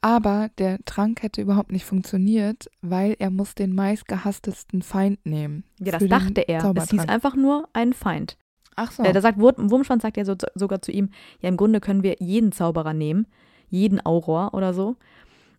Aber 0.00 0.50
der 0.58 0.78
Trank 0.84 1.22
hätte 1.22 1.42
überhaupt 1.42 1.72
nicht 1.72 1.84
funktioniert, 1.84 2.70
weil 2.80 3.16
er 3.18 3.30
muss 3.30 3.54
den 3.54 3.74
meistgehasstesten 3.74 4.82
Feind 4.82 5.24
nehmen. 5.24 5.64
Ja, 5.78 5.92
das 5.92 6.06
dachte 6.06 6.42
er. 6.42 6.64
Es 6.76 6.90
hieß 6.90 7.08
einfach 7.08 7.34
nur 7.34 7.68
ein 7.72 7.92
Feind. 7.92 8.36
Ach 8.76 8.92
so. 8.92 9.02
Äh, 9.02 9.12
da 9.12 9.20
sagt 9.20 9.38
Wurmschwanz 9.38 10.02
sagt 10.02 10.16
ja 10.16 10.24
so, 10.24 10.36
sogar 10.54 10.80
zu 10.80 10.92
ihm, 10.92 11.10
ja 11.40 11.48
im 11.48 11.56
Grunde 11.56 11.80
können 11.80 12.02
wir 12.02 12.16
jeden 12.18 12.52
Zauberer 12.52 12.94
nehmen, 12.94 13.26
jeden 13.68 14.04
Auror 14.04 14.54
oder 14.54 14.72
so. 14.72 14.96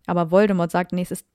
Aber 0.06 0.30
Voldemort 0.30 0.70
sagt, 0.70 0.92
nee, 0.92 1.02
es 1.02 1.10
ist 1.10 1.26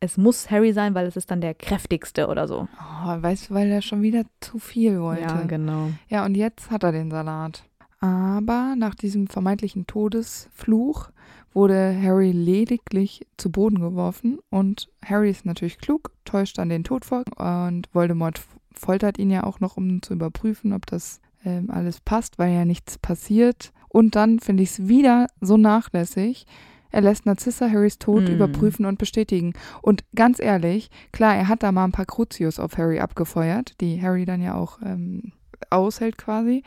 es 0.00 0.16
muss 0.16 0.50
Harry 0.50 0.72
sein, 0.72 0.94
weil 0.94 1.06
es 1.06 1.16
ist 1.16 1.30
dann 1.30 1.42
der 1.42 1.54
kräftigste 1.54 2.28
oder 2.28 2.48
so. 2.48 2.66
Oh, 2.78 3.22
weißt 3.22 3.50
du, 3.50 3.54
weil 3.54 3.70
er 3.70 3.82
schon 3.82 4.00
wieder 4.00 4.24
zu 4.40 4.58
viel 4.58 4.98
wollte. 5.00 5.22
Ja, 5.22 5.42
genau. 5.42 5.90
Ja, 6.08 6.24
und 6.24 6.36
jetzt 6.36 6.70
hat 6.70 6.82
er 6.82 6.92
den 6.92 7.10
Salat. 7.10 7.64
Aber 8.00 8.74
nach 8.78 8.94
diesem 8.94 9.26
vermeintlichen 9.26 9.86
Todesfluch 9.86 11.10
wurde 11.52 11.96
Harry 12.00 12.32
lediglich 12.32 13.26
zu 13.36 13.50
Boden 13.50 13.80
geworfen 13.80 14.38
und 14.50 14.88
Harry 15.04 15.30
ist 15.30 15.46
natürlich 15.46 15.78
klug, 15.78 16.10
täuscht 16.24 16.58
dann 16.58 16.68
den 16.68 16.84
Tod 16.84 17.04
vor 17.04 17.24
und 17.36 17.88
Voldemort 17.92 18.40
foltert 18.72 19.18
ihn 19.18 19.30
ja 19.30 19.44
auch 19.44 19.60
noch, 19.60 19.76
um 19.76 20.02
zu 20.02 20.14
überprüfen, 20.14 20.72
ob 20.72 20.86
das 20.86 21.20
ähm, 21.44 21.70
alles 21.70 22.00
passt, 22.00 22.38
weil 22.38 22.52
ja 22.52 22.64
nichts 22.64 22.98
passiert. 22.98 23.72
Und 23.88 24.14
dann 24.14 24.38
finde 24.38 24.62
ich 24.62 24.70
es 24.70 24.88
wieder 24.88 25.26
so 25.40 25.56
nachlässig. 25.56 26.46
Er 26.92 27.02
lässt 27.02 27.26
Narzissa 27.26 27.70
Harrys 27.70 27.98
Tod 27.98 28.24
mm. 28.24 28.32
überprüfen 28.32 28.84
und 28.84 28.98
bestätigen. 28.98 29.52
Und 29.82 30.04
ganz 30.14 30.40
ehrlich, 30.40 30.90
klar, 31.12 31.36
er 31.36 31.48
hat 31.48 31.62
da 31.62 31.72
mal 31.72 31.84
ein 31.84 31.92
paar 31.92 32.06
Crucius 32.06 32.58
auf 32.58 32.78
Harry 32.78 32.98
abgefeuert, 32.98 33.74
die 33.80 34.00
Harry 34.00 34.24
dann 34.24 34.42
ja 34.42 34.54
auch 34.54 34.78
ähm, 34.84 35.32
aushält 35.70 36.18
quasi. 36.18 36.62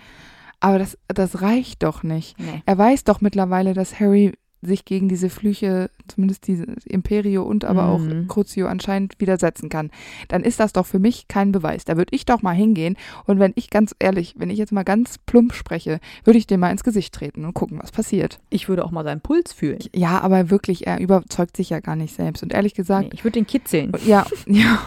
Aber 0.60 0.80
das, 0.80 0.98
das 1.08 1.42
reicht 1.42 1.84
doch 1.84 2.04
nicht. 2.04 2.40
Nee. 2.40 2.64
Er 2.66 2.78
weiß 2.78 3.04
doch 3.04 3.20
mittlerweile, 3.20 3.74
dass 3.74 4.00
Harry 4.00 4.34
sich 4.66 4.86
gegen 4.86 5.10
diese 5.10 5.30
Flüche, 5.30 5.90
zumindest 6.08 6.48
diese 6.48 6.66
Imperio 6.86 7.44
und 7.44 7.66
aber 7.66 7.88
auch 7.90 8.00
Mhm. 8.00 8.28
Crucio 8.28 8.68
anscheinend 8.68 9.20
widersetzen 9.20 9.70
kann, 9.70 9.92
dann 10.28 10.44
ist 10.44 10.60
das 10.60 10.74
doch 10.74 10.86
für 10.86 11.00
mich 11.00 11.28
kein 11.28 11.52
Beweis. 11.52 11.86
Da 11.86 11.98
würde 11.98 12.16
ich 12.16 12.26
doch 12.26 12.42
mal 12.42 12.54
hingehen 12.56 12.98
und 13.26 13.40
wenn 13.40 13.54
ich 13.56 13.70
ganz 13.70 13.96
ehrlich, 14.00 14.36
wenn 14.38 14.50
ich 14.50 14.58
jetzt 14.58 14.72
mal 14.72 14.84
ganz 14.84 15.18
plump 15.18 15.54
spreche, 15.54 16.00
würde 16.24 16.38
ich 16.40 16.48
dem 16.48 16.60
mal 16.60 16.72
ins 16.72 16.84
Gesicht 16.84 17.14
treten 17.14 17.46
und 17.46 17.54
gucken, 17.54 17.80
was 17.82 17.92
passiert. 17.92 18.40
Ich 18.50 18.68
würde 18.70 18.86
auch 18.86 18.92
mal 18.92 19.04
seinen 19.04 19.22
Puls 19.22 19.54
fühlen. 19.54 19.80
Ja, 19.94 20.20
aber 20.22 20.50
wirklich, 20.50 20.88
er 20.88 21.00
überzeugt 21.00 21.58
sich 21.58 21.70
ja 21.70 21.80
gar 21.80 21.96
nicht 21.96 22.16
selbst. 22.16 22.44
Und 22.44 22.54
ehrlich 22.54 22.74
gesagt, 22.74 23.06
Nee, 23.10 23.12
ich 23.14 23.24
würde 23.24 23.34
den 23.40 23.48
kitzeln. 23.48 23.92
ja, 24.06 24.26
ja. 24.48 24.80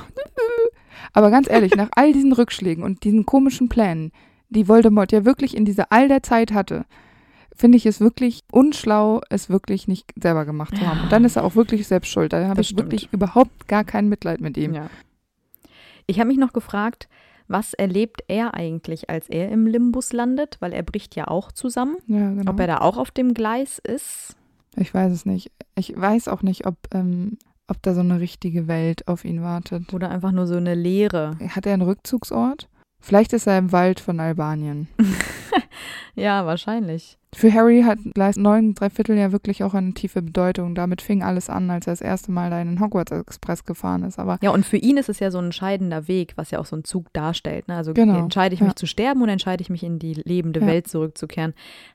Aber 1.13 1.31
ganz 1.31 1.49
ehrlich, 1.49 1.75
nach 1.77 1.89
all 1.93 2.13
diesen 2.13 2.33
Rückschlägen 2.33 2.85
und 2.85 3.05
diesen 3.05 3.25
komischen 3.27 3.69
Plänen, 3.69 4.13
die 4.51 4.69
Voldemort 4.69 5.13
ja 5.13 5.25
wirklich 5.25 5.57
in 5.57 5.65
dieser 5.65 5.91
all 5.91 6.09
der 6.09 6.23
Zeit 6.23 6.53
hatte, 6.53 6.85
finde 7.57 7.77
ich 7.79 7.87
es 7.87 8.01
wirklich 8.01 8.43
unschlau, 8.53 9.21
es 9.31 9.49
wirklich 9.49 9.89
nicht 9.89 10.13
selber 10.21 10.45
gemacht 10.45 10.77
zu 10.77 10.87
haben. 10.87 11.03
Und 11.03 11.13
dann 11.13 11.25
ist 11.25 11.37
er 11.37 11.45
auch 11.45 11.57
wirklich 11.57 11.87
selbst 11.87 12.11
schuld. 12.11 12.33
Da 12.33 12.49
habe 12.49 12.61
ich 12.61 12.69
stimmt. 12.69 12.83
wirklich 12.83 13.09
überhaupt 13.13 13.69
gar 13.69 13.85
kein 13.85 14.09
Mitleid 14.09 14.41
mit 14.41 14.57
ihm. 14.57 14.75
Ja. 14.75 14.91
Ich 16.07 16.21
habe 16.21 16.29
mich 16.29 16.39
noch 16.39 16.53
gefragt, 16.53 17.09
was 17.49 17.75
erlebt 17.75 18.23
er 18.29 18.55
eigentlich, 18.55 19.09
als 19.09 19.29
er 19.29 19.51
im 19.51 19.67
Limbus 19.67 20.13
landet? 20.13 20.57
Weil 20.61 20.73
er 20.73 20.83
bricht 20.83 21.17
ja 21.17 21.29
auch 21.29 21.53
zusammen. 21.53 21.97
Ja, 22.07 22.31
genau. 22.31 22.51
Ob 22.51 22.61
er 22.61 22.67
da 22.67 22.79
auch 22.79 22.99
auf 22.99 23.11
dem 23.11 23.35
Gleis 23.35 23.79
ist? 23.79 24.37
ich 24.79 24.93
weiß 24.93 25.11
es 25.11 25.25
nicht. 25.25 25.51
Ich 25.75 25.99
weiß 25.99 26.29
auch 26.29 26.43
nicht, 26.43 26.67
ob, 26.67 26.77
ähm, 26.93 27.39
ob 27.67 27.83
da 27.83 27.95
so 27.95 28.01
eine 28.01 28.21
richtige 28.21 28.69
Welt 28.69 29.09
auf 29.09 29.25
ihn 29.25 29.43
wartet. 29.43 29.95
Oder 29.95 30.11
einfach 30.11 30.33
nur 30.33 30.47
so 30.47 30.57
eine 30.57 30.75
Leere? 30.75 31.39
Hat 31.49 31.65
er 31.65 31.73
einen 31.73 31.83
Rückzugsort? 31.83 32.69
Vielleicht 33.01 33.33
ist 33.33 33.47
er 33.47 33.59
im 33.59 33.73
Wald 33.73 34.01
von 34.01 34.21
Albanien. 34.21 34.89
Ja, 36.17 36.47
wahrscheinlich. 36.47 37.19
Für 37.37 37.53
Harry 37.53 37.83
hat 37.83 37.99
Gleis 38.15 38.39
9 38.39 38.73
Dreiviertel 38.77 39.15
ja 39.19 39.31
wirklich 39.31 39.63
auch 39.63 39.75
eine 39.75 39.93
tiefe 39.93 40.23
Bedeutung. 40.23 40.75
Damit 40.75 41.03
fing 41.03 41.23
alles 41.23 41.51
an, 41.51 41.71
als 41.71 41.87
er 41.87 41.93
das 41.93 42.01
erste 42.01 42.33
Mal 42.33 42.49
da 42.49 42.63
in 42.63 42.67
den 42.67 42.81
Hogwarts 42.81 43.13
Express 43.13 43.67
gefahren 43.67 44.05
ist. 44.05 44.19
Aber 44.19 44.39
Ja, 44.41 44.53
und 44.53 44.65
für 44.65 44.79
ihn 44.79 44.97
ist 44.97 45.11
es 45.11 45.21
ja 45.21 45.31
so 45.31 45.37
ein 45.37 45.45
entscheidender 45.45 46.09
Weg, 46.09 46.33
was 46.37 46.51
ja 46.51 46.59
auch 46.59 46.65
so 46.65 46.77
ein 46.77 46.85
Zug 46.85 47.13
darstellt. 47.13 47.69
Ne? 47.69 47.77
Also 47.77 47.93
Genau, 47.93 48.19
entscheide 48.19 48.55
ich 48.55 48.61
ja. 48.61 48.67
mich 48.67 48.77
zu 48.77 48.87
sterben 48.87 49.21
oder 49.21 49.33
entscheide 49.33 49.61
ich 49.61 49.69
mich 49.69 49.83
in 49.83 49.99
die 49.99 50.15
lebende 50.15 50.61
Ja. 50.61 50.67
Welt 50.67 50.89
zurückzukehren. 50.89 51.53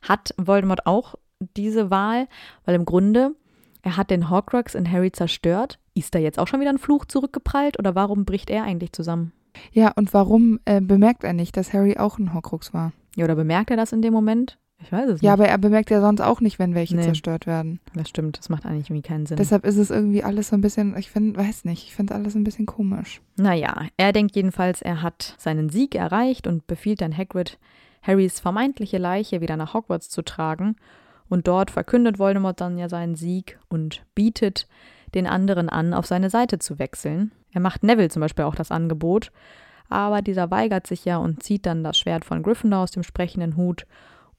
Hat 0.07 0.35
Voldemort 0.37 0.85
auch 0.85 1.15
diese 1.57 1.89
Wahl? 1.89 2.27
Weil 2.65 2.75
im 2.75 2.85
Grunde, 2.85 3.31
er 3.81 3.97
hat 3.97 4.11
den 4.11 4.29
Horcrux 4.29 4.75
in 4.75 4.91
Harry 4.91 5.11
zerstört. 5.11 5.79
Ist 5.95 6.13
da 6.13 6.19
jetzt 6.19 6.37
auch 6.37 6.47
schon 6.47 6.59
wieder 6.59 6.69
ein 6.69 6.77
Fluch 6.77 7.05
zurückgeprallt 7.05 7.79
oder 7.79 7.95
warum 7.95 8.25
bricht 8.25 8.51
er 8.51 8.63
eigentlich 8.63 8.91
zusammen? 8.93 9.31
ja, 9.73 9.91
und 9.95 10.13
warum 10.13 10.59
äh, 10.65 10.81
bemerkt 10.81 11.23
er 11.23 11.33
nicht, 11.33 11.57
dass 11.57 11.73
Harry 11.73 11.97
auch 11.97 12.19
ein 12.19 12.35
Horcrux 12.35 12.75
war? 12.75 12.93
Ja, 13.15 13.25
oder 13.25 13.35
bemerkt 13.35 13.71
er 13.71 13.75
das 13.77 13.91
in 13.91 14.03
dem 14.03 14.13
Moment? 14.13 14.59
Ich 14.83 14.91
weiß 14.91 15.09
es 15.09 15.21
Ja, 15.21 15.31
nicht. 15.31 15.39
aber 15.41 15.47
er 15.49 15.57
bemerkt 15.57 15.89
ja 15.89 16.01
sonst 16.01 16.21
auch 16.21 16.41
nicht, 16.41 16.57
wenn 16.59 16.73
welche 16.75 16.95
Nee. 16.95 17.03
zerstört 17.03 17.45
werden. 17.47 17.79
Das 17.93 18.09
stimmt, 18.09 18.37
das 18.39 18.49
macht 18.49 18.65
eigentlich 18.65 18.89
irgendwie 18.89 19.07
keinen 19.07 19.25
Sinn. 19.25 19.37
Deshalb 19.37 19.65
ist 19.65 19.77
es 19.77 19.89
irgendwie 19.91 20.23
alles 20.23 20.49
so 20.49 20.55
ein 20.55 20.61
bisschen, 20.61 20.97
ich 20.97 21.11
finde, 21.11 21.37
weiß 21.39 21.65
nicht, 21.65 21.85
ich 21.87 21.95
finde 21.95 22.15
alles 22.15 22.35
ein 22.35 22.43
bisschen 22.43 22.65
komisch. 22.65 23.21
Naja, 23.37 23.85
er 23.97 24.11
denkt 24.13 24.35
jedenfalls, 24.35 24.81
er 24.81 25.01
hat 25.01 25.35
seinen 25.37 25.69
Sieg 25.69 25.95
erreicht 25.95 26.47
und 26.47 26.65
befiehlt 26.67 27.01
dann 27.01 27.15
Hagrid, 27.15 27.59
Harrys 28.01 28.39
vermeintliche 28.39 28.97
Leiche 28.97 29.41
wieder 29.41 29.57
nach 29.57 29.73
Hogwarts 29.73 30.09
zu 30.09 30.21
tragen. 30.23 30.75
Und 31.29 31.47
dort 31.47 31.71
verkündet 31.71 32.19
Voldemort 32.19 32.59
dann 32.59 32.77
ja 32.77 32.89
seinen 32.89 33.15
Sieg 33.15 33.57
und 33.69 34.03
bietet 34.15 34.67
den 35.13 35.27
anderen 35.27 35.69
an, 35.69 35.93
auf 35.93 36.05
seine 36.05 36.29
Seite 36.29 36.59
zu 36.59 36.77
wechseln. 36.79 37.31
Er 37.53 37.61
macht 37.61 37.83
Neville 37.83 38.09
zum 38.09 38.19
Beispiel 38.21 38.43
auch 38.45 38.55
das 38.55 38.71
Angebot, 38.71 39.31
aber 39.87 40.21
dieser 40.21 40.51
weigert 40.51 40.87
sich 40.87 41.05
ja 41.05 41.17
und 41.17 41.43
zieht 41.43 41.65
dann 41.65 41.83
das 41.83 41.97
Schwert 41.97 42.25
von 42.25 42.43
Gryffindor 42.43 42.79
aus 42.81 42.91
dem 42.91 43.03
sprechenden 43.03 43.55
Hut 43.55 43.85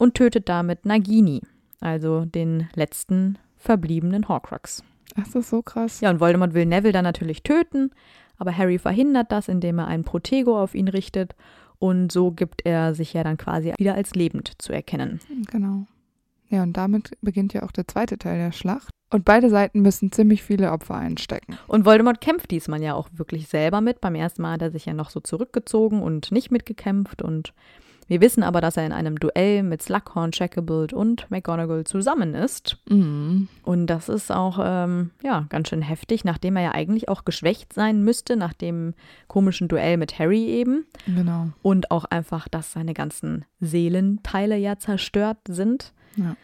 und 0.02 0.14
tötet 0.14 0.48
damit 0.48 0.84
Nagini, 0.84 1.42
also 1.78 2.24
den 2.24 2.68
letzten 2.74 3.38
verbliebenen 3.56 4.26
Horcrux. 4.28 4.82
Ach, 5.14 5.22
das 5.22 5.36
ist 5.36 5.50
so 5.50 5.62
krass. 5.62 6.00
Ja, 6.00 6.10
und 6.10 6.18
Voldemort 6.18 6.54
will 6.54 6.66
Neville 6.66 6.92
dann 6.92 7.04
natürlich 7.04 7.44
töten, 7.44 7.92
aber 8.36 8.56
Harry 8.56 8.80
verhindert 8.80 9.30
das, 9.30 9.46
indem 9.46 9.78
er 9.78 9.86
einen 9.86 10.02
Protego 10.02 10.60
auf 10.60 10.74
ihn 10.74 10.88
richtet 10.88 11.36
und 11.78 12.10
so 12.10 12.32
gibt 12.32 12.66
er 12.66 12.96
sich 12.96 13.12
ja 13.12 13.22
dann 13.22 13.36
quasi 13.36 13.74
wieder 13.78 13.94
als 13.94 14.16
lebend 14.16 14.54
zu 14.58 14.72
erkennen. 14.72 15.20
Genau. 15.48 15.86
Ja, 16.48 16.64
und 16.64 16.76
damit 16.76 17.12
beginnt 17.20 17.54
ja 17.54 17.62
auch 17.62 17.70
der 17.70 17.86
zweite 17.86 18.18
Teil 18.18 18.38
der 18.38 18.50
Schlacht. 18.50 18.90
Und 19.10 19.24
beide 19.24 19.50
Seiten 19.50 19.82
müssen 19.82 20.10
ziemlich 20.10 20.42
viele 20.42 20.72
Opfer 20.72 20.96
einstecken. 20.96 21.58
Und 21.68 21.84
Voldemort 21.84 22.20
kämpft 22.20 22.50
diesmal 22.50 22.82
ja 22.82 22.94
auch 22.94 23.08
wirklich 23.12 23.46
selber 23.46 23.80
mit. 23.80 24.00
Beim 24.00 24.16
ersten 24.16 24.42
Mal 24.42 24.54
hat 24.54 24.62
er 24.62 24.70
sich 24.72 24.86
ja 24.86 24.94
noch 24.94 25.10
so 25.10 25.20
zurückgezogen 25.20 26.02
und 26.02 26.32
nicht 26.32 26.50
mitgekämpft 26.50 27.22
und 27.22 27.54
wir 28.12 28.20
wissen 28.20 28.42
aber, 28.42 28.60
dass 28.60 28.76
er 28.76 28.84
in 28.84 28.92
einem 28.92 29.18
Duell 29.18 29.62
mit 29.62 29.80
Slughorn, 29.80 30.34
Shacklebolt 30.34 30.92
und 30.92 31.30
McGonagall 31.30 31.84
zusammen 31.84 32.34
ist. 32.34 32.76
Mhm. 32.86 33.48
Und 33.62 33.86
das 33.86 34.10
ist 34.10 34.30
auch, 34.30 34.60
ähm, 34.62 35.12
ja, 35.22 35.46
ganz 35.48 35.70
schön 35.70 35.80
heftig, 35.80 36.22
nachdem 36.22 36.56
er 36.56 36.62
ja 36.62 36.72
eigentlich 36.72 37.08
auch 37.08 37.24
geschwächt 37.24 37.72
sein 37.72 38.04
müsste, 38.04 38.36
nach 38.36 38.52
dem 38.52 38.92
komischen 39.28 39.66
Duell 39.66 39.96
mit 39.96 40.18
Harry 40.18 40.44
eben. 40.44 40.84
Genau. 41.06 41.48
Und 41.62 41.90
auch 41.90 42.04
einfach, 42.04 42.48
dass 42.48 42.72
seine 42.72 42.92
ganzen 42.92 43.46
Seelenteile 43.60 44.58
ja 44.58 44.78
zerstört 44.78 45.38
sind. 45.48 45.94
Ja. 46.16 46.36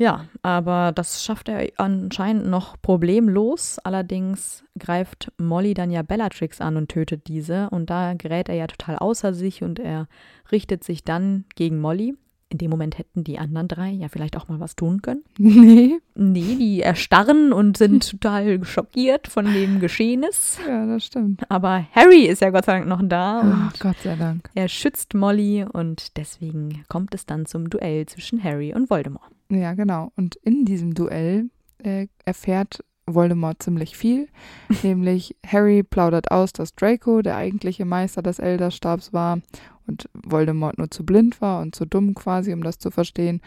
Ja, 0.00 0.24
aber 0.40 0.92
das 0.92 1.22
schafft 1.22 1.50
er 1.50 1.68
anscheinend 1.76 2.46
noch 2.46 2.80
problemlos. 2.80 3.78
Allerdings 3.80 4.64
greift 4.78 5.30
Molly 5.36 5.74
dann 5.74 5.90
ja 5.90 6.00
Bellatrix 6.00 6.62
an 6.62 6.78
und 6.78 6.88
tötet 6.88 7.28
diese. 7.28 7.68
Und 7.68 7.90
da 7.90 8.14
gerät 8.14 8.48
er 8.48 8.54
ja 8.54 8.66
total 8.66 8.96
außer 8.96 9.34
sich 9.34 9.62
und 9.62 9.78
er 9.78 10.08
richtet 10.50 10.84
sich 10.84 11.04
dann 11.04 11.44
gegen 11.54 11.78
Molly. 11.78 12.16
In 12.52 12.58
dem 12.58 12.68
Moment 12.70 12.98
hätten 12.98 13.22
die 13.24 13.38
anderen 13.38 13.68
drei 13.68 13.90
ja 13.90 14.08
vielleicht 14.08 14.36
auch 14.36 14.48
mal 14.48 14.58
was 14.60 14.74
tun 14.76 15.00
können. 15.02 15.22
Nee. 15.38 15.98
Nee, 16.14 16.56
die 16.58 16.80
erstarren 16.82 17.52
und 17.52 17.76
sind 17.78 18.10
total 18.10 18.62
schockiert 18.64 19.28
von 19.28 19.46
dem 19.46 19.80
Geschehnis. 19.80 20.58
Ja, 20.66 20.84
das 20.84 21.04
stimmt. 21.06 21.42
Aber 21.48 21.86
Harry 21.92 22.26
ist 22.26 22.42
ja 22.42 22.50
Gott 22.50 22.66
sei 22.66 22.72
Dank 22.74 22.88
noch 22.88 23.00
da 23.02 23.40
und 23.40 23.52
Ach, 23.54 23.78
Gott 23.78 23.96
sei 24.02 24.16
Dank. 24.16 24.50
er 24.54 24.68
schützt 24.68 25.14
Molly 25.14 25.64
und 25.72 26.16
deswegen 26.18 26.84
kommt 26.88 27.14
es 27.14 27.24
dann 27.24 27.46
zum 27.46 27.70
Duell 27.70 28.04
zwischen 28.06 28.42
Harry 28.44 28.74
und 28.74 28.90
Voldemort. 28.90 29.30
Ja, 29.48 29.72
genau. 29.74 30.12
Und 30.16 30.36
in 30.36 30.64
diesem 30.64 30.92
Duell 30.94 31.48
äh, 31.78 32.08
erfährt 32.24 32.84
Voldemort 33.14 33.62
ziemlich 33.62 33.96
viel. 33.96 34.28
Nämlich 34.82 35.36
Harry 35.46 35.82
plaudert 35.82 36.30
aus, 36.30 36.52
dass 36.52 36.74
Draco 36.74 37.22
der 37.22 37.36
eigentliche 37.36 37.84
Meister 37.84 38.22
des 38.22 38.38
Elderstabs 38.38 39.12
war 39.12 39.40
und 39.86 40.08
Voldemort 40.14 40.78
nur 40.78 40.90
zu 40.90 41.04
blind 41.04 41.40
war 41.40 41.60
und 41.60 41.74
zu 41.74 41.84
dumm 41.84 42.14
quasi, 42.14 42.52
um 42.52 42.62
das 42.62 42.78
zu 42.78 42.90
verstehen. 42.90 43.40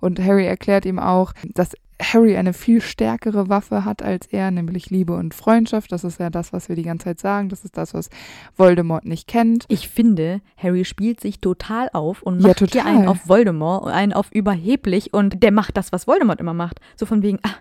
Und 0.00 0.18
Harry 0.20 0.46
erklärt 0.46 0.84
ihm 0.84 0.98
auch, 0.98 1.32
dass 1.54 1.76
Harry 2.02 2.36
eine 2.36 2.52
viel 2.52 2.80
stärkere 2.80 3.48
Waffe 3.48 3.84
hat 3.84 4.02
als 4.02 4.26
er, 4.26 4.50
nämlich 4.50 4.90
Liebe 4.90 5.14
und 5.14 5.34
Freundschaft. 5.34 5.92
Das 5.92 6.04
ist 6.04 6.18
ja 6.20 6.30
das, 6.30 6.52
was 6.52 6.68
wir 6.68 6.76
die 6.76 6.82
ganze 6.82 7.04
Zeit 7.04 7.20
sagen. 7.20 7.48
Das 7.48 7.64
ist 7.64 7.76
das, 7.76 7.94
was 7.94 8.10
Voldemort 8.56 9.04
nicht 9.04 9.26
kennt. 9.28 9.64
Ich 9.68 9.88
finde, 9.88 10.40
Harry 10.56 10.84
spielt 10.84 11.20
sich 11.20 11.40
total 11.40 11.88
auf 11.92 12.22
und 12.22 12.40
Ja, 12.40 12.48
macht 12.48 12.58
hier 12.58 12.68
total. 12.68 12.86
einen 12.86 13.08
auf 13.08 13.28
Voldemort 13.28 13.84
und 13.84 13.90
einen 13.92 14.12
auf 14.12 14.30
überheblich 14.32 15.14
und 15.14 15.42
der 15.42 15.52
macht 15.52 15.76
das, 15.76 15.92
was 15.92 16.06
Voldemort 16.06 16.40
immer 16.40 16.54
macht. 16.54 16.80
So 16.96 17.06
von 17.06 17.22
wegen, 17.22 17.38
ah, 17.42 17.54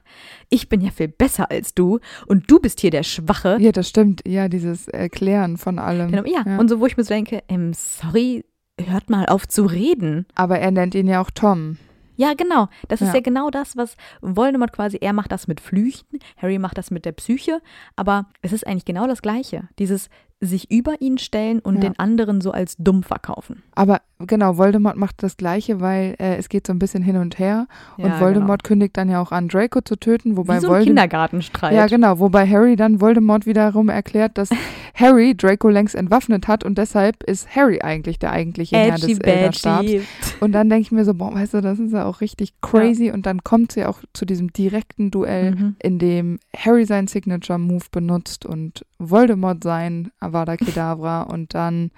ich 0.49 0.67
bin 0.69 0.81
ja 0.81 0.91
viel 0.91 1.07
besser 1.07 1.51
als 1.51 1.73
du 1.73 1.99
und 2.27 2.49
du 2.49 2.59
bist 2.59 2.79
hier 2.81 2.91
der 2.91 3.03
Schwache. 3.03 3.57
Ja, 3.59 3.71
das 3.71 3.87
stimmt. 3.89 4.21
Ja, 4.27 4.49
dieses 4.49 4.87
Erklären 4.87 5.57
von 5.57 5.79
allem. 5.79 6.09
Genau, 6.11 6.23
ja. 6.25 6.43
Ja. 6.45 6.57
und 6.57 6.67
so, 6.69 6.79
wo 6.79 6.85
ich 6.85 6.97
mir 6.97 7.03
so 7.03 7.13
denke, 7.13 7.43
ähm, 7.47 7.71
sorry, 7.73 8.43
hört 8.79 9.09
mal 9.09 9.25
auf 9.27 9.47
zu 9.47 9.65
reden. 9.65 10.25
Aber 10.35 10.59
er 10.59 10.71
nennt 10.71 10.95
ihn 10.95 11.07
ja 11.07 11.21
auch 11.21 11.29
Tom. 11.31 11.77
Ja, 12.21 12.35
genau. 12.35 12.67
Das 12.87 12.99
ja. 12.99 13.07
ist 13.07 13.15
ja 13.15 13.19
genau 13.19 13.49
das, 13.49 13.75
was 13.75 13.97
Voldemort 14.21 14.71
quasi, 14.71 14.99
er 15.01 15.11
macht 15.11 15.31
das 15.31 15.47
mit 15.47 15.59
Flüchten, 15.59 16.19
Harry 16.37 16.59
macht 16.59 16.77
das 16.77 16.91
mit 16.91 17.03
der 17.03 17.13
Psyche, 17.13 17.61
aber 17.95 18.27
es 18.43 18.53
ist 18.53 18.67
eigentlich 18.67 18.85
genau 18.85 19.07
das 19.07 19.23
Gleiche. 19.23 19.63
Dieses 19.79 20.07
sich 20.39 20.71
über 20.71 21.01
ihn 21.01 21.19
stellen 21.19 21.59
und 21.59 21.75
ja. 21.75 21.81
den 21.81 21.99
anderen 21.99 22.41
so 22.41 22.51
als 22.51 22.75
dumm 22.77 23.03
verkaufen. 23.03 23.61
Aber 23.75 24.01
genau, 24.19 24.57
Voldemort 24.57 24.97
macht 24.97 25.21
das 25.21 25.37
Gleiche, 25.37 25.81
weil 25.81 26.15
äh, 26.19 26.35
es 26.37 26.49
geht 26.49 26.65
so 26.65 26.73
ein 26.73 26.79
bisschen 26.79 27.03
hin 27.03 27.17
und 27.17 27.37
her. 27.37 27.67
Ja, 27.97 28.05
und 28.05 28.19
Voldemort 28.19 28.63
genau. 28.63 28.67
kündigt 28.67 28.97
dann 28.97 29.07
ja 29.09 29.21
auch 29.21 29.31
an, 29.31 29.47
Draco 29.47 29.81
zu 29.81 29.95
töten, 29.95 30.37
wobei 30.37 30.57
Wie 30.57 30.61
so 30.61 30.71
ein 30.71 30.83
Kindergartenstreit. 30.83 31.73
Ja, 31.73 31.85
genau, 31.85 32.19
wobei 32.19 32.47
Harry 32.47 32.75
dann 32.75 33.01
Voldemort 33.01 33.45
wiederum 33.45 33.89
erklärt, 33.89 34.37
dass 34.39 34.49
Harry 34.93 35.35
Draco 35.35 35.69
längst 35.69 35.95
entwaffnet 35.95 36.47
hat 36.47 36.63
und 36.63 36.77
deshalb 36.77 37.23
ist 37.23 37.55
Harry 37.55 37.81
eigentlich 37.81 38.19
der 38.19 38.31
eigentliche 38.31 38.77
Herr 38.77 38.95
des 38.95 39.19
Elderstabs. 39.19 39.91
Und 40.39 40.51
dann 40.51 40.69
denke 40.69 40.81
ich 40.81 40.91
mir 40.91 41.05
so, 41.05 41.13
boah, 41.13 41.33
weißt 41.33 41.55
du, 41.55 41.61
das 41.61 41.79
ist 41.79 41.93
ja 41.93 42.05
auch 42.05 42.21
richtig 42.21 42.53
crazy. 42.61 43.07
Ja. 43.07 43.13
Und 43.13 43.25
dann 43.25 43.43
kommt 43.43 43.71
sie 43.71 43.85
auch 43.85 43.99
zu 44.13 44.25
diesem 44.25 44.51
direkten 44.53 45.11
Duell, 45.11 45.55
mhm. 45.55 45.75
in 45.81 45.99
dem 45.99 46.39
Harry 46.55 46.85
seinen 46.85 47.07
Signature-Move 47.07 47.85
benutzt 47.91 48.45
und 48.45 48.85
Voldemort 48.99 49.63
sein 49.63 50.11
Avada 50.19 50.57
Kedavra 50.57 51.23
und 51.23 51.53
dann 51.53 51.91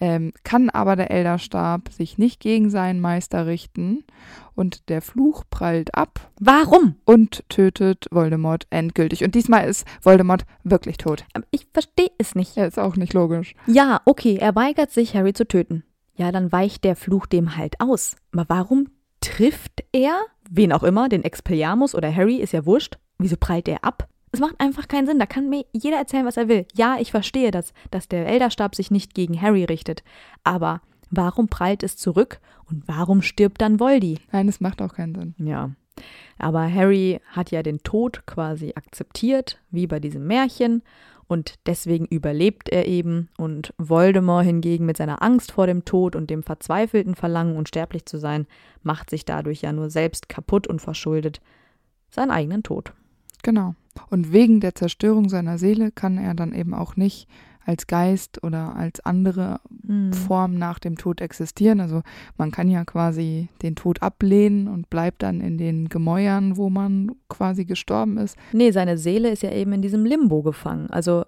ähm, 0.00 0.32
kann 0.44 0.70
aber 0.70 0.96
der 0.96 1.10
Elderstab 1.10 1.88
sich 1.92 2.18
nicht 2.18 2.40
gegen 2.40 2.70
seinen 2.70 3.00
Meister 3.00 3.46
richten 3.46 4.04
und 4.54 4.88
der 4.88 5.02
Fluch 5.02 5.44
prallt 5.50 5.94
ab. 5.94 6.30
Warum? 6.40 6.96
Und 7.04 7.44
tötet 7.48 8.06
Voldemort 8.10 8.66
endgültig. 8.70 9.24
Und 9.24 9.34
diesmal 9.34 9.68
ist 9.68 9.86
Voldemort 10.02 10.44
wirklich 10.64 10.96
tot. 10.98 11.24
Ich 11.50 11.66
verstehe 11.72 12.10
es 12.18 12.34
nicht. 12.34 12.56
Ja, 12.56 12.66
ist 12.66 12.78
auch 12.78 12.96
nicht 12.96 13.12
logisch. 13.12 13.54
Ja, 13.66 14.00
okay, 14.04 14.36
er 14.36 14.54
weigert 14.54 14.90
sich, 14.90 15.14
Harry 15.14 15.32
zu 15.32 15.46
töten. 15.46 15.84
Ja, 16.16 16.32
dann 16.32 16.50
weicht 16.50 16.84
der 16.84 16.96
Fluch 16.96 17.26
dem 17.26 17.56
halt 17.56 17.80
aus. 17.80 18.16
Aber 18.32 18.48
warum 18.48 18.88
trifft 19.20 19.84
er, 19.92 20.18
wen 20.50 20.72
auch 20.72 20.82
immer, 20.82 21.08
den 21.08 21.24
Expelliarmus 21.24 21.94
oder 21.94 22.14
Harry, 22.14 22.36
ist 22.36 22.52
ja 22.52 22.66
wurscht. 22.66 22.98
Wieso 23.18 23.36
prallt 23.36 23.68
er 23.68 23.84
ab? 23.84 24.08
Es 24.32 24.40
macht 24.40 24.60
einfach 24.60 24.88
keinen 24.88 25.06
Sinn. 25.06 25.18
Da 25.18 25.26
kann 25.26 25.48
mir 25.48 25.64
jeder 25.72 25.96
erzählen, 25.96 26.26
was 26.26 26.36
er 26.36 26.48
will. 26.48 26.66
Ja, 26.74 26.96
ich 27.00 27.10
verstehe 27.10 27.50
das, 27.50 27.72
dass 27.90 28.08
der 28.08 28.26
Elderstab 28.26 28.74
sich 28.74 28.90
nicht 28.90 29.14
gegen 29.14 29.40
Harry 29.40 29.64
richtet. 29.64 30.02
Aber 30.44 30.80
warum 31.10 31.48
prallt 31.48 31.82
es 31.82 31.96
zurück 31.96 32.40
und 32.68 32.86
warum 32.86 33.22
stirbt 33.22 33.60
dann 33.60 33.80
Voldy? 33.80 34.18
Nein, 34.32 34.48
es 34.48 34.60
macht 34.60 34.82
auch 34.82 34.94
keinen 34.94 35.14
Sinn. 35.14 35.34
Ja. 35.38 35.70
Aber 36.38 36.72
Harry 36.72 37.20
hat 37.28 37.50
ja 37.50 37.62
den 37.62 37.82
Tod 37.82 38.24
quasi 38.26 38.72
akzeptiert, 38.74 39.60
wie 39.70 39.86
bei 39.86 40.00
diesem 40.00 40.26
Märchen. 40.26 40.82
Und 41.26 41.56
deswegen 41.66 42.06
überlebt 42.06 42.70
er 42.70 42.86
eben. 42.86 43.28
Und 43.36 43.74
Voldemort 43.76 44.46
hingegen 44.46 44.86
mit 44.86 44.96
seiner 44.96 45.22
Angst 45.22 45.52
vor 45.52 45.66
dem 45.66 45.84
Tod 45.84 46.16
und 46.16 46.30
dem 46.30 46.42
verzweifelten 46.42 47.14
Verlangen, 47.14 47.56
unsterblich 47.56 48.06
zu 48.06 48.18
sein, 48.18 48.46
macht 48.82 49.10
sich 49.10 49.24
dadurch 49.24 49.60
ja 49.60 49.72
nur 49.72 49.90
selbst 49.90 50.28
kaputt 50.28 50.66
und 50.66 50.80
verschuldet 50.80 51.40
seinen 52.10 52.30
eigenen 52.30 52.62
Tod. 52.62 52.92
Genau. 53.42 53.74
Und 54.10 54.32
wegen 54.32 54.60
der 54.60 54.74
Zerstörung 54.74 55.28
seiner 55.28 55.58
Seele 55.58 55.90
kann 55.90 56.18
er 56.18 56.34
dann 56.34 56.52
eben 56.52 56.74
auch 56.74 56.96
nicht 56.96 57.28
als 57.68 57.86
Geist 57.86 58.42
oder 58.42 58.74
als 58.76 59.00
andere 59.00 59.60
mhm. 59.82 60.14
Form 60.14 60.54
nach 60.54 60.78
dem 60.78 60.96
Tod 60.96 61.20
existieren. 61.20 61.80
Also 61.80 62.02
man 62.38 62.50
kann 62.50 62.70
ja 62.70 62.84
quasi 62.86 63.48
den 63.60 63.76
Tod 63.76 64.00
ablehnen 64.00 64.68
und 64.68 64.88
bleibt 64.88 65.22
dann 65.22 65.42
in 65.42 65.58
den 65.58 65.90
Gemäuern, 65.90 66.56
wo 66.56 66.70
man 66.70 67.12
quasi 67.28 67.66
gestorben 67.66 68.16
ist. 68.16 68.38
Nee, 68.52 68.70
seine 68.70 68.96
Seele 68.96 69.30
ist 69.30 69.42
ja 69.42 69.52
eben 69.52 69.74
in 69.74 69.82
diesem 69.82 70.06
Limbo 70.06 70.42
gefangen. 70.42 70.88
Also 70.88 71.24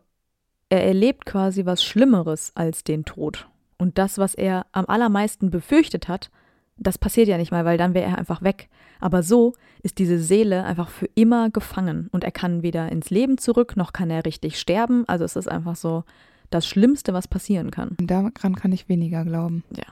er 0.70 0.86
erlebt 0.86 1.26
quasi 1.26 1.66
was 1.66 1.84
Schlimmeres 1.84 2.52
als 2.54 2.84
den 2.84 3.04
Tod. 3.04 3.46
Und 3.76 3.98
das, 3.98 4.16
was 4.16 4.34
er 4.34 4.64
am 4.72 4.86
allermeisten 4.86 5.50
befürchtet 5.50 6.08
hat, 6.08 6.30
das 6.78 6.96
passiert 6.96 7.28
ja 7.28 7.36
nicht 7.36 7.52
mal, 7.52 7.66
weil 7.66 7.76
dann 7.76 7.92
wäre 7.92 8.10
er 8.12 8.18
einfach 8.18 8.40
weg. 8.40 8.70
Aber 9.00 9.22
so 9.22 9.54
ist 9.82 9.98
diese 9.98 10.18
Seele 10.18 10.64
einfach 10.64 10.88
für 10.88 11.08
immer 11.14 11.50
gefangen 11.50 12.08
und 12.12 12.24
er 12.24 12.30
kann 12.30 12.62
weder 12.62 12.90
ins 12.90 13.10
Leben 13.10 13.38
zurück, 13.38 13.76
noch 13.76 13.92
kann 13.92 14.10
er 14.10 14.24
richtig 14.24 14.58
sterben. 14.58 15.04
Also 15.08 15.24
es 15.24 15.36
ist 15.36 15.48
einfach 15.48 15.76
so 15.76 16.04
das 16.50 16.66
Schlimmste, 16.66 17.14
was 17.14 17.28
passieren 17.28 17.70
kann. 17.70 17.96
Daran 17.98 18.34
kann 18.34 18.72
ich 18.72 18.88
weniger 18.88 19.24
glauben. 19.24 19.64
Ja. 19.76 19.84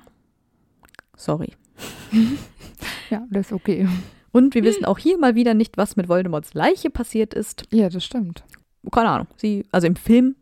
Sorry. 1.16 1.52
ja, 3.10 3.26
das 3.30 3.46
ist 3.46 3.52
okay. 3.52 3.88
Und 4.32 4.54
wir 4.54 4.62
wissen 4.62 4.84
auch 4.84 4.98
hier 4.98 5.18
mal 5.18 5.34
wieder 5.34 5.54
nicht, 5.54 5.76
was 5.76 5.96
mit 5.96 6.08
Voldemorts 6.08 6.54
Leiche 6.54 6.90
passiert 6.90 7.34
ist. 7.34 7.64
Ja, 7.70 7.88
das 7.88 8.04
stimmt. 8.04 8.44
Keine 8.92 9.08
Ahnung. 9.08 9.26
Sie, 9.36 9.64
also 9.72 9.86
im 9.86 9.96
Film 9.96 10.36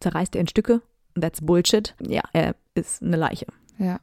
zerreißt 0.00 0.34
er 0.36 0.40
in 0.42 0.48
Stücke. 0.48 0.82
That's 1.18 1.40
Bullshit. 1.40 1.94
Ja, 2.06 2.22
er 2.32 2.54
ist 2.74 3.02
eine 3.02 3.16
Leiche. 3.16 3.46
Ja. 3.78 3.98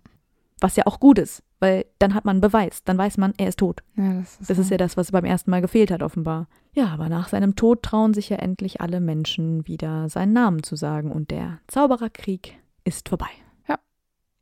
Was 0.64 0.78
ja 0.78 0.88
auch 0.88 1.02
gut 1.02 1.20
ist, 1.20 1.44
weil 1.60 1.86
dann 2.00 2.14
hat 2.14 2.24
man 2.24 2.38
einen 2.38 2.42
Beweis. 2.42 2.86
Dann 2.86 2.98
weiß 2.98 3.18
man, 3.18 3.34
er 3.38 3.50
ist 3.50 3.60
tot. 3.60 3.84
Ja, 3.98 4.14
das 4.14 4.40
ist, 4.40 4.50
das 4.50 4.58
ist 4.60 4.72
ja 4.72 4.78
das, 4.78 4.96
was 4.96 5.12
beim 5.12 5.26
ersten 5.26 5.52
Mal 5.52 5.60
gefehlt 5.60 5.92
hat, 5.92 6.02
offenbar. 6.02 6.48
Ja, 6.72 6.88
aber 6.88 7.10
nach 7.10 7.28
seinem 7.28 7.58
Tod 7.58 7.84
trauen 7.84 8.14
sich 8.14 8.30
ja 8.30 8.38
endlich 8.38 8.80
alle 8.80 9.02
Menschen 9.02 9.68
wieder 9.68 10.08
seinen 10.08 10.32
Namen 10.32 10.64
zu 10.64 10.78
sagen 10.78 11.12
und 11.12 11.32
der 11.32 11.60
Zaubererkrieg 11.68 12.58
ist 12.86 13.10
vorbei. 13.10 13.28
Ja, 13.68 13.78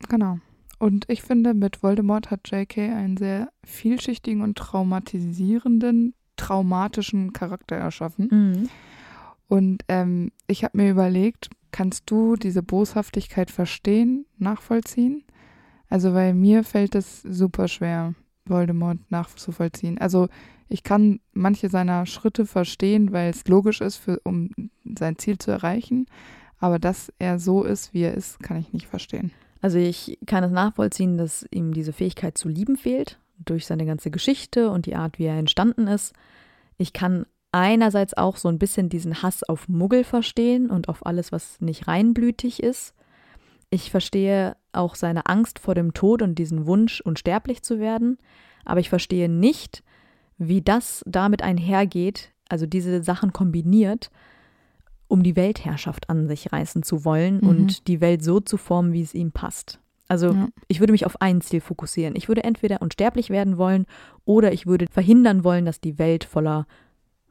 genau. 0.08 0.38
Und 0.78 1.06
ich 1.08 1.22
finde, 1.22 1.54
mit 1.54 1.82
Voldemort 1.82 2.30
hat 2.30 2.48
J.K. 2.52 2.92
einen 2.92 3.16
sehr 3.16 3.48
vielschichtigen 3.64 4.42
und 4.42 4.56
traumatisierenden, 4.56 6.14
traumatischen 6.36 7.32
Charakter 7.32 7.74
erschaffen. 7.74 8.28
Mhm. 8.30 8.68
Und 9.48 9.82
ähm, 9.88 10.30
ich 10.46 10.62
habe 10.62 10.78
mir 10.78 10.88
überlegt, 10.88 11.50
kannst 11.72 12.08
du 12.08 12.36
diese 12.36 12.62
Boshaftigkeit 12.62 13.50
verstehen, 13.50 14.24
nachvollziehen? 14.38 15.24
Also 15.92 16.12
bei 16.12 16.32
mir 16.32 16.64
fällt 16.64 16.94
es 16.94 17.20
super 17.20 17.68
schwer, 17.68 18.14
Voldemort 18.46 18.98
nachzuvollziehen. 19.10 19.98
Also 19.98 20.28
ich 20.70 20.84
kann 20.84 21.20
manche 21.34 21.68
seiner 21.68 22.06
Schritte 22.06 22.46
verstehen, 22.46 23.12
weil 23.12 23.28
es 23.28 23.46
logisch 23.46 23.82
ist, 23.82 23.96
für, 23.96 24.18
um 24.24 24.48
sein 24.96 25.18
Ziel 25.18 25.36
zu 25.36 25.50
erreichen. 25.50 26.06
Aber 26.56 26.78
dass 26.78 27.12
er 27.18 27.38
so 27.38 27.62
ist, 27.62 27.92
wie 27.92 28.04
er 28.04 28.14
ist, 28.14 28.42
kann 28.42 28.56
ich 28.56 28.72
nicht 28.72 28.86
verstehen. 28.86 29.32
Also 29.60 29.76
ich 29.76 30.18
kann 30.24 30.42
es 30.42 30.50
nachvollziehen, 30.50 31.18
dass 31.18 31.46
ihm 31.50 31.74
diese 31.74 31.92
Fähigkeit 31.92 32.38
zu 32.38 32.48
lieben 32.48 32.78
fehlt, 32.78 33.18
durch 33.36 33.66
seine 33.66 33.84
ganze 33.84 34.10
Geschichte 34.10 34.70
und 34.70 34.86
die 34.86 34.96
Art, 34.96 35.18
wie 35.18 35.26
er 35.26 35.36
entstanden 35.36 35.88
ist. 35.88 36.14
Ich 36.78 36.94
kann 36.94 37.26
einerseits 37.52 38.16
auch 38.16 38.38
so 38.38 38.48
ein 38.48 38.58
bisschen 38.58 38.88
diesen 38.88 39.22
Hass 39.22 39.42
auf 39.46 39.68
Muggel 39.68 40.04
verstehen 40.04 40.70
und 40.70 40.88
auf 40.88 41.04
alles, 41.04 41.32
was 41.32 41.60
nicht 41.60 41.86
reinblütig 41.86 42.62
ist. 42.62 42.94
Ich 43.72 43.90
verstehe 43.90 44.54
auch 44.72 44.94
seine 44.96 45.24
Angst 45.24 45.58
vor 45.58 45.74
dem 45.74 45.94
Tod 45.94 46.20
und 46.20 46.34
diesen 46.34 46.66
Wunsch, 46.66 47.00
unsterblich 47.00 47.62
zu 47.62 47.78
werden, 47.78 48.18
aber 48.66 48.80
ich 48.80 48.90
verstehe 48.90 49.30
nicht, 49.30 49.82
wie 50.36 50.60
das 50.60 51.02
damit 51.06 51.40
einhergeht, 51.42 52.32
also 52.50 52.66
diese 52.66 53.02
Sachen 53.02 53.32
kombiniert, 53.32 54.10
um 55.08 55.22
die 55.22 55.36
Weltherrschaft 55.36 56.10
an 56.10 56.28
sich 56.28 56.52
reißen 56.52 56.82
zu 56.82 57.06
wollen 57.06 57.36
mhm. 57.36 57.48
und 57.48 57.88
die 57.88 58.02
Welt 58.02 58.22
so 58.22 58.40
zu 58.40 58.58
formen, 58.58 58.92
wie 58.92 59.00
es 59.00 59.14
ihm 59.14 59.32
passt. 59.32 59.80
Also 60.06 60.34
ja. 60.34 60.48
ich 60.68 60.80
würde 60.80 60.92
mich 60.92 61.06
auf 61.06 61.22
ein 61.22 61.40
Ziel 61.40 61.62
fokussieren. 61.62 62.14
Ich 62.14 62.28
würde 62.28 62.44
entweder 62.44 62.82
unsterblich 62.82 63.30
werden 63.30 63.56
wollen 63.56 63.86
oder 64.26 64.52
ich 64.52 64.66
würde 64.66 64.84
verhindern 64.90 65.44
wollen, 65.44 65.64
dass 65.64 65.80
die 65.80 65.98
Welt 65.98 66.24
voller 66.24 66.66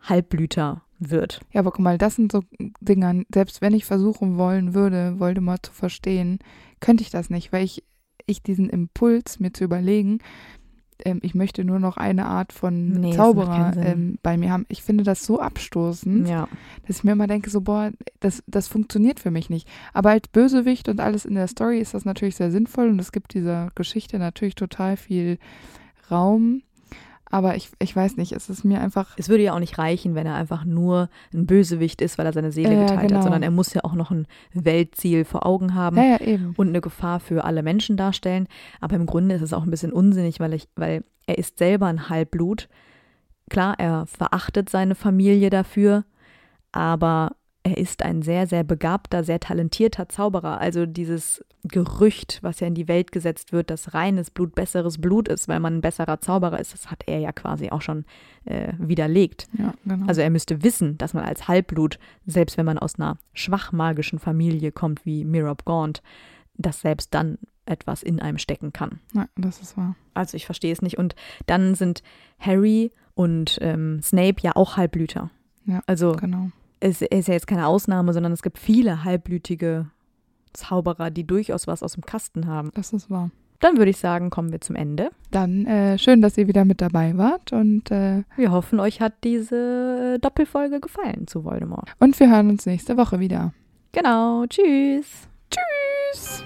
Halbblüter 0.02 0.82
wird. 1.02 1.42
Ja, 1.52 1.60
aber 1.60 1.72
guck 1.72 1.82
mal, 1.82 1.98
das 1.98 2.16
sind 2.16 2.32
so 2.32 2.42
Dinge, 2.80 3.26
selbst 3.34 3.62
wenn 3.62 3.74
ich 3.74 3.86
versuchen 3.86 4.38
wollen 4.38 4.74
würde, 4.74 5.20
Voldemort 5.20 5.66
zu 5.66 5.74
verstehen, 5.74 6.40
könnte 6.80 7.04
ich 7.04 7.10
das 7.10 7.30
nicht, 7.30 7.52
weil 7.52 7.66
ich, 7.66 7.84
ich 8.26 8.44
diesen 8.44 8.70
Impuls, 8.70 9.40
mir 9.40 9.52
zu 9.52 9.64
überlegen, 9.64 10.20
ähm, 11.06 11.20
ich 11.22 11.36
möchte 11.36 11.64
nur 11.64 11.80
noch 11.80 11.98
eine 11.98 12.26
Art 12.26 12.54
von 12.54 12.92
nee, 12.92 13.16
Zauberer 13.16 13.74
ähm, 13.78 14.18
bei 14.22 14.38
mir 14.38 14.52
haben. 14.52 14.66
Ich 14.70 14.84
finde 14.84 15.04
das 15.04 15.26
so 15.26 15.40
abstoßend, 15.40 16.28
ja. 16.28 16.48
dass 16.88 16.98
ich 16.98 17.04
mir 17.04 17.14
immer 17.14 17.28
denke, 17.28 17.50
so, 17.50 17.62
boah, 17.62 17.92
das, 18.20 18.44
das 18.48 18.68
funktioniert 18.68 19.20
für 19.20 19.32
mich 19.32 19.50
nicht. 19.50 19.68
Aber 19.94 20.12
als 20.12 20.28
Bösewicht 20.28 20.90
und 20.90 21.00
alles 21.00 21.26
in 21.26 21.36
der 21.36 21.48
Story 21.48 21.80
ist 21.80 21.94
das 21.94 22.06
natürlich 22.06 22.36
sehr 22.36 22.52
sinnvoll 22.52 22.90
und 22.90 23.00
es 23.00 23.12
gibt 23.12 23.34
dieser 23.34 23.72
Geschichte 23.76 24.20
natürlich 24.20 24.56
total 24.56 24.98
viel 24.98 25.38
Raum. 26.10 26.62
Aber 27.32 27.56
ich, 27.56 27.72
ich 27.80 27.96
weiß 27.96 28.18
nicht, 28.18 28.34
es 28.34 28.50
ist 28.50 28.64
mir 28.64 28.82
einfach. 28.82 29.16
Es 29.18 29.30
würde 29.30 29.44
ja 29.44 29.54
auch 29.54 29.60
nicht 29.60 29.78
reichen, 29.78 30.16
wenn 30.16 30.28
er 30.28 30.36
einfach 30.36 30.66
nur 30.66 31.10
ein 31.34 31.46
Bösewicht 31.46 32.02
ist, 32.02 32.18
weil 32.18 32.26
er 32.26 32.34
seine 32.34 32.52
Seele 32.52 32.76
geteilt 32.76 33.08
genau. 33.08 33.16
hat, 33.16 33.24
sondern 33.24 33.42
er 33.42 33.52
muss 33.52 33.74
ja 33.74 33.84
auch 33.84 33.94
noch 33.94 34.12
ein 34.12 34.28
Weltziel 34.54 35.26
vor 35.26 35.46
Augen 35.46 35.74
haben 35.74 35.98
ja, 35.98 36.22
ja, 36.22 36.38
und 36.58 36.68
eine 36.68 36.82
Gefahr 36.82 37.20
für 37.20 37.46
alle 37.46 37.64
Menschen 37.64 37.98
darstellen. 37.98 38.48
Aber 38.82 38.96
im 38.96 39.06
Grunde 39.06 39.36
ist 39.36 39.42
es 39.42 39.54
auch 39.54 39.64
ein 39.64 39.72
bisschen 39.72 39.94
unsinnig, 39.94 40.40
weil, 40.40 40.54
ich, 40.54 40.68
weil 40.76 41.04
er 41.26 41.38
ist 41.38 41.58
selber 41.58 41.88
ein 41.88 42.10
Halbblut. 42.10 42.68
Klar, 43.50 43.76
er 43.78 44.06
verachtet 44.08 44.70
seine 44.70 44.96
Familie 44.96 45.50
dafür, 45.50 46.04
aber 46.72 47.36
er 47.64 47.78
ist 47.78 48.04
ein 48.04 48.22
sehr, 48.24 48.48
sehr 48.48 48.64
begabter, 48.64 49.24
sehr 49.24 49.40
talentierter 49.40 50.10
Zauberer. 50.10 50.60
Also 50.60 50.86
dieses 50.88 51.46
Gerücht, 51.64 52.40
was 52.42 52.60
ja 52.60 52.68
in 52.68 52.74
die 52.74 52.88
Welt 52.88 53.12
gesetzt 53.12 53.52
wird, 53.54 53.70
dass 53.70 53.94
reines 53.94 54.32
Blut 54.32 54.56
besseres 54.56 55.00
Blut 55.00 55.28
ist, 55.28 55.48
weil 55.48 55.60
man 55.60 55.78
ein 55.78 55.82
besserer 55.82 56.20
Zauberer 56.20 56.60
ist, 56.60 56.74
das 56.74 56.90
hat 56.90 57.04
er 57.06 57.20
ja 57.20 57.32
quasi 57.32 57.70
auch 57.70 57.82
schon 57.84 58.06
äh, 58.46 58.74
widerlegt. 58.80 59.48
Ja, 59.58 59.76
genau. 59.86 60.08
Also 60.08 60.22
er 60.22 60.32
müsste 60.32 60.64
wissen, 60.64 60.98
dass 60.98 61.14
man 61.14 61.24
als 61.24 61.48
Halbblut, 61.48 62.00
selbst 62.26 62.58
wenn 62.58 62.66
man 62.66 62.80
aus 62.80 62.96
einer 62.96 63.18
schwach 63.34 63.72
magischen 63.72 64.18
Familie 64.18 64.72
kommt 64.72 65.06
wie 65.06 65.24
Mirab 65.24 65.64
Gaunt, 65.64 66.02
dass 66.58 66.82
selbst 66.82 67.14
dann 67.14 67.38
etwas 67.66 68.02
in 68.02 68.20
einem 68.20 68.40
stecken 68.40 68.74
kann. 68.74 69.00
Ja, 69.14 69.28
das 69.36 69.62
ist 69.62 69.78
wahr. 69.78 69.96
Also 70.16 70.36
ich 70.36 70.48
verstehe 70.48 70.74
es 70.74 70.82
nicht. 70.82 70.98
Und 70.98 71.16
dann 71.46 71.76
sind 71.76 72.02
Harry 72.40 72.92
und 73.14 73.60
ähm, 73.62 74.02
Snape 74.02 74.42
ja 74.42 74.56
auch 74.56 74.78
Halbblüter. 74.78 75.30
Ja, 75.66 75.82
Also 75.86 76.14
genau. 76.14 76.50
Es 76.82 77.02
ist 77.02 77.28
ja 77.28 77.34
jetzt 77.34 77.48
keine 77.48 77.68
Ausnahme, 77.68 78.12
sondern 78.12 78.34
es 78.34 78.42
gibt 78.42 78.60
viele 78.60 79.04
halbblütige 79.04 79.86
Zauberer, 80.54 81.12
die 81.12 81.26
durchaus 81.26 81.68
was 81.68 81.84
aus 81.84 81.94
dem 81.94 82.04
Kasten 82.06 82.48
haben. 82.48 82.72
Das 82.74 82.92
ist 82.92 83.10
wahr. 83.10 83.30
Dann 83.60 83.78
würde 83.78 83.92
ich 83.92 83.98
sagen, 83.98 84.32
kommen 84.32 84.52
wir 84.52 84.60
zum 84.60 84.76
Ende. 84.76 85.12
Dann 85.30 85.68
äh, 85.68 86.00
schön, 86.00 86.22
dass 86.22 86.36
ihr 86.38 86.48
wieder 86.48 86.66
mit 86.66 86.82
dabei 86.82 87.16
wart 87.16 87.54
und, 87.54 87.92
äh, 87.92 88.24
Wir 88.36 88.52
hoffen, 88.52 88.80
euch 88.80 89.00
hat 89.00 89.14
diese 89.24 90.18
Doppelfolge 90.20 90.80
gefallen 90.80 91.28
zu 91.28 91.46
Voldemort. 91.46 91.94
und 92.00 92.20
wir 92.20 92.32
hören 92.32 92.50
uns 92.50 92.66
nächste 92.66 92.98
Woche 92.98 93.20
wieder. 93.20 93.54
Genau, 93.92 94.46
tschüss. 94.48 95.28
Tschüss! 95.52 96.44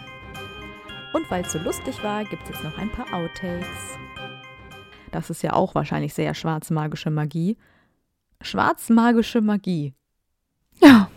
Und 1.13 1.31
weil 1.31 1.45
es 1.45 1.53
so 1.53 1.59
lustig 1.59 2.03
war, 2.03 2.25
gibt 2.25 2.43
es 2.43 2.49
jetzt 2.49 2.63
noch 2.65 2.77
ein 2.77 2.91
paar 2.91 3.05
Outtakes. 3.13 3.97
Das 5.11 5.29
ist 5.29 5.41
ja 5.41 5.53
auch 5.53 5.73
wahrscheinlich 5.73 6.13
sehr 6.13 6.33
schwarzmagische 6.33 7.09
Magie. 7.11 7.55
Schwarzmagische 8.41 9.39
Magie. 9.39 9.93
Ja. 10.81 11.09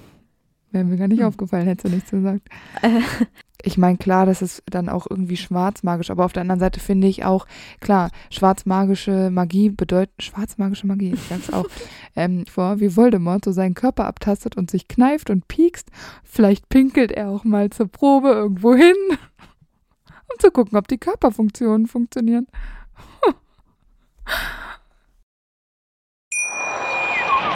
Wäre 0.70 0.84
mir 0.84 0.96
gar 0.96 1.08
nicht 1.08 1.20
Hm. 1.20 1.26
aufgefallen, 1.28 1.66
hättest 1.66 1.86
du 1.86 1.94
nichts 1.94 2.10
gesagt. 2.10 2.48
Ich 3.64 3.76
meine, 3.76 3.98
klar, 3.98 4.24
das 4.24 4.40
ist 4.40 4.62
dann 4.66 4.88
auch 4.88 5.08
irgendwie 5.10 5.36
schwarzmagisch, 5.36 6.10
aber 6.10 6.24
auf 6.24 6.32
der 6.32 6.42
anderen 6.42 6.60
Seite 6.60 6.78
finde 6.78 7.08
ich 7.08 7.24
auch, 7.24 7.44
klar, 7.80 8.12
schwarzmagische 8.30 9.30
Magie 9.30 9.68
bedeutet, 9.70 10.14
schwarzmagische 10.22 10.86
Magie, 10.86 11.14
ich 11.14 11.22
sag's 11.22 11.52
auch, 11.52 11.66
ähm, 12.16 12.46
vor, 12.46 12.78
wie 12.78 12.94
Voldemort 12.96 13.44
so 13.44 13.50
seinen 13.50 13.74
Körper 13.74 14.06
abtastet 14.06 14.56
und 14.56 14.70
sich 14.70 14.86
kneift 14.86 15.28
und 15.28 15.48
piekst. 15.48 15.90
Vielleicht 16.22 16.68
pinkelt 16.68 17.10
er 17.10 17.30
auch 17.30 17.42
mal 17.42 17.68
zur 17.70 17.88
Probe 17.88 18.28
irgendwo 18.28 18.76
hin, 18.76 18.94
um 19.10 20.38
zu 20.38 20.52
gucken, 20.52 20.78
ob 20.78 20.86
die 20.86 20.98
Körperfunktionen 20.98 21.88
funktionieren. 21.88 22.46